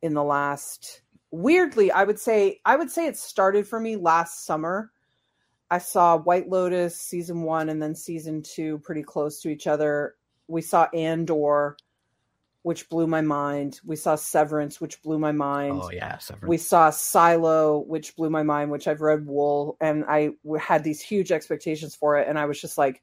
in 0.02 0.14
the 0.14 0.24
last 0.24 1.02
weirdly, 1.32 1.92
I 1.92 2.04
would 2.04 2.20
say 2.20 2.62
I 2.66 2.76
would 2.76 2.92
say 2.92 3.08
it 3.08 3.18
started 3.18 3.68
for 3.68 3.80
me 3.80 3.96
last 3.96 4.46
summer. 4.46 4.92
I 5.70 5.80
saw 5.80 6.18
White 6.18 6.48
Lotus 6.48 6.96
season 6.96 7.42
1 7.42 7.70
and 7.70 7.82
then 7.82 7.96
season 7.96 8.44
2 8.44 8.80
pretty 8.80 9.02
close 9.02 9.42
to 9.42 9.50
each 9.50 9.66
other 9.66 10.16
we 10.48 10.62
saw 10.62 10.88
Andor, 10.94 11.78
which 12.64 12.90
blew 12.90 13.08
my 13.08 13.22
mind. 13.22 13.80
We 13.86 13.96
saw 13.96 14.16
Severance, 14.16 14.80
which 14.80 15.02
blew 15.02 15.20
my 15.20 15.32
mind. 15.32 15.80
Oh 15.82 15.92
yeah, 15.92 16.18
Severance. 16.18 16.50
We 16.50 16.58
saw 16.58 16.90
Silo, 16.90 17.80
which 17.80 18.16
blew 18.16 18.30
my 18.30 18.44
mind, 18.44 18.72
which 18.72 18.88
I've 18.88 19.02
read 19.02 19.26
Wool, 19.26 19.78
and 19.82 20.06
i 20.08 20.32
had 20.60 20.84
these 20.84 21.02
huge 21.02 21.32
expectations 21.32 21.96
for 21.96 22.18
it, 22.18 22.28
and 22.28 22.38
I 22.38 22.46
was 22.46 22.60
just 22.60 22.78
like 22.78 23.02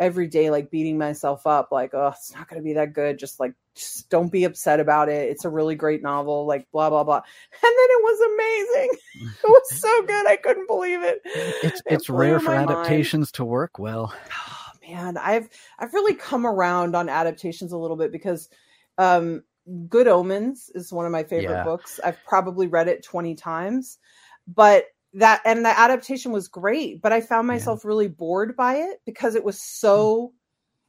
every 0.00 0.26
day, 0.26 0.50
like 0.50 0.70
beating 0.72 0.98
myself 0.98 1.46
up, 1.46 1.70
like, 1.70 1.94
oh, 1.94 2.08
it's 2.08 2.34
not 2.34 2.48
going 2.48 2.60
to 2.60 2.64
be 2.64 2.72
that 2.74 2.94
good. 2.94 3.18
Just 3.20 3.38
like, 3.38 3.54
just 3.76 4.10
don't 4.10 4.32
be 4.32 4.44
upset 4.44 4.80
about 4.80 5.08
it. 5.08 5.30
It's 5.30 5.44
a 5.44 5.50
really 5.50 5.76
great 5.76 6.02
novel, 6.02 6.46
like 6.46 6.66
blah 6.72 6.90
blah 6.90 7.04
blah. 7.04 7.16
And 7.18 7.62
then 7.62 7.72
it 7.90 8.02
was 8.02 8.20
amazing. 8.34 8.98
it 9.44 9.48
was 9.48 9.80
so 9.80 10.02
good. 10.02 10.26
I 10.26 10.36
couldn't 10.36 10.66
believe 10.66 11.02
it. 11.04 11.20
it's 11.62 11.82
It 11.86 11.94
it's 11.94 12.10
rare 12.10 12.40
for 12.40 12.52
my 12.52 12.58
mind. 12.58 12.62
adaptations 12.70 13.32
to 13.32 13.44
work 13.44 13.78
well. 13.78 14.12
Oh, 14.32 14.66
man, 14.88 15.16
I've 15.16 15.48
I've 15.78 15.94
really 15.94 16.14
come 16.14 16.46
around 16.46 16.96
on 16.96 17.08
adaptations 17.08 17.72
a 17.72 17.78
little 17.78 17.96
bit 17.96 18.12
because 18.12 18.48
um 18.98 19.42
Good 19.88 20.08
Omens 20.08 20.70
is 20.74 20.92
one 20.92 21.06
of 21.06 21.12
my 21.12 21.22
favorite 21.22 21.44
Yeah. 21.44 21.64
books. 21.64 22.00
I've 22.02 22.22
probably 22.24 22.66
read 22.66 22.88
it 22.88 23.04
20 23.04 23.34
times. 23.36 23.98
But 24.48 24.86
that 25.14 25.40
and 25.44 25.64
the 25.64 25.78
adaptation 25.78 26.32
was 26.32 26.48
great, 26.48 27.02
but 27.02 27.12
I 27.12 27.20
found 27.20 27.46
Yeah. 27.46 27.54
myself 27.54 27.84
really 27.84 28.08
bored 28.08 28.56
by 28.56 28.76
it 28.76 29.00
because 29.04 29.34
it 29.34 29.44
was 29.44 29.60
so 29.60 30.32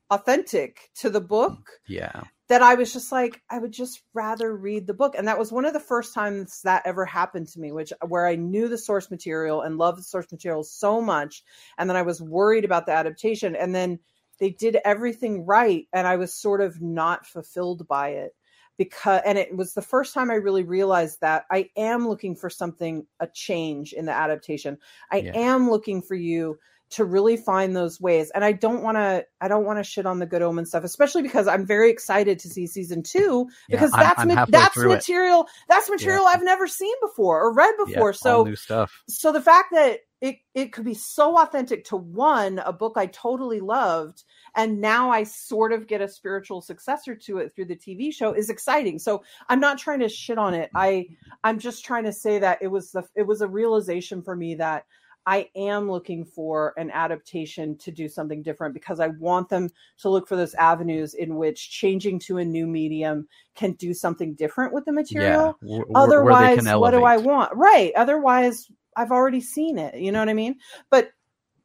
hmm. 0.09 0.15
authentic 0.15 0.89
to 0.95 1.09
the 1.09 1.21
book 1.21 1.69
Yeah. 1.87 2.23
that 2.47 2.61
I 2.61 2.75
was 2.75 2.93
just 2.93 3.11
like, 3.11 3.41
I 3.49 3.57
would 3.59 3.71
just 3.71 4.03
rather 4.13 4.55
read 4.55 4.85
the 4.85 4.93
book. 4.93 5.15
And 5.17 5.27
that 5.27 5.39
was 5.39 5.51
one 5.51 5.65
of 5.65 5.73
the 5.73 5.79
first 5.79 6.13
times 6.13 6.61
that 6.63 6.83
ever 6.85 7.05
happened 7.05 7.47
to 7.49 7.59
me, 7.59 7.71
which 7.71 7.93
where 8.07 8.27
I 8.27 8.35
knew 8.35 8.67
the 8.67 8.77
source 8.77 9.09
material 9.09 9.61
and 9.61 9.77
loved 9.77 9.99
the 9.99 10.03
source 10.03 10.31
material 10.31 10.63
so 10.63 11.01
much. 11.01 11.43
And 11.77 11.89
then 11.89 11.97
I 11.97 12.01
was 12.03 12.21
worried 12.21 12.65
about 12.65 12.85
the 12.85 12.91
adaptation. 12.91 13.55
And 13.55 13.73
then 13.73 13.99
they 14.39 14.49
did 14.51 14.77
everything 14.83 15.45
right. 15.45 15.87
And 15.93 16.05
I 16.05 16.17
was 16.17 16.33
sort 16.33 16.61
of 16.61 16.81
not 16.81 17.25
fulfilled 17.25 17.87
by 17.87 18.09
it 18.09 18.35
because, 18.81 19.21
and 19.27 19.37
it 19.37 19.55
was 19.55 19.75
the 19.75 19.81
first 19.83 20.11
time 20.11 20.31
I 20.31 20.35
really 20.35 20.63
realized 20.63 21.21
that 21.21 21.45
I 21.51 21.69
am 21.77 22.07
looking 22.07 22.35
for 22.35 22.49
something, 22.49 23.05
a 23.19 23.27
change 23.27 23.93
in 23.93 24.05
the 24.05 24.11
adaptation. 24.11 24.79
I 25.11 25.25
Yeah. 25.25 25.35
am 25.35 25.69
looking 25.69 26.01
for 26.01 26.15
you 26.15 26.57
to 26.91 27.05
really 27.05 27.37
find 27.37 27.75
those 27.75 27.99
ways. 28.01 28.31
And 28.35 28.43
i 28.43 28.51
don't 28.51 28.83
want 28.83 28.97
to 28.97 29.25
i 29.39 29.47
don't 29.47 29.65
want 29.65 29.79
to 29.79 29.83
shit 29.83 30.05
on 30.05 30.19
the 30.19 30.25
good 30.25 30.41
omen 30.41 30.65
stuff 30.65 30.83
especially 30.83 31.21
because 31.21 31.47
i'm 31.47 31.65
very 31.65 31.89
excited 31.89 32.39
to 32.39 32.49
see 32.49 32.67
season 32.67 33.01
two 33.03 33.47
Yeah, 33.69 33.77
because 33.77 33.93
I'm- 33.93 34.03
that's 34.03 34.25
ma- 34.35 34.45
that's 34.49 34.73
through 34.73 34.91
it. 34.91 34.95
material 34.95 35.47
that's 35.69 35.89
material 35.89 36.25
i've 36.27 36.43
never 36.43 36.67
seen 36.67 36.93
before 37.01 37.41
or 37.41 37.53
read 37.53 37.73
Yeah, 37.79 37.85
before. 37.85 38.09
All 38.09 38.13
so 38.13 38.43
new 38.43 38.55
stuff. 38.55 38.91
so 39.07 39.31
the 39.31 39.41
fact 39.41 39.69
that 39.73 39.99
it 40.21 40.37
it 40.53 40.71
could 40.73 40.85
be 40.85 40.93
so 40.93 41.37
authentic 41.41 41.85
to 41.85 41.95
one 41.95 42.59
a 42.59 42.73
book 42.73 42.93
i 42.97 43.05
totally 43.07 43.59
loved 43.61 44.23
and 44.55 44.81
now 44.81 45.09
i 45.09 45.23
sort 45.23 45.71
of 45.73 45.87
get 45.87 46.01
a 46.01 46.07
spiritual 46.07 46.61
successor 46.61 47.15
to 47.15 47.37
it 47.37 47.53
through 47.55 47.65
the 47.65 47.75
tv 47.75 48.13
show 48.13 48.33
is 48.33 48.49
exciting. 48.49 48.99
So 48.99 49.23
i'm 49.49 49.59
not 49.61 49.77
trying 49.79 49.99
to 50.01 50.09
shit 50.09 50.37
on 50.37 50.53
it. 50.53 50.69
I 50.75 51.07
i'm 51.43 51.57
just 51.59 51.85
trying 51.85 52.03
to 52.03 52.13
say 52.13 52.39
that 52.39 52.59
it 52.61 52.67
was 52.67 52.91
the 52.91 53.03
it 53.15 53.25
was 53.25 53.41
a 53.41 53.47
realization 53.47 54.21
for 54.21 54.35
me 54.35 54.55
that 54.55 54.85
I 55.25 55.49
am 55.55 55.89
looking 55.89 56.25
for 56.25 56.73
an 56.77 56.89
adaptation 56.91 57.77
to 57.79 57.91
do 57.91 58.09
something 58.09 58.41
different 58.41 58.73
because 58.73 58.99
I 58.99 59.07
want 59.07 59.49
them 59.49 59.69
to 59.99 60.09
look 60.09 60.27
for 60.27 60.35
those 60.35 60.55
avenues 60.55 61.13
in 61.13 61.35
which 61.35 61.69
changing 61.69 62.19
to 62.19 62.37
a 62.37 62.45
new 62.45 62.65
medium 62.65 63.27
can 63.55 63.73
do 63.73 63.93
something 63.93 64.33
different 64.33 64.73
with 64.73 64.85
the 64.85 64.91
material. 64.91 65.57
Yeah. 65.61 65.79
wh- 65.79 65.87
wh- 65.87 65.89
where 65.89 65.97
they 65.97 65.99
otherwise 65.99 66.65
what 66.65 66.91
do 66.91 67.03
i 67.03 67.17
want? 67.17 67.53
Right 67.55 67.91
otherwise 67.95 68.71
i've 68.95 69.11
already 69.11 69.41
seen 69.41 69.77
it 69.77 69.95
you 69.95 70.11
know 70.11 70.19
what 70.19 70.29
i 70.29 70.33
mean? 70.33 70.57
But 70.89 71.11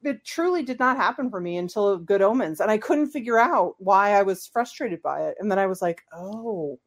it 0.03 0.23
truly 0.23 0.63
did 0.63 0.79
not 0.79 0.95
happen 0.95 1.29
for 1.29 1.41
me 1.41 1.57
until 1.57 1.97
good 1.97 2.21
omens 2.21 2.61
and 2.61 2.69
i 2.69 2.77
couldn't 2.77 3.09
figure 3.09 3.39
out 3.39 3.73
why 3.79 4.11
i 4.11 4.21
was 4.21 4.47
frustrated 4.47 5.01
by 5.01 5.21
it 5.27 5.35
and 5.39 5.51
then 5.51 5.57
i 5.57 5.65
was 5.65 5.81
like 5.81 6.03
oh 6.13 6.79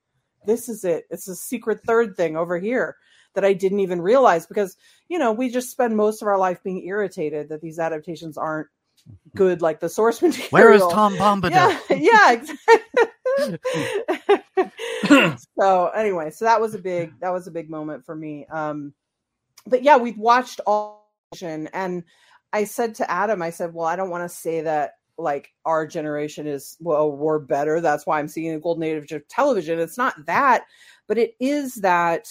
this 0.47 0.69
is 0.69 0.85
it. 0.85 1.05
It's 1.11 1.29
a 1.29 1.37
secret 1.37 1.81
third 1.87 2.17
thing 2.17 2.37
over 2.37 2.59
here 2.59 2.97
that 3.35 3.45
i 3.45 3.53
didn't 3.53 3.81
even 3.81 4.01
realize 4.01 4.47
because 4.47 4.77
you 5.09 5.19
know 5.19 5.33
we 5.33 5.49
just 5.49 5.71
spend 5.71 5.97
most 5.97 6.23
of 6.23 6.29
our 6.29 6.39
life 6.39 6.63
being 6.63 6.87
irritated 6.87 7.49
that 7.49 7.61
these 7.61 7.79
adaptations 7.79 8.37
aren't 8.37 8.69
good 9.35 9.63
like 9.63 9.81
the 9.81 9.89
source 9.89 10.21
material 10.23 10.49
Where 10.51 10.73
is 10.73 10.83
Tom 10.83 11.17
Bombadil? 11.17 11.51
yeah, 11.51 11.79
yeah, 11.97 12.33
exactly. 12.33 12.81
so 15.59 15.89
anyway, 15.89 16.31
so 16.31 16.45
that 16.45 16.61
was 16.61 16.75
a 16.75 16.79
big 16.79 17.19
that 17.21 17.33
was 17.33 17.47
a 17.47 17.51
big 17.51 17.71
moment 17.71 18.05
for 18.05 18.15
me. 18.15 18.47
Um, 18.47 18.93
but 19.67 19.83
yeah, 19.83 19.97
we've 19.97 20.19
watched 20.19 20.61
all 20.67 21.09
and 21.41 22.05
I 22.53 22.65
said 22.65 22.97
to 22.97 23.11
Adam, 23.11 23.41
I 23.41 23.51
said, 23.51 23.73
well, 23.73 23.87
I 23.87 23.95
don't 23.95 24.11
want 24.11 24.29
to 24.29 24.35
say 24.35 24.63
that 24.63 24.95
like 25.17 25.53
our 25.65 25.87
generation 25.87 26.47
is 26.47 26.77
well, 26.81 27.13
we're 27.13 27.39
better. 27.39 27.81
That's 27.81 28.07
why 28.07 28.19
I'm 28.19 28.29
seeing 28.29 28.53
a 28.53 28.61
golden 28.61 28.83
age 28.83 29.13
of 29.13 29.29
television. 29.29 29.79
It's 29.79 29.99
not 29.99 30.15
that, 30.27 30.65
but 31.07 31.19
it 31.19 31.35
is 31.39 31.77
that 31.77 32.27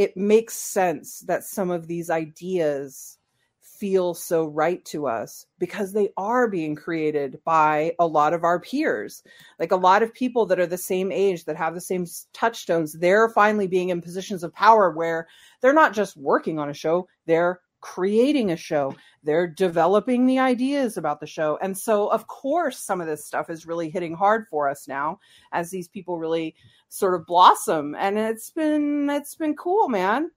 it 0.00 0.16
makes 0.16 0.54
sense 0.54 1.20
that 1.26 1.44
some 1.44 1.70
of 1.70 1.86
these 1.86 2.08
ideas 2.08 3.18
feel 3.60 4.14
so 4.14 4.46
right 4.46 4.82
to 4.86 5.06
us 5.06 5.44
because 5.58 5.92
they 5.92 6.08
are 6.16 6.48
being 6.48 6.74
created 6.74 7.38
by 7.44 7.94
a 7.98 8.06
lot 8.06 8.32
of 8.32 8.42
our 8.42 8.58
peers. 8.58 9.22
Like 9.58 9.72
a 9.72 9.76
lot 9.76 10.02
of 10.02 10.14
people 10.14 10.46
that 10.46 10.58
are 10.58 10.66
the 10.66 10.78
same 10.78 11.12
age, 11.12 11.44
that 11.44 11.56
have 11.56 11.74
the 11.74 11.82
same 11.82 12.06
touchstones, 12.32 12.94
they're 12.94 13.28
finally 13.28 13.66
being 13.66 13.90
in 13.90 14.00
positions 14.00 14.42
of 14.42 14.54
power 14.54 14.90
where 14.90 15.28
they're 15.60 15.74
not 15.74 15.92
just 15.92 16.16
working 16.16 16.58
on 16.58 16.70
a 16.70 16.74
show, 16.74 17.06
they're 17.26 17.60
creating 17.80 18.50
a 18.50 18.56
show, 18.56 18.94
they're 19.22 19.46
developing 19.46 20.26
the 20.26 20.38
ideas 20.38 20.96
about 20.96 21.20
the 21.20 21.26
show. 21.26 21.58
And 21.62 21.76
so, 21.76 22.08
of 22.08 22.26
course, 22.26 22.78
some 22.78 23.00
of 23.00 23.06
this 23.06 23.24
stuff 23.26 23.50
is 23.50 23.66
really 23.66 23.90
hitting 23.90 24.14
hard 24.14 24.46
for 24.48 24.68
us 24.68 24.86
now 24.88 25.18
as 25.52 25.70
these 25.70 25.88
people 25.88 26.18
really 26.18 26.54
sort 26.88 27.14
of 27.14 27.26
blossom. 27.26 27.94
And 27.98 28.18
it's 28.18 28.50
been, 28.50 29.08
it's 29.10 29.34
been 29.34 29.56
cool, 29.56 29.88
man 29.88 30.30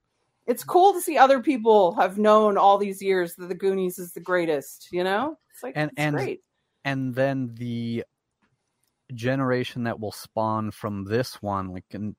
it's 0.46 0.62
cool 0.62 0.92
to 0.92 1.00
see 1.00 1.16
other 1.16 1.40
people 1.40 1.94
have 1.94 2.18
known 2.18 2.58
all 2.58 2.76
these 2.76 3.00
years 3.00 3.34
that 3.36 3.48
the 3.48 3.54
Goonies 3.54 3.98
is 3.98 4.12
the 4.12 4.20
greatest. 4.20 4.88
You 4.92 5.02
know, 5.02 5.38
it's 5.50 5.62
like 5.62 5.72
And- 5.74 5.90
it's 5.92 5.98
and- 5.98 6.16
great. 6.16 6.40
and 6.84 7.14
then 7.14 7.54
the 7.54 8.04
generation 9.14 9.84
that 9.84 9.98
will 9.98 10.12
spawn 10.12 10.70
from 10.70 11.04
this 11.04 11.40
one 11.40 11.68
like 11.68 11.84
and 11.92 12.14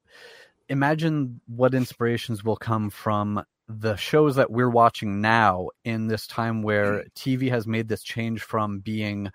imagine 0.70 1.40
what 1.46 1.74
inspirations 1.76 2.44
will 2.44 2.56
come 2.56 2.90
from 2.90 3.44
the 3.68 3.96
shows 3.96 4.36
that 4.36 4.52
we're 4.52 4.70
watching 4.70 5.22
now 5.22 5.70
in 5.84 6.08
this 6.08 6.28
time 6.28 6.62
where 6.62 7.06
TV 7.16 7.50
has 7.50 7.66
made 7.68 7.88
this 7.88 8.04
change 8.04 8.42
from 8.44 8.80
being 8.80 9.32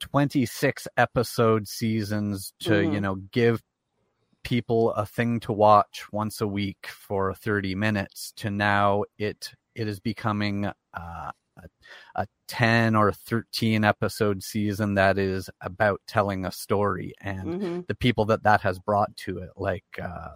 26 0.00 0.88
episode 0.96 1.68
seasons 1.68 2.52
to 2.60 2.72
Mhm. 2.74 2.92
you 2.94 3.00
know 3.00 3.16
give 3.32 3.62
people 4.42 4.92
a 4.92 5.06
thing 5.06 5.40
to 5.40 5.52
watch 5.52 6.06
once 6.12 6.40
a 6.40 6.46
week 6.46 6.86
for 6.88 7.34
30 7.34 7.74
minutes 7.74 8.32
to 8.36 8.50
now 8.50 9.04
it 9.18 9.52
it 9.74 9.88
is 9.88 10.00
becoming 10.00 10.66
uh, 10.66 11.30
a, 11.56 11.68
a 12.16 12.26
10 12.48 12.94
or 12.96 13.12
13 13.12 13.84
episode 13.84 14.42
season 14.42 14.94
that 14.94 15.18
is 15.18 15.48
about 15.60 16.00
telling 16.06 16.44
a 16.44 16.52
story 16.52 17.14
and 17.20 17.56
hmm 17.60 17.80
the 17.88 17.94
people 17.94 18.24
that 18.26 18.42
that 18.42 18.60
has 18.60 18.78
brought 18.78 19.14
to 19.16 19.38
it 19.38 19.50
like 19.56 19.84
uh 20.02 20.30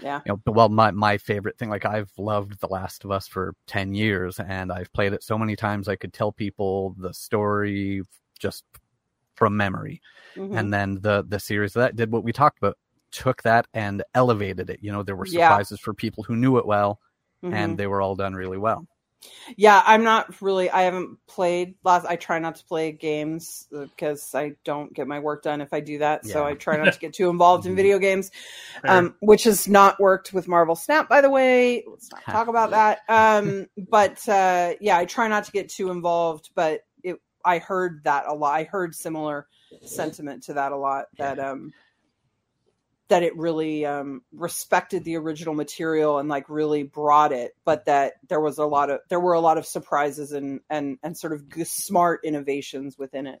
Yeah. 0.00 0.20
you 0.26 0.32
know 0.46 0.52
well 0.52 0.68
my 0.68 0.90
my 0.90 1.18
favorite 1.18 1.58
thing 1.58 1.70
like 1.70 1.84
I've 1.84 2.10
loved 2.18 2.60
The 2.60 2.66
Last 2.68 3.04
of 3.04 3.10
Us 3.10 3.26
for 3.28 3.54
10 3.66 3.94
years 3.94 4.38
and 4.40 4.72
I've 4.72 4.92
played 4.92 5.12
it 5.12 5.22
so 5.22 5.36
many 5.38 5.56
times 5.56 5.88
I 5.88 5.96
could 5.96 6.12
tell 6.12 6.32
people 6.32 6.94
the 6.98 7.12
story 7.14 8.02
just 8.38 8.64
from 9.34 9.56
memory 9.56 10.00
Mhm. 10.36 10.58
and 10.58 10.72
then 10.72 10.98
the 11.00 11.24
the 11.28 11.40
series 11.40 11.72
that 11.74 11.96
did 11.96 12.12
what 12.12 12.24
we 12.24 12.32
talked 12.32 12.58
about 12.58 12.76
took 13.10 13.42
that 13.42 13.66
and 13.74 14.02
elevated 14.14 14.70
it 14.70 14.80
you 14.82 14.90
know 14.92 15.02
there 15.02 15.16
were 15.16 15.26
Yeah. 15.26 15.48
surprises 15.48 15.80
for 15.80 15.92
people 15.94 16.22
who 16.24 16.36
knew 16.36 16.58
it 16.58 16.66
well 16.66 17.00
Mhm. 17.44 17.52
and 17.54 17.78
they 17.78 17.86
were 17.86 18.00
all 18.00 18.14
done 18.16 18.34
really 18.34 18.58
well 18.58 18.86
Yeah, 19.56 19.82
I'm 19.84 20.04
not 20.04 20.40
really. 20.40 20.70
I 20.70 20.82
haven't 20.82 21.18
played 21.26 21.74
last. 21.84 22.06
I 22.06 22.16
try 22.16 22.38
not 22.38 22.56
to 22.56 22.64
play 22.64 22.92
games 22.92 23.68
because 23.70 24.34
I 24.34 24.52
don't 24.64 24.92
get 24.92 25.06
my 25.06 25.18
work 25.20 25.42
done 25.42 25.60
if 25.60 25.72
I 25.72 25.80
do 25.80 25.98
that. 25.98 26.26
So 26.26 26.44
I 26.44 26.54
try 26.54 26.76
not 26.76 26.92
to 26.92 26.98
get 27.00 27.12
too 27.12 27.28
involved 27.30 27.66
in 27.66 27.72
Mhm. 27.72 27.76
video 27.76 27.98
games, 27.98 28.30
um, 28.88 29.14
which 29.20 29.44
has 29.44 29.68
not 29.68 30.00
worked 30.00 30.32
with 30.32 30.48
Marvel 30.48 30.74
Snap, 30.76 31.08
by 31.08 31.20
the 31.20 31.30
way. 31.30 31.84
Let's 31.86 32.10
not 32.10 32.22
talk 32.24 32.48
about 32.48 32.70
that. 32.72 33.00
Um, 33.08 33.66
but 33.90 34.26
uh, 34.28 34.74
yeah, 34.80 34.98
I 34.98 35.04
try 35.04 35.28
not 35.28 35.44
to 35.44 35.52
get 35.52 35.68
too 35.68 35.90
involved. 35.90 36.50
But 36.54 36.80
it, 37.02 37.16
I 37.44 37.58
heard 37.58 38.02
that 38.04 38.26
a 38.26 38.34
lot. 38.34 38.54
I 38.54 38.64
heard 38.64 38.94
similar 38.94 39.46
sentiment 39.84 40.44
to 40.44 40.54
that 40.54 40.72
a 40.72 40.76
lot. 40.76 41.06
That 41.18 41.38
um, 41.38 41.72
that 43.12 43.22
it 43.22 43.36
really 43.36 43.84
um, 43.84 44.22
respected 44.32 45.04
the 45.04 45.16
original 45.16 45.52
material 45.52 46.18
and 46.18 46.30
like 46.30 46.48
really 46.48 46.82
brought 46.82 47.30
it, 47.30 47.52
but 47.62 47.84
that 47.84 48.14
there 48.30 48.40
was 48.40 48.56
a 48.56 48.64
lot 48.64 48.88
of 48.88 49.00
there 49.10 49.20
were 49.20 49.34
a 49.34 49.40
lot 49.40 49.58
of 49.58 49.66
surprises 49.66 50.32
and 50.32 50.60
and 50.70 50.96
and 51.02 51.14
sort 51.14 51.34
of 51.34 51.44
smart 51.68 52.20
innovations 52.24 52.96
within 52.96 53.26
it. 53.26 53.38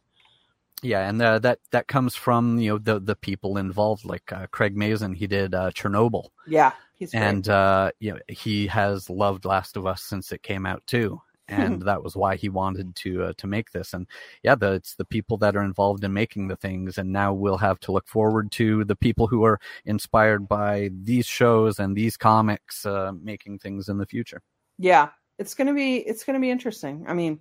yeah 0.82 1.08
and 1.08 1.22
uh, 1.22 1.38
that 1.38 1.58
that 1.70 1.88
comes 1.88 2.14
from 2.14 2.58
you 2.58 2.72
know 2.72 2.76
the 2.76 3.00
the 3.00 3.16
people 3.16 3.56
involved 3.56 4.04
like 4.04 4.30
uh, 4.30 4.46
Craig 4.50 4.76
Mazin. 4.76 5.14
He 5.14 5.26
did 5.26 5.54
uh, 5.54 5.70
Chernobyl. 5.70 6.28
Yeah, 6.46 6.72
and 7.14 7.48
uh 7.48 7.92
you 7.98 8.12
know 8.12 8.18
he 8.28 8.66
has 8.66 9.08
loved 9.08 9.46
Last 9.46 9.78
of 9.78 9.86
Us 9.86 10.02
since 10.02 10.32
it 10.32 10.42
came 10.42 10.66
out 10.66 10.86
too 10.86 11.22
and 11.52 11.82
that 11.86 12.02
was 12.02 12.16
why 12.16 12.36
he 12.36 12.48
wanted 12.48 12.94
to 12.96 13.24
uh, 13.24 13.32
to 13.36 13.46
make 13.46 13.70
this 13.72 13.92
and 13.94 14.06
yeah 14.42 14.54
the 14.54 14.72
it's 14.72 14.94
the 14.94 15.04
people 15.04 15.36
that 15.36 15.56
are 15.56 15.62
involved 15.62 16.04
in 16.04 16.12
making 16.12 16.48
the 16.48 16.56
things 16.56 16.98
and 16.98 17.12
now 17.12 17.32
we'll 17.32 17.58
have 17.58 17.78
to 17.80 17.92
look 17.92 18.06
forward 18.08 18.50
to 18.50 18.84
the 18.84 18.96
people 18.96 19.26
who 19.26 19.44
are 19.44 19.60
inspired 19.84 20.48
by 20.48 20.90
these 21.02 21.26
shows 21.26 21.78
and 21.78 21.96
these 21.96 22.16
comics 22.16 22.86
uh, 22.86 23.12
making 23.22 23.58
things 23.58 23.88
in 23.88 23.98
the 23.98 24.06
future 24.06 24.42
yeah, 24.78 25.10
it's 25.38 25.54
gonna 25.54 25.74
be 25.74 25.98
it's 25.98 26.24
gonna 26.24 26.40
be 26.40 26.50
interesting. 26.50 27.04
I 27.06 27.14
mean, 27.14 27.40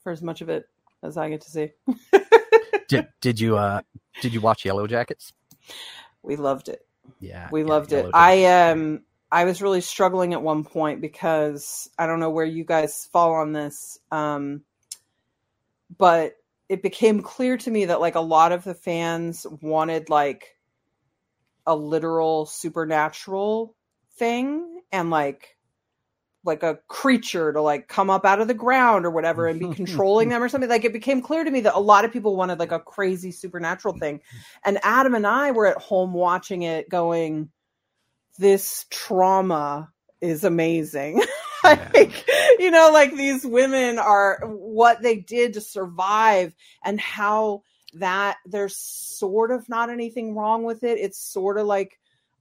for 0.00 0.10
as 0.10 0.22
much 0.22 0.40
of 0.40 0.48
it 0.48 0.68
as 1.02 1.16
I 1.16 1.28
get 1.28 1.42
to 1.42 1.50
see, 1.50 1.70
did 2.88 3.08
did 3.20 3.38
you 3.38 3.56
uh 3.56 3.82
did 4.20 4.34
you 4.34 4.40
watch 4.40 4.64
Yellow 4.64 4.86
Jackets 4.86 5.32
we 6.22 6.36
loved 6.36 6.68
it. 6.68 6.86
yeah 7.20 7.48
we 7.52 7.62
yeah, 7.62 7.66
loved 7.68 7.92
Yellow 7.92 8.08
it. 8.08 8.12
Jackets. 8.12 8.18
I 8.18 8.70
um 8.70 9.02
I 9.30 9.44
was 9.44 9.60
really 9.60 9.80
struggling 9.80 10.32
at 10.32 10.42
one 10.42 10.64
point 10.64 11.00
because 11.00 11.90
I 11.98 12.06
don't 12.06 12.20
know 12.20 12.30
where 12.30 12.44
you 12.44 12.64
guys 12.64 13.08
fall 13.12 13.34
on 13.34 13.52
this. 13.52 13.98
Um 14.10 14.62
but 15.98 16.34
it 16.68 16.82
became 16.82 17.22
clear 17.22 17.56
to 17.56 17.70
me 17.70 17.84
that 17.86 18.00
like 18.00 18.16
a 18.16 18.20
lot 18.20 18.52
of 18.52 18.64
the 18.64 18.74
fans 18.74 19.46
wanted 19.60 20.10
like 20.10 20.56
a 21.66 21.76
literal 21.76 22.46
supernatural 22.46 23.74
thing 24.16 24.80
and 24.92 25.10
like 25.10 25.56
like 26.44 26.62
a 26.62 26.78
creature 26.86 27.52
to 27.52 27.60
like 27.60 27.88
come 27.88 28.08
up 28.08 28.24
out 28.24 28.40
of 28.40 28.46
the 28.46 28.54
ground 28.54 29.04
or 29.04 29.10
whatever 29.10 29.48
and 29.48 29.58
be 29.58 29.68
controlling 29.74 30.28
them 30.28 30.42
or 30.42 30.48
something 30.48 30.70
like 30.70 30.84
it 30.84 30.92
became 30.92 31.20
clear 31.20 31.42
to 31.42 31.50
me 31.50 31.60
that 31.60 31.74
a 31.74 31.80
lot 31.80 32.04
of 32.04 32.12
people 32.12 32.36
wanted 32.36 32.58
like 32.58 32.72
a 32.72 32.78
crazy 32.78 33.32
supernatural 33.32 33.96
thing 33.98 34.20
and 34.64 34.78
adam 34.84 35.14
and 35.14 35.26
i 35.26 35.50
were 35.50 35.66
at 35.66 35.76
home 35.78 36.12
watching 36.12 36.62
it 36.62 36.88
going 36.88 37.48
this 38.36 38.86
trauma 38.90 39.90
is 40.20 40.44
amazing. 40.44 41.22
Like 41.64 42.24
you 42.60 42.70
know 42.70 42.90
like 42.92 43.16
these 43.16 43.44
women 43.44 43.98
are 43.98 44.38
what 44.44 45.02
they 45.02 45.16
did 45.16 45.54
to 45.54 45.60
survive 45.60 46.54
and 46.84 47.00
how 47.00 47.64
that 47.94 48.36
there's 48.46 48.76
sort 48.76 49.50
of 49.50 49.68
not 49.68 49.90
anything 49.90 50.36
wrong 50.36 50.62
with 50.62 50.84
it. 50.84 50.96
It's 50.98 51.18
sort 51.18 51.58
of 51.58 51.66
like 51.66 51.98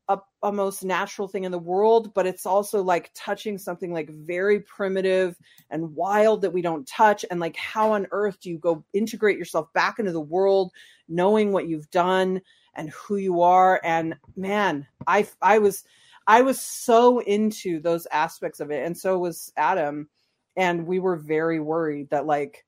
a, 0.09 0.19
a 0.43 0.51
most 0.51 0.83
natural 0.83 1.27
thing 1.27 1.45
in 1.45 1.51
the 1.51 1.57
world 1.57 2.13
but 2.13 2.27
it's 2.27 2.45
also 2.45 2.83
like 2.83 3.09
touching 3.15 3.57
something 3.57 3.91
like 3.91 4.11
very 4.11 4.59
primitive 4.59 5.35
and 5.71 5.95
wild 5.95 6.43
that 6.43 6.53
we 6.53 6.61
don't 6.61 6.87
touch. 6.87 7.25
And 7.31 7.39
like 7.39 7.55
how 7.55 7.93
on 7.93 8.05
earth 8.11 8.39
do 8.41 8.51
you 8.51 8.59
go 8.59 8.83
integrate 8.93 9.39
yourself 9.39 9.73
back 9.73 9.97
into 9.97 10.11
the 10.11 10.21
world 10.21 10.71
knowing 11.07 11.51
what 11.51 11.67
you've 11.67 11.89
done 11.89 12.41
and 12.75 12.89
who 12.89 13.15
you 13.15 13.41
are. 13.41 13.79
And 13.83 14.15
man 14.35 14.87
i 15.07 15.27
i 15.41 15.59
was 15.59 15.83
i 16.27 16.41
was 16.41 16.59
so 16.59 17.19
into 17.19 17.79
those 17.79 18.07
aspects 18.11 18.59
of 18.59 18.71
it. 18.71 18.85
And 18.85 18.97
so 18.97 19.17
was 19.17 19.51
adam. 19.57 20.09
And 20.57 20.87
we 20.87 20.99
were 20.99 21.17
very 21.17 21.59
worried 21.59 22.09
that 22.11 22.25
like 22.25 22.65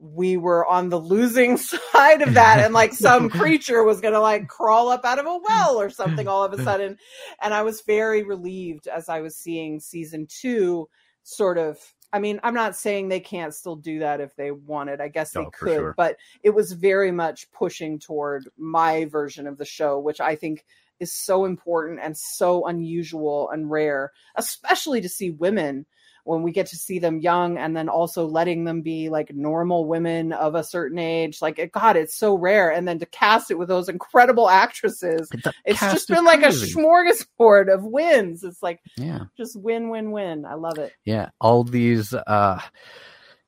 we 0.00 0.36
were 0.36 0.66
on 0.66 0.88
the 0.88 0.98
losing 0.98 1.56
side 1.92 2.22
of 2.22 2.34
that. 2.34 2.58
And 2.58 2.74
like 2.74 2.92
some 2.92 3.30
creature 3.40 3.84
was 3.84 4.00
going 4.00 4.14
to 4.14 4.20
like 4.20 4.48
crawl 4.48 4.88
up 4.88 5.04
out 5.04 5.18
of 5.18 5.26
a 5.26 5.38
well 5.48 5.80
or 5.80 5.90
something 5.90 6.28
all 6.28 6.44
of 6.44 6.52
a 6.52 6.62
sudden. 6.64 6.98
And 7.40 7.54
i 7.54 7.62
was 7.62 7.82
very 7.82 8.22
relieved 8.22 8.88
as 8.88 9.08
i 9.08 9.20
was 9.20 9.36
seeing 9.36 9.80
season 9.80 10.26
2 10.28 10.88
sort 11.22 11.58
of 11.58 11.78
i 12.14 12.18
mean 12.18 12.40
i'm 12.42 12.54
not 12.54 12.76
saying 12.76 13.08
they 13.08 13.20
can't 13.20 13.54
still 13.54 13.76
do 13.76 13.98
that 13.98 14.20
if 14.20 14.34
they 14.36 14.50
wanted 14.50 15.00
i 15.00 15.08
guess 15.08 15.32
they 15.32 15.40
Oh, 15.40 15.50
could 15.50 15.74
sure. 15.76 15.94
but 15.96 16.16
it 16.42 16.50
was 16.50 16.72
very 16.72 17.10
much 17.10 17.50
pushing 17.52 17.98
toward 17.98 18.48
my 18.56 19.04
version 19.06 19.46
of 19.46 19.58
the 19.58 19.64
show 19.66 19.98
which 19.98 20.20
i 20.20 20.34
think 20.36 20.64
is 21.00 21.12
so 21.12 21.44
important 21.44 21.98
and 22.00 22.16
so 22.16 22.66
unusual 22.66 23.50
and 23.50 23.70
rare 23.70 24.12
especially 24.36 25.00
to 25.00 25.08
see 25.08 25.30
women 25.30 25.84
when 26.24 26.42
we 26.42 26.52
get 26.52 26.66
to 26.66 26.76
see 26.76 26.98
them 26.98 27.20
young 27.20 27.58
and 27.58 27.76
then 27.76 27.88
also 27.88 28.26
letting 28.26 28.64
them 28.64 28.80
be 28.80 29.08
like 29.10 29.34
normal 29.34 29.86
women 29.86 30.32
of 30.32 30.54
a 30.54 30.64
certain 30.64 30.98
age. 30.98 31.40
Like 31.40 31.58
it, 31.58 31.72
god 31.72 31.96
it's 31.96 32.14
so 32.14 32.36
rare. 32.36 32.72
And 32.72 32.88
then 32.88 32.98
to 32.98 33.06
cast 33.06 33.50
it 33.50 33.58
with 33.58 33.68
those 33.68 33.88
incredible 33.88 34.48
actresses 34.48 35.28
The 35.28 35.52
it's 35.64 35.80
just 35.80 36.08
been 36.08 36.24
like 36.24 36.40
crazy. 36.40 36.72
a 36.72 36.74
smorgasbord 36.74 37.72
of 37.72 37.84
wins. 37.84 38.42
It's 38.42 38.62
like 38.62 38.80
yeah. 38.96 39.24
just 39.36 39.54
win 39.60 39.90
win 39.90 40.10
win. 40.10 40.44
I 40.44 40.54
love 40.54 40.78
it. 40.78 40.92
Yeah. 41.04 41.28
All 41.40 41.62
these 41.62 42.12
uh 42.14 42.60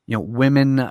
you 0.05 0.15
know 0.15 0.21
women 0.21 0.89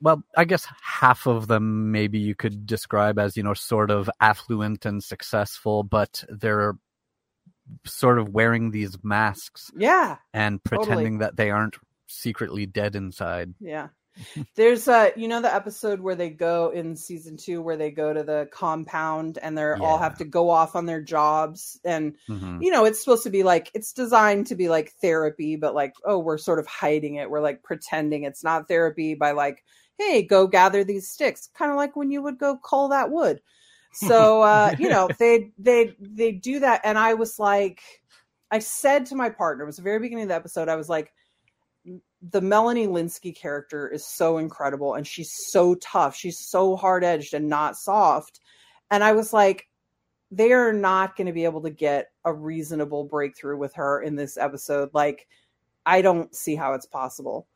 well 0.00 0.22
i 0.36 0.44
guess 0.44 0.66
half 0.80 1.26
of 1.26 1.48
them 1.48 1.90
maybe 1.90 2.18
you 2.18 2.34
could 2.34 2.66
describe 2.66 3.18
as 3.18 3.36
you 3.36 3.42
know 3.42 3.54
sort 3.54 3.90
of 3.90 4.08
affluent 4.20 4.86
and 4.86 5.02
successful 5.02 5.82
but 5.82 6.22
they're 6.28 6.76
sort 7.84 8.18
of 8.18 8.28
wearing 8.30 8.70
these 8.70 8.96
masks 9.02 9.70
yeah 9.76 10.16
and 10.32 10.60
Totally. 10.64 10.86
pretending 10.86 11.18
that 11.18 11.36
they 11.36 11.50
aren't 11.50 11.76
secretly 12.08 12.66
dead 12.66 12.94
inside 12.96 13.54
Yeah. 13.60 13.88
There's 14.54 14.88
a 14.88 15.12
you 15.14 15.28
know 15.28 15.42
the 15.42 15.54
episode 15.54 16.00
where 16.00 16.14
they 16.14 16.30
go 16.30 16.70
in 16.70 16.96
season 16.96 17.36
2 17.36 17.60
where 17.60 17.76
they 17.76 17.90
go 17.90 18.14
to 18.14 18.22
the 18.22 18.48
compound 18.50 19.38
and 19.42 19.58
they're 19.58 19.76
all 19.82 19.98
have 19.98 20.16
to 20.18 20.24
go 20.24 20.48
off 20.48 20.74
on 20.74 20.86
their 20.86 21.02
jobs 21.02 21.78
and 21.84 22.16
Mhm. 22.26 22.62
you 22.62 22.70
know 22.70 22.86
it's 22.86 22.98
supposed 22.98 23.24
to 23.24 23.30
be 23.30 23.42
like 23.42 23.70
it's 23.74 23.92
designed 23.92 24.46
to 24.46 24.54
be 24.54 24.70
like 24.70 24.92
therapy 25.02 25.56
but 25.56 25.74
like 25.74 25.92
oh 26.06 26.18
we're 26.18 26.38
sort 26.38 26.58
of 26.58 26.66
hiding 26.66 27.16
it 27.16 27.28
we're 27.28 27.42
like 27.42 27.62
pretending 27.62 28.22
it's 28.22 28.42
not 28.42 28.68
therapy 28.68 29.14
by 29.14 29.32
like 29.32 29.62
hey 29.98 30.22
go 30.22 30.46
gather 30.46 30.82
these 30.82 31.10
sticks 31.10 31.50
kind 31.54 31.70
of 31.70 31.76
like 31.76 31.94
when 31.94 32.10
you 32.10 32.22
would 32.22 32.38
go 32.38 32.56
cull 32.56 32.88
that 32.88 33.10
wood 33.10 33.42
so 33.96 34.42
uh 34.42 34.74
you 34.78 34.88
know 34.88 35.08
they 35.18 35.50
they 35.58 35.94
they 36.00 36.32
do 36.32 36.60
that 36.60 36.80
and 36.84 36.98
i 36.98 37.14
was 37.14 37.38
like 37.38 37.80
i 38.50 38.58
said 38.58 39.06
to 39.06 39.14
my 39.14 39.28
partner 39.28 39.64
it 39.64 39.66
was 39.66 39.76
the 39.76 39.82
very 39.82 39.98
beginning 39.98 40.24
of 40.24 40.28
the 40.28 40.34
episode 40.34 40.68
i 40.68 40.76
was 40.76 40.88
like 40.88 41.12
the 42.30 42.40
Melanie 42.40 42.88
Lynskey 42.88 43.36
character 43.36 43.86
is 43.86 44.04
so 44.04 44.38
incredible 44.38 44.94
and 44.94 45.06
she's 45.06 45.32
so 45.50 45.76
tough 45.76 46.16
she's 46.16 46.48
so 46.48 46.74
hard 46.74 47.04
edged 47.04 47.34
and 47.34 47.48
not 47.48 47.76
soft 47.76 48.40
and 48.90 49.04
i 49.04 49.12
was 49.12 49.32
like 49.32 49.68
they 50.30 50.52
are 50.52 50.72
not 50.72 51.16
going 51.16 51.26
to 51.26 51.32
be 51.32 51.44
able 51.44 51.62
to 51.62 51.70
get 51.70 52.08
a 52.24 52.32
reasonable 52.32 53.04
breakthrough 53.04 53.56
with 53.56 53.74
her 53.74 54.02
in 54.02 54.16
this 54.16 54.36
episode. 54.36 54.90
Like, 54.92 55.26
I 55.84 56.02
don't 56.02 56.34
see 56.34 56.56
how 56.56 56.74
it's 56.74 56.86
possible. 56.86 57.46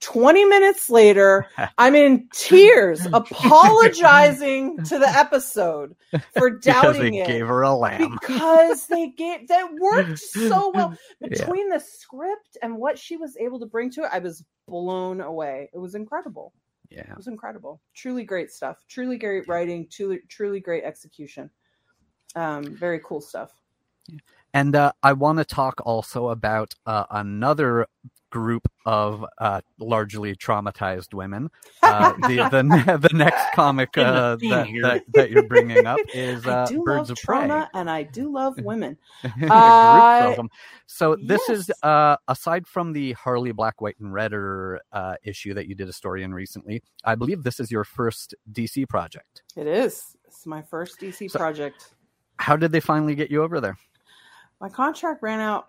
20 0.00 0.44
minutes 0.46 0.88
later, 0.90 1.46
I'm 1.78 1.94
in 1.94 2.28
tears 2.32 3.06
apologizing 3.12 4.82
to 4.84 4.98
the 4.98 5.08
episode 5.08 5.94
for 6.36 6.50
because 6.58 6.64
doubting 6.64 7.12
they 7.12 7.20
it. 7.20 7.26
gave 7.26 7.46
her 7.46 7.62
a 7.62 7.74
lamb 7.74 8.16
because 8.20 8.86
they 8.86 9.08
gave 9.08 9.48
that 9.48 9.72
worked 9.74 10.18
so 10.18 10.70
well 10.74 10.96
Yeah. 11.20 11.28
between 11.28 11.68
the 11.68 11.80
script 11.80 12.56
and 12.62 12.76
what 12.76 12.98
she 12.98 13.16
was 13.16 13.36
able 13.36 13.60
to 13.60 13.66
bring 13.66 13.90
to 13.92 14.04
it. 14.04 14.10
I 14.12 14.18
was 14.20 14.44
blown 14.66 15.20
away. 15.20 15.68
It 15.74 15.78
was 15.78 15.94
incredible. 15.94 16.52
yeah 16.90 17.10
It 17.10 17.16
was 17.16 17.26
incredible. 17.28 17.80
Truly 17.94 18.24
great 18.24 18.50
stuff. 18.50 18.84
Truly 18.88 19.18
great 19.18 19.46
writing. 19.48 19.86
Truly, 19.90 20.20
truly 20.28 20.60
great 20.60 20.84
execution. 20.84 21.50
um, 22.36 22.64
very 22.76 23.00
cool 23.04 23.20
stuff. 23.20 23.50
And 24.52 24.74
uh, 24.74 24.92
I 25.02 25.12
want 25.12 25.38
to 25.38 25.44
talk 25.44 25.80
also 25.84 26.28
about 26.28 26.74
uh, 26.86 27.04
another 27.10 27.86
group 28.30 28.68
of 28.86 29.24
uh, 29.38 29.60
largely 29.80 30.36
traumatized 30.36 31.12
women. 31.14 31.50
Uh, 31.82 32.12
the, 32.28 32.36
the 32.52 33.08
the 33.08 33.16
next 33.16 33.44
comic 33.54 33.96
uh, 33.98 34.36
that, 34.36 34.68
that, 34.82 35.02
that 35.14 35.30
you're 35.30 35.42
bringing 35.48 35.84
up 35.84 35.98
is 36.14 36.46
I 36.46 36.62
uh, 36.62 36.66
do 36.66 36.82
Birds 36.84 37.08
love 37.08 37.10
of 37.10 37.18
Prey. 37.24 37.36
trauma, 37.46 37.68
and 37.74 37.90
I 37.90 38.04
do 38.04 38.32
love 38.32 38.54
women. 38.62 38.96
Groups 39.22 39.50
Uh, 39.50 40.26
of 40.30 40.36
them. 40.36 40.48
So 40.86 41.16
this 41.24 41.48
is 41.48 41.68
yes. 41.68 41.82
uh, 41.82 42.16
aside 42.28 42.66
from 42.68 42.92
the 42.92 43.12
Harley 43.12 43.52
Black, 43.52 43.80
White, 43.80 43.96
and 44.00 44.12
Redder 44.12 44.80
uh, 44.92 45.14
issue 45.24 45.54
that 45.54 45.66
you 45.68 45.74
did 45.74 45.88
a 45.88 45.92
story 45.92 46.22
in 46.22 46.32
recently. 46.32 46.82
I 47.04 47.16
believe 47.16 47.42
this 47.42 47.58
is 47.60 47.70
your 47.70 47.84
first 47.84 48.34
DC 48.52 48.88
project. 48.88 49.42
It 49.56 49.66
is. 49.66 50.16
It's 50.26 50.46
my 50.46 50.62
first 50.62 51.00
DC 51.00 51.30
So- 51.30 51.38
project. 51.38 51.94
How 52.36 52.56
did 52.56 52.72
they 52.72 52.80
finally 52.80 53.14
get 53.14 53.30
you 53.30 53.42
over 53.42 53.60
there? 53.60 53.76
My 54.60 54.68
contract 54.68 55.22
ran 55.22 55.40
out. 55.40 55.68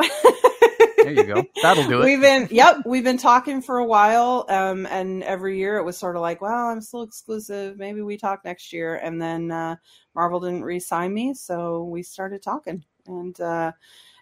There 0.98 1.14
you 1.14 1.24
go. 1.24 1.44
That'll 1.62 1.88
do 1.88 2.02
it. 2.02 2.06
We've 2.06 2.22
been, 2.22 2.48
yep, 2.52 2.78
we've 2.86 3.04
been 3.04 3.18
talking 3.18 3.62
for 3.62 3.78
a 3.78 3.86
while, 3.86 4.46
um, 4.50 4.86
and 4.86 5.24
every 5.24 5.58
year 5.58 5.78
it 5.78 5.84
was 5.84 5.98
sort 5.98 6.16
of 6.16 6.22
like, 6.22 6.42
well, 6.42 6.68
I'm 6.68 6.82
still 6.82 7.02
exclusive. 7.02 7.78
Maybe 7.78 8.02
we 8.02 8.18
talk 8.18 8.46
next 8.46 8.72
year, 8.72 8.96
and 8.96 9.20
then 9.20 9.50
uh, 9.50 9.78
Marvel 10.14 10.42
didn't 10.42 10.64
re-sign 10.64 11.14
me, 11.14 11.34
so 11.34 11.86
we 11.86 12.04
started 12.04 12.44
talking, 12.44 12.84
and 13.08 13.40
uh, 13.42 13.72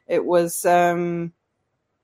it 0.07 0.23
was, 0.23 0.63
um, 0.65 1.33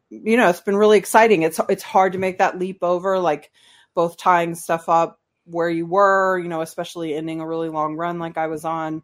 you 0.10 0.36
know, 0.36 0.50
it's 0.50 0.60
been 0.60 0.76
really 0.76 0.98
exciting. 0.98 1.44
It's 1.44 1.60
it's 1.70 1.84
hard 1.84 2.14
to 2.14 2.20
make 2.20 2.40
that 2.40 2.60
leap 2.60 2.80
over, 2.84 3.18
like 3.20 3.52
both 3.94 4.18
tying 4.18 4.56
stuff 4.56 4.90
up 4.90 5.20
where 5.46 5.70
you 5.70 5.86
were, 5.86 6.38
you 6.40 6.50
know, 6.50 6.62
especially 6.62 7.16
ending 7.16 7.40
a 7.40 7.48
really 7.48 7.70
long 7.70 7.96
run 7.96 8.20
like 8.20 8.38
I 8.38 8.48
was 8.48 8.66
on. 8.66 9.04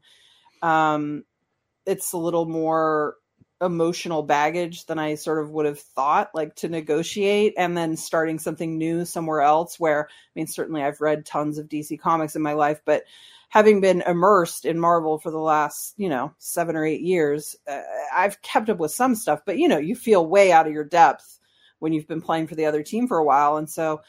Um, 0.61 1.23
it's 1.85 2.13
a 2.13 2.17
little 2.17 2.45
more 2.45 3.15
emotional 3.61 4.23
baggage 4.23 4.85
than 4.87 4.99
I 4.99 5.15
sort 5.15 5.43
of 5.43 5.51
would 5.51 5.65
have 5.65 5.79
thought, 5.79 6.31
like 6.33 6.55
to 6.57 6.69
negotiate 6.69 7.53
and 7.57 7.77
then 7.77 7.95
starting 7.95 8.39
something 8.39 8.77
new 8.77 9.05
somewhere 9.05 9.41
else. 9.41 9.79
Where, 9.79 10.07
I 10.09 10.11
mean, 10.35 10.47
certainly 10.47 10.83
I've 10.83 11.01
read 11.01 11.25
tons 11.25 11.57
of 11.57 11.69
DC 11.69 11.99
comics 11.99 12.35
in 12.35 12.41
my 12.41 12.53
life, 12.53 12.81
but 12.85 13.03
having 13.49 13.81
been 13.81 14.01
immersed 14.01 14.65
in 14.65 14.79
Marvel 14.79 15.19
for 15.19 15.29
the 15.29 15.37
last, 15.39 15.93
you 15.97 16.09
know, 16.09 16.33
seven 16.39 16.75
or 16.75 16.85
eight 16.85 17.01
years, 17.01 17.55
uh, 17.67 17.81
I've 18.13 18.41
kept 18.41 18.69
up 18.69 18.77
with 18.79 18.91
some 18.91 19.13
stuff, 19.15 19.41
but 19.45 19.57
you 19.57 19.67
know, 19.67 19.77
you 19.77 19.95
feel 19.95 20.25
way 20.25 20.51
out 20.51 20.67
of 20.67 20.73
your 20.73 20.85
depth 20.85 21.39
when 21.79 21.93
you've 21.93 22.07
been 22.07 22.21
playing 22.21 22.47
for 22.47 22.55
the 22.55 22.65
other 22.65 22.83
team 22.83 23.07
for 23.07 23.17
a 23.17 23.25
while. 23.25 23.57
And 23.57 23.69
so, 23.69 24.01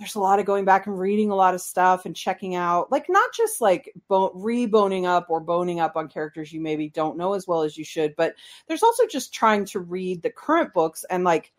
there's 0.00 0.14
a 0.14 0.20
lot 0.20 0.40
of 0.40 0.46
going 0.46 0.64
back 0.64 0.86
and 0.86 0.98
reading 0.98 1.30
a 1.30 1.36
lot 1.36 1.54
of 1.54 1.60
stuff 1.60 2.06
and 2.06 2.16
checking 2.16 2.54
out 2.54 2.90
like 2.90 3.04
not 3.10 3.30
just 3.34 3.60
like 3.60 3.92
bo- 4.08 4.32
reboning 4.32 5.04
up 5.04 5.26
or 5.28 5.40
boning 5.40 5.78
up 5.78 5.94
on 5.94 6.08
characters 6.08 6.52
you 6.52 6.60
maybe 6.60 6.88
don't 6.88 7.18
know 7.18 7.34
as 7.34 7.46
well 7.46 7.62
as 7.62 7.76
you 7.76 7.84
should 7.84 8.16
but 8.16 8.34
there's 8.66 8.82
also 8.82 9.06
just 9.06 9.32
trying 9.32 9.64
to 9.64 9.78
read 9.78 10.22
the 10.22 10.30
current 10.30 10.72
books 10.72 11.04
and 11.10 11.22
like 11.22 11.52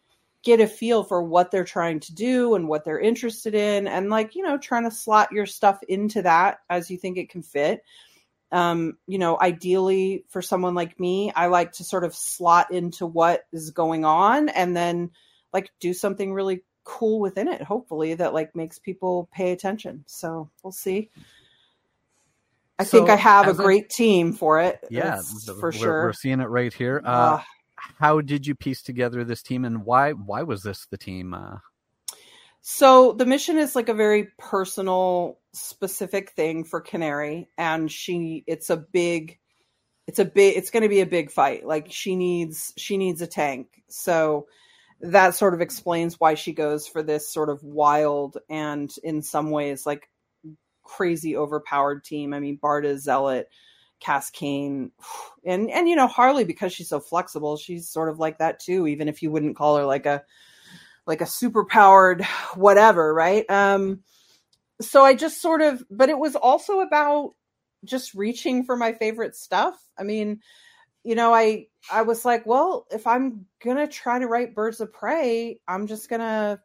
get 0.43 0.59
a 0.59 0.65
feel 0.65 1.03
for 1.03 1.21
what 1.21 1.51
they're 1.51 1.63
trying 1.63 1.99
to 1.99 2.15
do 2.15 2.55
and 2.55 2.67
what 2.67 2.83
they're 2.83 2.99
interested 2.99 3.53
in 3.53 3.87
and 3.87 4.09
like 4.09 4.35
you 4.35 4.41
know 4.41 4.57
trying 4.57 4.83
to 4.83 4.95
slot 4.95 5.31
your 5.31 5.45
stuff 5.45 5.79
into 5.87 6.23
that 6.23 6.57
as 6.69 6.89
you 6.89 6.97
think 6.97 7.17
it 7.17 7.29
can 7.29 7.43
fit. 7.43 7.83
Um 8.51 8.97
you 9.05 9.19
know 9.19 9.37
ideally 9.39 10.25
for 10.29 10.41
someone 10.41 10.73
like 10.73 10.99
me 10.99 11.31
i 11.35 11.45
like 11.45 11.71
to 11.73 11.85
sort 11.85 12.03
of 12.03 12.13
slot 12.13 12.71
into 12.73 13.05
what 13.05 13.43
is 13.53 13.69
going 13.69 14.03
on 14.03 14.49
and 14.49 14.75
then 14.75 15.11
like 15.53 15.69
do 15.79 15.93
something 15.93 16.33
really 16.33 16.63
cool 16.83 17.19
within 17.19 17.47
it 17.47 17.61
hopefully 17.61 18.13
that 18.15 18.33
like 18.33 18.55
makes 18.55 18.79
people 18.79 19.29
pay 19.31 19.51
attention 19.51 20.03
so 20.07 20.49
we'll 20.63 20.71
see 20.71 21.09
i 22.79 22.83
think 22.83 23.09
i 23.09 23.15
have 23.15 23.45
a 23.47 23.51
as 23.51 23.59
a- 23.59 23.63
great 23.63 23.89
team 23.89 24.33
for 24.33 24.59
it 24.59 24.79
Yeah, 24.89 25.15
That's 25.15 25.45
th- 25.45 25.57
for 25.57 25.67
we're, 25.67 25.71
sure 25.71 26.03
We're 26.05 26.13
seeing 26.13 26.39
it 26.41 26.45
right 26.49 26.73
here. 26.73 27.01
Uh, 27.05 27.09
Uh, 27.09 27.41
how 27.99 28.21
did 28.21 28.45
you 28.47 28.55
piece 28.55 28.81
together 28.83 29.23
this 29.23 29.41
team, 29.41 29.65
and 29.65 29.85
why 29.85 30.11
why 30.13 30.43
was 30.43 30.63
this 30.63 30.85
the 30.91 30.97
team? 30.97 31.33
Uh, 31.33 31.57
So 32.61 33.13
the 33.13 33.25
mission 33.25 33.57
is 33.57 33.75
like 33.75 33.89
a 33.89 33.93
very 33.93 34.27
personal, 34.37 35.39
specific 35.53 36.31
thing 36.31 36.63
for 36.63 36.79
Canary, 36.79 37.49
and 37.57 37.91
she 37.91 38.43
it's 38.47 38.69
a 38.69 38.77
big, 38.77 39.39
it's 40.07 40.19
a 40.19 40.25
big, 40.25 40.57
it's 40.57 40.69
going 40.69 40.83
to 40.83 40.89
be 40.89 41.01
a 41.01 41.05
big 41.07 41.31
fight. 41.31 41.65
Like 41.65 41.91
she 41.91 42.15
needs 42.15 42.71
she 42.77 42.97
needs 42.97 43.21
a 43.21 43.27
tank. 43.27 43.67
So 43.89 44.47
that 45.01 45.35
sort 45.35 45.53
of 45.53 45.61
explains 45.61 46.19
why 46.19 46.35
she 46.35 46.53
goes 46.53 46.87
for 46.87 47.03
this 47.03 47.31
sort 47.31 47.49
of 47.49 47.63
wild 47.63 48.37
and 48.49 48.91
in 49.03 49.21
some 49.21 49.51
ways 49.51 49.85
like 49.85 50.09
crazy 50.83 51.37
overpowered 51.37 52.03
team. 52.03 52.33
I 52.33 52.39
mean, 52.39 52.59
Barda, 52.61 52.97
Zealot, 52.97 53.47
Cass 53.99 54.29
Cain, 54.29 54.91
and 55.45 55.69
and 55.69 55.87
you 55.87 55.95
know 55.95 56.07
Harley 56.07 56.43
because 56.43 56.73
she's 56.73 56.89
so 56.89 56.99
flexible. 56.99 57.57
She's 57.57 57.87
sort 57.87 58.09
of 58.09 58.19
like 58.19 58.39
that 58.39 58.59
too. 58.59 58.87
Even 58.87 59.07
if 59.07 59.21
you 59.21 59.31
wouldn't 59.31 59.55
call 59.55 59.77
her 59.77 59.85
like 59.85 60.05
a 60.05 60.23
like 61.05 61.21
a 61.21 61.25
super 61.25 61.65
powered 61.65 62.23
whatever, 62.55 63.13
right? 63.13 63.49
Um 63.49 64.01
so 64.81 65.03
I 65.03 65.13
just 65.13 65.41
sort 65.41 65.61
of 65.61 65.83
but 65.89 66.09
it 66.09 66.17
was 66.17 66.35
also 66.35 66.79
about 66.81 67.33
just 67.85 68.13
reaching 68.13 68.63
for 68.63 68.75
my 68.75 68.93
favorite 68.93 69.35
stuff. 69.35 69.75
I 69.97 70.03
mean, 70.03 70.41
you 71.03 71.15
know, 71.15 71.33
I 71.33 71.67
I 71.91 72.03
was 72.03 72.25
like, 72.25 72.45
well, 72.45 72.85
if 72.91 73.07
I'm 73.07 73.45
to 73.77 73.87
try 73.87 74.19
to 74.19 74.27
write 74.27 74.55
Birds 74.55 74.81
of 74.81 74.93
Prey, 74.93 75.59
I'm 75.67 75.87
just 75.87 76.09
to 76.21 76.59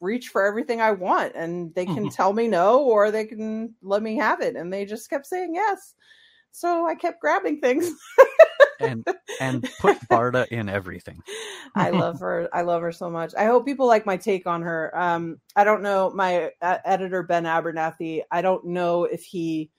reach 0.00 0.28
for 0.28 0.44
everything 0.44 0.80
I 0.80 0.92
want 0.92 1.34
and 1.34 1.74
they 1.74 1.86
can 1.86 2.10
tell 2.10 2.32
me 2.32 2.46
no 2.46 2.82
or 2.82 3.10
they 3.10 3.24
can 3.24 3.74
let 3.82 4.02
me 4.02 4.16
have 4.18 4.40
it 4.40 4.54
and 4.56 4.72
they 4.72 4.84
just 4.84 5.08
kept 5.10 5.26
saying 5.26 5.54
yes. 5.54 5.94
So 6.52 6.86
I 6.86 6.94
kept 6.94 7.20
grabbing 7.20 7.60
things. 7.60 7.92
and 8.80 9.04
and 9.40 9.66
put 9.80 9.98
Barda 10.08 10.46
in 10.48 10.68
everything. 10.68 11.22
I 11.74 11.90
love 11.90 12.20
her. 12.20 12.48
I 12.52 12.62
love 12.62 12.82
her 12.82 12.92
so 12.92 13.10
much. 13.10 13.34
I 13.36 13.46
hope 13.46 13.66
people 13.66 13.86
like 13.86 14.06
my 14.06 14.16
take 14.16 14.46
on 14.46 14.62
her. 14.62 14.96
Um, 14.96 15.40
I 15.56 15.64
don't 15.64 15.82
know 15.82 16.10
my 16.14 16.50
uh, 16.62 16.78
editor 16.84 17.22
Ben 17.22 17.44
Abernathy. 17.44 18.22
I 18.30 18.42
don't 18.42 18.66
know 18.66 19.04
if 19.04 19.24
he 19.24 19.70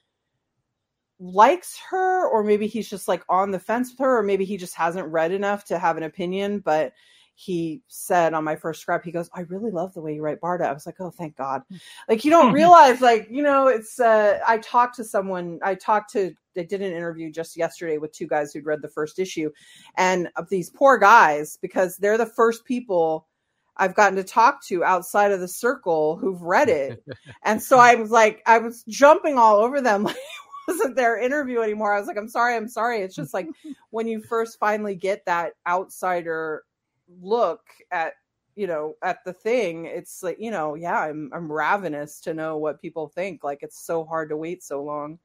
likes 1.20 1.80
her 1.90 2.28
or 2.28 2.44
maybe 2.44 2.68
he's 2.68 2.90
just 2.90 3.08
like 3.08 3.24
on 3.30 3.52
the 3.52 3.60
fence 3.60 3.92
with 3.92 4.00
her 4.00 4.18
or 4.20 4.24
maybe 4.24 4.46
he 4.46 4.58
just 4.58 4.76
hasn't 4.76 5.08
read 5.08 5.32
enough 5.32 5.66
to 5.66 5.80
have 5.80 5.98
an 5.98 6.04
opinion. 6.04 6.60
But 6.60 6.94
he 7.36 7.82
said 7.90 8.34
on 8.34 8.46
my 8.46 8.56
first 8.56 8.82
scrap, 8.82 9.04
he 9.04 9.12
goes, 9.12 9.30
"I 9.34 9.42
really 9.42 9.70
love 9.70 9.94
the 9.94 10.02
way 10.02 10.16
you 10.16 10.22
write 10.22 10.40
Barda." 10.40 10.66
I 10.66 10.74
was 10.74 10.86
like, 10.86 11.00
"Oh, 11.02 11.12
thank 11.12 11.36
God!" 11.36 11.64
Like 12.08 12.24
you 12.24 12.32
don't 12.32 12.54
realize, 12.54 13.02
like 13.02 13.28
you 13.30 13.44
know, 13.44 13.68
it's. 13.68 14.00
uh 14.00 14.40
I 14.48 14.58
talked 14.60 14.96
to 14.96 15.04
someone. 15.04 15.60
I 15.62 15.76
talked 15.76 16.12
to. 16.14 16.34
I 16.58 16.64
did 16.64 16.82
an 16.82 16.94
interview 16.94 17.30
just 17.30 17.58
yesterday 17.58 17.98
with 17.98 18.14
two 18.14 18.28
guys 18.28 18.54
who'd 18.54 18.66
read 18.66 18.82
the 18.82 18.88
first 18.88 19.20
issue, 19.20 19.52
and 19.98 20.30
of 20.38 20.48
these 20.50 20.70
poor 20.70 20.98
guys 20.98 21.58
because 21.62 21.98
they're 21.98 22.18
the 22.18 22.26
first 22.26 22.64
people 22.64 23.28
I've 23.76 23.96
gotten 23.96 24.16
to 24.16 24.24
talk 24.24 24.64
to 24.68 24.86
outside 24.86 25.34
of 25.34 25.42
the 25.42 25.50
circle 25.50 26.16
who've 26.16 26.42
read 26.42 26.70
it, 26.70 27.04
and 27.44 27.62
so 27.62 27.78
I 27.78 27.96
was 27.96 28.12
like, 28.12 28.44
I 28.46 28.60
was 28.60 28.86
jumping 28.88 29.38
all 29.38 29.58
over 29.58 29.82
them 29.82 30.04
like. 30.06 30.16
It 30.68 30.72
Wasn't 30.78 30.96
their 30.96 31.18
interview 31.18 31.60
anymore? 31.62 31.94
I 31.94 32.00
was 32.00 32.08
like, 32.08 32.18
I'm 32.18 32.30
sorry, 32.30 32.56
I'm 32.56 32.68
sorry. 32.68 33.02
It's 33.02 33.16
just 33.16 33.34
like 33.34 33.48
when 33.90 34.08
you 34.08 34.22
first 34.22 34.60
finally 34.60 34.96
get 34.96 35.26
that 35.26 35.54
outsider 35.68 36.64
look 37.22 37.62
at 37.92 38.14
you 38.56 38.66
know 38.66 38.96
at 39.04 39.24
the 39.26 39.34
thing 39.34 39.86
it's 39.86 40.24
like 40.24 40.38
you 40.40 40.50
know 40.50 40.74
yeah 40.74 41.00
i'm 41.02 41.30
i'm 41.36 41.52
ravenous 41.52 42.20
to 42.22 42.34
know 42.34 42.58
what 42.58 42.82
people 42.82 43.10
think 43.10 43.44
like 43.44 43.60
it's 43.62 43.86
so 43.86 44.04
hard 44.04 44.30
to 44.30 44.38
wait 44.38 44.64
so 44.64 44.82
long 44.82 45.20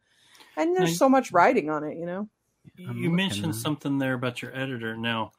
and 0.58 0.76
there's 0.76 0.90
Now- 0.90 0.96
so 0.96 1.08
much 1.08 1.32
writing 1.32 1.70
on 1.70 1.84
it 1.84 1.96
you 1.96 2.04
know 2.04 2.28
you 2.76 3.10
mentioned 3.10 3.52
now. 3.52 3.52
something 3.52 3.98
there 3.98 4.14
about 4.14 4.42
your 4.42 4.54
editor. 4.54 4.96
Now, 4.96 5.32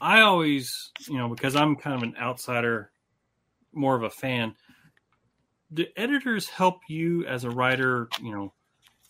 I 0.00 0.20
always, 0.20 0.90
you 1.08 1.16
know, 1.16 1.28
because 1.28 1.56
I'm 1.56 1.76
kind 1.76 1.96
of 1.96 2.02
an 2.02 2.14
outsider, 2.20 2.90
more 3.72 3.96
of 3.96 4.02
a 4.02 4.10
fan. 4.10 4.54
Do 5.72 5.86
editors 5.96 6.48
help 6.48 6.80
you 6.88 7.24
as 7.26 7.44
a 7.44 7.50
writer, 7.50 8.08
you 8.22 8.32
know, 8.34 8.52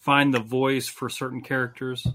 find 0.00 0.34
the 0.34 0.40
voice 0.40 0.88
for 0.88 1.08
certain 1.08 1.42
characters? 1.42 2.06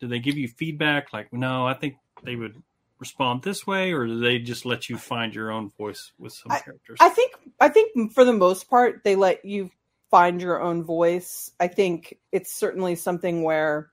Do 0.00 0.06
they 0.06 0.18
give 0.18 0.36
you 0.36 0.48
feedback 0.48 1.12
like, 1.12 1.32
no, 1.32 1.66
I 1.66 1.74
think 1.74 1.94
they 2.22 2.36
would 2.36 2.62
respond 2.98 3.42
this 3.42 3.66
way, 3.66 3.92
or 3.92 4.06
do 4.06 4.18
they 4.18 4.38
just 4.38 4.66
let 4.66 4.88
you 4.88 4.98
find 4.98 5.34
your 5.34 5.50
own 5.50 5.70
voice 5.70 6.12
with 6.18 6.32
some 6.32 6.50
characters? 6.50 6.98
i 7.00 7.08
think 7.08 7.32
i 7.60 7.68
think 7.68 8.12
for 8.12 8.24
the 8.24 8.32
most 8.32 8.68
part 8.68 9.02
they 9.04 9.16
let 9.16 9.44
you 9.44 9.70
find 10.10 10.42
your 10.42 10.60
own 10.60 10.82
voice 10.82 11.52
i 11.60 11.68
think 11.68 12.18
it's 12.32 12.52
certainly 12.52 12.96
something 12.96 13.42
where 13.42 13.90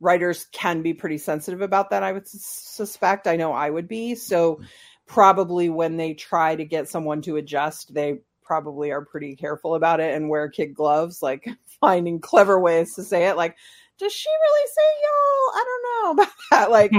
writers 0.00 0.46
can 0.50 0.82
be 0.82 0.94
pretty 0.94 1.18
sensitive 1.18 1.60
about 1.60 1.90
that 1.90 2.02
i 2.02 2.10
would 2.10 2.26
suspect 2.26 3.26
i 3.26 3.36
know 3.36 3.52
i 3.52 3.70
would 3.70 3.86
be 3.86 4.14
so 4.14 4.60
probably 5.06 5.68
when 5.68 5.96
they 5.96 6.14
try 6.14 6.56
to 6.56 6.64
get 6.64 6.88
someone 6.88 7.22
to 7.22 7.36
adjust 7.36 7.94
they 7.94 8.18
probably 8.52 8.90
are 8.90 9.04
pretty 9.04 9.34
careful 9.34 9.74
about 9.74 9.98
it 9.98 10.14
and 10.14 10.28
wear 10.28 10.48
kid 10.48 10.74
gloves 10.74 11.22
like 11.22 11.48
finding 11.80 12.20
clever 12.20 12.60
ways 12.60 12.94
to 12.94 13.02
say 13.02 13.28
it 13.28 13.36
like 13.36 13.56
does 13.98 14.12
she 14.12 14.28
really 14.28 14.68
say 14.68 14.82
y'all 15.02 15.54
i 15.54 15.64
don't 15.64 15.82
know 15.86 16.10
about 16.22 16.32
that 16.50 16.70
like 16.70 16.92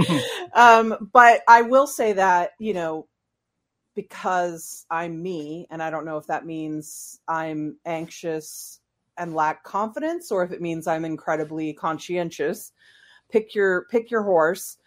um 0.53 1.09
but 1.13 1.41
i 1.47 1.61
will 1.61 1.85
say 1.87 2.13
that 2.13 2.51
you 2.57 2.73
know 2.73 3.07
because 3.95 4.85
i'm 4.89 5.21
me 5.21 5.67
and 5.69 5.83
i 5.83 5.91
don't 5.91 6.05
know 6.05 6.17
if 6.17 6.25
that 6.25 6.45
means 6.45 7.19
i'm 7.27 7.77
anxious 7.85 8.79
and 9.17 9.33
lack 9.33 9.63
confidence 9.63 10.31
or 10.31 10.43
if 10.43 10.51
it 10.51 10.61
means 10.61 10.87
I'm 10.87 11.05
incredibly 11.05 11.73
conscientious. 11.73 12.71
Pick 13.31 13.55
your 13.55 13.85
pick 13.85 14.11
your 14.11 14.23
horse. 14.23 14.77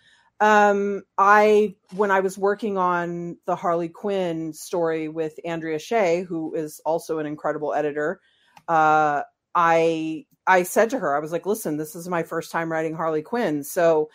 Um, 0.41 1.03
I 1.17 1.77
when 1.95 2.11
I 2.11 2.21
was 2.21 2.37
working 2.37 2.77
on 2.77 3.39
the 3.47 3.57
Harley 3.57 3.89
Quinn 3.89 4.53
story 4.53 5.09
with 5.09 5.39
Andrea 5.45 5.79
Shea, 5.79 6.23
who 6.23 6.55
is 6.55 6.81
also 6.85 7.19
an 7.19 7.27
incredible 7.27 7.73
editor, 7.73 8.21
uh, 8.69 9.23
I 9.55 10.27
I 10.47 10.63
said 10.65 10.91
to 10.91 10.99
her, 10.99 11.17
I 11.17 11.21
was 11.21 11.33
like, 11.33 11.47
"Listen, 11.47 11.79
this 11.79 11.95
is 11.95 12.09
my 12.09 12.23
first 12.23 12.53
time 12.53 12.71
writing 12.71 12.95
Harley 12.95 13.23
Quinn, 13.23 13.65
so 13.65 14.11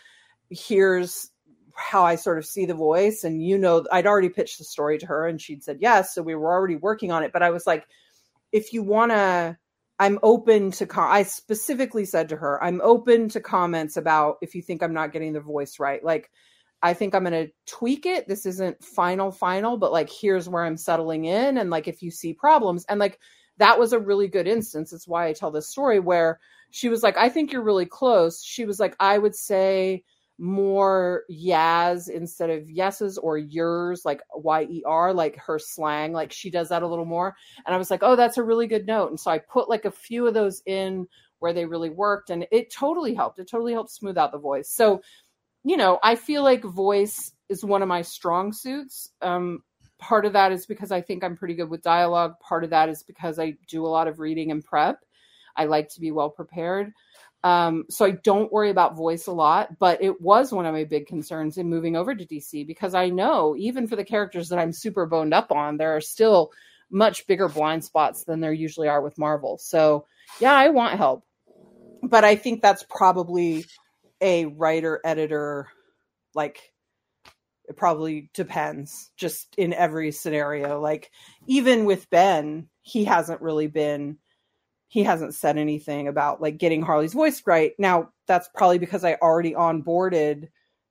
here's 0.52 1.32
how 1.76 2.04
I 2.06 2.16
sort 2.16 2.38
of 2.38 2.46
see 2.46 2.66
the 2.66 2.76
voice." 2.76 3.24
And 3.24 3.44
you 3.44 3.58
know, 3.58 3.86
I'd 3.92 4.08
already 4.08 4.30
pitched 4.30 4.60
the 4.60 4.64
story 4.66 4.98
to 5.00 5.08
her, 5.08 5.28
and 5.28 5.42
she'd 5.42 5.64
said 5.64 5.80
yes, 5.82 6.14
so 6.14 6.22
we 6.22 6.36
were 6.36 6.52
already 6.54 6.76
working 6.76 7.12
on 7.12 7.24
it. 7.24 7.32
But 7.34 7.44
I 7.44 7.50
was 7.50 7.66
like, 7.68 7.88
"If 8.52 8.74
you 8.74 8.84
want 8.84 9.12
to." 9.12 9.58
I'm 10.02 10.18
open 10.24 10.72
to. 10.72 10.88
Com- 10.88 11.12
I 11.12 11.24
specifically 11.24 12.06
said 12.06 12.28
to 12.30 12.36
her, 12.38 12.62
"I'm 12.64 12.82
open 12.82 13.30
to 13.30 13.39
comments 13.39 13.97
about 13.97 14.38
if 14.41 14.56
you 14.56 14.62
think 14.64 14.82
I'm 14.82 14.93
not 14.93 15.14
getting 15.14 15.34
the 15.34 15.39
voice 15.41 15.80
right. 15.80 16.04
Like, 16.04 16.32
I 16.82 16.93
think 16.95 17.14
I'm 17.14 17.24
going 17.24 17.47
to 17.47 17.54
tweak 17.68 18.08
it. 18.08 18.28
This 18.28 18.47
isn't 18.47 18.84
final, 18.84 19.32
final, 19.32 19.78
but 19.78 19.91
like, 19.91 20.10
here's 20.10 20.49
where 20.49 20.66
I'm 20.66 20.78
settling 20.78 21.26
in. 21.26 21.60
And 21.60 21.70
like, 21.70 21.88
if 21.88 22.02
you 22.02 22.10
see 22.10 22.34
problems, 22.34 22.84
and 22.89 22.99
like, 22.99 23.20
that 23.58 23.78
was 23.78 23.93
a 23.93 23.99
really 23.99 24.28
good 24.28 24.47
instance. 24.47 24.91
It's 24.91 25.08
why 25.08 25.28
I 25.28 25.34
tell 25.34 25.52
this 25.52 25.70
story 25.70 25.99
where 25.99 26.39
she 26.72 26.89
was 26.89 27.04
like, 27.04 27.18
I 27.18 27.30
think 27.30 27.52
you're 27.52 27.62
really 27.62 27.86
close. 27.86 28.43
She 28.43 28.66
was 28.66 28.80
like, 28.80 28.95
I 28.99 29.20
would 29.20 29.36
say 29.36 30.04
more 30.42 31.24
yas 31.30 32.08
instead 32.08 32.50
of 32.50 32.68
yeses 32.68 33.20
or 33.20 33.38
yours, 33.38 34.04
like 34.04 34.22
Y 34.34 34.64
E 34.64 34.84
R, 34.88 35.14
like 35.14 35.38
her 35.38 35.60
slang. 35.60 36.14
Like 36.14 36.32
she 36.32 36.50
does 36.50 36.70
that 36.70 36.82
a 36.82 36.88
little 36.88 37.06
more. 37.06 37.36
And 37.64 37.76
I 37.76 37.78
was 37.78 37.92
like, 37.92 38.02
oh, 38.02 38.16
that's 38.16 38.39
a 38.39 38.44
really 38.44 38.66
good 38.66 38.88
note. 38.88 39.12
And 39.12 39.20
so 39.20 39.30
I 39.30 39.38
put 39.38 39.70
like 39.70 39.86
a 39.86 39.92
few 39.92 40.26
of 40.26 40.34
those 40.34 40.64
in 40.66 41.08
where 41.39 41.54
they 41.54 41.66
really 41.66 41.92
worked 41.92 42.32
and 42.32 42.48
it 42.52 42.72
totally 42.72 43.14
helped. 43.14 43.38
It 43.38 43.48
totally 43.48 43.74
helped 43.74 43.92
smooth 43.92 44.18
out 44.18 44.32
the 44.32 44.39
voice. 44.39 44.68
So, 44.68 45.04
you 45.64 45.78
know, 45.78 46.00
I 46.02 46.16
feel 46.16 46.44
like 46.44 46.64
voice 46.64 47.34
is 47.48 47.64
one 47.64 47.84
of 47.84 47.88
my 47.88 48.02
strong 48.02 48.52
suits. 48.52 49.12
Um, 49.22 49.62
part 50.00 50.26
of 50.26 50.34
that 50.34 50.52
is 50.52 50.66
because 50.66 50.92
I 50.92 51.02
think 51.02 51.24
I'm 51.24 51.38
pretty 51.38 51.54
good 51.54 51.70
with 51.70 51.84
dialogue. 51.84 52.34
Part 52.39 52.64
of 52.64 52.72
that 52.72 52.89
is 52.89 53.04
because 53.04 53.38
I 53.38 53.58
do 53.68 53.86
a 53.86 53.88
lot 53.88 54.08
of 54.08 54.20
reading 54.20 54.50
and 54.50 54.66
prep. 54.66 55.06
I 55.56 55.66
like 55.66 55.89
to 55.89 56.00
be 56.00 56.12
well 56.12 56.30
prepared. 56.30 56.94
Um, 57.44 57.86
so 57.89 58.06
I 58.06 58.12
don't 58.12 58.52
worry 58.52 58.70
about 58.70 58.96
voice 58.96 59.28
a 59.28 59.32
lot, 59.32 59.80
but 59.80 60.02
it 60.02 60.22
was 60.22 60.52
one 60.52 60.66
of 60.66 60.74
my 60.74 60.84
big 60.84 61.08
concerns 61.08 61.58
in 61.58 61.70
moving 61.70 61.96
over 61.96 62.14
to 62.14 62.26
DC 62.26 62.68
because 62.68 62.94
I 62.94 63.10
know 63.10 63.56
even 63.58 63.88
for 63.88 63.96
the 63.96 64.04
characters 64.04 64.50
that 64.50 64.60
I'm 64.60 64.72
super 64.72 65.06
boned 65.08 65.34
up 65.34 65.52
on, 65.52 65.78
there 65.78 65.96
are 65.96 66.02
still 66.02 66.52
much 66.92 67.26
bigger 67.26 67.48
blind 67.48 67.84
spots 67.84 68.26
than 68.26 68.42
there 68.42 68.54
usually 68.54 68.88
are 68.88 69.02
with 69.02 69.18
Marvel. 69.18 69.58
So 69.58 70.06
yeah, 70.39 70.54
I 70.54 70.70
want 70.70 70.98
help, 70.98 71.26
but 72.04 72.24
I 72.24 72.36
think 72.36 72.62
that's 72.62 72.86
probably 72.89 73.66
a 74.22 74.46
writer 74.46 75.02
editor 75.04 75.68
like 76.36 76.72
it 77.68 77.76
probably 77.76 78.30
depends 78.34 79.12
just 79.18 79.56
in 79.58 79.74
every 79.74 80.12
scenario 80.12 80.80
like 80.80 81.12
even 81.48 81.86
with 81.86 82.10
ben 82.10 82.68
he 82.84 83.04
hasn't 83.04 83.42
really 83.42 83.68
been 83.68 84.18
he 84.92 85.04
hasn't 85.04 85.34
said 85.34 85.58
anything 85.58 86.10
about 86.10 86.42
like 86.42 86.58
getting 86.58 86.82
Harley's 86.82 87.14
voice 87.14 87.42
right. 87.46 87.72
Now, 87.80 88.10
that's 88.28 88.50
probably 88.54 88.78
because 88.78 89.06
I 89.06 89.14
already 89.14 89.54
onboarded 89.54 90.50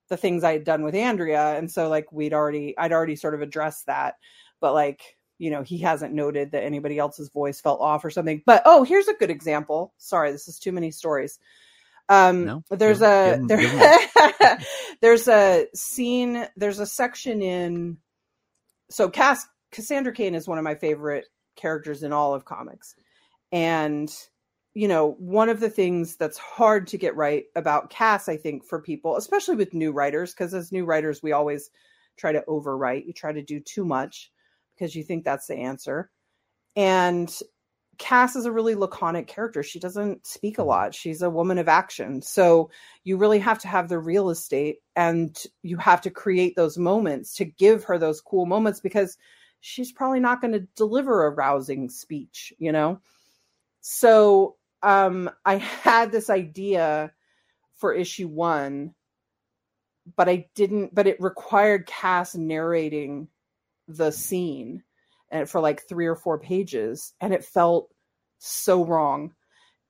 the 0.08 0.16
things 0.16 0.42
I 0.42 0.54
had 0.54 0.64
done 0.64 0.82
with 0.84 0.94
Andrea. 0.94 1.54
And 1.58 1.70
so 1.70 1.86
like 1.90 2.10
we'd 2.10 2.32
already 2.32 2.74
I'd 2.78 2.94
already 2.94 3.14
sort 3.14 3.34
of 3.34 3.42
addressed 3.42 3.84
that. 3.88 4.14
But 4.58 4.72
like, 4.72 5.02
you 5.36 5.50
know, 5.50 5.62
he 5.62 5.76
hasn't 5.76 6.14
noted 6.14 6.52
that 6.52 6.64
anybody 6.64 6.96
else's 6.96 7.28
voice 7.28 7.60
felt 7.60 7.82
off 7.82 8.02
or 8.02 8.08
something. 8.08 8.42
But 8.46 8.62
oh, 8.64 8.84
here's 8.84 9.06
a 9.08 9.12
good 9.12 9.28
example. 9.28 9.92
Sorry, 9.98 10.32
this 10.32 10.48
is 10.48 10.58
too 10.58 10.72
many 10.72 10.90
stories. 10.92 11.38
Um 12.08 12.46
no, 12.46 12.64
there's 12.70 13.02
a 13.02 13.38
there, 13.48 14.58
there's 15.02 15.28
a 15.28 15.66
scene, 15.74 16.46
there's 16.56 16.78
a 16.78 16.86
section 16.86 17.42
in 17.42 17.98
so 18.88 19.10
Cass 19.10 19.46
Cassandra 19.72 20.14
Cain 20.14 20.34
is 20.34 20.48
one 20.48 20.56
of 20.56 20.64
my 20.64 20.74
favorite 20.74 21.26
characters 21.54 22.02
in 22.02 22.14
all 22.14 22.32
of 22.32 22.46
comics 22.46 22.94
and, 23.52 24.12
you 24.74 24.88
know, 24.88 25.12
one 25.18 25.48
of 25.48 25.60
the 25.60 25.70
things 25.70 26.16
that's 26.16 26.38
hard 26.38 26.86
to 26.88 26.98
get 26.98 27.16
right 27.16 27.44
about 27.56 27.90
Cass, 27.90 28.28
I 28.28 28.36
think, 28.36 28.64
for 28.64 28.80
people, 28.80 29.16
especially 29.16 29.56
with 29.56 29.74
new 29.74 29.92
writers, 29.92 30.32
because 30.32 30.54
as 30.54 30.72
new 30.72 30.84
writers, 30.84 31.22
we 31.22 31.32
always 31.32 31.70
try 32.16 32.32
to 32.32 32.44
overwrite. 32.48 33.06
You 33.06 33.12
try 33.12 33.32
to 33.32 33.42
do 33.42 33.60
too 33.60 33.84
much 33.84 34.30
because 34.74 34.94
you 34.94 35.02
think 35.02 35.24
that's 35.24 35.46
the 35.46 35.56
answer. 35.56 36.10
And 36.76 37.34
Cass 37.98 38.34
is 38.34 38.46
a 38.46 38.52
really 38.52 38.74
laconic 38.74 39.26
character. 39.26 39.62
She 39.62 39.78
doesn't 39.78 40.26
speak 40.26 40.58
a 40.58 40.62
lot. 40.62 40.94
She's 40.94 41.20
a 41.20 41.28
woman 41.28 41.58
of 41.58 41.68
action. 41.68 42.22
So 42.22 42.70
you 43.04 43.18
really 43.18 43.38
have 43.40 43.58
to 43.58 43.68
have 43.68 43.88
the 43.88 43.98
real 43.98 44.30
estate 44.30 44.78
and 44.96 45.36
you 45.62 45.76
have 45.76 46.00
to 46.02 46.10
create 46.10 46.56
those 46.56 46.78
moments 46.78 47.34
to 47.34 47.44
give 47.44 47.84
her 47.84 47.98
those 47.98 48.22
cool 48.22 48.46
moments 48.46 48.80
because 48.80 49.18
she's 49.60 49.92
probably 49.92 50.20
not 50.20 50.40
going 50.40 50.54
to 50.54 50.66
deliver 50.76 51.26
a 51.26 51.30
rousing 51.30 51.90
speech, 51.90 52.54
you 52.58 52.72
know? 52.72 52.98
So 53.80 54.56
um, 54.82 55.30
I 55.44 55.56
had 55.56 56.12
this 56.12 56.30
idea 56.30 57.12
for 57.76 57.92
issue 57.94 58.28
one, 58.28 58.94
but 60.16 60.28
I 60.28 60.46
didn't. 60.54 60.94
But 60.94 61.06
it 61.06 61.20
required 61.20 61.86
Cass 61.86 62.34
narrating 62.34 63.28
the 63.88 64.10
scene, 64.10 64.82
and 65.30 65.48
for 65.48 65.60
like 65.60 65.88
three 65.88 66.06
or 66.06 66.16
four 66.16 66.38
pages, 66.38 67.14
and 67.20 67.32
it 67.32 67.44
felt 67.44 67.90
so 68.38 68.84
wrong. 68.84 69.34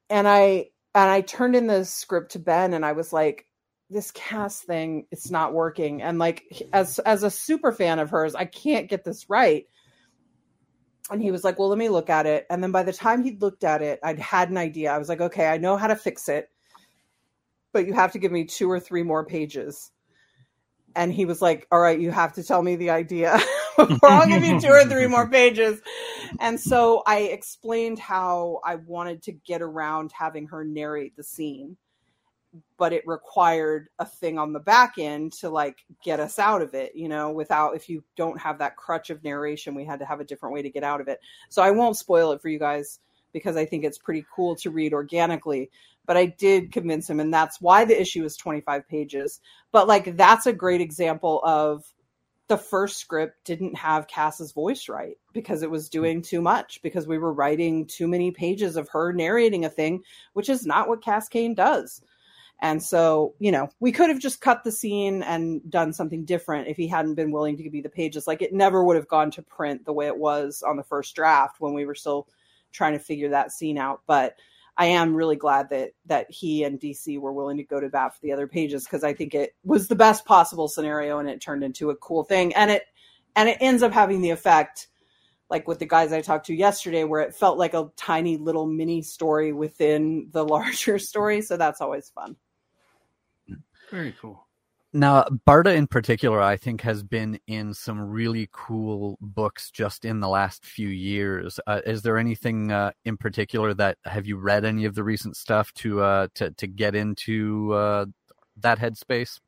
And 0.08 0.26
I 0.28 0.70
and 0.94 1.10
I 1.10 1.20
turned 1.20 1.56
in 1.56 1.66
the 1.66 1.84
script 1.84 2.32
to 2.32 2.38
Ben, 2.38 2.74
and 2.74 2.84
I 2.84 2.92
was 2.92 3.12
like, 3.12 3.46
"This 3.90 4.10
Cass 4.12 4.60
thing, 4.60 5.06
it's 5.10 5.30
not 5.30 5.54
working." 5.54 6.02
And 6.02 6.18
like 6.18 6.44
as 6.72 6.98
as 7.00 7.22
a 7.22 7.30
super 7.30 7.72
fan 7.72 7.98
of 7.98 8.10
hers, 8.10 8.34
I 8.34 8.44
can't 8.44 8.88
get 8.88 9.04
this 9.04 9.28
right 9.30 9.66
and 11.10 11.22
he 11.22 11.30
was 11.30 11.44
like, 11.44 11.58
"Well, 11.58 11.68
let 11.68 11.78
me 11.78 11.88
look 11.88 12.10
at 12.10 12.26
it." 12.26 12.46
And 12.50 12.62
then 12.62 12.72
by 12.72 12.82
the 12.82 12.92
time 12.92 13.22
he'd 13.22 13.42
looked 13.42 13.64
at 13.64 13.82
it, 13.82 14.00
I'd 14.02 14.18
had 14.18 14.50
an 14.50 14.56
idea. 14.56 14.92
I 14.92 14.98
was 14.98 15.08
like, 15.08 15.20
"Okay, 15.20 15.46
I 15.46 15.58
know 15.58 15.76
how 15.76 15.86
to 15.86 15.96
fix 15.96 16.28
it, 16.28 16.50
but 17.72 17.86
you 17.86 17.94
have 17.94 18.12
to 18.12 18.18
give 18.18 18.32
me 18.32 18.44
two 18.44 18.70
or 18.70 18.80
three 18.80 19.02
more 19.02 19.24
pages." 19.24 19.90
And 20.96 21.12
he 21.12 21.24
was 21.24 21.40
like, 21.40 21.66
"All 21.70 21.80
right, 21.80 21.98
you 21.98 22.10
have 22.10 22.32
to 22.34 22.42
tell 22.42 22.62
me 22.62 22.76
the 22.76 22.90
idea 22.90 23.38
before 23.76 24.10
I'll 24.10 24.28
give 24.28 24.44
you 24.44 24.60
two 24.60 24.68
or 24.68 24.84
three 24.84 25.06
more 25.06 25.28
pages." 25.28 25.80
And 26.40 26.60
so 26.60 27.02
I 27.06 27.20
explained 27.20 27.98
how 27.98 28.60
I 28.64 28.76
wanted 28.76 29.22
to 29.24 29.32
get 29.32 29.62
around 29.62 30.12
having 30.12 30.46
her 30.48 30.64
narrate 30.64 31.16
the 31.16 31.24
scene 31.24 31.76
but 32.78 32.92
it 32.92 33.06
required 33.06 33.88
a 33.98 34.04
thing 34.04 34.38
on 34.38 34.52
the 34.52 34.60
back 34.60 34.94
end 34.98 35.32
to 35.32 35.48
like 35.48 35.78
get 36.04 36.18
us 36.18 36.38
out 36.38 36.62
of 36.62 36.74
it 36.74 36.92
you 36.94 37.08
know 37.08 37.30
without 37.30 37.76
if 37.76 37.88
you 37.88 38.02
don't 38.16 38.40
have 38.40 38.58
that 38.58 38.76
crutch 38.76 39.10
of 39.10 39.22
narration 39.22 39.74
we 39.74 39.84
had 39.84 40.00
to 40.00 40.06
have 40.06 40.20
a 40.20 40.24
different 40.24 40.54
way 40.54 40.62
to 40.62 40.70
get 40.70 40.84
out 40.84 41.00
of 41.00 41.08
it. 41.08 41.20
So 41.48 41.62
i 41.62 41.70
won't 41.70 41.96
spoil 41.96 42.32
it 42.32 42.42
for 42.42 42.48
you 42.48 42.58
guys 42.58 42.98
because 43.32 43.56
i 43.56 43.64
think 43.64 43.84
it's 43.84 43.98
pretty 43.98 44.24
cool 44.34 44.56
to 44.56 44.70
read 44.70 44.92
organically 44.92 45.70
but 46.06 46.16
i 46.16 46.26
did 46.26 46.72
convince 46.72 47.08
him 47.08 47.20
and 47.20 47.32
that's 47.32 47.60
why 47.60 47.84
the 47.84 48.00
issue 48.00 48.24
is 48.24 48.36
25 48.36 48.88
pages. 48.88 49.40
But 49.72 49.86
like 49.86 50.16
that's 50.16 50.46
a 50.46 50.52
great 50.52 50.80
example 50.80 51.40
of 51.44 51.84
the 52.50 52.58
first 52.58 52.96
script 52.96 53.44
didn't 53.44 53.76
have 53.76 54.08
Cass's 54.08 54.50
voice 54.50 54.88
right 54.88 55.16
because 55.32 55.62
it 55.62 55.70
was 55.70 55.86
hmm. 55.86 55.92
doing 55.92 56.20
too 56.20 56.42
much 56.42 56.82
because 56.82 57.06
we 57.06 57.16
were 57.16 57.32
writing 57.32 57.86
too 57.86 58.08
many 58.08 58.32
pages 58.32 58.76
of 58.76 58.88
her 58.88 59.12
narrating 59.12 59.64
a 59.64 59.70
thing, 59.70 60.02
which 60.32 60.48
is 60.48 60.66
not 60.66 60.88
what 60.88 61.02
Cass 61.02 61.28
Cain 61.28 61.54
does. 61.54 62.02
And 62.62 62.82
so, 62.82 63.34
you 63.38 63.50
know, 63.50 63.70
we 63.80 63.90
could 63.90 64.10
have 64.10 64.18
just 64.18 64.42
cut 64.42 64.64
the 64.64 64.72
scene 64.72 65.22
and 65.22 65.68
done 65.70 65.94
something 65.94 66.26
different 66.26 66.68
if 66.68 66.76
he 66.76 66.86
hadn't 66.86 67.14
been 67.14 67.32
willing 67.32 67.56
to 67.56 67.62
give 67.62 67.72
me 67.72 67.80
the 67.80 67.88
pages. 67.88 68.26
Like 68.26 68.42
it 68.42 68.52
never 68.52 68.84
would 68.84 68.96
have 68.96 69.08
gone 69.08 69.30
to 69.32 69.42
print 69.42 69.86
the 69.86 69.94
way 69.94 70.06
it 70.06 70.18
was 70.18 70.62
on 70.62 70.76
the 70.76 70.82
first 70.82 71.14
draft 71.14 71.56
when 71.58 71.72
we 71.72 71.86
were 71.86 71.94
still 71.94 72.28
trying 72.70 72.92
to 72.92 72.98
figure 72.98 73.30
that 73.30 73.52
scene 73.52 73.78
out. 73.78 74.02
But 74.06 74.36
I 74.76 74.86
am 74.86 75.14
really 75.14 75.36
glad 75.36 75.70
that 75.70 75.92
that 76.06 76.30
he 76.30 76.64
and 76.64 76.78
DC 76.78 77.18
were 77.18 77.32
willing 77.32 77.56
to 77.56 77.64
go 77.64 77.80
to 77.80 77.88
bat 77.88 78.14
for 78.14 78.20
the 78.22 78.32
other 78.32 78.46
pages 78.46 78.84
because 78.84 79.04
I 79.04 79.14
think 79.14 79.34
it 79.34 79.54
was 79.64 79.88
the 79.88 79.96
best 79.96 80.26
possible 80.26 80.68
scenario 80.68 81.18
and 81.18 81.28
it 81.28 81.40
turned 81.40 81.64
into 81.64 81.90
a 81.90 81.96
cool 81.96 82.24
thing. 82.24 82.54
And 82.54 82.70
it 82.70 82.84
and 83.36 83.48
it 83.48 83.58
ends 83.60 83.82
up 83.82 83.92
having 83.92 84.20
the 84.20 84.30
effect 84.30 84.88
like 85.48 85.66
with 85.66 85.80
the 85.80 85.86
guys 85.86 86.12
I 86.12 86.20
talked 86.20 86.46
to 86.46 86.54
yesterday, 86.54 87.04
where 87.04 87.22
it 87.22 87.34
felt 87.34 87.58
like 87.58 87.74
a 87.74 87.90
tiny 87.96 88.36
little 88.36 88.66
mini 88.66 89.02
story 89.02 89.52
within 89.52 90.28
the 90.30 90.44
larger 90.46 90.98
story. 90.98 91.40
So 91.40 91.56
that's 91.56 91.80
always 91.80 92.10
fun. 92.10 92.36
Very 93.90 94.14
cool. 94.20 94.46
Now, 94.92 95.22
Barda 95.46 95.74
in 95.76 95.86
particular, 95.86 96.40
I 96.40 96.56
think, 96.56 96.80
has 96.80 97.04
been 97.04 97.38
in 97.46 97.74
some 97.74 98.00
really 98.00 98.48
cool 98.50 99.18
books 99.20 99.70
just 99.70 100.04
in 100.04 100.18
the 100.18 100.28
last 100.28 100.64
few 100.64 100.88
years. 100.88 101.60
Uh, 101.64 101.80
is 101.86 102.02
there 102.02 102.18
anything 102.18 102.72
uh, 102.72 102.90
in 103.04 103.16
particular 103.16 103.72
that 103.74 103.98
have 104.04 104.26
you 104.26 104.36
read 104.36 104.64
any 104.64 104.86
of 104.86 104.96
the 104.96 105.04
recent 105.04 105.36
stuff 105.36 105.72
to 105.74 106.00
uh, 106.00 106.26
to 106.34 106.50
to 106.50 106.66
get 106.66 106.96
into 106.96 107.72
uh, 107.72 108.06
that 108.56 108.80
headspace? 108.80 109.38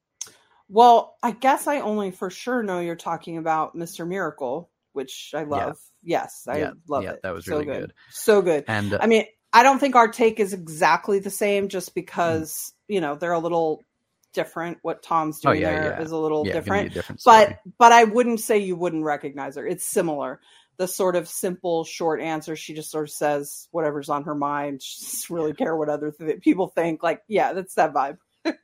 Well, 0.68 1.16
I 1.24 1.32
guess 1.32 1.66
I 1.66 1.80
only 1.80 2.12
for 2.12 2.30
sure 2.30 2.62
know 2.62 2.78
you're 2.78 2.95
talking 2.95 3.36
about 3.36 3.74
Mister 3.74 4.07
Miracle, 4.07 4.70
which 4.93 5.32
I 5.34 5.43
love. 5.43 5.76
Yeah. 6.03 6.20
Yes, 6.20 6.47
I 6.49 6.59
yeah, 6.59 6.70
love 6.88 7.03
yeah, 7.03 7.12
it. 7.12 7.20
That 7.24 7.34
was 7.34 7.47
so 7.47 7.53
really 7.53 7.64
good. 7.64 7.80
good. 7.80 7.93
So 8.11 8.43
good. 8.43 8.64
And 8.68 8.95
uh, 8.95 8.99
I 9.01 9.09
mean, 9.09 9.24
I 9.53 9.64
don't 9.64 9.80
think 9.80 9.97
our 9.97 10.09
take 10.09 10.38
is 10.38 10.53
exactly 10.53 11.18
the 11.18 11.30
same, 11.30 11.68
just 11.68 11.97
because 11.97 12.72
you 12.86 13.01
know 13.01 13.16
they're 13.16 13.32
a 13.32 13.40
little 13.40 13.82
different. 14.32 14.78
What 14.82 15.02
Tom's 15.02 15.40
Oh, 15.44 15.50
doing 15.50 15.62
yeah, 15.62 15.80
there 15.80 16.02
is 16.02 16.10
yeah. 16.10 16.16
a 16.16 16.18
little 16.18 16.46
Yeah, 16.46 16.52
different. 16.54 16.94
different 16.94 17.22
but 17.24 17.58
but 17.78 17.92
I 17.92 18.04
wouldn't 18.04 18.40
say 18.40 18.58
you 18.58 18.76
wouldn't 18.76 19.04
recognize 19.04 19.56
her. 19.56 19.66
It's 19.66 19.84
similar. 19.84 20.40
The 20.78 20.88
sort 20.88 21.16
of 21.16 21.28
simple, 21.28 21.84
short 21.84 22.20
answer. 22.20 22.56
She 22.56 22.74
just 22.74 22.90
sort 22.90 23.04
of 23.04 23.10
says 23.10 23.68
whatever's 23.72 24.08
on 24.08 24.24
her 24.24 24.34
mind. 24.34 24.82
She 24.82 25.04
doesn't 25.04 25.34
really 25.34 25.52
care 25.54 25.76
what 25.76 25.88
other 25.90 26.10
th- 26.12 26.40
people 26.40 26.68
think. 26.68 27.02
Like, 27.02 27.22
yeah, 27.28 27.52
that's 27.52 27.74
that 27.74 27.92
vibe. 27.92 28.18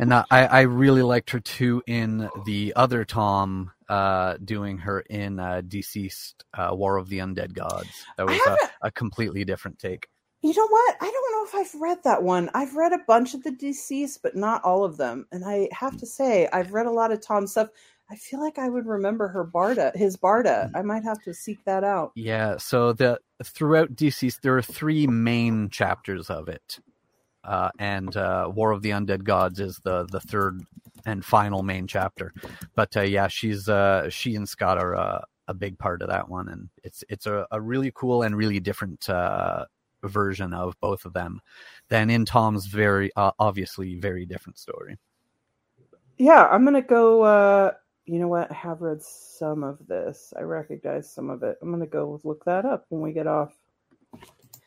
and 0.00 0.12
uh, 0.12 0.24
I, 0.30 0.46
I 0.46 0.60
really 0.62 1.02
liked 1.02 1.30
her 1.30 1.40
too 1.40 1.82
in 1.86 2.28
the 2.46 2.72
other 2.76 3.04
Tom 3.04 3.70
uh, 3.88 4.36
doing 4.44 4.78
her 4.78 5.00
in 5.00 5.38
uh, 5.38 5.62
DCeased 5.64 6.34
uh, 6.54 6.70
War 6.74 6.96
of 6.96 7.08
the 7.08 7.18
Undead 7.18 7.52
Gods. 7.54 7.90
That 8.16 8.26
was 8.26 8.40
a, 8.46 8.56
a 8.82 8.90
completely 8.90 9.44
different 9.44 9.78
take. 9.78 10.08
You 10.42 10.54
know 10.54 10.66
what? 10.66 10.96
I 11.00 11.10
don't 11.10 11.32
know 11.32 11.44
if 11.44 11.54
I've 11.54 11.80
read 11.80 11.98
that 12.04 12.22
one. 12.22 12.48
I've 12.54 12.74
read 12.74 12.92
a 12.92 13.04
bunch 13.06 13.34
of 13.34 13.42
the 13.42 13.50
DCeased, 13.50 14.20
but 14.22 14.34
not 14.34 14.64
all 14.64 14.84
of 14.84 14.96
them. 14.96 15.26
And 15.30 15.44
I 15.44 15.68
have 15.72 15.98
to 15.98 16.06
say, 16.06 16.48
I've 16.50 16.72
read 16.72 16.86
a 16.86 16.90
lot 16.90 17.12
of 17.12 17.20
Tom's 17.20 17.50
stuff. 17.50 17.68
I 18.10 18.16
feel 18.16 18.40
like 18.40 18.58
I 18.58 18.68
would 18.68 18.86
remember 18.86 19.28
her 19.28 19.44
Barda, 19.44 19.94
his 19.94 20.16
Barda. 20.16 20.70
I 20.74 20.82
might 20.82 21.04
have 21.04 21.22
to 21.22 21.34
seek 21.34 21.64
that 21.64 21.84
out. 21.84 22.12
Yeah, 22.16 22.56
so 22.56 22.92
the 22.92 23.20
throughout 23.44 23.94
DCeased 23.94 24.40
there 24.40 24.56
are 24.56 24.62
three 24.62 25.06
main 25.06 25.68
chapters 25.68 26.28
of 26.28 26.48
it, 26.48 26.80
uh, 27.44 27.70
and 27.78 28.16
uh, 28.16 28.50
War 28.52 28.72
of 28.72 28.82
the 28.82 28.90
Undead 28.90 29.22
Gods 29.22 29.60
is 29.60 29.78
the 29.84 30.06
the 30.10 30.18
third 30.20 30.60
and 31.06 31.24
final 31.24 31.62
main 31.62 31.86
chapter. 31.86 32.32
But 32.74 32.96
uh, 32.96 33.02
yeah, 33.02 33.28
she's 33.28 33.68
uh, 33.68 34.10
she 34.10 34.34
and 34.34 34.48
Scott 34.48 34.78
are 34.78 34.96
uh, 34.96 35.20
a 35.46 35.54
big 35.54 35.78
part 35.78 36.02
of 36.02 36.08
that 36.08 36.28
one, 36.28 36.48
and 36.48 36.68
it's 36.82 37.04
it's 37.08 37.26
a, 37.26 37.46
a 37.52 37.60
really 37.60 37.92
cool 37.94 38.22
and 38.22 38.36
really 38.36 38.58
different 38.58 39.08
uh, 39.08 39.66
version 40.08 40.52
of 40.54 40.78
both 40.80 41.04
of 41.04 41.12
them 41.12 41.40
than 41.88 42.10
in 42.10 42.24
Tom's 42.24 42.66
very 42.66 43.10
uh, 43.16 43.32
obviously 43.38 43.96
very 43.96 44.26
different 44.26 44.58
story. 44.58 44.98
Yeah, 46.18 46.46
I'm 46.46 46.64
gonna 46.64 46.82
go. 46.82 47.22
uh 47.22 47.72
You 48.06 48.20
know 48.20 48.28
what? 48.28 48.50
I 48.50 48.54
have 48.54 48.82
read 48.82 49.02
some 49.02 49.64
of 49.64 49.78
this. 49.88 50.32
I 50.38 50.42
recognize 50.42 51.12
some 51.12 51.30
of 51.30 51.42
it. 51.42 51.58
I'm 51.62 51.70
gonna 51.70 51.86
go 51.86 52.20
look 52.24 52.44
that 52.46 52.64
up 52.64 52.86
when 52.90 53.02
we 53.02 53.12
get 53.12 53.26
off. 53.26 53.52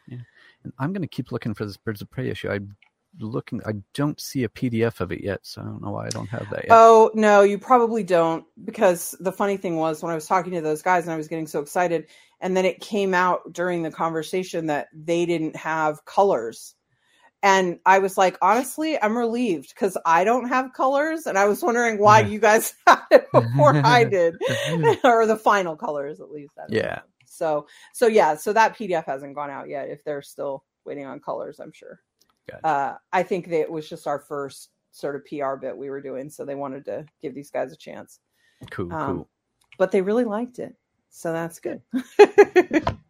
Yeah, 0.07 0.19
and 0.63 0.73
I'm 0.79 0.93
to 0.95 1.07
keep 1.07 1.31
looking 1.31 1.53
for 1.53 1.65
this 1.65 1.77
Birds 1.77 2.01
of 2.01 2.11
Prey 2.11 2.29
issue. 2.29 2.49
I'm 2.49 2.75
looking. 3.19 3.61
I 3.65 3.73
don't 3.93 4.19
see 4.21 4.43
a 4.43 4.49
PDF 4.49 5.01
of 5.01 5.11
it 5.11 5.23
yet, 5.23 5.41
so 5.43 5.61
I 5.61 5.65
don't 5.65 5.81
know 5.83 5.91
why 5.91 6.07
I 6.07 6.11
don't 6.11 6.29
have 6.29 6.49
that 6.51 6.67
yet. 6.67 6.69
Oh 6.69 7.11
no, 7.15 7.43
you 7.43 7.59
probably 7.59 8.03
don't 8.03 8.45
because 8.65 9.15
the 9.21 9.31
funny 9.31 9.57
thing 9.57 9.77
was 9.77 10.03
when 10.03 10.11
I 10.11 10.15
was 10.15 10.27
talking 10.27 10.53
to 10.53 10.61
those 10.61 10.83
guys 10.83 11.05
and 11.05 11.13
I 11.13 11.17
was 11.17 11.29
getting 11.29 11.47
so 11.47 11.61
excited, 11.61 12.07
and 12.43 12.55
then 12.57 12.65
it 12.65 12.81
came 12.81 13.13
out 13.13 13.53
during 13.53 13.81
the 13.81 13.89
conversation 13.89 14.67
that 14.67 14.89
they 14.93 15.25
didn't 15.25 15.55
have 15.55 16.03
colors. 16.03 16.75
And 17.41 17.79
I 17.85 17.99
was 17.99 18.17
like, 18.17 18.37
honestly, 18.41 19.01
I'm 19.01 19.17
relieved 19.17 19.69
because 19.69 19.97
I 20.05 20.25
don't 20.25 20.49
have 20.49 20.73
colors, 20.73 21.25
and 21.25 21.37
I 21.37 21.45
was 21.45 21.63
wondering 21.63 21.99
why 21.99 22.19
you 22.19 22.39
guys 22.39 22.75
had 22.87 22.99
it 23.11 23.31
before 23.31 23.75
I 23.83 24.03
did, 24.17 24.35
or 25.03 25.25
the 25.25 25.39
final 25.41 25.75
colors 25.75 26.19
at 26.19 26.31
least. 26.31 26.53
Yeah. 26.69 26.81
know. 26.81 27.01
So, 27.25 27.67
so 27.93 28.07
yeah, 28.07 28.35
so 28.35 28.53
that 28.53 28.77
PDF 28.77 29.05
hasn't 29.05 29.35
gone 29.35 29.49
out 29.49 29.69
yet. 29.69 29.89
If 29.89 30.03
they're 30.03 30.21
still 30.21 30.65
waiting 30.85 31.05
on 31.05 31.19
colors, 31.21 31.59
I'm 31.59 31.71
sure. 31.71 32.01
Gotcha. 32.49 32.67
Uh, 32.67 32.97
I 33.13 33.23
think 33.23 33.47
that 33.49 33.61
it 33.61 33.71
was 33.71 33.89
just 33.89 34.05
our 34.05 34.19
first 34.19 34.69
sort 34.91 35.15
of 35.15 35.25
PR 35.25 35.55
bit 35.55 35.75
we 35.77 35.89
were 35.89 36.01
doing, 36.01 36.29
so 36.29 36.43
they 36.43 36.55
wanted 36.55 36.85
to 36.85 37.05
give 37.21 37.33
these 37.33 37.49
guys 37.49 37.71
a 37.71 37.77
chance. 37.77 38.19
Cool, 38.69 38.93
Um, 38.93 39.15
cool. 39.15 39.29
But 39.77 39.91
they 39.91 40.01
really 40.01 40.25
liked 40.25 40.59
it, 40.59 40.75
so 41.15 41.31
that's 41.31 41.59
good. 41.59 41.81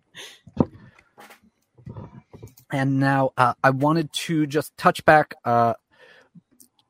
And 2.74 3.00
now 3.00 3.34
uh, 3.38 3.54
I 3.64 3.70
wanted 3.70 4.12
to 4.14 4.48
just 4.48 4.76
touch 4.78 5.06
back, 5.06 5.36
uh, 5.46 5.76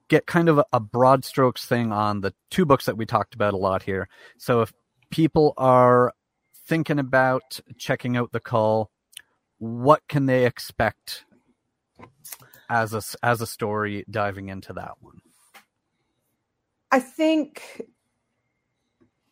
get 0.08 0.26
kind 0.26 0.48
of 0.48 0.60
a, 0.60 0.66
a 0.72 0.80
broad 0.80 1.26
strokes 1.26 1.66
thing 1.66 1.92
on 1.92 2.22
the 2.22 2.34
two 2.50 2.66
books 2.66 2.86
that 2.86 2.96
we 2.96 3.06
talked 3.06 3.36
about 3.36 3.54
a 3.54 3.58
lot 3.58 3.84
here. 3.84 4.08
So 4.38 4.62
if 4.62 4.72
people 5.10 5.54
are 5.58 6.14
thinking 6.66 7.00
about 7.00 7.60
checking 7.78 8.16
out 8.16 8.32
the 8.32 8.40
Cull, 8.40 8.92
what 9.58 10.02
can 10.08 10.26
they 10.26 10.46
expect 10.46 11.26
as 12.70 12.94
a 12.94 13.02
as 13.22 13.42
a 13.42 13.48
story 13.48 14.06
diving 14.10 14.48
into 14.48 14.72
that 14.72 14.94
one? 15.02 15.20
I 16.94 17.02
think 17.02 17.82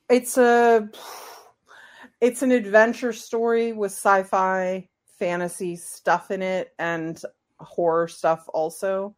it's 0.10 0.38
a 0.38 0.90
it's 2.22 2.44
an 2.44 2.52
adventure 2.52 3.12
story 3.12 3.74
with 3.74 3.92
sci-fi 3.92 4.88
fantasy 5.20 5.76
stuff 5.76 6.32
in 6.32 6.42
it 6.42 6.74
and 6.80 7.22
horror 7.60 8.08
stuff 8.08 8.46
also. 8.54 9.16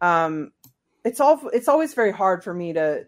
Um 0.00 0.52
it's 1.04 1.20
all 1.20 1.48
it's 1.52 1.68
always 1.68 1.94
very 1.94 2.12
hard 2.12 2.44
for 2.44 2.52
me 2.52 2.72
to 2.72 3.06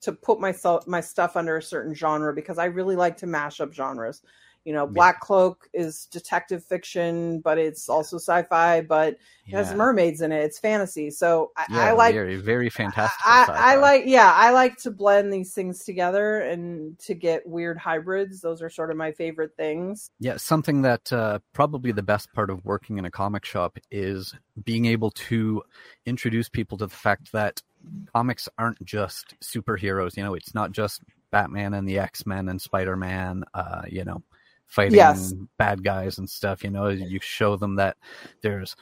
to 0.00 0.12
put 0.12 0.40
myself 0.40 0.86
my 0.86 1.00
stuff 1.00 1.36
under 1.36 1.56
a 1.56 1.62
certain 1.62 1.94
genre 1.94 2.34
because 2.34 2.58
I 2.58 2.66
really 2.66 2.96
like 2.96 3.16
to 3.18 3.26
mash 3.26 3.60
up 3.60 3.72
genres. 3.72 4.22
You 4.64 4.72
know, 4.72 4.86
Black 4.86 5.20
Cloak 5.20 5.68
is 5.72 6.06
detective 6.06 6.64
fiction, 6.64 7.40
but 7.40 7.58
it's 7.58 7.88
also 7.88 8.16
sci-fi, 8.16 8.82
but 8.82 9.16
it 9.46 9.56
has 9.56 9.74
mermaids 9.74 10.20
in 10.20 10.32
it. 10.32 10.44
It's 10.44 10.58
fantasy. 10.58 11.10
So 11.10 11.50
I, 11.56 11.66
Yeah, 11.68 11.86
I 11.86 11.92
like 11.92 12.14
very 12.14 12.36
very 12.36 12.70
fantastic. 12.70 13.26
I, 13.26 13.46
I 13.48 13.76
like 13.76 14.04
yeah 14.06 14.32
i 14.34 14.50
like 14.50 14.76
to 14.78 14.90
blend 14.90 15.32
these 15.32 15.52
things 15.54 15.84
together 15.84 16.40
and 16.40 16.98
to 17.00 17.14
get 17.14 17.46
weird 17.46 17.78
hybrids 17.78 18.40
those 18.40 18.62
are 18.62 18.70
sort 18.70 18.90
of 18.90 18.96
my 18.96 19.12
favorite 19.12 19.54
things 19.56 20.10
Yeah, 20.18 20.36
something 20.36 20.82
that 20.82 21.12
uh, 21.12 21.40
probably 21.52 21.92
the 21.92 22.02
best 22.02 22.32
part 22.32 22.50
of 22.50 22.64
working 22.64 22.98
in 22.98 23.04
a 23.04 23.10
comic 23.10 23.44
shop 23.44 23.78
is 23.90 24.34
being 24.64 24.86
able 24.86 25.10
to 25.10 25.62
introduce 26.06 26.48
people 26.48 26.78
to 26.78 26.86
the 26.86 26.94
fact 26.94 27.32
that 27.32 27.62
comics 28.14 28.48
aren't 28.58 28.82
just 28.84 29.34
superheroes. 29.40 30.16
You 30.16 30.22
know, 30.22 30.34
it's 30.34 30.54
not 30.54 30.72
just 30.72 31.02
Batman 31.30 31.74
and 31.74 31.88
the 31.88 31.98
X 31.98 32.26
Men 32.26 32.48
and 32.48 32.60
Spider 32.60 32.96
Man. 32.96 33.44
Uh, 33.54 33.82
you 33.88 34.04
know, 34.04 34.22
fighting 34.72 34.94
Yes. 34.94 35.34
bad 35.58 35.84
guys 35.84 36.16
and 36.16 36.28
stuff. 36.28 36.64
You 36.64 36.70
know, 36.70 36.88
you 36.88 37.20
show 37.20 37.56
them 37.56 37.76
that 37.76 37.98
there's 38.40 38.74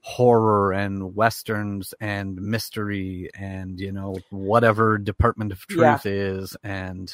horror 0.00 0.72
and 0.72 1.14
westerns 1.14 1.94
and 2.00 2.34
mystery 2.40 3.30
and 3.38 3.80
you 3.80 3.90
know 3.92 4.16
whatever 4.30 4.98
department 4.98 5.52
of 5.52 5.64
Yeah. 5.70 5.96
truth 5.98 6.06
is 6.06 6.56
and 6.62 7.12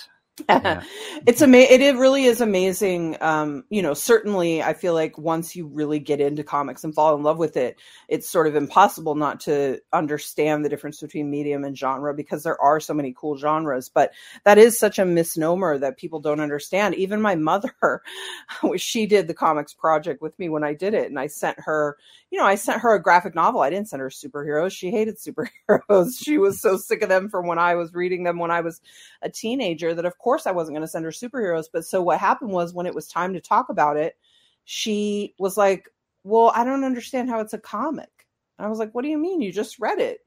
Yeah. 0.49 0.83
it's 1.27 1.43
amazing. 1.43 1.75
it, 1.75 1.83
it 1.83 1.97
really 1.99 2.25
is 2.25 2.41
amazing 2.41 3.19
um 3.21 3.65
you 3.69 3.83
know 3.83 3.93
certainly 3.93 4.63
i 4.63 4.73
feel 4.73 4.95
like 4.95 5.19
once 5.19 5.55
you 5.55 5.67
really 5.67 5.99
get 5.99 6.23
into 6.23 6.43
comics 6.43 6.85
and 6.85 6.95
fall 6.95 7.15
in 7.15 7.23
love 7.23 7.37
with 7.37 7.55
it 7.59 7.79
it's 8.09 8.31
sort 8.31 8.47
of 8.47 8.57
impossible 8.57 9.15
not 9.15 9.41
to 9.41 9.79
understand 9.93 10.65
the 10.65 10.71
difference 10.71 11.01
between 11.03 11.31
medium 11.31 11.65
and 11.65 11.77
genre 11.77 12.15
because 12.15 12.45
there 12.45 12.59
are 12.63 12.81
so 12.81 12.95
many 12.95 13.15
cool 13.15 13.37
genres 13.37 13.91
but 13.91 14.11
that 14.45 14.57
is 14.57 14.79
such 14.79 14.99
a 14.99 15.05
misnomer 15.05 15.77
that 15.77 15.99
people 15.99 16.19
don't 16.19 16.41
understand 16.41 16.95
even 16.95 17.21
my 17.21 17.35
mother 17.35 17.75
she 18.77 19.05
did 19.05 19.29
the 19.29 19.35
comics 19.35 19.75
project 19.75 20.23
with 20.23 20.37
me 20.39 20.49
when 20.49 20.65
i 20.65 20.73
did 20.73 20.95
it 20.95 21.11
and 21.11 21.19
i 21.19 21.27
sent 21.27 21.61
her 21.61 21.99
you 22.33 22.39
know 22.39 22.47
i 22.47 22.57
sent 22.57 22.81
her 22.81 22.95
a 22.95 23.03
graphic 23.03 23.37
novel 23.37 23.61
i 23.61 23.71
didn't 23.71 23.89
send 23.89 24.01
her 24.01 24.09
superheroes 24.09 24.73
she 24.73 24.91
hated 24.91 25.19
superheroes 25.19 26.13
she 26.25 26.39
was 26.39 26.61
so 26.61 26.77
sick 26.77 27.03
of 27.03 27.09
them 27.09 27.29
from 27.29 27.47
when 27.47 27.61
i 27.61 27.77
was 27.77 27.95
reading 27.95 28.25
them 28.25 28.41
when 28.41 28.51
i 28.51 28.61
was 28.61 28.81
a 29.23 29.31
teenager 29.31 29.95
that 29.95 30.05
of 30.05 30.19
course 30.19 30.47
I 30.47 30.53
wasn't 30.53 30.77
going 30.77 30.83
to 30.87 30.89
send 30.89 31.05
her 31.05 31.11
superheroes. 31.11 31.67
But 31.73 31.85
so 31.85 32.03
what 32.03 32.19
happened 32.19 32.51
was 32.51 32.75
when 32.75 32.87
it 32.87 32.95
was 32.95 33.09
time 33.09 33.33
to 33.35 33.41
talk 33.41 33.69
about 33.69 33.97
it, 33.97 34.17
she 34.65 35.35
was 35.39 35.57
like, 35.57 35.89
Well, 36.25 36.53
I 36.55 36.65
don't 36.65 36.85
understand 36.85 37.29
how 37.31 37.41
it's 37.41 37.55
a 37.55 37.59
comic. 37.59 38.11
And 38.59 38.67
I 38.67 38.71
was 38.71 38.79
like, 38.79 38.93
What 38.95 39.03
do 39.03 39.09
you 39.09 39.19
mean? 39.19 39.41
You 39.41 39.53
just 39.53 39.79
read 39.79 39.99
it. 39.99 40.21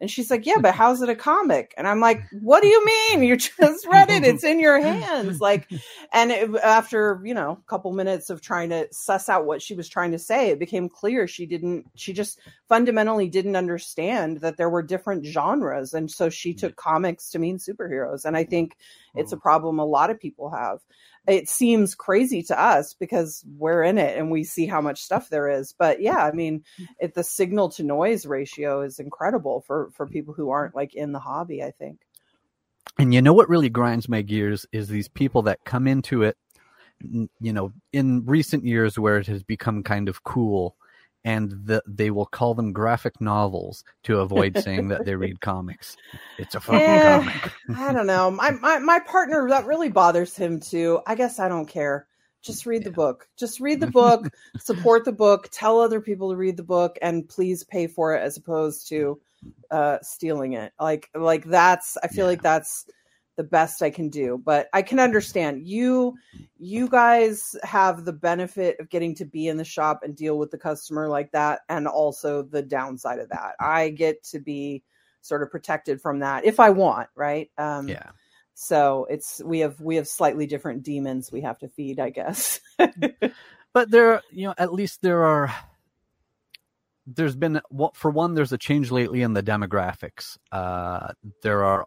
And 0.00 0.10
she's 0.10 0.30
like, 0.30 0.46
Yeah, 0.46 0.58
but 0.60 0.74
how's 0.74 1.02
it 1.02 1.08
a 1.08 1.14
comic? 1.14 1.74
And 1.76 1.86
I'm 1.86 2.00
like, 2.00 2.22
What 2.40 2.62
do 2.62 2.68
you 2.68 2.84
mean? 2.84 3.22
You 3.22 3.36
just 3.36 3.86
read 3.86 4.10
it. 4.10 4.24
It's 4.24 4.44
in 4.44 4.60
your 4.60 4.80
hands. 4.80 5.40
Like, 5.40 5.70
and 6.12 6.30
it, 6.30 6.50
after, 6.62 7.20
you 7.24 7.34
know, 7.34 7.52
a 7.52 7.68
couple 7.68 7.92
minutes 7.92 8.30
of 8.30 8.40
trying 8.40 8.70
to 8.70 8.88
suss 8.92 9.28
out 9.28 9.46
what 9.46 9.62
she 9.62 9.74
was 9.74 9.88
trying 9.88 10.12
to 10.12 10.18
say, 10.18 10.50
it 10.50 10.58
became 10.58 10.88
clear 10.88 11.26
she 11.26 11.46
didn't, 11.46 11.86
she 11.94 12.12
just 12.12 12.40
fundamentally 12.68 13.28
didn't 13.28 13.56
understand 13.56 14.40
that 14.40 14.56
there 14.56 14.70
were 14.70 14.82
different 14.82 15.26
genres. 15.26 15.92
And 15.92 16.10
so 16.10 16.30
she 16.30 16.54
took 16.54 16.72
mm-hmm. 16.72 16.90
comics 16.90 17.30
to 17.30 17.38
mean 17.38 17.58
superheroes. 17.58 18.24
And 18.24 18.36
I 18.36 18.44
think 18.44 18.76
it's 19.14 19.32
a 19.32 19.36
mm-hmm. 19.36 19.42
problem 19.42 19.78
a 19.78 19.84
lot 19.84 20.10
of 20.10 20.18
people 20.18 20.50
have. 20.50 20.78
It 21.28 21.48
seems 21.48 21.94
crazy 21.94 22.42
to 22.44 22.60
us 22.60 22.94
because 22.94 23.44
we're 23.56 23.82
in 23.82 23.98
it 23.98 24.16
and 24.16 24.30
we 24.30 24.42
see 24.42 24.66
how 24.66 24.80
much 24.80 25.02
stuff 25.02 25.28
there 25.28 25.48
is. 25.48 25.74
But 25.78 26.00
yeah, 26.00 26.24
I 26.24 26.32
mean, 26.32 26.64
it, 26.98 27.14
the 27.14 27.22
signal 27.22 27.68
to 27.70 27.82
noise 27.82 28.26
ratio 28.26 28.80
is 28.82 28.98
incredible 28.98 29.62
for 29.66 29.90
for 29.92 30.06
people 30.06 30.34
who 30.34 30.50
aren't 30.50 30.74
like 30.74 30.94
in 30.94 31.12
the 31.12 31.18
hobby. 31.18 31.62
I 31.62 31.72
think. 31.72 32.00
And 32.98 33.14
you 33.14 33.22
know 33.22 33.32
what 33.32 33.48
really 33.48 33.68
grinds 33.68 34.08
my 34.08 34.22
gears 34.22 34.66
is 34.72 34.88
these 34.88 35.08
people 35.08 35.42
that 35.42 35.64
come 35.64 35.86
into 35.86 36.22
it, 36.22 36.36
you 37.00 37.52
know, 37.52 37.72
in 37.92 38.24
recent 38.26 38.64
years 38.64 38.98
where 38.98 39.18
it 39.18 39.26
has 39.26 39.42
become 39.42 39.82
kind 39.82 40.08
of 40.08 40.24
cool, 40.24 40.76
and 41.24 41.50
the, 41.66 41.82
they 41.86 42.10
will 42.10 42.26
call 42.26 42.54
them 42.54 42.72
graphic 42.72 43.20
novels 43.20 43.84
to 44.04 44.20
avoid 44.20 44.56
saying 44.58 44.88
that 44.88 45.04
they 45.04 45.14
read 45.16 45.40
comics. 45.40 45.98
It's 46.38 46.54
a 46.54 46.60
fucking 46.60 46.98
Eh, 46.98 47.00
comic. 47.00 47.54
I 47.74 47.92
don't 47.92 48.06
know. 48.06 48.30
My, 48.30 48.50
my 48.52 48.78
my 48.78 49.00
partner 49.00 49.48
that 49.48 49.66
really 49.66 49.88
bothers 49.88 50.36
him 50.36 50.60
too. 50.60 51.00
I 51.06 51.14
guess 51.14 51.38
I 51.38 51.48
don't 51.48 51.66
care. 51.66 52.06
just 52.42 52.66
read 52.66 52.84
the 52.84 52.90
book. 52.90 53.28
Just 53.36 53.60
read 53.60 53.80
the 53.80 53.86
book, 53.86 54.30
support 54.56 55.04
the 55.04 55.12
book, 55.12 55.48
tell 55.52 55.80
other 55.80 56.00
people 56.00 56.30
to 56.30 56.36
read 56.36 56.56
the 56.56 56.62
book, 56.62 56.96
and 57.02 57.28
please 57.28 57.64
pay 57.64 57.86
for 57.86 58.14
it 58.14 58.20
as 58.22 58.36
opposed 58.36 58.88
to 58.88 59.20
uh, 59.70 59.98
stealing 60.02 60.54
it. 60.54 60.72
Like 60.80 61.10
like 61.14 61.44
that's 61.44 61.96
I 62.02 62.08
feel 62.08 62.26
Yeah. 62.26 62.30
like 62.30 62.42
that's 62.42 62.86
the 63.36 63.44
best 63.44 63.82
I 63.82 63.90
can 63.90 64.08
do. 64.08 64.40
But 64.44 64.68
I 64.72 64.82
can 64.82 64.98
understand 64.98 65.66
you 65.66 66.14
you 66.58 66.88
guys 66.88 67.56
have 67.62 68.04
the 68.04 68.12
benefit 68.12 68.78
of 68.80 68.90
getting 68.90 69.14
to 69.16 69.24
be 69.24 69.48
in 69.48 69.56
the 69.56 69.64
shop 69.64 70.00
and 70.02 70.14
deal 70.14 70.38
with 70.38 70.50
the 70.50 70.58
customer 70.58 71.08
like 71.08 71.32
that, 71.32 71.60
and 71.68 71.86
also 71.86 72.42
the 72.42 72.62
downside 72.62 73.18
of 73.18 73.28
that. 73.30 73.54
I 73.60 73.90
get 73.90 74.22
to 74.24 74.38
be 74.40 74.82
sort 75.22 75.42
of 75.42 75.50
protected 75.50 76.00
from 76.00 76.20
that 76.20 76.44
if 76.44 76.60
I 76.60 76.70
want, 76.70 77.08
right? 77.14 77.50
Um, 77.58 77.88
Yeah. 77.88 78.10
so 78.54 79.06
it's 79.08 79.40
we 79.44 79.60
have 79.60 79.80
we 79.80 79.96
have 79.96 80.06
slightly 80.06 80.46
different 80.46 80.82
demons 80.82 81.32
we 81.32 81.40
have 81.42 81.58
to 81.60 81.68
feed, 81.68 81.98
I 81.98 82.10
guess. 82.10 82.60
but 83.72 83.90
there 83.90 84.20
you 84.30 84.46
know 84.46 84.54
at 84.58 84.72
least 84.72 85.02
there 85.02 85.24
are 85.24 85.54
there's 87.06 87.36
been 87.36 87.60
for 87.94 88.10
one 88.10 88.34
there's 88.34 88.52
a 88.52 88.58
change 88.58 88.90
lately 88.90 89.22
in 89.22 89.32
the 89.32 89.42
demographics 89.42 90.36
uh 90.52 91.08
there 91.42 91.64
are 91.64 91.86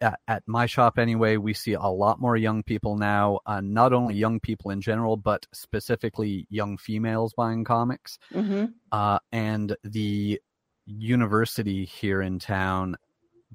at, 0.00 0.18
at 0.28 0.42
my 0.46 0.66
shop 0.66 0.98
anyway 0.98 1.36
we 1.36 1.54
see 1.54 1.74
a 1.74 1.82
lot 1.86 2.20
more 2.20 2.36
young 2.36 2.62
people 2.62 2.96
now 2.96 3.38
uh, 3.46 3.60
not 3.60 3.92
only 3.92 4.14
young 4.14 4.40
people 4.40 4.70
in 4.70 4.80
general 4.80 5.16
but 5.16 5.46
specifically 5.52 6.46
young 6.50 6.76
females 6.76 7.34
buying 7.34 7.64
comics. 7.64 8.18
Hmm 8.32 8.66
uh, 8.92 9.18
and 9.32 9.76
the 9.84 10.40
university 10.86 11.84
here 11.84 12.22
in 12.22 12.38
town 12.38 12.96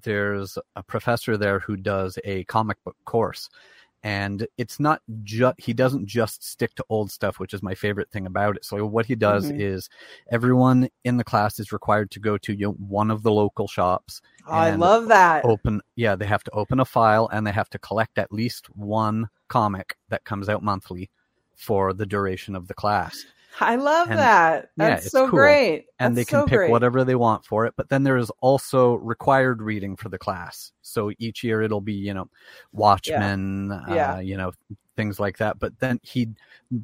there's 0.04 0.58
a 0.76 0.84
professor 0.84 1.38
there 1.38 1.60
who 1.60 1.76
does 1.78 2.18
a 2.24 2.44
comic 2.46 2.78
book 2.84 2.96
course 3.06 3.50
and 4.06 4.46
it's 4.60 4.80
not 4.80 5.02
just 5.24 5.56
he 5.60 5.74
doesn't 5.74 6.06
just 6.06 6.44
stick 6.44 6.76
to 6.76 6.86
old 6.90 7.10
stuff 7.12 7.40
which 7.40 7.54
is 7.56 7.64
my 7.64 7.74
favorite 7.74 8.10
thing 8.12 8.28
about 8.28 8.56
it 8.56 8.64
so 8.64 8.86
what 8.86 9.08
he 9.08 9.16
does 9.16 9.52
Mhm. 9.52 9.60
is 9.60 9.90
everyone 10.32 10.88
in 11.04 11.18
the 11.18 11.24
class 11.24 11.58
is 11.60 11.72
required 11.72 12.12
to 12.12 12.20
go 12.20 12.38
to 12.38 12.54
you 12.54 12.68
know, 12.68 12.72
one 12.74 13.10
of 13.10 13.24
the 13.24 13.32
local 13.32 13.68
shops 13.68 14.22
I 14.48 14.70
love 14.76 15.08
that. 15.08 15.44
open 15.44 15.82
yeah 15.96 16.16
they 16.16 16.28
have 16.28 16.44
to 16.44 16.52
open 16.52 16.80
a 16.80 16.86
file 16.86 17.28
and 17.34 17.46
they 17.48 17.52
have 17.52 17.70
to 17.72 17.80
collect 17.80 18.18
at 18.20 18.32
least 18.32 18.68
one 18.76 19.28
comic 19.48 19.98
that 20.10 20.24
comes 20.24 20.50
out 20.50 20.62
monthly 20.62 21.10
for 21.58 21.92
the 21.94 22.06
duration 22.06 22.56
of 22.56 22.68
the 22.68 22.74
class 22.76 23.26
I 23.62 23.76
love 23.76 24.10
and- 24.10 24.20
that. 24.20 24.70
yeah, 24.78 24.90
That's 24.90 25.04
it's 25.06 25.12
so 25.12 25.28
cool. 25.30 25.40
great. 25.40 25.86
and 26.00 26.16
That's 26.16 26.28
they 26.28 26.30
can 26.30 26.42
so 26.42 26.46
pick 26.48 26.58
great. 26.58 26.72
whatever 26.72 27.04
they 27.04 27.16
want 27.16 27.46
for 27.46 27.66
it. 27.66 27.74
But 27.78 27.90
then 27.90 28.04
there 28.04 28.18
is 28.18 28.32
also 28.42 28.96
required 28.96 29.62
reading 29.62 29.96
for 29.96 30.10
the 30.10 30.18
class. 30.18 30.72
So 30.82 31.12
each 31.20 31.44
year 31.44 31.62
it'll 31.62 31.82
be, 31.82 31.94
you 31.94 32.14
know, 32.14 32.30
Watchmen, 32.74 33.70
Yeah. 33.90 34.16
Uh, 34.16 34.20
you 34.20 34.38
know, 34.38 34.52
things 34.96 35.20
like 35.20 35.38
that. 35.38 35.60
But 35.60 35.78
then 35.80 36.00
he, 36.04 36.30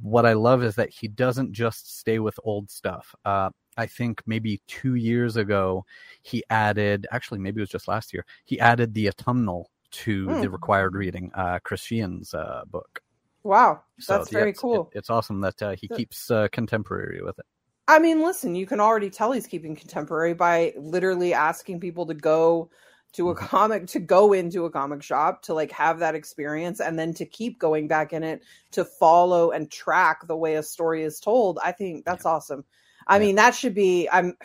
what 0.02 0.26
I 0.26 0.34
love 0.34 0.64
is 0.64 0.76
that 0.76 0.90
he 0.90 1.08
doesn't 1.08 1.54
just 1.54 1.98
stay 2.00 2.20
with 2.20 2.40
old 2.44 2.70
stuff. 2.70 3.14
Uh, 3.26 3.50
I 3.78 3.86
think 3.86 4.22
maybe 4.26 4.62
two 4.68 4.96
years 4.96 5.38
ago 5.38 5.86
he 6.24 6.44
added, 6.50 7.08
actually 7.12 7.40
maybe 7.40 7.60
it 7.60 7.64
was 7.64 7.70
just 7.70 7.88
last 7.88 8.14
year, 8.14 8.26
he 8.46 8.60
added 8.60 8.94
the 8.94 9.08
autumnal 9.08 9.70
to 9.92 10.26
Hmm. 10.28 10.42
the 10.42 10.50
required 10.50 10.96
reading, 10.96 11.32
uh, 11.36 11.60
Chris 11.64 11.82
Shehan's 11.82 12.34
uh, 12.34 12.64
book. 12.70 13.02
Wow, 13.44 13.82
So 14.00 14.18
that's 14.18 14.32
yeah, 14.32 14.39
very 14.39 14.50
it's- 14.52 14.62
cool. 14.62 14.89
it- 14.94 15.00
it's 15.00 15.10
awesome 15.10 15.42
that 15.42 15.62
uh, 15.62 15.72
he 15.76 15.88
So- 15.88 15.96
keeps 15.96 16.30
uh, 16.32 16.48
contemporary 16.52 17.22
with 17.24 17.39
it. 17.39 17.46
I 17.88 18.00
mean, 18.00 18.22
listen, 18.22 18.56
you 18.56 18.66
can 18.68 18.80
already 18.80 19.10
tell 19.10 19.32
he's 19.32 19.48
keeping 19.48 19.76
contemporary 19.76 20.34
by 20.34 20.74
literally 20.78 21.34
asking 21.34 21.80
people 21.80 22.06
to 22.06 22.14
go 22.14 22.70
to 23.14 23.32
a 23.32 23.36
Mhm. 23.36 23.39
comic 23.39 23.88
to 23.88 24.00
go 24.00 24.32
into 24.32 24.64
a 24.66 24.70
comic 24.72 25.04
shop 25.04 25.42
to 25.44 25.54
like 25.54 25.72
have 25.74 26.00
that 26.00 26.16
experience 26.16 26.80
and 26.80 26.98
then 26.98 27.14
to 27.16 27.26
keep 27.26 27.60
going 27.60 27.88
back 27.89 28.14
in 28.14 28.24
it 28.24 28.44
to 28.72 28.86
follow 28.86 29.52
and 29.52 29.70
track 29.70 30.26
the 30.28 30.38
way 30.38 30.56
a 30.56 30.64
story 30.64 31.04
is 31.04 31.20
told. 31.20 31.60
I 31.62 31.74
think 31.74 32.06
that's 32.06 32.26
awesome. 32.26 32.64
I 33.08 33.16
Yeah. 33.18 33.20
mean, 33.26 33.36
that 33.36 33.54
should 33.56 33.74
be 33.74 34.08
I'm 34.10 34.38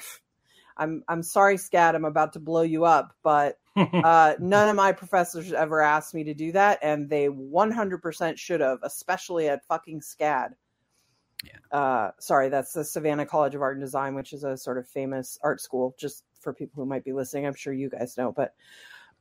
I'm 0.77 1.03
I'm 1.09 1.23
sorry, 1.23 1.57
SCAD, 1.57 1.95
I'm 1.95 2.05
about 2.05 2.33
to 2.35 2.41
blow 2.41 2.63
you 2.63 2.85
up, 2.85 3.15
but 3.23 3.59
uh, 3.77 4.35
none 4.39 4.69
of 4.69 4.77
my 4.77 4.93
professors 4.93 5.53
ever 5.53 5.81
asked 5.81 6.15
me 6.15 6.25
to 6.25 6.35
do 6.35 6.53
that, 6.53 6.79
and 6.83 7.09
they 7.09 7.29
100% 7.29 8.39
should 8.39 8.61
have, 8.61 8.79
especially 8.83 9.49
at 9.49 9.67
fucking 9.67 10.01
SCAD. 10.01 10.51
Yeah. 11.45 11.79
Uh, 11.79 12.11
sorry, 12.19 12.49
that's 12.49 12.73
the 12.73 12.85
Savannah 12.85 13.27
College 13.27 13.55
of 13.55 13.63
Art 13.63 13.77
and 13.77 13.85
Design, 13.85 14.15
which 14.15 14.33
is 14.33 14.45
a 14.45 14.57
sort 14.57 14.79
of 14.79 14.89
famous 14.89 15.39
art 15.43 15.61
school. 15.61 15.95
Just 15.99 16.25
for 16.41 16.53
people 16.53 16.83
who 16.83 16.89
might 16.89 17.05
be 17.05 17.13
listening, 17.13 17.47
I'm 17.47 17.55
sure 17.55 17.73
you 17.73 17.91
guys 17.91 18.17
know, 18.17 18.33
but 18.33 18.55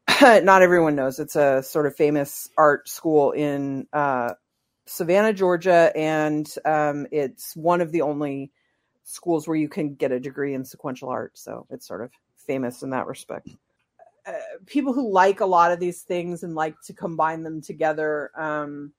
not 0.43 0.62
everyone 0.62 0.95
knows. 0.95 1.20
It's 1.20 1.36
a 1.36 1.62
sort 1.64 1.88
of 1.88 1.95
famous 1.95 2.49
art 2.58 2.88
school 2.88 3.32
in 3.32 3.88
uh, 3.91 4.34
Savannah, 4.86 5.34
Georgia, 5.34 5.91
and 5.95 6.47
um, 6.64 7.08
it's 7.12 7.56
one 7.56 7.82
of 7.82 7.91
the 7.91 8.01
only 8.01 8.51
schools 9.06 9.47
where 9.47 9.56
you 9.56 9.70
can 9.70 9.93
get 9.93 10.12
a 10.12 10.20
degree 10.20 10.53
in 10.53 10.66
sequential 10.66 11.10
art. 11.10 11.38
So 11.38 11.66
it's 11.70 11.88
sort 11.88 12.01
of 12.01 12.12
famous 12.36 12.84
in 12.84 12.89
that 12.89 13.08
respect. 13.08 13.49
Uh, 14.26 14.34
people 14.66 14.91
who 14.91 15.12
like 15.12 15.39
a 15.39 15.45
lot 15.45 15.72
of 15.72 15.80
these 15.80 16.01
things 16.01 16.43
and 16.43 16.56
like 16.56 16.76
to 16.84 16.93
combine 16.93 17.43
them 17.43 17.62
together 17.62 18.32
um, 18.36 18.91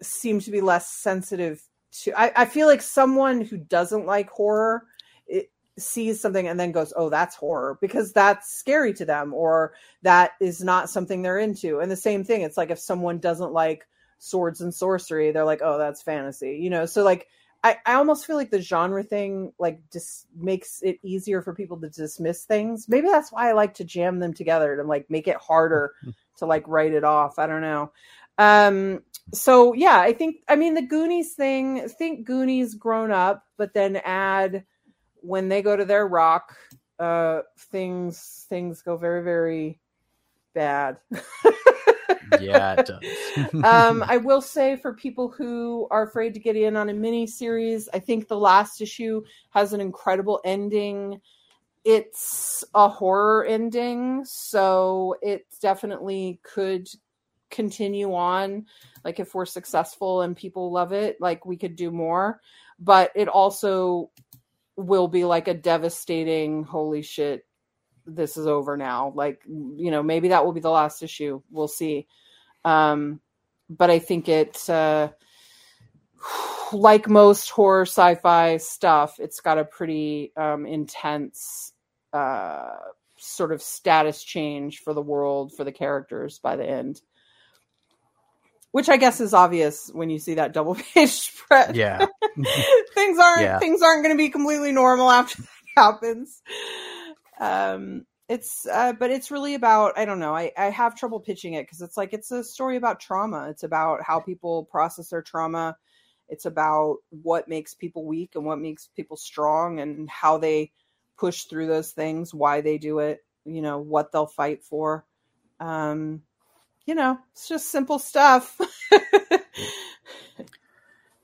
seem 0.00 0.40
to 0.40 0.50
be 0.50 0.62
less 0.62 0.88
sensitive 0.88 1.62
to. 1.92 2.18
I, 2.18 2.32
I 2.34 2.44
feel 2.46 2.66
like 2.66 2.80
someone 2.80 3.42
who 3.42 3.58
doesn't 3.58 4.06
like 4.06 4.30
horror 4.30 4.86
it 5.26 5.50
sees 5.76 6.20
something 6.20 6.48
and 6.48 6.58
then 6.58 6.72
goes, 6.72 6.94
"Oh, 6.96 7.10
that's 7.10 7.36
horror," 7.36 7.76
because 7.82 8.12
that's 8.14 8.58
scary 8.58 8.94
to 8.94 9.04
them, 9.04 9.34
or 9.34 9.74
that 10.02 10.32
is 10.40 10.62
not 10.64 10.88
something 10.88 11.20
they're 11.20 11.38
into. 11.38 11.80
And 11.80 11.90
the 11.90 11.96
same 11.96 12.24
thing, 12.24 12.40
it's 12.40 12.56
like 12.56 12.70
if 12.70 12.78
someone 12.78 13.18
doesn't 13.18 13.52
like 13.52 13.86
swords 14.18 14.62
and 14.62 14.74
sorcery, 14.74 15.30
they're 15.32 15.44
like, 15.44 15.60
"Oh, 15.62 15.76
that's 15.76 16.00
fantasy," 16.00 16.58
you 16.62 16.70
know. 16.70 16.86
So 16.86 17.04
like 17.04 17.28
I, 17.64 17.76
I 17.86 17.94
almost 17.94 18.26
feel 18.26 18.36
like 18.36 18.50
the 18.50 18.60
genre 18.60 19.02
thing 19.02 19.52
like 19.58 19.80
just 19.92 20.26
makes 20.36 20.80
it 20.82 20.98
easier 21.02 21.42
for 21.42 21.54
people 21.54 21.80
to 21.80 21.88
dismiss 21.88 22.44
things. 22.44 22.88
Maybe 22.88 23.08
that's 23.08 23.32
why 23.32 23.48
I 23.48 23.52
like 23.52 23.74
to 23.74 23.84
jam 23.84 24.20
them 24.20 24.32
together 24.32 24.76
to 24.76 24.84
like 24.84 25.10
make 25.10 25.26
it 25.26 25.36
harder 25.36 25.94
to 26.38 26.46
like 26.46 26.66
write 26.68 26.92
it 26.92 27.04
off. 27.04 27.38
I 27.38 27.46
don't 27.46 27.62
know. 27.62 27.92
Um 28.38 29.02
so 29.34 29.72
yeah, 29.72 30.00
I 30.00 30.12
think 30.12 30.36
I 30.48 30.56
mean 30.56 30.74
the 30.74 30.82
Goonies 30.82 31.34
thing, 31.34 31.88
think 31.88 32.24
Goonies 32.24 32.74
grown 32.74 33.10
up, 33.10 33.44
but 33.56 33.74
then 33.74 33.96
add 34.04 34.64
when 35.20 35.48
they 35.48 35.60
go 35.62 35.76
to 35.76 35.84
their 35.84 36.06
rock, 36.06 36.56
uh 37.00 37.40
things 37.58 38.46
things 38.48 38.82
go 38.82 38.96
very, 38.96 39.22
very 39.24 39.80
bad. 40.54 40.98
Yeah, 42.36 42.74
it 42.74 42.84
does. 42.86 43.64
um, 43.64 44.04
I 44.08 44.16
will 44.16 44.40
say 44.40 44.76
for 44.76 44.94
people 44.94 45.28
who 45.28 45.86
are 45.90 46.04
afraid 46.04 46.34
to 46.34 46.40
get 46.40 46.56
in 46.56 46.76
on 46.76 46.88
a 46.88 46.94
mini 46.94 47.26
series, 47.26 47.88
I 47.92 47.98
think 47.98 48.28
the 48.28 48.38
last 48.38 48.80
issue 48.80 49.22
has 49.50 49.72
an 49.72 49.80
incredible 49.80 50.40
ending. 50.44 51.20
It's 51.84 52.64
a 52.74 52.88
horror 52.88 53.44
ending, 53.44 54.24
so 54.24 55.16
it 55.22 55.46
definitely 55.60 56.40
could 56.42 56.88
continue 57.50 58.14
on. 58.14 58.66
Like 59.04 59.20
if 59.20 59.34
we're 59.34 59.46
successful 59.46 60.22
and 60.22 60.36
people 60.36 60.70
love 60.70 60.92
it, 60.92 61.16
like 61.20 61.46
we 61.46 61.56
could 61.56 61.76
do 61.76 61.90
more. 61.90 62.40
But 62.78 63.10
it 63.14 63.28
also 63.28 64.10
will 64.76 65.08
be 65.08 65.24
like 65.24 65.48
a 65.48 65.54
devastating 65.54 66.62
holy 66.62 67.02
shit 67.02 67.47
this 68.08 68.36
is 68.36 68.46
over 68.48 68.76
now. 68.76 69.12
Like 69.14 69.42
you 69.46 69.90
know 69.92 70.02
maybe 70.02 70.28
that 70.28 70.44
will 70.44 70.52
be 70.54 70.60
the 70.60 70.70
last 70.70 71.02
issue. 71.02 71.42
We'll 71.50 71.68
see. 71.68 72.06
Um 72.64 73.20
but 73.70 73.90
i 73.90 73.98
think 73.98 74.28
it 74.28 74.68
uh 74.70 75.08
like 76.72 77.08
most 77.08 77.50
horror 77.50 77.82
sci-fi 77.86 78.56
stuff 78.58 79.16
it's 79.18 79.40
got 79.40 79.58
a 79.58 79.64
pretty 79.64 80.32
um 80.36 80.66
intense 80.66 81.72
uh 82.12 82.70
sort 83.18 83.52
of 83.52 83.62
status 83.62 84.22
change 84.22 84.78
for 84.80 84.94
the 84.94 85.02
world 85.02 85.52
for 85.56 85.64
the 85.64 85.72
characters 85.72 86.38
by 86.38 86.56
the 86.56 86.64
end. 86.68 87.00
Which 88.72 88.88
i 88.88 88.96
guess 88.96 89.20
is 89.20 89.34
obvious 89.34 89.90
when 89.92 90.10
you 90.10 90.18
see 90.18 90.34
that 90.34 90.52
double 90.52 90.74
page 90.94 91.10
spread. 91.10 91.76
Yeah. 91.76 92.06
things 92.94 93.18
aren't 93.18 93.40
Yeah. 93.42 93.58
things 93.58 93.82
aren't 93.82 94.02
going 94.04 94.14
to 94.14 94.18
be 94.18 94.30
completely 94.30 94.72
normal 94.72 95.10
after 95.10 95.42
that 95.42 95.48
happens 95.76 96.42
um 97.40 98.04
it's 98.28 98.66
uh, 98.66 98.92
but 98.92 99.10
it's 99.10 99.30
really 99.30 99.54
about 99.54 99.96
i 99.96 100.04
don't 100.04 100.18
know 100.18 100.34
i 100.34 100.52
i 100.56 100.66
have 100.66 100.94
trouble 100.94 101.20
pitching 101.20 101.54
it 101.54 101.62
because 101.62 101.80
it's 101.80 101.96
like 101.96 102.12
it's 102.12 102.30
a 102.30 102.44
story 102.44 102.76
about 102.76 103.00
trauma. 103.00 103.48
It's 103.48 103.62
about 103.62 104.02
how 104.02 104.20
people 104.20 104.64
process 104.64 105.08
their 105.08 105.22
trauma. 105.22 105.76
It's 106.28 106.44
about 106.44 106.98
what 107.10 107.48
makes 107.48 107.72
people 107.74 108.04
weak 108.04 108.32
and 108.34 108.44
what 108.44 108.58
makes 108.58 108.88
people 108.94 109.16
strong 109.16 109.80
and 109.80 110.10
how 110.10 110.36
they 110.38 110.72
push 111.18 111.44
through 111.44 111.66
those 111.66 111.92
things 111.92 112.32
why 112.32 112.60
they 112.60 112.78
do 112.78 113.00
it 113.00 113.24
you 113.44 113.62
know 113.62 113.78
what 113.78 114.12
they'll 114.12 114.26
fight 114.26 114.62
for. 114.62 115.06
Um 115.60 116.22
you 116.86 116.94
know 116.94 117.18
it's 117.32 117.48
just 117.48 117.70
simple 117.70 117.98
stuff. 117.98 118.60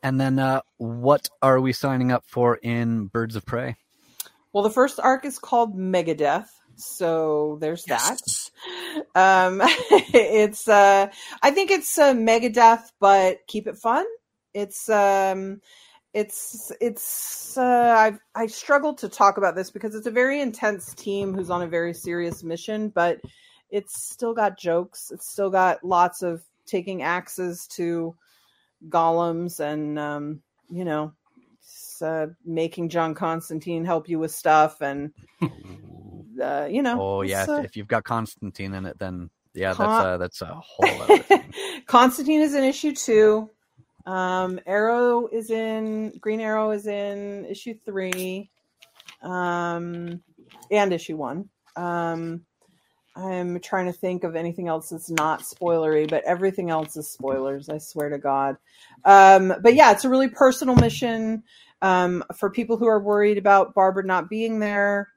And 0.04 0.20
then, 0.20 0.38
uh, 0.38 0.60
what 0.76 1.30
are 1.40 1.58
we 1.58 1.72
signing 1.72 2.12
up 2.12 2.24
for 2.26 2.56
in 2.56 3.06
Birds 3.06 3.36
of 3.36 3.46
Prey? 3.46 3.78
Well, 4.54 4.62
the 4.62 4.70
first 4.70 5.00
arc 5.00 5.24
is 5.24 5.40
called 5.40 5.76
Megadeath, 5.76 6.46
So 6.76 7.58
there's 7.60 7.82
that. 7.86 8.20
Um, 9.16 9.60
it's 9.64 10.68
uh, 10.68 11.08
I 11.42 11.50
think 11.50 11.72
it's 11.72 11.98
a 11.98 12.14
Megadeath, 12.14 12.92
but 13.00 13.38
keep 13.48 13.66
it 13.66 13.76
fun. 13.76 14.06
It's 14.54 14.88
um, 14.88 15.60
it's 16.12 16.70
it's 16.80 17.58
uh, 17.58 17.62
I 17.98 18.12
I 18.40 18.46
struggle 18.46 18.94
to 18.94 19.08
talk 19.08 19.38
about 19.38 19.56
this 19.56 19.72
because 19.72 19.96
it's 19.96 20.06
a 20.06 20.12
very 20.12 20.40
intense 20.40 20.94
team 20.94 21.34
who's 21.34 21.50
on 21.50 21.62
a 21.62 21.66
very 21.66 21.92
serious 21.92 22.44
mission, 22.44 22.90
but 22.90 23.20
it's 23.70 24.08
still 24.08 24.34
got 24.34 24.56
jokes. 24.56 25.10
It's 25.10 25.28
still 25.28 25.50
got 25.50 25.82
lots 25.82 26.22
of 26.22 26.44
taking 26.64 27.02
axes 27.02 27.66
to 27.72 28.14
golems 28.88 29.58
and 29.58 29.98
um, 29.98 30.42
you 30.70 30.84
know 30.84 31.12
uh, 32.02 32.28
making 32.44 32.88
John 32.88 33.14
Constantine 33.14 33.84
help 33.84 34.08
you 34.08 34.18
with 34.18 34.30
stuff 34.32 34.80
and 34.80 35.12
uh, 36.42 36.68
you 36.70 36.82
know. 36.82 37.00
Oh 37.00 37.22
yeah, 37.22 37.46
uh, 37.48 37.62
if 37.62 37.76
you've 37.76 37.88
got 37.88 38.04
Constantine 38.04 38.74
in 38.74 38.86
it, 38.86 38.98
then 38.98 39.30
yeah, 39.54 39.74
Con- 39.74 39.88
that's 39.88 40.04
a, 40.04 40.18
that's 40.18 40.42
a 40.42 40.54
whole 40.54 41.02
other 41.02 41.22
thing. 41.22 41.54
Constantine 41.86 42.40
is 42.40 42.54
in 42.54 42.64
issue 42.64 42.92
two. 42.92 43.50
Um, 44.06 44.60
Arrow 44.66 45.28
is 45.28 45.50
in 45.50 46.12
Green 46.20 46.40
Arrow 46.40 46.72
is 46.72 46.86
in 46.86 47.46
issue 47.46 47.74
three, 47.84 48.50
um, 49.22 50.20
and 50.70 50.92
issue 50.92 51.16
one. 51.16 51.48
Um, 51.76 52.44
I'm 53.16 53.60
trying 53.60 53.86
to 53.86 53.92
think 53.92 54.24
of 54.24 54.34
anything 54.34 54.66
else 54.66 54.88
that's 54.88 55.10
not 55.10 55.42
spoilery, 55.42 56.08
but 56.08 56.24
everything 56.24 56.70
else 56.70 56.96
is 56.96 57.08
spoilers. 57.08 57.68
I 57.68 57.78
swear 57.78 58.08
to 58.08 58.18
God. 58.18 58.56
Um, 59.04 59.54
but 59.62 59.74
yeah, 59.74 59.92
it's 59.92 60.04
a 60.04 60.08
really 60.08 60.28
personal 60.28 60.74
mission. 60.74 61.44
Um, 61.84 62.24
for 62.34 62.48
people 62.48 62.78
who 62.78 62.86
are 62.86 62.98
worried 62.98 63.36
about 63.36 63.74
Barbara 63.74 64.04
not 64.04 64.30
being 64.30 64.58
there, 64.58 65.10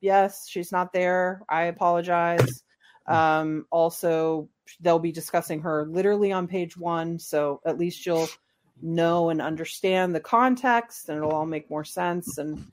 yes, 0.00 0.48
she's 0.48 0.72
not 0.72 0.90
there. 0.94 1.42
I 1.46 1.64
apologize. 1.64 2.64
Um, 3.06 3.66
also, 3.70 4.48
they'll 4.80 4.98
be 4.98 5.12
discussing 5.12 5.60
her 5.60 5.86
literally 5.86 6.32
on 6.32 6.48
page 6.48 6.74
one, 6.74 7.18
so 7.18 7.60
at 7.66 7.76
least 7.76 8.06
you'll 8.06 8.28
know 8.80 9.28
and 9.28 9.42
understand 9.42 10.14
the 10.14 10.20
context, 10.20 11.10
and 11.10 11.18
it'll 11.18 11.32
all 11.32 11.44
make 11.44 11.68
more 11.68 11.84
sense. 11.84 12.38
And 12.38 12.66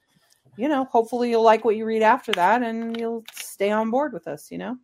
you 0.55 0.69
know, 0.69 0.85
hopefully, 0.85 1.29
you'll 1.29 1.43
like 1.43 1.65
what 1.65 1.75
you 1.75 1.83
read 1.83 2.01
after 2.01 2.31
that, 2.31 2.63
and 2.63 2.97
you'll 2.97 3.25
stay 3.33 3.71
on 3.71 3.91
board 3.91 4.13
with 4.13 4.25
us. 4.25 4.51
You 4.51 4.59
know. 4.59 4.77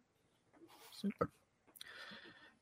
Super. 0.91 1.29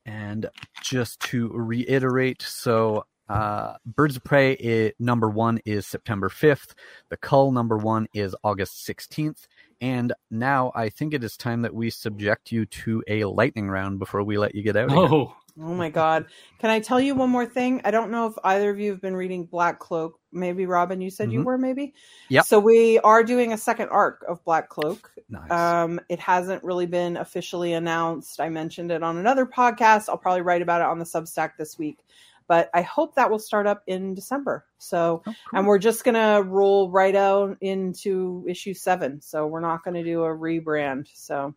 And 0.05 0.45
just 0.83 1.19
to 1.21 1.49
reiterate, 1.49 2.43
so 2.43 3.07
uh, 3.29 3.73
Birds 3.85 4.15
of 4.15 4.23
Prey 4.23 4.53
it, 4.53 4.95
number 4.99 5.29
one 5.29 5.59
is 5.65 5.85
September 5.85 6.29
5th. 6.29 6.73
The 7.09 7.17
Cull 7.17 7.51
number 7.51 7.77
one 7.77 8.07
is 8.13 8.35
August 8.43 8.87
16th. 8.87 9.47
And 9.79 10.13
now 10.31 10.71
I 10.75 10.89
think 10.89 11.13
it 11.13 11.23
is 11.23 11.37
time 11.37 11.61
that 11.61 11.73
we 11.73 11.89
subject 11.91 12.51
you 12.51 12.65
to 12.65 13.03
a 13.07 13.25
lightning 13.25 13.69
round 13.69 13.99
before 13.99 14.23
we 14.23 14.37
let 14.37 14.55
you 14.55 14.63
get 14.63 14.75
out. 14.75 14.85
Again. 14.91 14.97
Oh, 14.97 15.35
Oh 15.59 15.73
my 15.73 15.89
God. 15.89 16.27
Can 16.59 16.69
I 16.69 16.79
tell 16.79 16.99
you 16.99 17.15
one 17.15 17.31
more 17.31 17.45
thing? 17.47 17.81
I 17.83 17.89
don't 17.89 18.11
know 18.11 18.27
if 18.27 18.35
either 18.43 18.69
of 18.69 18.79
you 18.79 18.91
have 18.91 19.01
been 19.01 19.15
reading 19.15 19.45
Black 19.45 19.79
Cloak. 19.79 20.19
Maybe, 20.31 20.67
Robin, 20.67 21.01
you 21.01 21.09
said 21.09 21.31
you 21.31 21.39
Mhm. 21.39 21.45
were, 21.45 21.57
maybe? 21.57 21.95
Yeah. 22.29 22.41
So 22.41 22.59
we 22.59 22.99
are 22.99 23.23
doing 23.23 23.53
a 23.53 23.57
second 23.57 23.89
arc 23.89 24.23
of 24.27 24.43
Black 24.45 24.69
Cloak. 24.69 25.11
Nice. 25.29 25.49
Um, 25.49 25.99
it 26.09 26.19
hasn't 26.19 26.63
really 26.63 26.85
been 26.85 27.17
officially 27.17 27.73
announced. 27.73 28.39
I 28.39 28.49
mentioned 28.49 28.91
it 28.91 29.01
on 29.01 29.17
another 29.17 29.47
podcast. 29.47 30.09
I'll 30.09 30.17
probably 30.19 30.41
write 30.43 30.61
about 30.61 30.81
it 30.81 30.85
on 30.87 30.99
the 30.99 31.05
Substack 31.05 31.53
this 31.57 31.79
week. 31.79 32.05
But 32.47 32.69
I 32.73 32.81
hope 32.81 33.15
that 33.15 33.29
will 33.29 33.39
start 33.39 33.67
up 33.67 33.83
in 33.87 34.13
December. 34.13 34.65
So, 34.77 35.21
Oh, 35.27 35.33
cool. 35.49 35.59
and 35.59 35.67
we're 35.67 35.79
just 35.79 36.03
going 36.05 36.15
to 36.15 36.41
roll 36.49 36.89
right 36.89 37.15
out 37.15 37.57
into 37.61 38.45
issue 38.47 38.73
seven. 38.73 39.21
So, 39.21 39.47
we're 39.47 39.59
not 39.59 39.83
going 39.83 39.95
to 39.95 40.03
do 40.03 40.23
a 40.23 40.29
rebrand. 40.29 41.07
So, 41.13 41.53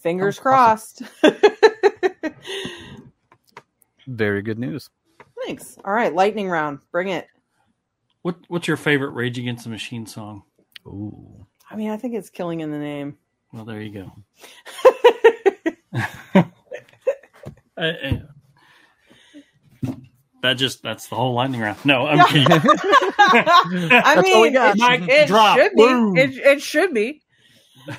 fingers 0.00 0.38
Oh, 0.38 0.42
crossed. 0.42 1.02
Very 4.06 4.42
good 4.42 4.58
news. 4.58 4.90
Thanks. 5.46 5.78
All 5.84 5.92
right, 5.92 6.14
lightning 6.14 6.48
round. 6.48 6.80
Bring 6.92 7.08
it. 7.08 7.26
what 8.22 8.36
what's 8.48 8.66
your 8.68 8.76
favorite 8.76 9.10
Rage 9.10 9.38
Against 9.38 9.64
the 9.64 9.70
Machine 9.70 10.06
song? 10.06 10.42
Ooh. 10.86 11.46
I 11.70 11.76
mean, 11.76 11.90
I 11.90 11.96
think 11.96 12.14
it's 12.14 12.30
killing 12.30 12.60
in 12.60 12.70
the 12.70 12.78
name. 12.78 13.16
Well, 13.52 13.64
there 13.64 13.80
you 13.80 13.92
go. 13.92 14.12
I- 15.94 16.44
I- 17.78 18.22
that 20.44 20.54
just 20.54 20.82
that's 20.82 21.08
the 21.08 21.16
whole 21.16 21.32
lightning 21.34 21.60
round. 21.60 21.78
No, 21.84 22.06
I'm 22.06 22.24
kidding. 22.28 22.46
I 22.50 24.14
all 24.16 24.22
we 24.42 24.50
mean, 24.50 24.56
it, 24.56 24.76
Mic 24.76 25.08
it 25.08 25.26
drop. 25.26 25.58
should 25.58 25.72
Boom. 25.74 26.12
be. 26.12 26.20
It, 26.20 26.36
it 26.36 26.62
should 26.62 26.92
be. 26.94 27.22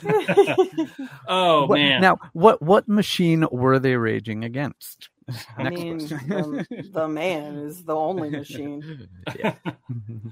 oh 1.28 1.66
What- 1.68 1.76
man, 1.76 2.02
Now, 2.02 2.18
what 2.34 2.62
what 2.62 2.88
machine 2.88 3.46
were 3.52 3.80
they 3.80 3.96
raging 3.96 4.44
against? 4.44 5.10
I 5.58 5.64
Next 5.64 5.80
mean, 5.82 5.98
the, 5.98 6.88
the 6.94 7.08
man 7.08 7.56
is 7.56 7.84
the 7.84 7.96
only 7.96 8.30
machine. 8.30 9.08
yeah. 9.40 9.56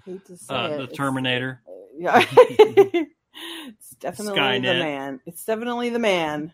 Hate 0.05 0.23
to 0.25 0.37
say 0.37 0.53
uh, 0.53 0.67
it. 0.67 0.77
the 0.77 0.83
It's- 0.83 0.97
Terminator. 0.97 1.61
Yeah. 1.97 2.23
it's 2.37 3.89
definitely 3.99 4.59
the 4.59 4.73
man. 4.73 5.19
It's 5.25 5.43
definitely 5.45 5.89
the 5.89 5.99
man. 5.99 6.53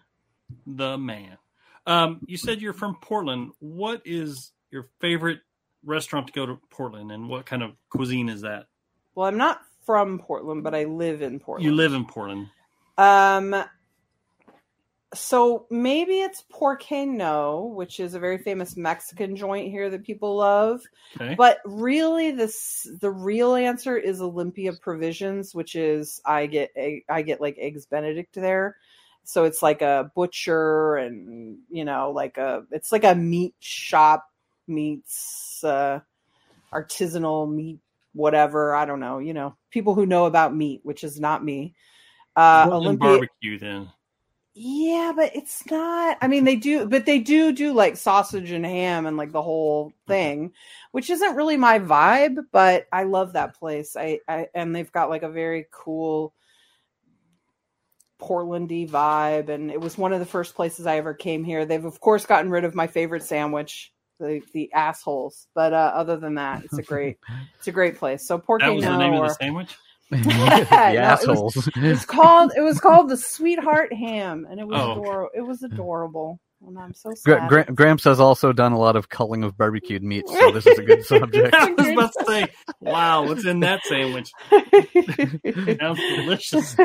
the 0.65 0.97
man. 0.97 1.37
Um, 1.85 2.19
you 2.27 2.37
said 2.37 2.61
you're 2.61 2.73
from 2.73 2.95
Portland. 3.01 3.51
What 3.59 4.01
is 4.05 4.51
your 4.71 4.89
favorite 5.01 5.39
restaurant 5.83 6.27
to 6.27 6.33
go 6.33 6.45
to 6.45 6.59
Portland, 6.69 7.11
and 7.11 7.29
what 7.29 7.45
kind 7.45 7.63
of 7.63 7.71
cuisine 7.89 8.29
is 8.29 8.41
that? 8.41 8.67
Well, 9.15 9.27
I'm 9.27 9.37
not 9.37 9.61
from 9.85 10.19
Portland, 10.19 10.63
but 10.63 10.75
I 10.75 10.83
live 10.85 11.21
in 11.21 11.39
Portland. 11.39 11.65
You 11.65 11.75
live 11.75 11.93
in 11.93 12.05
Portland. 12.05 12.47
Um, 12.97 13.63
so 15.13 15.65
maybe 15.71 16.19
it's 16.19 16.43
Por 16.49 16.77
Qué 16.77 17.07
No, 17.07 17.73
which 17.75 17.99
is 17.99 18.13
a 18.13 18.19
very 18.19 18.37
famous 18.37 18.77
Mexican 18.77 19.35
joint 19.35 19.71
here 19.71 19.89
that 19.89 20.03
people 20.03 20.35
love. 20.35 20.81
Okay. 21.19 21.33
But 21.35 21.57
really, 21.65 22.31
this 22.31 22.87
the 23.01 23.09
real 23.09 23.55
answer 23.55 23.97
is 23.97 24.21
Olympia 24.21 24.73
Provisions, 24.73 25.55
which 25.55 25.75
is 25.75 26.21
I 26.25 26.45
get 26.45 26.71
I 27.09 27.21
get 27.23 27.41
like 27.41 27.57
eggs 27.59 27.87
Benedict 27.87 28.35
there. 28.35 28.75
So 29.23 29.45
it's 29.45 29.61
like 29.61 29.81
a 29.81 30.11
butcher, 30.15 30.97
and 30.97 31.57
you 31.69 31.85
know, 31.85 32.11
like 32.11 32.37
a 32.37 32.63
it's 32.71 32.91
like 32.91 33.03
a 33.03 33.15
meat 33.15 33.55
shop 33.59 34.28
meets 34.69 35.63
uh, 35.63 35.99
artisanal 36.71 37.51
meat, 37.51 37.79
whatever. 38.13 38.75
I 38.75 38.85
don't 38.85 38.99
know. 38.99 39.19
You 39.19 39.33
know, 39.33 39.55
people 39.69 39.95
who 39.95 40.05
know 40.05 40.25
about 40.25 40.55
meat, 40.55 40.81
which 40.83 41.03
is 41.03 41.19
not 41.19 41.43
me. 41.43 41.73
Uh, 42.35 42.69
barbecue 42.97 43.57
then. 43.59 43.89
yeah, 44.53 45.13
but 45.15 45.35
it's 45.35 45.69
not. 45.69 46.17
I 46.21 46.27
mean, 46.27 46.43
they 46.43 46.55
do, 46.55 46.87
but 46.87 47.05
they 47.05 47.19
do 47.19 47.51
do 47.51 47.73
like 47.73 47.97
sausage 47.97 48.51
and 48.51 48.65
ham 48.65 49.05
and 49.05 49.17
like 49.17 49.31
the 49.31 49.41
whole 49.41 49.93
thing, 50.07 50.53
which 50.91 51.09
isn't 51.09 51.35
really 51.35 51.57
my 51.57 51.79
vibe. 51.79 52.37
But 52.51 52.85
I 52.91 53.03
love 53.03 53.33
that 53.33 53.57
place. 53.57 53.95
I, 53.95 54.19
I 54.27 54.47
and 54.53 54.75
they've 54.75 54.91
got 54.91 55.09
like 55.09 55.23
a 55.23 55.29
very 55.29 55.67
cool 55.71 56.33
Portlandy 58.19 58.89
vibe, 58.89 59.49
and 59.49 59.71
it 59.71 59.79
was 59.79 59.97
one 59.97 60.13
of 60.13 60.19
the 60.19 60.25
first 60.25 60.55
places 60.55 60.85
I 60.85 60.97
ever 60.97 61.13
came 61.13 61.43
here. 61.43 61.65
They've 61.65 61.83
of 61.85 62.01
course 62.01 62.25
gotten 62.25 62.51
rid 62.51 62.65
of 62.65 62.75
my 62.75 62.87
favorite 62.87 63.23
sandwich, 63.23 63.93
the 64.19 64.41
the 64.53 64.71
assholes. 64.73 65.47
But 65.55 65.73
uh, 65.73 65.91
other 65.95 66.17
than 66.17 66.35
that, 66.35 66.63
it's 66.65 66.77
a 66.77 66.83
great, 66.83 67.17
it's 67.57 67.67
a 67.67 67.71
great 67.71 67.97
place. 67.97 68.27
So 68.27 68.37
Por 68.37 68.59
Qué 68.59 68.65
That 68.65 68.75
was 68.75 68.83
the 68.85 68.97
name 68.97 69.13
or- 69.13 69.23
of 69.25 69.29
the 69.29 69.33
sandwich. 69.35 69.75
the 70.11 70.17
No, 70.17 70.23
it 70.23 70.59
was- 70.69 70.97
assholes. 70.97 71.69
it's 71.75 72.05
called 72.05 72.51
it 72.57 72.61
was 72.61 72.79
called 72.79 73.09
the 73.09 73.17
sweetheart 73.17 73.93
ham 73.93 74.47
and 74.49 74.59
it 74.59 74.67
was 74.67 74.79
Oh, 74.81 74.91
okay. 74.91 75.01
adorable 75.01 75.29
it 75.35 75.41
was 75.41 75.61
adorable 75.61 76.39
and 76.65 76.79
i'm 76.79 76.95
so 76.95 77.11
Gra- 77.23 77.39
sad 77.41 77.47
Gra- 77.49 77.71
Gramps 77.75 78.05
has 78.05 78.19
also 78.19 78.51
done 78.51 78.71
a 78.71 78.79
lot 78.79 78.95
of 78.95 79.07
culling 79.09 79.43
of 79.43 79.55
barbecued 79.55 80.01
meat, 80.03 80.27
so 80.27 80.51
this 80.51 80.65
is 80.65 80.79
a 80.79 80.83
good 80.83 81.05
subject. 81.05 81.53
I 81.53 81.71
was 81.71 81.87
about 81.89 82.11
to 82.19 82.25
say, 82.25 82.47
wow, 82.81 83.27
what's 83.27 83.45
in 83.45 83.59
that 83.59 83.81
sandwich? 83.85 84.31
Sounds 85.79 85.99
delicious. 86.15 86.75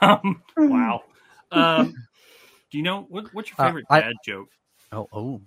um, 0.00 0.42
wow. 0.56 1.02
Um, 1.50 1.94
do 2.70 2.78
you 2.78 2.84
know 2.84 3.06
what, 3.08 3.32
what's 3.34 3.50
your 3.50 3.56
Uh, 3.60 3.64
favorite 3.68 3.86
I- 3.90 4.00
dad 4.00 4.14
joke? 4.24 4.48
Oh, 4.92 5.08
oh. 5.12 5.40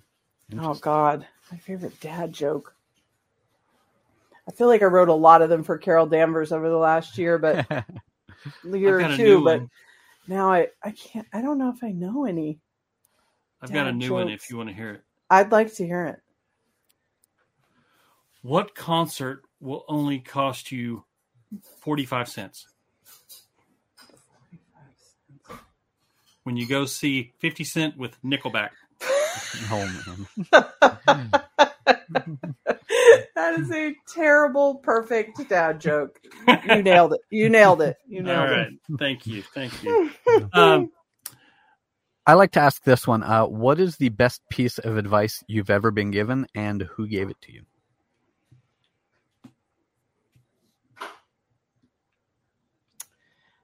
oh 0.60 0.74
god 0.76 1.26
my 1.52 1.57
favorite 1.57 1.99
dad 1.99 2.34
joke 2.34 2.76
i 4.48 4.52
feel 4.52 4.68
like 4.68 4.82
i 4.82 4.86
wrote 4.86 5.10
a 5.10 5.14
lot 5.14 5.41
of 5.41 5.49
them 5.49 5.64
for 5.64 5.78
carol 5.78 6.06
danvers 6.06 6.52
over 6.52 6.70
the 6.70 6.78
last 6.78 7.18
year 7.18 7.38
but 7.38 7.66
year 8.64 8.99
or 8.99 9.16
two 9.16 9.44
but 9.44 9.60
one. 9.60 9.70
now 10.28 10.52
i 10.52 10.68
i 10.84 10.91
can't 10.91 11.28
i 11.34 11.41
don't 11.41 11.57
know 11.57 11.70
if 11.70 11.84
i 11.84 11.91
know 11.91 12.26
any 12.26 12.60
I've 13.61 13.74
got 13.74 13.88
a 13.88 13.91
new 13.91 14.14
one 14.14 14.30
if 14.30 14.49
you 14.49 14.57
want 14.57 14.70
to 14.70 14.76
hear 14.76 14.91
it. 14.91 15.02
i'd 15.30 15.52
like 15.52 15.74
to 15.76 15.86
hear 15.86 16.06
it 16.06 16.22
What 18.41 18.74
concert 18.74 19.44
will 19.60 19.84
only 19.90 20.20
cost 20.20 20.72
you 20.72 21.03
45 21.82 22.30
cents? 22.30 22.68
When 26.44 26.56
you 26.56 26.66
go 26.68 26.86
see 26.86 27.34
50 27.40 27.64
Cent 27.64 27.98
with 27.98 28.22
Nickelback. 28.24 28.70
Oh 29.72 30.28
man. 30.52 31.32
that 33.36 33.60
is 33.60 33.72
a 33.72 33.95
terrible, 34.07 34.76
perfect 34.76 35.48
dad 35.49 35.80
joke. 35.80 36.20
You 36.68 36.84
nailed 36.84 37.14
it. 37.14 37.22
You 37.30 37.49
nailed 37.49 37.82
it. 37.82 37.98
You 38.07 38.24
nailed 38.24 38.49
right. 38.52 38.68
it. 38.68 38.99
Thank 38.99 39.28
you. 39.28 39.41
Thank 39.41 39.84
you. 39.84 40.11
Um, 40.53 40.91
I 42.26 42.34
like 42.34 42.52
to 42.52 42.60
ask 42.60 42.84
this 42.84 43.07
one. 43.07 43.24
Uh, 43.24 43.45
what 43.45 43.80
is 43.80 43.98
the 43.98 44.10
best 44.10 44.41
piece 44.49 44.78
of 44.78 44.98
advice 44.98 45.44
you've 45.48 45.70
ever 45.70 45.91
been 45.91 46.11
given, 46.11 46.45
and 46.53 46.82
who 46.82 47.07
gave 47.07 47.30
it 47.30 47.41
to 47.41 47.52
you? 47.52 47.64
I 51.02 51.07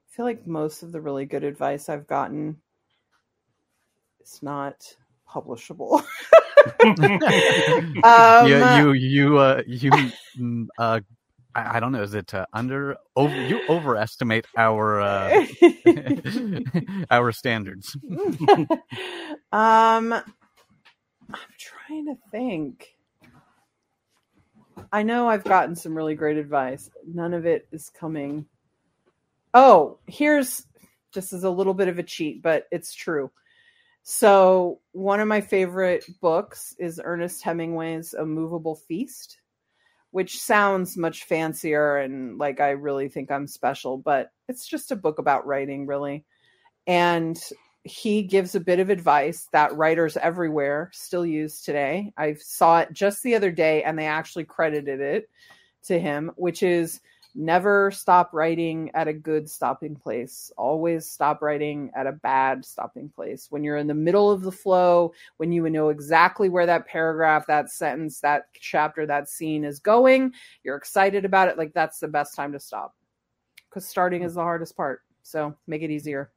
feel 0.10 0.26
like 0.26 0.48
most 0.48 0.82
of 0.82 0.92
the 0.92 1.02
really 1.02 1.26
good 1.26 1.44
advice 1.44 1.90
I've 1.90 2.08
gotten 2.08 2.62
is 4.24 4.42
not 4.42 4.96
publishable. 5.36 6.04
um, 8.04 8.48
you, 8.48 8.94
you, 8.94 8.94
you, 8.94 9.38
uh, 9.38 9.62
you, 9.68 9.92
mm, 10.40 10.68
uh, 10.80 11.02
I, 11.54 11.78
I 11.78 11.80
don't 11.80 11.92
know. 11.92 12.04
Is 12.04 12.14
it 12.14 12.34
uh, 12.34 12.46
under 12.54 12.98
over? 13.16 13.36
You 13.48 13.62
overestimate 13.68 14.46
our 14.58 15.02
uh, 15.02 15.46
our 17.12 17.32
standards. 17.32 17.96
um, 19.52 20.14
I'm 20.14 20.24
trying 21.58 22.06
to 22.08 22.18
think. 22.32 22.96
I 24.92 25.04
know 25.04 25.28
I've 25.28 25.44
gotten 25.44 25.76
some 25.76 25.96
really 25.96 26.16
great 26.16 26.38
advice. 26.38 26.90
None 27.08 27.34
of 27.34 27.46
it 27.46 27.68
is 27.72 27.90
coming. 27.90 28.46
Oh, 29.54 30.00
here's 30.06 30.66
this 31.14 31.32
is 31.32 31.46
a 31.46 31.50
little 31.50 31.74
bit 31.74 31.88
of 31.88 31.98
a 31.98 32.04
cheat, 32.04 32.42
but 32.42 32.68
it's 32.72 32.94
true. 32.94 33.32
So, 34.08 34.82
one 34.92 35.20
of 35.20 35.28
my 35.28 35.42
favorite 35.42 36.06
books 36.22 36.76
is 36.78 37.02
Ernest 37.04 37.42
Hemingway's 37.42 38.14
A 38.14 38.24
Movable 38.24 38.76
Feast, 38.76 39.40
which 40.12 40.40
sounds 40.40 40.96
much 40.96 41.24
fancier 41.24 41.98
and 41.98 42.38
like 42.38 42.60
I 42.60 42.70
really 42.70 43.10
think 43.10 43.32
I'm 43.32 43.48
special, 43.48 43.98
but 43.98 44.30
it's 44.48 44.68
just 44.68 44.92
a 44.92 44.96
book 44.96 45.18
about 45.18 45.48
writing, 45.48 45.88
really. 45.88 46.24
And 46.86 47.36
he 47.84 48.22
gives 48.22 48.54
a 48.54 48.60
bit 48.60 48.80
of 48.80 48.92
advice 48.92 49.48
that 49.54 49.76
writers 49.76 50.18
everywhere 50.18 50.92
still 50.94 51.26
use 51.26 51.64
today. 51.64 52.14
I 52.16 52.36
saw 52.36 52.82
it 52.82 52.94
just 52.94 53.24
the 53.24 53.34
other 53.34 53.52
day 53.52 53.82
and 53.82 53.98
they 53.98 54.06
actually 54.06 54.46
credited 54.46 55.02
it 55.02 55.32
to 55.86 56.00
him, 56.00 56.32
which 56.36 56.62
is 56.62 57.02
never 57.36 57.92
stop 57.92 58.34
writing 58.34 58.90
at 58.94 59.08
a 59.08 59.14
good 59.14 59.50
stopping 59.50 59.96
place. 59.96 60.52
Always 60.58 61.10
stop 61.10 61.42
writing 61.42 61.92
at 61.96 62.08
a 62.08 62.14
bad 62.14 62.66
stopping 62.66 63.10
place. 63.10 63.48
When 63.50 63.64
you're 63.64 63.78
in 63.78 63.88
the 63.88 63.94
middle 63.94 64.32
of 64.32 64.42
the 64.42 64.52
flow, 64.52 65.14
when 65.38 65.52
you 65.52 65.70
know 65.70 65.90
exactly 65.90 66.50
where 66.50 66.66
that 66.66 66.88
paragraph, 66.88 67.48
that 67.48 67.70
sentence, 67.70 68.22
that 68.22 68.48
chapter, 68.54 69.06
that 69.06 69.30
scene 69.30 69.66
is 69.66 69.80
going, 69.80 70.34
you're 70.64 70.78
excited 70.78 71.26
about 71.26 71.50
it, 71.50 71.58
like 71.58 71.74
that's 71.74 72.00
the 72.00 72.08
best 72.08 72.36
time 72.36 72.54
to 72.54 72.60
stop. 72.60 72.96
Because 73.70 73.88
starting 73.88 74.24
is 74.24 74.36
the 74.36 74.42
hardest 74.42 74.78
part. 74.78 75.02
So 75.24 75.56
make 75.68 75.82
it 75.82 75.92
easier. 75.92 76.32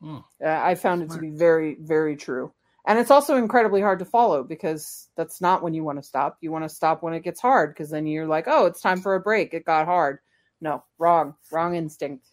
Hmm. 0.00 0.18
Uh, 0.44 0.48
I 0.48 0.74
found 0.74 1.02
it 1.02 1.10
to 1.10 1.18
be 1.18 1.30
very, 1.30 1.76
very 1.80 2.16
true. 2.16 2.52
And 2.86 2.98
it's 2.98 3.10
also 3.10 3.36
incredibly 3.36 3.82
hard 3.82 3.98
to 3.98 4.06
follow 4.06 4.42
because 4.42 5.08
that's 5.14 5.40
not 5.40 5.62
when 5.62 5.74
you 5.74 5.84
want 5.84 5.98
to 5.98 6.02
stop. 6.02 6.38
You 6.40 6.50
want 6.50 6.64
to 6.64 6.74
stop 6.74 7.02
when 7.02 7.12
it 7.12 7.22
gets 7.22 7.40
hard 7.40 7.74
because 7.74 7.90
then 7.90 8.06
you're 8.06 8.26
like, 8.26 8.46
oh, 8.48 8.66
it's 8.66 8.80
time 8.80 9.00
for 9.00 9.14
a 9.14 9.20
break. 9.20 9.52
It 9.52 9.66
got 9.66 9.84
hard. 9.84 10.18
No, 10.60 10.84
wrong. 10.98 11.34
Wrong 11.50 11.74
instinct. 11.74 12.26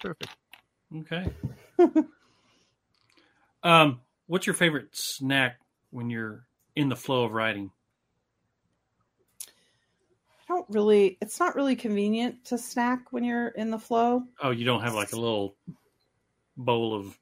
Perfect. 0.00 0.36
okay. 1.00 1.26
um, 3.62 4.00
what's 4.26 4.46
your 4.46 4.54
favorite 4.54 4.88
snack 4.92 5.58
when 5.90 6.10
you're 6.10 6.46
in 6.74 6.88
the 6.88 6.96
flow 6.96 7.24
of 7.24 7.32
writing? 7.32 7.70
I 10.48 10.54
don't 10.54 10.66
really, 10.68 11.18
it's 11.20 11.40
not 11.40 11.56
really 11.56 11.76
convenient 11.76 12.44
to 12.46 12.58
snack 12.58 13.12
when 13.12 13.24
you're 13.24 13.48
in 13.48 13.70
the 13.70 13.78
flow. 13.78 14.22
Oh, 14.40 14.50
you 14.50 14.64
don't 14.64 14.82
have 14.82 14.94
like 14.94 15.12
a 15.12 15.16
little 15.16 15.56
bowl 16.56 16.94
of 16.94 17.18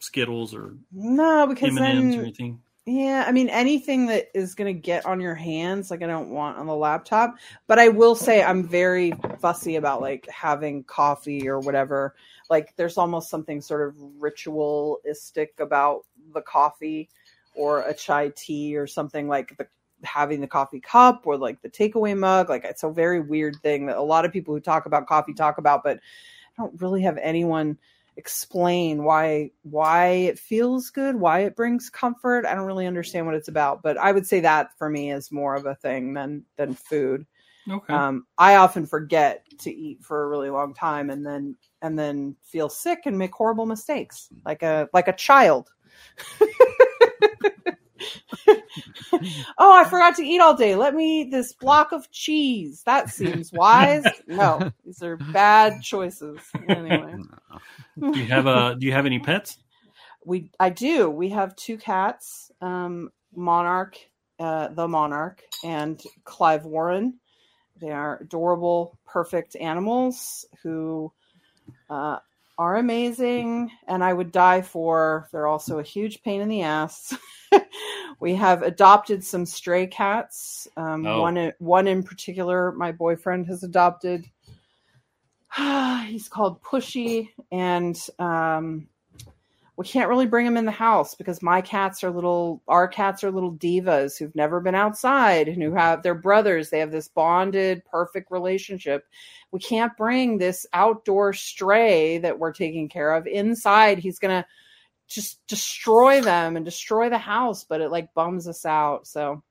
Skittles 0.00 0.54
or 0.54 0.76
No, 0.92 1.46
because 1.46 1.70
M 1.70 1.78
and 1.78 1.86
M's 1.86 2.14
then 2.14 2.20
or 2.20 2.22
anything. 2.24 2.60
Yeah, 2.86 3.24
I 3.26 3.32
mean 3.32 3.48
anything 3.48 4.06
that 4.06 4.28
is 4.34 4.54
going 4.54 4.74
to 4.74 4.78
get 4.78 5.06
on 5.06 5.18
your 5.18 5.34
hands, 5.34 5.90
like 5.90 6.02
I 6.02 6.06
don't 6.06 6.28
want 6.28 6.58
on 6.58 6.66
the 6.66 6.76
laptop. 6.76 7.36
But 7.66 7.78
I 7.78 7.88
will 7.88 8.14
say 8.14 8.42
I'm 8.42 8.62
very 8.62 9.12
fussy 9.38 9.76
about 9.76 10.02
like 10.02 10.28
having 10.28 10.84
coffee 10.84 11.48
or 11.48 11.60
whatever. 11.60 12.14
Like 12.50 12.76
there's 12.76 12.98
almost 12.98 13.30
something 13.30 13.62
sort 13.62 13.88
of 13.88 13.94
ritualistic 14.18 15.54
about 15.60 16.04
the 16.34 16.42
coffee 16.42 17.08
or 17.56 17.80
a 17.82 17.94
chai 17.94 18.32
tea 18.36 18.76
or 18.76 18.86
something 18.86 19.28
like 19.28 19.56
the 19.56 19.66
having 20.02 20.42
the 20.42 20.46
coffee 20.46 20.80
cup 20.80 21.26
or 21.26 21.38
like 21.38 21.62
the 21.62 21.70
takeaway 21.70 22.14
mug. 22.14 22.50
Like 22.50 22.64
it's 22.64 22.82
a 22.82 22.90
very 22.90 23.20
weird 23.20 23.56
thing 23.62 23.86
that 23.86 23.96
a 23.96 24.02
lot 24.02 24.26
of 24.26 24.32
people 24.32 24.52
who 24.52 24.60
talk 24.60 24.84
about 24.84 25.06
coffee 25.06 25.32
talk 25.32 25.56
about, 25.56 25.82
but 25.84 26.00
I 26.58 26.62
don't 26.62 26.78
really 26.82 27.00
have 27.00 27.16
anyone 27.16 27.78
explain 28.16 29.04
why 29.04 29.50
why 29.62 30.06
it 30.06 30.38
feels 30.38 30.90
good, 30.90 31.16
why 31.16 31.40
it 31.40 31.56
brings 31.56 31.90
comfort. 31.90 32.46
I 32.46 32.54
don't 32.54 32.66
really 32.66 32.86
understand 32.86 33.26
what 33.26 33.34
it's 33.34 33.48
about, 33.48 33.82
but 33.82 33.96
I 33.96 34.12
would 34.12 34.26
say 34.26 34.40
that 34.40 34.76
for 34.78 34.88
me 34.88 35.10
is 35.12 35.32
more 35.32 35.54
of 35.54 35.66
a 35.66 35.74
thing 35.74 36.14
than 36.14 36.44
than 36.56 36.74
food. 36.74 37.26
Okay. 37.70 37.94
Um, 37.94 38.26
I 38.36 38.56
often 38.56 38.86
forget 38.86 39.44
to 39.60 39.74
eat 39.74 40.02
for 40.02 40.24
a 40.24 40.28
really 40.28 40.50
long 40.50 40.74
time, 40.74 41.10
and 41.10 41.24
then 41.24 41.56
and 41.82 41.98
then 41.98 42.36
feel 42.42 42.68
sick 42.68 43.00
and 43.06 43.18
make 43.18 43.34
horrible 43.34 43.66
mistakes, 43.66 44.28
like 44.44 44.62
a 44.62 44.88
like 44.92 45.08
a 45.08 45.12
child. 45.12 45.70
oh, 49.58 49.72
I 49.72 49.84
forgot 49.84 50.16
to 50.16 50.22
eat 50.22 50.40
all 50.40 50.54
day. 50.54 50.74
Let 50.74 50.94
me 50.94 51.22
eat 51.22 51.30
this 51.30 51.52
block 51.52 51.92
of 51.92 52.10
cheese. 52.10 52.82
That 52.84 53.10
seems 53.10 53.52
wise. 53.52 54.04
No, 54.26 54.70
these 54.84 55.02
are 55.02 55.16
bad 55.16 55.82
choices. 55.82 56.38
Anyway, 56.68 57.14
do 57.98 58.18
you 58.18 58.26
have 58.26 58.46
a 58.46 58.76
Do 58.78 58.86
you 58.86 58.92
have 58.92 59.06
any 59.06 59.18
pets? 59.18 59.58
we 60.24 60.50
I 60.58 60.70
do. 60.70 61.10
We 61.10 61.28
have 61.30 61.56
two 61.56 61.76
cats, 61.76 62.50
um, 62.60 63.10
Monarch, 63.34 63.98
uh, 64.38 64.68
the 64.68 64.88
Monarch, 64.88 65.42
and 65.62 66.02
Clive 66.24 66.64
Warren. 66.64 67.18
They 67.80 67.90
are 67.90 68.18
adorable, 68.20 68.98
perfect 69.04 69.56
animals 69.56 70.46
who 70.62 71.12
uh, 71.90 72.18
are 72.56 72.76
amazing, 72.76 73.70
and 73.88 74.02
I 74.02 74.12
would 74.12 74.32
die 74.32 74.62
for. 74.62 75.28
They're 75.32 75.46
also 75.46 75.78
a 75.78 75.84
huge 75.84 76.22
pain 76.22 76.40
in 76.40 76.48
the 76.48 76.62
ass. 76.62 77.16
we 78.20 78.34
have 78.34 78.62
adopted 78.62 79.24
some 79.24 79.46
stray 79.46 79.86
cats. 79.86 80.68
Um, 80.76 81.06
Oh. 81.06 81.20
One, 81.22 81.52
one 81.58 81.86
in 81.86 82.02
particular, 82.02 82.72
my 82.72 82.92
boyfriend 82.92 83.46
has 83.46 83.62
adopted. 83.62 84.24
He's 86.06 86.28
called 86.28 86.62
Pushy, 86.62 87.28
and 87.52 87.96
um, 88.18 88.88
we 89.76 89.84
can't 89.84 90.08
really 90.08 90.26
bring 90.26 90.46
him 90.46 90.56
in 90.56 90.64
the 90.64 90.70
house 90.70 91.14
because 91.14 91.42
my 91.42 91.60
cats 91.60 92.04
are 92.04 92.10
little. 92.10 92.62
Our 92.68 92.86
cats 92.88 93.24
are 93.24 93.30
little 93.30 93.54
divas 93.54 94.18
who've 94.18 94.34
never 94.34 94.60
been 94.60 94.74
outside 94.74 95.48
and 95.48 95.62
who 95.62 95.72
have 95.74 96.02
their 96.02 96.14
brothers. 96.14 96.70
They 96.70 96.78
have 96.78 96.92
this 96.92 97.08
bonded, 97.08 97.84
perfect 97.84 98.30
relationship. 98.30 99.04
We 99.50 99.60
can't 99.60 99.96
bring 99.96 100.38
this 100.38 100.66
outdoor 100.72 101.32
stray 101.32 102.18
that 102.18 102.38
we're 102.38 102.52
taking 102.52 102.88
care 102.88 103.12
of 103.14 103.26
inside. 103.26 103.98
He's 103.98 104.18
gonna 104.18 104.46
just 105.08 105.46
destroy 105.46 106.20
them 106.20 106.56
and 106.56 106.64
destroy 106.64 107.10
the 107.10 107.18
house, 107.18 107.64
but 107.64 107.80
it 107.80 107.90
like 107.90 108.14
bums 108.14 108.48
us 108.48 108.64
out. 108.64 109.06
So 109.06 109.42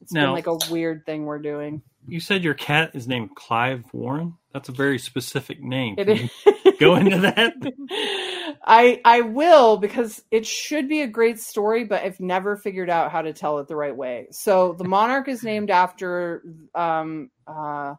it's 0.00 0.12
been 0.12 0.32
like 0.32 0.46
a 0.46 0.58
weird 0.70 1.06
thing 1.06 1.24
we're 1.24 1.38
doing. 1.38 1.82
You 2.06 2.20
said 2.20 2.42
your 2.42 2.54
cat 2.54 2.90
is 2.94 3.06
named 3.06 3.36
Clive 3.36 3.84
Warren. 3.92 4.34
That's 4.52 4.68
a 4.68 4.72
very 4.72 4.98
specific 4.98 5.62
name. 5.62 5.94
It 5.96 6.06
Can 6.06 6.16
is. 6.16 6.30
you 6.64 6.78
go 6.78 6.96
into 6.96 7.20
that? 7.20 7.54
I 8.64 9.00
I 9.04 9.20
will 9.22 9.76
because 9.76 10.22
it 10.30 10.46
should 10.46 10.88
be 10.88 11.02
a 11.02 11.06
great 11.06 11.38
story, 11.38 11.84
but 11.84 12.02
I've 12.02 12.20
never 12.20 12.56
figured 12.56 12.90
out 12.90 13.10
how 13.10 13.22
to 13.22 13.32
tell 13.32 13.60
it 13.60 13.68
the 13.68 13.76
right 13.76 13.96
way. 13.96 14.26
So 14.30 14.74
the 14.74 14.84
monarch 14.84 15.28
is 15.28 15.42
named 15.42 15.70
after 15.70 16.42
um 16.74 17.30
uh 17.46 17.94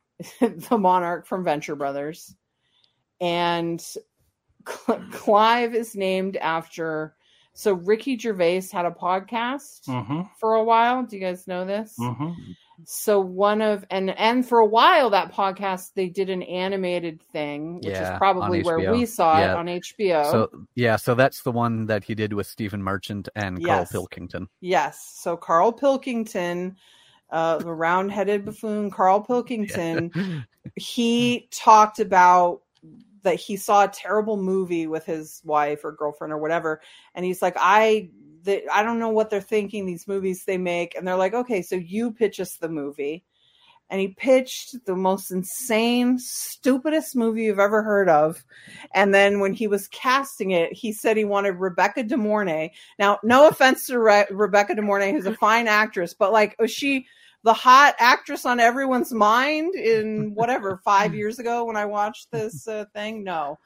the 0.40 0.78
monarch 0.78 1.26
from 1.26 1.44
Venture 1.44 1.76
Brothers, 1.76 2.34
and 3.20 3.84
Cl- 4.66 5.02
Clive 5.12 5.74
is 5.74 5.94
named 5.94 6.36
after. 6.36 7.14
So 7.54 7.72
Ricky 7.74 8.16
Gervais 8.18 8.62
had 8.72 8.86
a 8.86 8.90
podcast 8.90 9.86
hmm 9.86 10.22
for 10.38 10.54
a 10.54 10.64
while. 10.64 11.02
Do 11.02 11.16
you 11.16 11.22
guys 11.22 11.46
know 11.46 11.64
this? 11.64 11.94
hmm 11.98 12.32
so 12.84 13.20
one 13.20 13.60
of 13.60 13.84
and 13.90 14.10
and 14.18 14.48
for 14.48 14.60
a 14.60 14.66
while 14.66 15.10
that 15.10 15.32
podcast 15.32 15.92
they 15.94 16.08
did 16.08 16.30
an 16.30 16.42
animated 16.44 17.20
thing 17.32 17.74
which 17.76 17.86
Yeah, 17.88 18.14
is 18.14 18.18
probably 18.18 18.62
where 18.62 18.78
we 18.78 19.04
saw 19.04 19.40
Yeah. 19.40 19.52
it 19.52 19.56
on 19.56 19.66
hbo 19.66 20.30
So 20.30 20.50
yeah, 20.74 20.96
so 20.96 21.14
that's 21.14 21.42
the 21.42 21.52
one 21.52 21.86
that 21.86 22.04
he 22.04 22.14
did 22.14 22.32
with 22.32 22.46
Stephen 22.46 22.82
Merchant 22.82 23.28
and 23.34 23.62
Carl 23.62 23.84
Pilkington. 23.86 24.48
yes 24.60 25.12
so 25.16 25.36
carl 25.36 25.72
pilkington 25.72 26.76
uh, 27.30 27.58
the 27.58 27.72
round-headed 27.72 28.44
buffoon 28.44 28.90
carl 28.90 29.20
pilkington 29.26 30.10
he 30.76 31.48
talked 31.52 31.98
about 32.00 32.60
that 33.22 33.36
he 33.36 33.56
saw 33.56 33.84
a 33.84 33.88
terrible 33.88 34.36
movie 34.36 34.86
with 34.86 35.04
his 35.04 35.40
wife 35.44 35.84
or 35.84 35.92
girlfriend 35.92 36.32
or 36.32 36.38
whatever 36.38 36.80
and 37.14 37.24
he's 37.24 37.42
like 37.42 37.56
i 37.58 38.08
that 38.44 38.62
I 38.72 38.82
don't 38.82 38.98
know 38.98 39.10
what 39.10 39.30
they're 39.30 39.40
thinking. 39.40 39.86
These 39.86 40.08
movies 40.08 40.44
they 40.44 40.58
make, 40.58 40.94
and 40.94 41.06
they're 41.06 41.16
like, 41.16 41.34
okay, 41.34 41.62
so 41.62 41.76
you 41.76 42.12
pitch 42.12 42.40
us 42.40 42.56
the 42.56 42.68
movie, 42.68 43.24
and 43.90 44.00
he 44.00 44.08
pitched 44.08 44.84
the 44.86 44.96
most 44.96 45.30
insane, 45.30 46.18
stupidest 46.18 47.16
movie 47.16 47.44
you've 47.44 47.58
ever 47.58 47.82
heard 47.82 48.08
of. 48.08 48.44
And 48.94 49.14
then 49.14 49.40
when 49.40 49.52
he 49.52 49.66
was 49.66 49.88
casting 49.88 50.50
it, 50.50 50.72
he 50.72 50.92
said 50.92 51.16
he 51.16 51.24
wanted 51.24 51.52
Rebecca 51.52 52.02
De 52.02 52.16
Mornay. 52.16 52.72
Now, 52.98 53.18
no 53.22 53.48
offense 53.48 53.86
to 53.86 53.98
Re- 53.98 54.26
Rebecca 54.30 54.74
De 54.74 54.82
Mornay, 54.82 55.12
who's 55.12 55.26
a 55.26 55.34
fine 55.36 55.68
actress, 55.68 56.14
but 56.14 56.32
like, 56.32 56.56
was 56.58 56.70
she 56.70 57.06
the 57.44 57.52
hot 57.52 57.94
actress 57.98 58.44
on 58.44 58.60
everyone's 58.60 59.12
mind 59.12 59.74
in 59.74 60.34
whatever 60.34 60.80
five 60.84 61.14
years 61.14 61.38
ago 61.38 61.64
when 61.64 61.76
I 61.76 61.84
watched 61.84 62.30
this 62.30 62.66
uh, 62.68 62.84
thing? 62.94 63.24
No. 63.24 63.58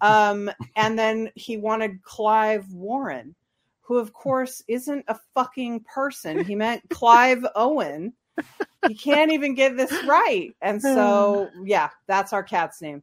Um, 0.00 0.50
and 0.74 0.98
then 0.98 1.30
he 1.34 1.56
wanted 1.56 2.02
Clive 2.02 2.70
Warren, 2.72 3.34
who 3.82 3.98
of 3.98 4.12
course 4.12 4.62
isn't 4.68 5.04
a 5.08 5.18
fucking 5.34 5.80
person. 5.80 6.44
He 6.44 6.54
meant 6.54 6.88
Clive 6.90 7.44
Owen. 7.54 8.12
He 8.88 8.94
can't 8.94 9.32
even 9.32 9.54
get 9.54 9.76
this 9.76 9.92
right. 10.04 10.54
And 10.60 10.80
so, 10.82 11.48
yeah, 11.64 11.90
that's 12.06 12.32
our 12.32 12.42
cat's 12.42 12.82
name. 12.82 13.02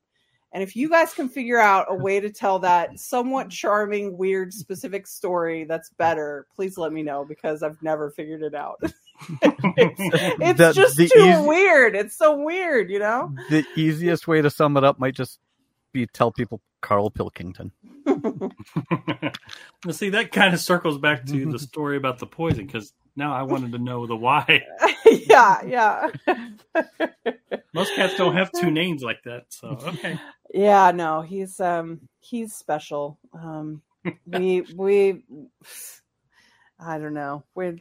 And 0.53 0.61
if 0.61 0.75
you 0.75 0.87
guys 0.87 1.13
can 1.13 1.29
figure 1.29 1.57
out 1.57 1.87
a 1.89 1.95
way 1.95 2.19
to 2.19 2.29
tell 2.29 2.59
that 2.59 2.99
somewhat 2.99 3.49
charming, 3.49 4.15
weird, 4.15 4.53
specific 4.53 5.07
story 5.07 5.63
that's 5.63 5.89
better, 5.97 6.45
please 6.55 6.77
let 6.77 6.93
me 6.93 7.01
know 7.01 7.25
because 7.25 7.63
I've 7.63 7.81
never 7.81 8.11
figured 8.11 8.43
it 8.43 8.53
out. 8.53 8.79
it's 9.41 9.99
it's 10.41 10.57
The- 10.57 10.73
just 10.73 10.97
the 10.97 11.07
too 11.07 11.19
easy- 11.19 11.41
weird. 11.47 11.95
It's 11.95 12.15
so 12.17 12.37
weird, 12.37 12.89
you 12.89 12.99
know? 12.99 13.33
The 13.49 13.65
easiest 13.75 14.27
way 14.27 14.41
to 14.41 14.49
sum 14.49 14.77
it 14.77 14.83
up 14.83 14.99
might 14.99 15.15
just 15.15 15.39
be 15.91 16.07
tell 16.07 16.31
people 16.31 16.61
Carl 16.81 17.09
Pilkington. 17.09 17.71
Now, 19.85 19.91
see, 19.91 20.09
that 20.11 20.31
kind 20.31 20.53
of 20.53 20.59
circles 20.61 20.97
back 20.97 21.25
to 21.25 21.45
the 21.51 21.59
story 21.69 21.97
about 21.97 22.19
the 22.19 22.25
poison 22.25 22.65
because 22.65 22.93
now 23.17 23.33
I 23.33 23.41
wanted 23.43 23.73
to 23.73 23.77
know 23.79 24.07
the 24.07 24.15
why. 24.15 24.63
yeah, 25.05 25.61
yeah. 25.65 26.09
Most 27.73 27.93
cats 27.95 28.15
don't 28.15 28.33
have 28.35 28.49
two 28.53 28.71
names 28.71 29.03
like 29.03 29.23
that. 29.23 29.45
So, 29.49 29.67
okay. 29.87 30.17
Yeah, 30.53 30.91
no, 30.91 31.21
he's 31.21 31.59
um 31.59 32.07
he's 32.21 32.53
special. 32.53 33.19
Um 33.33 33.81
we 34.25 34.61
we 34.75 35.25
I 36.79 36.97
don't 36.97 37.13
know. 37.13 37.43
We're 37.55 37.77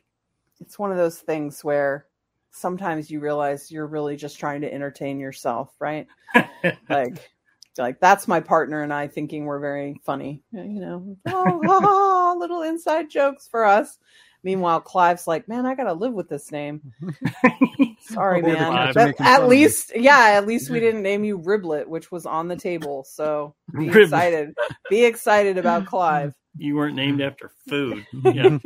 it's 0.63 0.79
one 0.79 0.91
of 0.91 0.97
those 0.97 1.19
things 1.19 1.63
where 1.65 2.07
sometimes 2.53 3.11
you 3.11 3.21
realize 3.21 3.71
you're 3.71 3.87
really 3.87 4.17
just 4.17 4.39
trying 4.39 4.61
to 4.63 4.73
entertain 4.73 5.19
yourself, 5.19 5.75
right? 5.81 6.07
like 6.89 7.31
like 7.79 8.01
that's 8.01 8.29
my 8.29 8.41
partner 8.41 8.83
and 8.83 8.93
I 8.93 9.09
thinking 9.09 9.45
we're 9.45 9.61
very 9.61 10.01
funny, 10.05 10.43
you 10.53 10.81
know. 10.81 11.17
Oh, 11.27 12.37
little 12.39 12.63
inside 12.63 13.11
jokes 13.11 13.49
for 13.49 13.65
us. 13.65 13.99
Meanwhile, 14.44 14.81
Clive's 14.81 15.27
like, 15.28 15.47
"Man, 15.48 15.66
I 15.66 15.74
gotta 15.74 15.93
live 15.93 16.12
with 16.12 16.28
this 16.28 16.51
name." 16.51 16.93
Sorry, 18.01 18.43
All 18.43 18.48
man. 18.48 18.73
cats 18.73 18.94
But 18.94 19.20
at 19.20 19.48
least, 19.48 19.93
yeah, 19.94 20.31
at 20.36 20.47
least 20.47 20.70
we 20.70 20.81
didn't 20.81 21.02
name 21.02 21.24
you 21.24 21.39
Riblet, 21.39 21.86
which 21.86 22.10
was 22.10 22.27
on 22.27 22.48
the 22.48 22.56
table. 22.56 23.05
So 23.05 23.55
be 23.73 23.86
Riblet. 23.86 24.02
excited. 24.05 24.55
Be 24.90 25.05
excited 25.05 25.59
about 25.59 25.86
Clive. 25.86 26.35
You 26.56 26.77
weren't 26.77 26.97
named 26.97 27.20
after 27.23 27.51
food. 27.69 28.05
Yeah. 28.24 28.59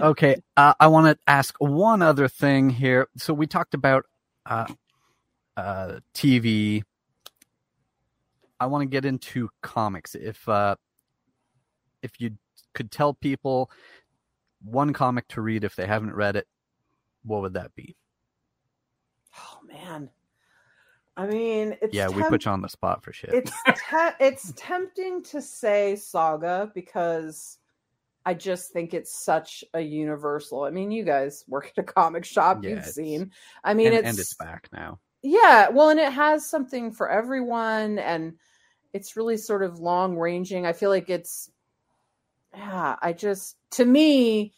Okay, 0.00 0.36
uh, 0.56 0.74
I 0.80 0.88
want 0.88 1.06
to 1.06 1.18
ask 1.26 1.54
one 1.58 2.02
other 2.02 2.28
thing 2.28 2.68
here. 2.68 3.08
So 3.16 3.32
we 3.32 3.46
talked 3.46 3.74
about 3.74 4.04
uh, 4.44 4.66
uh, 5.56 6.00
TV. 6.14 6.82
I 8.60 8.66
want 8.66 8.82
to 8.82 8.86
get 8.86 9.04
into 9.04 9.48
comics. 9.62 10.14
If 10.14 10.48
uh, 10.48 10.76
if 12.02 12.20
you 12.20 12.36
could 12.74 12.90
tell 12.90 13.14
people 13.14 13.70
one 14.62 14.92
comic 14.92 15.28
to 15.28 15.40
read 15.40 15.64
if 15.64 15.76
they 15.76 15.86
haven't 15.86 16.14
read 16.14 16.36
it, 16.36 16.46
what 17.24 17.42
would 17.42 17.54
that 17.54 17.74
be? 17.74 17.96
Oh 19.36 19.58
man, 19.66 20.10
I 21.16 21.26
mean, 21.26 21.76
it's 21.82 21.94
yeah, 21.94 22.08
we 22.08 22.22
put 22.22 22.44
you 22.44 22.50
on 22.52 22.62
the 22.62 22.68
spot 22.68 23.02
for 23.02 23.12
shit. 23.12 23.30
it's 23.32 23.52
te- 23.66 24.16
it's 24.20 24.52
tempting 24.56 25.22
to 25.24 25.42
say 25.42 25.96
Saga 25.96 26.70
because 26.74 27.58
I 28.24 28.34
just 28.34 28.72
think 28.72 28.94
it's 28.94 29.12
such 29.24 29.64
a 29.74 29.80
universal. 29.80 30.62
I 30.62 30.70
mean, 30.70 30.90
you 30.90 31.02
guys 31.02 31.44
work 31.48 31.72
at 31.76 31.82
a 31.82 31.82
comic 31.82 32.24
shop, 32.24 32.62
Yeah, 32.62 32.70
you've 32.70 32.84
seen. 32.84 33.32
I 33.64 33.74
mean, 33.74 33.88
and, 33.88 33.96
it's 33.96 34.08
and 34.08 34.18
it's 34.18 34.34
back 34.34 34.68
now. 34.72 35.00
Yeah, 35.22 35.70
well, 35.70 35.90
and 35.90 35.98
it 35.98 36.12
has 36.12 36.48
something 36.48 36.92
for 36.92 37.10
everyone, 37.10 37.98
and 37.98 38.34
it's 38.92 39.16
really 39.16 39.38
sort 39.38 39.62
of 39.62 39.80
long 39.80 40.16
ranging. 40.16 40.66
I 40.66 40.72
feel 40.72 40.90
like 40.90 41.10
it's, 41.10 41.50
yeah, 42.54 42.96
I 43.00 43.12
just, 43.12 43.56
to 43.72 43.84
me, 43.84 44.52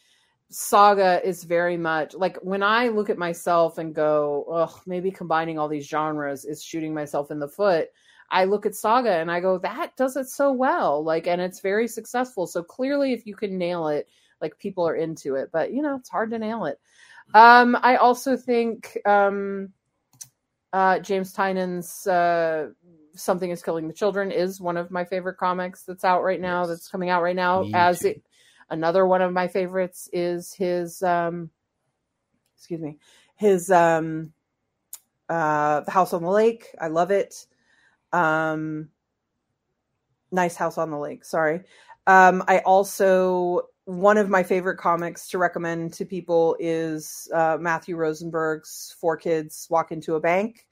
Saga 0.49 1.25
is 1.25 1.45
very 1.45 1.77
much 1.77 2.13
like 2.13 2.37
when 2.41 2.61
I 2.61 2.89
look 2.89 3.09
at 3.09 3.17
myself 3.17 3.77
and 3.77 3.95
go, 3.95 4.45
oh, 4.49 4.81
maybe 4.85 5.09
combining 5.09 5.57
all 5.57 5.69
these 5.69 5.87
genres 5.87 6.43
is 6.43 6.61
shooting 6.61 6.93
myself 6.93 7.31
in 7.31 7.39
the 7.39 7.47
foot. 7.47 7.87
I 8.29 8.45
look 8.45 8.65
at 8.65 8.75
Saga 8.75 9.11
and 9.11 9.31
I 9.31 9.39
go, 9.39 9.57
that 9.59 9.95
does 9.95 10.15
it 10.17 10.27
so 10.27 10.51
well. 10.51 11.03
Like, 11.03 11.27
and 11.27 11.41
it's 11.41 11.61
very 11.61 11.87
successful. 11.87 12.47
So 12.47 12.63
clearly, 12.63 13.13
if 13.13 13.25
you 13.25 13.35
can 13.35 13.57
nail 13.57 13.87
it, 13.87 14.07
like 14.41 14.57
people 14.57 14.87
are 14.87 14.95
into 14.95 15.35
it, 15.35 15.49
but 15.51 15.71
you 15.71 15.81
know, 15.81 15.95
it's 15.97 16.09
hard 16.09 16.31
to 16.31 16.39
nail 16.39 16.65
it. 16.65 16.79
Um, 17.33 17.77
I 17.81 17.95
also 17.95 18.35
think, 18.35 18.97
um, 19.05 19.71
uh, 20.73 20.99
James 20.99 21.33
Tynion's 21.33 22.07
uh, 22.07 22.69
"Something 23.15 23.51
Is 23.51 23.63
Killing 23.63 23.87
the 23.87 23.93
Children" 23.93 24.31
is 24.31 24.61
one 24.61 24.77
of 24.77 24.91
my 24.91 25.05
favorite 25.05 25.37
comics 25.37 25.83
that's 25.83 26.03
out 26.03 26.23
right 26.23 26.39
now. 26.39 26.61
Yes. 26.61 26.69
That's 26.69 26.87
coming 26.87 27.09
out 27.09 27.23
right 27.23 27.35
now. 27.35 27.63
Me 27.63 27.71
As 27.73 28.03
it, 28.03 28.23
another 28.69 29.05
one 29.05 29.21
of 29.21 29.33
my 29.33 29.47
favorites 29.47 30.09
is 30.13 30.53
his, 30.53 31.01
um, 31.03 31.49
excuse 32.55 32.81
me, 32.81 32.97
his 33.35 33.71
um, 33.71 34.33
uh, 35.29 35.81
"The 35.81 35.91
House 35.91 36.13
on 36.13 36.23
the 36.23 36.29
Lake." 36.29 36.67
I 36.79 36.87
love 36.87 37.11
it. 37.11 37.47
Um, 38.13 38.89
nice 40.31 40.55
house 40.55 40.77
on 40.77 40.91
the 40.91 40.97
lake. 40.97 41.25
Sorry. 41.25 41.61
Um, 42.07 42.43
I 42.47 42.59
also 42.59 43.61
one 43.85 44.17
of 44.17 44.29
my 44.29 44.43
favorite 44.43 44.77
comics 44.77 45.27
to 45.29 45.37
recommend 45.37 45.93
to 45.93 46.05
people 46.05 46.55
is 46.59 47.27
uh, 47.33 47.57
Matthew 47.59 47.95
Rosenberg's 47.95 48.95
Four 48.99 49.17
Kids 49.17 49.67
Walk 49.69 49.91
into 49.91 50.15
a 50.15 50.19
Bank. 50.19 50.67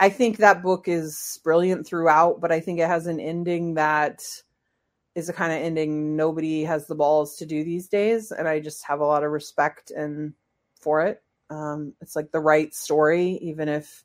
I 0.00 0.08
think 0.08 0.36
that 0.36 0.62
book 0.62 0.86
is 0.86 1.40
brilliant 1.42 1.86
throughout, 1.86 2.40
but 2.40 2.52
I 2.52 2.60
think 2.60 2.78
it 2.78 2.86
has 2.86 3.06
an 3.06 3.18
ending 3.18 3.74
that 3.74 4.22
is 5.14 5.28
a 5.28 5.32
kind 5.32 5.52
of 5.52 5.58
ending 5.58 6.14
nobody 6.14 6.62
has 6.62 6.86
the 6.86 6.94
balls 6.94 7.36
to 7.36 7.46
do 7.46 7.64
these 7.64 7.88
days, 7.88 8.30
and 8.30 8.46
I 8.46 8.60
just 8.60 8.84
have 8.84 9.00
a 9.00 9.06
lot 9.06 9.24
of 9.24 9.32
respect 9.32 9.90
and 9.90 10.34
for 10.80 11.02
it. 11.02 11.22
Um, 11.50 11.94
it's 12.00 12.14
like 12.14 12.30
the 12.30 12.40
right 12.40 12.72
story, 12.72 13.38
even 13.42 13.68
if 13.68 14.04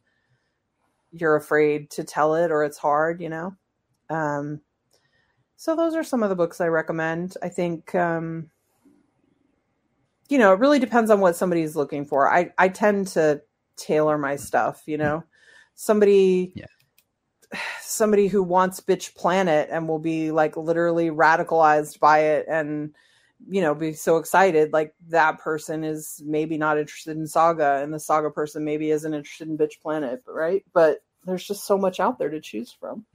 you're 1.12 1.36
afraid 1.36 1.92
to 1.92 2.04
tell 2.04 2.36
it 2.36 2.52
or 2.52 2.64
it's 2.64 2.78
hard, 2.78 3.22
you 3.22 3.30
know. 3.30 3.56
Um, 4.10 4.62
so 5.56 5.76
those 5.76 5.96
are 5.96 6.04
some 6.04 6.24
of 6.24 6.30
the 6.30 6.36
books 6.36 6.60
I 6.60 6.68
recommend. 6.68 7.38
I 7.44 7.50
think 7.50 7.94
um, 7.94 8.50
you 10.30 10.40
know, 10.40 10.54
it 10.54 10.60
really 10.60 10.80
depends 10.80 11.12
on 11.12 11.20
what 11.20 11.36
somebody's 11.36 11.76
looking 11.76 12.06
for. 12.06 12.32
I 12.32 12.52
I 12.58 12.70
tend 12.70 13.08
to 13.10 13.42
tailor 13.76 14.18
my 14.18 14.36
stuff, 14.36 14.84
you 14.88 14.98
know. 14.98 15.24
Somebody 15.76 16.54
Yeah. 16.56 16.66
somebody 17.82 18.28
who 18.28 18.42
wants 18.42 18.80
bitch 18.82 19.14
planet 19.16 19.70
and 19.72 19.88
will 19.88 20.00
be 20.00 20.32
like 20.32 20.58
literally 20.58 21.10
radicalized 21.10 22.00
by 22.00 22.20
it 22.20 22.46
and 22.50 22.96
you 23.48 23.62
know 23.62 23.76
be 23.76 23.94
so 23.94 24.18
excited 24.18 24.74
like 24.74 24.96
that 25.10 25.40
person 25.40 25.84
is 25.84 26.22
maybe 26.26 26.58
not 26.58 26.80
interested 26.80 27.16
in 27.16 27.28
saga 27.28 27.82
and 27.84 27.94
the 27.94 28.00
saga 28.00 28.32
person 28.32 28.64
maybe 28.64 28.90
isn't 28.90 29.14
interested 29.14 29.48
in 29.48 29.58
bitch 29.58 29.80
planet 29.82 30.22
right? 30.28 30.64
But 30.74 31.04
there's 31.26 31.46
just 31.46 31.66
so 31.66 31.78
much 31.78 32.00
out 32.00 32.20
there 32.20 32.30
to 32.30 32.42
choose 32.42 32.72
from. 32.72 33.06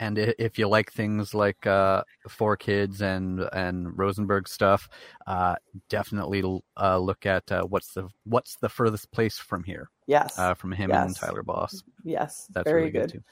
And 0.00 0.18
if 0.18 0.58
you 0.58 0.68
like 0.68 0.92
things 0.92 1.34
like 1.34 1.66
uh, 1.66 2.02
Four 2.28 2.56
Kids 2.56 3.00
and 3.00 3.48
and 3.52 3.96
Rosenberg 3.96 4.48
stuff, 4.48 4.88
uh, 5.26 5.54
definitely 5.88 6.42
uh, 6.76 6.98
look 6.98 7.26
at 7.26 7.50
uh, 7.52 7.62
what's 7.62 7.94
the 7.94 8.08
what's 8.24 8.56
the 8.56 8.68
furthest 8.68 9.12
place 9.12 9.38
from 9.38 9.62
here 9.62 9.88
yes 10.06 10.38
uh, 10.38 10.54
from 10.54 10.72
him 10.72 10.90
and 10.90 11.14
Tyler 11.16 11.42
Boss. 11.42 11.82
yes 12.04 12.46
That's 12.52 12.64
very 12.64 12.82
really 12.82 12.92
good, 12.92 13.00
good, 13.02 13.12
too. 13.18 13.24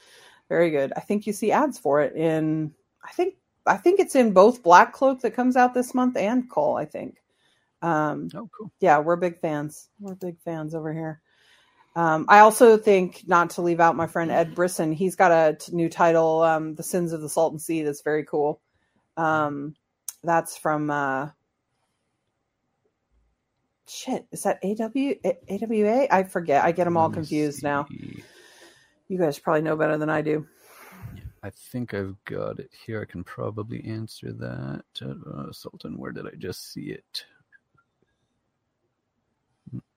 very 0.49 0.70
good 0.70 0.93
i 0.97 1.01
think 1.01 1.27
you 1.27 1.32
see 1.32 1.53
ads 1.53 1.78
for 1.78 2.01
it 2.01 2.15
in 2.16 2.73
i 3.05 3.12
think 3.12 3.35
i 3.66 3.77
think 3.77 4.01
it's 4.01 4.15
in 4.15 4.32
both 4.32 4.62
black 4.62 4.93
cloak 4.93 5.20
that 5.23 5.32
comes 5.35 5.57
out 5.57 5.74
this 5.74 5.94
month 5.94 6.16
and 6.16 6.51
Cull 6.51 6.77
i 6.77 6.85
think 6.85 7.23
um 7.82 8.28
Oh, 8.35 8.49
cool. 8.57 8.70
yeah, 8.81 8.99
we're 9.01 9.16
big 9.16 9.40
fans. 9.40 9.89
We're 9.99 10.15
big 10.15 10.39
fans 10.44 10.74
over 10.74 10.93
here. 10.93 11.20
Um, 11.97 12.27
I 12.28 12.39
also 12.39 12.78
think 12.78 13.24
not 13.27 13.51
to 13.51 13.62
leave 13.62 13.81
out 13.81 13.97
my 13.97 14.07
friend 14.07 14.31
Ed 14.31 14.55
Brisson. 14.55 14.93
He's 14.93 15.16
got 15.16 15.31
a 15.32 15.57
t- 15.57 15.74
new 15.74 15.89
title, 15.90 16.43
um, 16.43 16.74
"The 16.77 16.82
Sins 16.85 17.12
of 17.12 17.20
the 17.20 17.28
Salton 17.28 17.59
Sea." 17.59 17.82
That's 17.82 18.03
very 18.03 18.24
cool. 18.24 18.61
Um, 19.16 19.74
that's 20.23 20.57
from 20.57 20.90
uh, 20.90 21.31
shit. 23.89 24.27
Is 24.33 24.43
that 24.45 24.59
AW 24.63 25.15
A- 25.25 25.39
AWA? 25.49 26.07
I 26.11 26.23
forget. 26.25 26.65
I 26.65 26.73
get 26.73 26.85
them 26.85 26.97
all 26.97 27.11
confused 27.11 27.63
now. 27.63 27.87
You 29.09 29.19
guys 29.19 29.39
probably 29.39 29.63
know 29.63 29.77
better 29.77 29.99
than 29.99 30.11
I 30.11 30.23
do. 30.23 30.47
I 31.43 31.51
think 31.51 31.93
I've 31.93 32.17
got 32.25 32.61
it 32.61 32.71
here. 32.87 33.03
I 33.03 33.11
can 33.11 33.25
probably 33.25 33.85
answer 33.85 34.33
that. 34.33 34.85
Uh, 35.03 35.51
Salton, 35.53 35.99
where 35.99 36.13
did 36.13 36.27
I 36.27 36.37
just 36.39 36.73
see 36.73 36.91
it? 36.91 37.25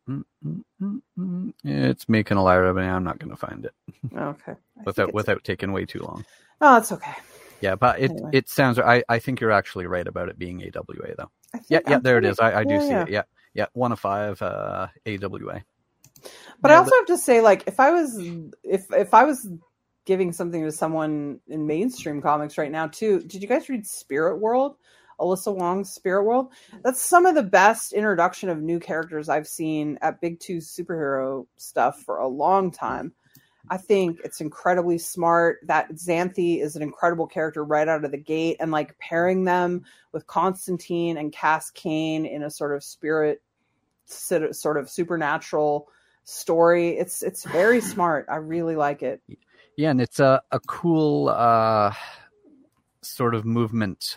Mm-mm-mm-mm. 0.09 1.53
It's 1.63 2.07
making 2.07 2.37
a 2.37 2.43
liar 2.43 2.65
of 2.65 2.75
me. 2.75 2.83
I'm 2.83 3.03
not 3.03 3.19
going 3.19 3.31
to 3.31 3.35
find 3.35 3.65
it 3.65 3.73
Okay. 4.15 4.53
I 4.53 4.81
without 4.85 5.13
without 5.13 5.43
taking 5.43 5.71
way 5.71 5.85
too 5.85 5.99
long. 5.99 6.25
Oh, 6.61 6.77
it's 6.77 6.91
okay. 6.91 7.13
Yeah, 7.61 7.75
but 7.75 7.99
it 7.99 8.11
Anyway. 8.11 8.29
it 8.33 8.49
sounds. 8.49 8.77
I 8.79 9.03
I 9.09 9.19
think 9.19 9.41
you're 9.41 9.51
actually 9.51 9.87
right 9.87 10.07
about 10.07 10.29
it 10.29 10.37
being 10.37 10.61
AWA 10.61 11.15
though. 11.17 11.31
Yeah, 11.69 11.79
yeah, 11.87 11.95
I'm 11.95 12.01
there 12.03 12.17
it 12.17 12.25
is. 12.25 12.39
I, 12.39 12.59
I 12.61 12.63
do 12.63 12.75
yeah, 12.75 12.79
see 12.79 12.89
yeah. 12.89 13.01
it. 13.03 13.09
Yeah, 13.09 13.21
yeah, 13.55 13.65
one 13.73 13.91
of 13.91 13.99
five 13.99 14.39
uh, 14.41 14.87
AWA. 15.07 15.63
But 16.61 16.71
I 16.71 16.75
also 16.75 16.91
have 16.95 17.07
to 17.07 17.17
say, 17.17 17.41
like, 17.41 17.63
if 17.67 17.79
I 17.79 17.91
was 17.91 18.19
if 18.63 18.91
if 18.91 19.13
I 19.13 19.23
was 19.23 19.47
giving 20.05 20.31
something 20.31 20.63
to 20.63 20.71
someone 20.71 21.39
in 21.47 21.65
mainstream 21.65 22.21
comics 22.21 22.57
right 22.57 22.71
now 22.71 22.87
too, 22.87 23.21
did 23.21 23.41
you 23.41 23.47
guys 23.47 23.69
read 23.69 23.87
Spirit 23.87 24.37
World? 24.37 24.75
Alyssa 25.19 25.55
Wong's 25.55 25.91
Spirit 25.91 26.23
World. 26.23 26.51
That's 26.83 27.01
some 27.01 27.25
of 27.25 27.35
the 27.35 27.43
best 27.43 27.93
introduction 27.93 28.49
of 28.49 28.61
new 28.61 28.79
characters 28.79 29.29
I've 29.29 29.47
seen 29.47 29.97
at 30.01 30.19
Big 30.19 30.39
Two 30.39 30.57
superhero 30.57 31.47
stuff 31.57 32.01
for 32.01 32.17
a 32.17 32.27
long 32.27 32.71
time. 32.71 33.13
I 33.69 33.77
think 33.77 34.19
it's 34.23 34.41
incredibly 34.41 34.97
smart. 34.97 35.59
That 35.63 35.91
Xanthe 35.93 36.61
is 36.61 36.75
an 36.75 36.83
incredible 36.83 37.27
character 37.27 37.63
right 37.63 37.87
out 37.87 38.05
of 38.05 38.11
the 38.11 38.17
gate, 38.17 38.57
and 38.59 38.71
like 38.71 38.97
pairing 38.99 39.45
them 39.45 39.85
with 40.11 40.27
Constantine 40.27 41.17
and 41.17 41.31
Cass 41.31 41.71
Cain 41.71 42.25
in 42.25 42.43
a 42.43 42.51
sort 42.51 42.75
of 42.75 42.83
spirit, 42.83 43.41
sort 44.07 44.77
of 44.77 44.89
supernatural 44.89 45.87
story. 46.23 46.97
It's 46.97 47.21
it's 47.23 47.43
very 47.45 47.81
smart. 47.93 48.27
I 48.29 48.37
really 48.37 48.75
like 48.75 49.03
it. 49.03 49.21
Yeah, 49.77 49.91
and 49.91 50.01
it's 50.01 50.19
a 50.19 50.41
a 50.51 50.59
cool 50.61 51.29
uh, 51.29 51.93
sort 53.01 53.35
of 53.35 53.45
movement 53.45 54.15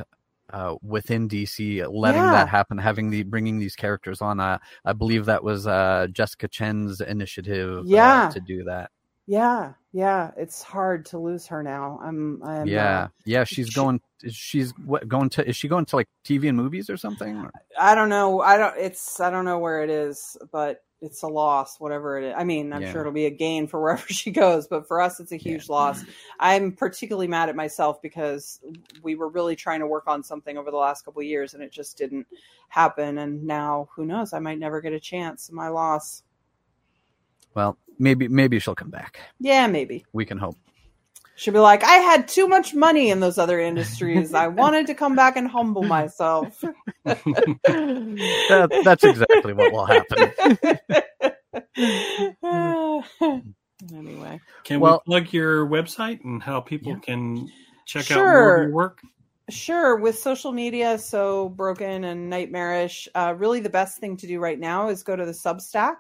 uh, 0.53 0.77
within 0.83 1.29
DC, 1.29 1.85
letting 1.93 2.23
Yeah. 2.23 2.31
that 2.31 2.49
happen, 2.49 2.79
having 2.79 3.11
the 3.11 3.23
bringing 3.23 3.59
these 3.59 3.77
characters 3.77 4.23
on. 4.23 4.41
Uh, 4.41 4.59
I 4.85 4.93
believe 4.95 5.27
that 5.27 5.45
was 5.45 5.67
uh, 5.67 6.07
Jessica 6.11 6.49
Chen's 6.49 7.01
initiative. 7.01 7.81
uh, 7.81 7.83
Yeah. 7.85 8.31
to 8.33 8.41
do 8.41 8.65
that. 8.65 8.91
Yeah, 9.31 9.75
yeah. 9.93 10.31
It's 10.39 10.63
hard 10.63 11.05
to 11.07 11.19
lose 11.19 11.47
her 11.49 11.63
now. 11.63 12.01
I'm. 12.03 12.43
I'm 12.43 12.67
yeah, 12.67 13.03
uh, 13.03 13.09
yeah. 13.27 13.45
She's 13.45 13.67
she- 13.69 13.75
going. 13.75 14.01
She's 14.31 14.73
what 14.87 15.07
going 15.07 15.29
to? 15.31 15.47
Is 15.47 15.55
she 15.55 15.69
going 15.69 15.85
to 15.85 15.97
like 15.97 16.09
TV 16.25 16.49
and 16.49 16.57
movies 16.57 16.89
or 16.89 16.97
something? 16.97 17.37
Or- 17.37 17.53
I 17.79 17.95
don't 17.95 18.09
know. 18.09 18.41
I 18.41 18.57
don't. 18.57 18.75
It's. 18.79 19.21
I 19.21 19.31
don't 19.31 19.45
know 19.45 19.59
where 19.59 19.85
it 19.85 19.91
is, 19.91 20.39
but 20.51 20.83
it's 21.03 21.23
a 21.23 21.27
loss. 21.29 21.79
Whatever 21.79 22.19
it 22.19 22.25
is. 22.29 22.35
I 22.39 22.45
mean, 22.45 22.73
I'm 22.73 22.81
Yeah. 22.81 22.91
sure 22.91 23.03
it'll 23.03 23.13
be 23.13 23.27
a 23.27 23.31
gain 23.31 23.67
for 23.69 23.79
wherever 23.83 24.07
she 24.09 24.31
goes, 24.31 24.67
but 24.67 24.89
for 24.89 24.99
us, 24.99 25.21
it's 25.21 25.31
a 25.33 25.37
huge 25.37 25.69
loss. 25.69 26.03
I'm 26.41 26.73
particularly 26.73 27.29
mad 27.29 27.51
at 27.51 27.55
myself 27.55 28.01
because 28.01 28.61
we 29.03 29.15
were 29.15 29.29
really 29.29 29.57
trying 29.57 29.81
to 29.81 29.87
work 29.87 30.05
on 30.07 30.25
something 30.25 30.57
over 30.57 30.71
the 30.71 30.79
last 30.79 31.05
couple 31.05 31.21
of 31.21 31.27
years, 31.27 31.53
and 31.53 31.63
it 31.63 31.71
just 31.71 31.99
didn't 31.99 32.27
happen. 32.71 33.19
And 33.19 33.45
now, 33.45 33.91
who 33.95 34.07
knows? 34.07 34.33
I 34.33 34.39
might 34.39 34.59
never 34.59 34.81
get 34.81 34.95
a 34.95 35.01
chance. 35.01 35.53
My 35.53 35.69
loss. 35.69 36.23
Well, 37.55 37.77
maybe 37.99 38.29
maybe 38.29 38.59
she'll 38.59 38.75
come 38.75 38.91
back. 38.91 39.21
Yeah, 39.41 39.67
maybe. 39.67 40.05
We 40.13 40.25
can 40.25 40.39
hope. 40.39 40.57
She'll 41.37 41.55
be 41.55 41.61
like, 41.61 41.85
I 41.85 41.95
had 41.99 42.27
too 42.27 42.49
much 42.49 42.75
money 42.75 43.11
in 43.11 43.21
those 43.21 43.39
other 43.39 43.61
industries. 43.61 44.35
I 44.35 44.49
wanted 44.49 44.89
to 44.89 44.95
come 44.95 45.15
back 45.15 45.37
and 45.37 45.47
humble 45.49 45.85
myself. 45.85 46.61
That, 47.05 48.81
that's 48.85 49.05
exactly 49.05 49.53
what 49.53 49.73
will 49.73 49.87
happen. 49.87 50.33
anyway, 53.95 54.41
Can 54.65 54.81
Well- 54.81 55.03
we 55.07 55.13
plug 55.13 55.33
your 55.33 55.65
website 55.67 56.25
and 56.25 56.43
how 56.43 56.61
people 56.61 56.97
can 56.99 57.49
check 57.87 58.11
out 58.11 58.17
more 58.17 58.57
of 58.57 58.63
your 58.65 58.73
work? 58.73 59.01
sure. 59.49 59.95
With 59.97 60.19
social 60.19 60.51
media 60.53 60.99
so 60.99 61.51
broken 61.51 62.03
and 62.05 62.29
nightmarish, 62.29 63.09
uh, 63.15 63.35
really 63.37 63.61
the 63.61 63.71
best 63.71 63.99
thing 63.99 64.17
to 64.19 64.27
do 64.27 64.41
right 64.41 64.59
now 64.59 64.89
is 64.89 65.03
go 65.05 65.15
to 65.15 65.25
the 65.25 65.33
Substack. 65.33 65.95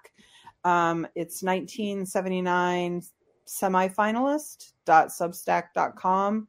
Um, 0.64 1.06
it's 1.14 1.43
1979 1.43 3.02
semifinalist.substack.com. 3.48 6.48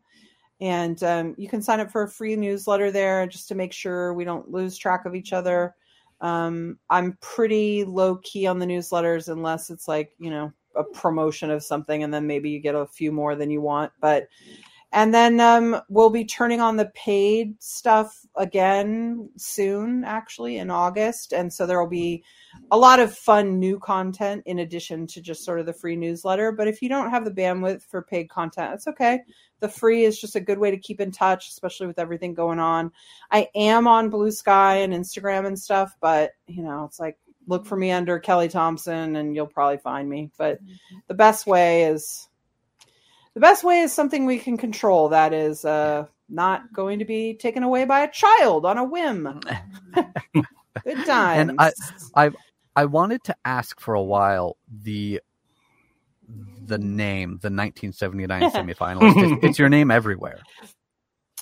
And 0.61 1.03
um, 1.03 1.35
you 1.37 1.47
can 1.47 1.61
sign 1.61 1.79
up 1.79 1.89
for 1.89 2.03
a 2.03 2.09
free 2.09 2.35
newsletter 2.35 2.91
there 2.91 3.25
just 3.27 3.47
to 3.47 3.55
make 3.55 3.71
sure 3.71 4.13
we 4.13 4.25
don't 4.25 4.51
lose 4.51 4.77
track 4.77 5.05
of 5.05 5.15
each 5.15 5.31
other. 5.31 5.73
Um, 6.19 6.77
I'm 6.89 7.17
pretty 7.21 7.85
low 7.85 8.17
key 8.17 8.45
on 8.45 8.59
the 8.59 8.65
newsletters 8.65 9.29
unless 9.29 9.69
it's 9.69 9.87
like, 9.87 10.11
you 10.19 10.29
know, 10.29 10.51
a 10.75 10.83
promotion 10.83 11.49
of 11.49 11.63
something 11.63 12.03
and 12.03 12.13
then 12.13 12.27
maybe 12.27 12.49
you 12.49 12.59
get 12.59 12.75
a 12.75 12.85
few 12.85 13.09
more 13.11 13.35
than 13.35 13.49
you 13.49 13.61
want. 13.61 13.91
But 14.01 14.27
and 14.91 15.13
then 15.13 15.39
um, 15.39 15.79
we'll 15.87 16.09
be 16.09 16.25
turning 16.25 16.61
on 16.61 16.75
the 16.75 16.91
paid 16.95 17.61
stuff 17.61 18.25
again 18.35 19.29
soon, 19.37 20.03
actually 20.03 20.57
in 20.57 20.71
August. 20.71 21.31
And 21.31 21.53
so 21.53 21.67
there 21.67 21.79
will 21.79 21.89
be 21.89 22.23
a 22.71 22.77
lot 22.77 22.99
of 22.99 23.15
fun 23.15 23.59
new 23.59 23.77
content 23.77 24.41
in 24.47 24.59
addition 24.59 25.05
to 25.07 25.21
just 25.21 25.45
sort 25.45 25.59
of 25.59 25.67
the 25.67 25.73
free 25.73 25.95
newsletter. 25.95 26.51
But 26.51 26.67
if 26.67 26.81
you 26.81 26.89
don't 26.89 27.11
have 27.11 27.23
the 27.23 27.31
bandwidth 27.31 27.83
for 27.83 28.01
paid 28.01 28.29
content, 28.29 28.73
it's 28.73 28.87
okay. 28.87 29.21
The 29.59 29.69
free 29.69 30.05
is 30.05 30.19
just 30.19 30.35
a 30.35 30.41
good 30.41 30.57
way 30.57 30.71
to 30.71 30.77
keep 30.77 30.99
in 30.99 31.11
touch, 31.11 31.49
especially 31.49 31.85
with 31.85 31.99
everything 31.99 32.33
going 32.33 32.59
on. 32.59 32.91
I 33.29 33.49
am 33.53 33.87
on 33.87 34.09
Bluesky 34.09 34.83
and 34.83 34.93
Instagram 34.93 35.45
and 35.45 35.59
stuff, 35.59 35.95
but 36.01 36.31
you 36.47 36.63
know, 36.63 36.85
it's 36.85 36.99
like 36.99 37.17
look 37.45 37.65
for 37.65 37.75
me 37.75 37.91
under 37.91 38.17
Kelly 38.19 38.47
Thompson 38.47 39.15
and 39.15 39.35
you'll 39.35 39.47
probably 39.47 39.77
find 39.77 40.09
me. 40.09 40.31
But 40.37 40.59
the 41.07 41.13
best 41.13 41.45
way 41.45 41.83
is 41.83 42.27
the 43.33 43.39
best 43.39 43.63
way 43.63 43.79
is 43.81 43.93
something 43.93 44.25
we 44.25 44.39
can 44.39 44.57
control 44.57 45.09
that 45.09 45.33
is 45.33 45.65
uh, 45.65 46.05
not 46.29 46.73
going 46.73 46.99
to 46.99 47.05
be 47.05 47.35
taken 47.35 47.63
away 47.63 47.85
by 47.85 48.01
a 48.01 48.11
child 48.11 48.65
on 48.65 48.77
a 48.77 48.83
whim. 48.83 49.39
Good 50.83 51.05
times. 51.05 51.49
And 51.49 51.59
I- 51.59 51.73
I 52.15 52.31
i 52.75 52.85
wanted 52.85 53.23
to 53.25 53.35
ask 53.43 53.79
for 53.81 53.93
a 53.93 54.01
while 54.01 54.55
the 54.83 55.19
the 56.67 56.77
name, 56.77 57.31
the 57.41 57.49
1979 57.49 58.41
semifinalist. 58.51 59.21
It's, 59.23 59.43
it's 59.43 59.59
your 59.59 59.69
name 59.69 59.91
everywhere. 59.91 60.39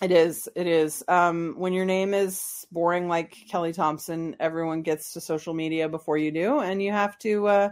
It 0.01 0.11
is. 0.11 0.47
It 0.55 0.67
is. 0.67 1.03
Um, 1.07 1.55
when 1.57 1.73
your 1.73 1.85
name 1.85 2.13
is 2.13 2.65
boring 2.71 3.07
like 3.07 3.35
Kelly 3.49 3.73
Thompson, 3.73 4.35
everyone 4.39 4.83
gets 4.83 5.13
to 5.13 5.21
social 5.21 5.53
media 5.53 5.89
before 5.89 6.17
you 6.17 6.31
do, 6.31 6.59
and 6.59 6.81
you 6.81 6.91
have 6.91 7.17
to 7.19 7.47
uh, 7.47 7.69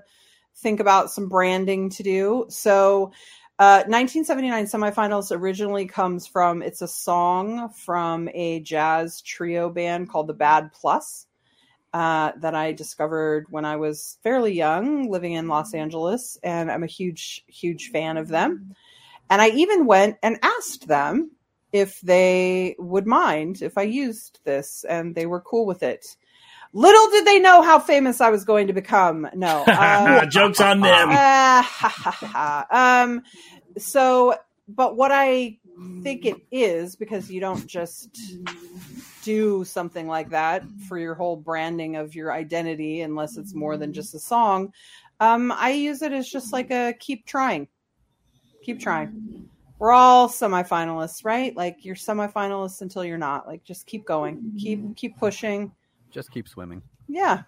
think 0.57 0.79
about 0.79 1.11
some 1.11 1.29
branding 1.29 1.89
to 1.91 2.03
do. 2.03 2.45
So, 2.49 3.11
uh, 3.57 3.83
1979 3.87 4.65
semifinals 4.65 5.35
originally 5.35 5.85
comes 5.85 6.27
from 6.27 6.61
it's 6.61 6.81
a 6.81 6.87
song 6.87 7.69
from 7.69 8.29
a 8.33 8.59
jazz 8.59 9.21
trio 9.21 9.69
band 9.69 10.09
called 10.09 10.27
the 10.27 10.33
Bad 10.33 10.71
Plus. 10.73 11.27
Uh, 11.93 12.33
that 12.41 12.53
I 12.53 12.73
discovered 12.73 13.45
when 13.49 13.63
I 13.63 13.77
was 13.77 14.17
fairly 14.21 14.51
young, 14.51 15.09
living 15.09 15.31
in 15.31 15.47
Los 15.47 15.73
Angeles, 15.73 16.37
and 16.43 16.69
I'm 16.69 16.83
a 16.83 16.87
huge, 16.87 17.45
huge 17.47 17.89
fan 17.91 18.17
of 18.17 18.27
them. 18.27 18.75
And 19.29 19.41
I 19.41 19.47
even 19.51 19.85
went 19.85 20.17
and 20.21 20.37
asked 20.43 20.89
them 20.89 21.31
if 21.71 22.01
they 22.01 22.75
would 22.79 23.07
mind 23.07 23.61
if 23.61 23.77
I 23.77 23.83
used 23.83 24.41
this, 24.43 24.83
and 24.89 25.15
they 25.15 25.25
were 25.25 25.39
cool 25.39 25.65
with 25.65 25.83
it. 25.83 26.17
Little 26.75 27.09
did 27.09 27.25
they 27.25 27.39
know 27.39 27.61
how 27.61 27.79
famous 27.79 28.19
I 28.19 28.29
was 28.29 28.43
going 28.43 28.67
to 28.67 28.73
become. 28.73 29.29
No, 29.33 29.63
uh, 29.65 30.25
Jokes 30.29 30.59
on 30.59 30.81
them. 30.81 31.09
uh, 31.09 32.63
um, 32.69 33.23
so, 33.77 34.35
but 34.67 34.97
what 34.97 35.09
I 35.09 35.57
think 36.03 36.25
it 36.25 36.35
is 36.51 36.97
because 36.97 37.31
you 37.31 37.39
don't 37.39 37.65
just 37.65 38.09
do 39.23 39.63
something 39.63 40.05
like 40.05 40.31
that 40.31 40.63
for 40.89 40.99
your 40.99 41.15
whole 41.15 41.37
branding 41.37 41.95
of 41.95 42.13
your 42.13 42.33
identity 42.33 42.99
unless 43.01 43.37
it's 43.37 43.55
more 43.55 43.77
than 43.77 43.93
just 43.93 44.13
a 44.13 44.19
song. 44.19 44.73
Um, 45.21 45.53
I 45.53 45.71
use 45.71 46.01
it 46.01 46.11
as 46.11 46.27
just 46.27 46.51
like 46.51 46.71
a 46.71 46.93
keep 46.99 47.25
trying, 47.25 47.69
keep 48.63 48.81
trying. 48.81 49.47
We're 49.79 49.93
all 49.93 50.27
semifinalists, 50.27 51.23
right? 51.23 51.55
Like 51.55 51.85
you're 51.85 51.95
semifinalists 51.95 52.81
until 52.81 53.05
you're 53.05 53.17
not. 53.17 53.47
Like 53.47 53.63
just 53.63 53.85
keep 53.85 54.05
going, 54.05 54.57
keep 54.59 54.97
keep 54.97 55.17
pushing. 55.17 55.71
Just 56.15 56.31
keep 56.31 56.47
swimming. 56.47 56.81
Yeah, 57.09 57.43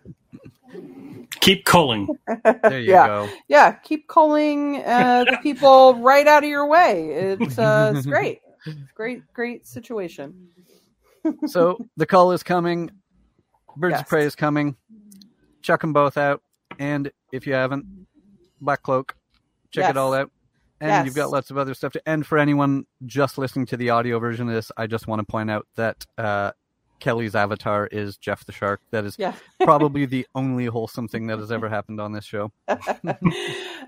Keep 1.40 1.64
calling. 1.64 2.08
There 2.44 2.80
you 2.82 2.92
Yeah. 2.92 3.08
go. 3.08 3.30
yeah. 3.48 3.72
Keep 3.72 4.08
calling 4.10 4.84
uh, 4.86 5.24
the 5.24 5.38
people 5.42 5.96
right 6.02 6.28
out 6.28 6.44
of 6.44 6.50
your 6.50 6.68
way. 6.68 7.10
It's 7.40 7.58
uh, 7.58 7.94
it's 7.96 8.06
great, 8.16 8.42
great, 8.94 9.22
great 9.34 9.66
situation. 9.66 10.50
So 11.48 11.78
the 11.98 12.06
Cull 12.06 12.32
is 12.34 12.44
coming. 12.44 12.90
Birds 13.78 13.94
Yes. 13.94 14.02
of 14.02 14.08
Prey 14.08 14.24
is 14.26 14.36
coming. 14.36 14.76
Check 15.62 15.82
them 15.82 15.92
both 15.94 16.18
out. 16.18 16.42
And 16.80 17.12
if 17.34 17.46
you 17.48 17.54
haven't, 17.54 17.86
Black 18.62 18.82
Cloak, 18.84 19.14
check 19.72 19.84
Yes. 19.84 19.90
it 19.92 19.98
all 19.98 20.14
out. 20.14 20.30
And 20.80 21.06
you've 21.06 21.16
got 21.16 21.30
lots 21.30 21.52
of 21.52 21.58
other 21.58 21.74
stuff 21.74 21.92
to. 21.94 22.02
And 22.06 22.26
for 22.26 22.38
anyone 22.38 22.86
just 23.06 23.38
listening 23.38 23.66
to 23.68 23.78
the 23.78 23.90
audio 23.90 24.20
version 24.20 24.48
of 24.48 24.54
this, 24.56 24.72
I 24.78 24.88
just 24.88 25.08
want 25.08 25.20
to 25.20 25.26
point 25.26 25.50
out 25.52 25.68
that 25.76 26.06
uh, 26.18 26.52
Kelly's 27.00 27.36
avatar 27.36 27.88
is 27.88 28.18
Jeff 28.18 28.46
the 28.46 28.52
Shark. 28.52 28.82
That 28.92 29.06
is 29.06 29.16
Yeah. 29.18 29.34
probably 29.62 30.06
the 30.06 30.28
only 30.36 30.66
wholesome 30.66 31.08
thing 31.08 31.28
that 31.28 31.40
has 31.40 31.52
ever 31.52 31.70
happened 31.70 32.02
on 32.02 32.12
this 32.12 32.26
show. 32.26 32.52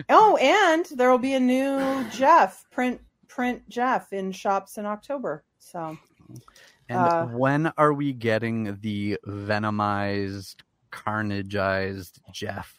oh, 0.10 0.38
and 0.38 0.86
there 0.96 1.10
will 1.10 1.18
be 1.18 1.34
a 1.34 1.40
new 1.40 2.06
Jeff 2.12 2.66
print 2.72 3.02
print 3.28 3.68
Jeff 3.70 4.14
in 4.14 4.32
shops 4.32 4.78
in 4.78 4.86
October. 4.86 5.44
So 5.60 5.98
And 6.90 7.00
Uh, 7.00 7.26
when 7.28 7.72
are 7.78 7.94
we 7.94 8.14
getting 8.14 8.78
the 8.82 9.18
venomized, 9.28 10.56
carnageized 10.92 12.20
Jeff 12.32 12.78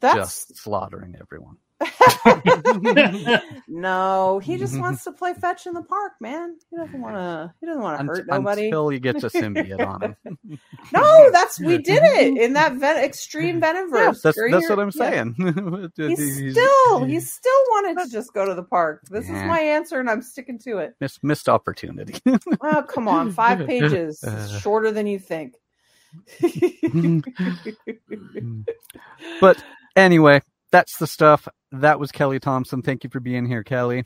that's 0.00 0.16
just 0.16 0.56
slaughtering 0.56 1.16
everyone? 1.20 1.58
no. 3.68 4.38
He 4.42 4.56
just 4.56 4.78
wants 4.78 5.04
to 5.04 5.12
play 5.12 5.34
fetch 5.34 5.66
in 5.66 5.74
the 5.74 5.82
park, 5.82 6.12
man. 6.20 6.56
He 6.70 6.76
doesn't 6.76 7.00
want 7.00 7.16
to. 7.16 7.52
He 7.60 7.66
doesn't 7.66 7.82
want 7.82 7.96
to 7.96 8.00
Unt- 8.00 8.08
hurt 8.08 8.26
nobody. 8.26 8.64
Until 8.66 8.88
he 8.88 8.98
gets 8.98 9.24
a 9.24 9.28
symbiote 9.30 9.86
on 9.86 10.02
him. 10.24 10.38
No, 10.92 11.30
that's 11.32 11.58
we 11.60 11.78
did 11.78 12.00
it 12.04 12.38
in 12.40 12.52
that 12.52 12.74
ven- 12.74 13.04
extreme 13.04 13.58
Yeah, 13.58 13.74
Venomverse. 13.74 14.22
that's 14.22 14.22
that's 14.22 14.36
you're- 14.36 14.68
what 14.68 14.78
I'm 14.78 14.90
yeah. 14.94 15.10
saying. 15.10 15.34
He 15.96 16.52
still, 16.52 17.04
he 17.04 17.18
still 17.20 17.62
wanted 17.70 17.98
to 18.04 18.10
just 18.10 18.32
go 18.32 18.46
to 18.46 18.54
the 18.54 18.62
park. 18.62 19.02
This 19.10 19.28
Yeah. 19.28 19.42
is 19.42 19.48
my 19.48 19.58
answer, 19.60 19.98
and 20.00 20.08
I'm 20.08 20.22
sticking 20.22 20.58
to 20.60 20.78
it. 20.78 20.94
missed, 21.00 21.24
missed 21.24 21.48
opportunity. 21.48 22.20
Oh, 22.62 22.82
come 22.88 23.08
on, 23.08 23.32
five 23.32 23.66
pages, 23.66 24.22
Uh. 24.22 24.46
shorter 24.60 24.92
than 24.92 25.06
you 25.08 25.18
think. 25.18 25.56
but 29.40 29.62
anyway, 29.96 30.40
that's 30.70 30.98
the 30.98 31.06
stuff. 31.06 31.48
That 31.72 31.98
was 31.98 32.12
Kelly 32.12 32.40
Thompson. 32.40 32.82
Thank 32.82 33.04
you 33.04 33.10
for 33.10 33.20
being 33.20 33.46
here, 33.46 33.62
Kelly. 33.62 34.04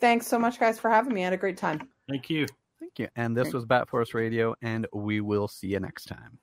Thanks 0.00 0.26
so 0.26 0.38
much, 0.38 0.58
guys, 0.58 0.78
for 0.78 0.90
having 0.90 1.14
me. 1.14 1.22
I 1.22 1.24
had 1.24 1.32
a 1.32 1.38
great 1.38 1.56
time. 1.56 1.88
Thank 2.08 2.28
you. 2.28 2.46
Thank 2.80 2.98
you. 2.98 3.08
And 3.16 3.36
this 3.36 3.52
was 3.52 3.64
Bat 3.64 3.88
Force 3.88 4.14
Radio, 4.14 4.54
and 4.62 4.86
we 4.92 5.20
will 5.20 5.48
see 5.48 5.68
you 5.68 5.80
next 5.80 6.04
time. 6.04 6.38